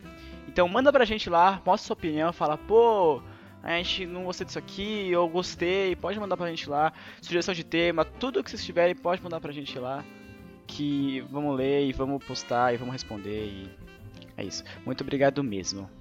Então 0.48 0.68
manda 0.68 0.93
pra 0.93 1.05
gente 1.05 1.30
lá, 1.30 1.62
mostra 1.64 1.86
sua 1.86 1.94
opinião, 1.94 2.32
fala, 2.32 2.56
pô, 2.56 3.22
a 3.62 3.76
gente 3.76 4.06
não 4.06 4.24
gostei 4.24 4.47
disso 4.47 4.59
aqui, 4.59 5.14
ou 5.14 5.28
gostei, 5.28 5.94
pode 5.94 6.18
mandar 6.18 6.36
pra 6.36 6.48
gente 6.48 6.68
lá. 6.68 6.93
Sugestão 7.20 7.55
de 7.55 7.64
tema, 7.64 8.05
tudo 8.05 8.43
que 8.43 8.51
vocês 8.51 8.64
tiverem, 8.64 8.94
pode 8.94 9.22
mandar 9.22 9.40
pra 9.40 9.52
gente 9.52 9.78
lá. 9.78 10.05
Que 10.66 11.20
vamos 11.30 11.56
ler 11.56 11.86
e 11.86 11.93
vamos 11.93 12.22
postar 12.24 12.74
e 12.74 12.76
vamos 12.76 12.93
responder 12.93 13.47
e 13.47 13.70
é 14.36 14.44
isso. 14.44 14.62
Muito 14.85 15.02
obrigado 15.02 15.43
mesmo. 15.43 15.98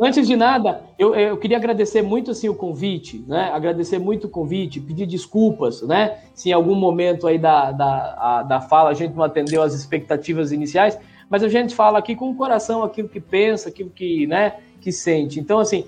Antes 0.00 0.28
de 0.28 0.36
nada, 0.36 0.84
eu, 0.96 1.12
eu 1.12 1.36
queria 1.36 1.56
agradecer 1.56 2.02
muito 2.02 2.30
assim, 2.30 2.48
o 2.48 2.54
convite, 2.54 3.24
né? 3.26 3.50
Agradecer 3.52 3.98
muito 3.98 4.28
o 4.28 4.30
convite, 4.30 4.78
pedir 4.78 5.06
desculpas, 5.06 5.82
né? 5.82 6.18
Se 6.34 6.50
em 6.50 6.52
algum 6.52 6.76
momento 6.76 7.26
aí 7.26 7.36
da, 7.36 7.72
da, 7.72 8.16
a, 8.16 8.42
da 8.44 8.60
fala 8.60 8.90
a 8.90 8.94
gente 8.94 9.14
não 9.16 9.24
atendeu 9.24 9.60
às 9.60 9.74
expectativas 9.74 10.52
iniciais, 10.52 10.96
mas 11.28 11.42
a 11.42 11.48
gente 11.48 11.74
fala 11.74 11.98
aqui 11.98 12.14
com 12.14 12.30
o 12.30 12.34
coração 12.36 12.84
aquilo 12.84 13.08
que 13.08 13.20
pensa, 13.20 13.70
aquilo 13.70 13.90
que, 13.90 14.24
né, 14.28 14.54
que 14.80 14.92
sente. 14.92 15.40
Então, 15.40 15.58
assim, 15.58 15.84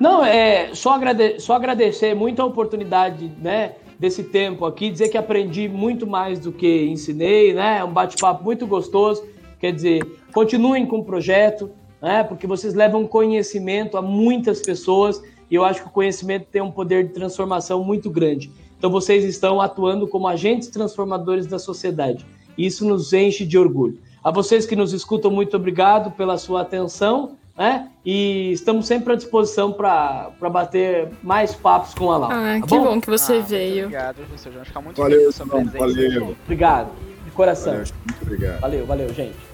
não, 0.00 0.24
é 0.24 0.74
só, 0.74 0.94
agrade, 0.94 1.40
só 1.40 1.54
agradecer 1.56 2.14
muito 2.14 2.40
a 2.40 2.46
oportunidade, 2.46 3.30
né? 3.38 3.74
Desse 3.98 4.22
tempo 4.22 4.64
aqui, 4.64 4.90
dizer 4.90 5.08
que 5.08 5.18
aprendi 5.18 5.68
muito 5.68 6.06
mais 6.06 6.38
do 6.38 6.52
que 6.52 6.86
ensinei, 6.86 7.52
né? 7.52 7.78
É 7.78 7.84
um 7.84 7.92
bate-papo 7.92 8.44
muito 8.44 8.66
gostoso 8.66 9.22
Quer 9.58 9.72
dizer, 9.72 10.20
continuem 10.32 10.86
com 10.86 10.98
o 10.98 11.04
projeto, 11.04 11.70
né? 12.00 12.22
Porque 12.24 12.46
vocês 12.46 12.74
levam 12.74 13.06
conhecimento 13.06 13.96
a 13.96 14.02
muitas 14.02 14.60
pessoas 14.60 15.22
e 15.50 15.54
eu 15.54 15.64
acho 15.64 15.82
que 15.82 15.88
o 15.88 15.92
conhecimento 15.92 16.46
tem 16.50 16.60
um 16.62 16.70
poder 16.70 17.06
de 17.06 17.12
transformação 17.12 17.82
muito 17.82 18.10
grande. 18.10 18.50
Então 18.78 18.90
vocês 18.90 19.24
estão 19.24 19.60
atuando 19.60 20.06
como 20.06 20.28
agentes 20.28 20.68
transformadores 20.68 21.46
da 21.46 21.58
sociedade. 21.58 22.24
E 22.56 22.66
isso 22.66 22.84
nos 22.86 23.12
enche 23.12 23.44
de 23.44 23.58
orgulho. 23.58 23.98
A 24.22 24.30
vocês 24.30 24.66
que 24.66 24.76
nos 24.76 24.92
escutam, 24.92 25.30
muito 25.30 25.56
obrigado 25.56 26.10
pela 26.12 26.36
sua 26.38 26.62
atenção. 26.62 27.36
Né? 27.56 27.88
E 28.04 28.52
estamos 28.52 28.86
sempre 28.86 29.12
à 29.14 29.16
disposição 29.16 29.72
para 29.72 30.30
bater 30.48 31.08
mais 31.24 31.56
papos 31.56 31.92
com 31.92 32.12
a 32.12 32.16
Laura. 32.18 32.36
Ah, 32.36 32.60
tá 32.60 32.66
que 32.68 32.78
bom? 32.78 32.84
bom 32.84 33.00
que 33.00 33.10
você 33.10 33.38
Ah, 33.38 33.40
veio. 33.40 33.86
Obrigado, 33.86 34.16
professor. 34.16 34.52
Vamos 34.52 34.68
ficar 34.68 34.80
muito 34.80 34.96
Valeu, 34.96 35.32
feliz 35.32 35.36
João, 35.36 35.76
valeu. 35.76 36.36
Obrigado, 36.44 36.90
de 37.24 37.30
coração. 37.32 37.72
Valeu, 37.72 37.86
muito 38.06 38.22
obrigado. 38.22 38.60
Valeu, 38.60 38.86
valeu, 38.86 39.12
gente. 39.12 39.47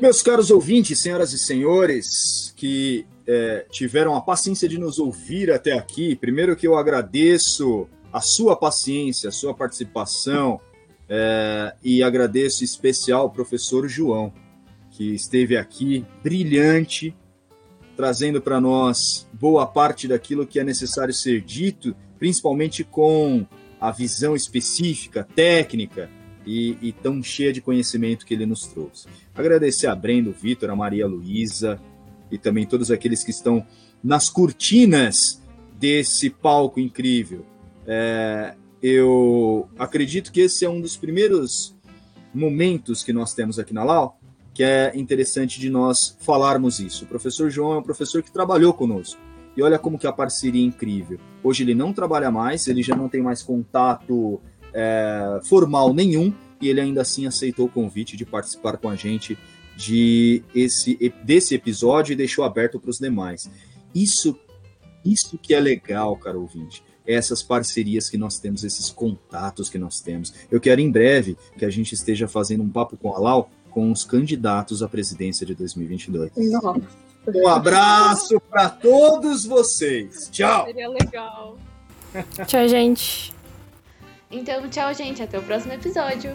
Meus 0.00 0.22
caros 0.22 0.50
ouvintes, 0.50 1.00
senhoras 1.00 1.32
e 1.32 1.38
senhores, 1.38 2.52
que 2.56 3.06
é, 3.26 3.66
tiveram 3.70 4.14
a 4.16 4.20
paciência 4.20 4.68
de 4.68 4.78
nos 4.78 4.98
ouvir 4.98 5.50
até 5.50 5.72
aqui, 5.72 6.16
primeiro 6.16 6.56
que 6.56 6.66
eu 6.66 6.76
agradeço 6.76 7.88
a 8.12 8.20
sua 8.20 8.56
paciência, 8.56 9.28
a 9.28 9.32
sua 9.32 9.54
participação, 9.54 10.60
é, 11.08 11.74
e 11.82 12.02
agradeço 12.02 12.62
em 12.62 12.64
especial 12.64 13.22
ao 13.22 13.30
professor 13.30 13.88
João, 13.88 14.32
que 14.90 15.14
esteve 15.14 15.56
aqui 15.56 16.04
brilhante, 16.22 17.14
trazendo 17.96 18.40
para 18.40 18.60
nós 18.60 19.28
boa 19.32 19.66
parte 19.66 20.08
daquilo 20.08 20.46
que 20.46 20.58
é 20.58 20.64
necessário 20.64 21.14
ser 21.14 21.40
dito, 21.40 21.94
principalmente 22.18 22.84
com 22.84 23.46
a 23.80 23.90
visão 23.90 24.36
específica, 24.36 25.26
técnica 25.34 26.08
e, 26.46 26.76
e 26.80 26.92
tão 26.92 27.22
cheia 27.22 27.52
de 27.52 27.60
conhecimento 27.60 28.26
que 28.26 28.34
ele 28.34 28.46
nos 28.46 28.66
trouxe. 28.66 29.06
Agradecer 29.34 29.86
a 29.86 29.94
Brenda, 29.94 30.30
o 30.30 30.32
Vitor, 30.32 30.70
a 30.70 30.76
Maria 30.76 31.06
Luísa 31.06 31.80
e 32.30 32.38
também 32.38 32.66
todos 32.66 32.90
aqueles 32.90 33.22
que 33.22 33.30
estão 33.30 33.66
nas 34.02 34.28
cortinas 34.28 35.40
desse 35.78 36.30
palco 36.30 36.80
incrível. 36.80 37.44
É, 37.86 38.54
eu 38.82 39.68
acredito 39.78 40.32
que 40.32 40.40
esse 40.40 40.64
é 40.64 40.70
um 40.70 40.80
dos 40.80 40.96
primeiros 40.96 41.76
momentos 42.34 43.02
que 43.02 43.12
nós 43.12 43.34
temos 43.34 43.58
aqui 43.58 43.74
na 43.74 43.84
Lau, 43.84 44.18
que 44.54 44.62
é 44.62 44.92
interessante 44.94 45.60
de 45.60 45.70
nós 45.70 46.16
falarmos 46.20 46.80
isso. 46.80 47.04
O 47.04 47.08
professor 47.08 47.50
João 47.50 47.74
é 47.74 47.78
um 47.78 47.82
professor 47.82 48.22
que 48.22 48.32
trabalhou 48.32 48.72
conosco. 48.74 49.20
E 49.56 49.62
olha 49.62 49.78
como 49.78 49.98
que 49.98 50.06
a 50.06 50.12
parceria 50.12 50.62
é 50.62 50.64
incrível. 50.64 51.18
Hoje 51.42 51.62
ele 51.62 51.74
não 51.74 51.92
trabalha 51.92 52.30
mais, 52.30 52.66
ele 52.66 52.82
já 52.82 52.96
não 52.96 53.08
tem 53.08 53.20
mais 53.22 53.42
contato 53.42 54.40
é, 54.72 55.40
formal 55.44 55.92
nenhum, 55.92 56.32
e 56.60 56.68
ele 56.68 56.80
ainda 56.80 57.02
assim 57.02 57.26
aceitou 57.26 57.66
o 57.66 57.68
convite 57.68 58.16
de 58.16 58.24
participar 58.24 58.76
com 58.76 58.88
a 58.88 58.96
gente 58.96 59.36
de 59.76 60.42
esse, 60.54 60.96
desse 61.24 61.54
episódio 61.54 62.12
e 62.12 62.16
deixou 62.16 62.44
aberto 62.44 62.78
para 62.78 62.90
os 62.90 62.98
demais. 62.98 63.50
Isso, 63.94 64.38
isso 65.04 65.38
que 65.38 65.54
é 65.54 65.60
legal, 65.60 66.16
cara 66.16 66.38
ouvinte. 66.38 66.82
Essas 67.04 67.42
parcerias 67.42 68.08
que 68.08 68.16
nós 68.16 68.38
temos, 68.38 68.62
esses 68.62 68.90
contatos 68.90 69.68
que 69.68 69.78
nós 69.78 70.00
temos. 70.00 70.32
Eu 70.50 70.60
quero 70.60 70.80
em 70.80 70.90
breve 70.90 71.36
que 71.58 71.64
a 71.64 71.70
gente 71.70 71.94
esteja 71.94 72.28
fazendo 72.28 72.62
um 72.62 72.68
papo 72.68 72.96
com 72.96 73.12
a 73.14 73.18
Lau 73.18 73.50
com 73.70 73.90
os 73.90 74.04
candidatos 74.04 74.82
à 74.82 74.88
presidência 74.88 75.44
de 75.44 75.54
2022. 75.54 76.30
Nossa. 76.36 76.80
Um 77.34 77.48
abraço 77.48 78.40
para 78.40 78.68
todos 78.68 79.44
vocês. 79.44 80.28
Tchau. 80.30 80.66
Seria 80.66 80.88
legal. 80.88 81.56
Tchau, 82.46 82.68
gente. 82.68 83.32
Então, 84.32 84.68
tchau, 84.68 84.92
gente. 84.94 85.22
Até 85.22 85.38
o 85.38 85.42
próximo 85.42 85.74
episódio. 85.74 86.34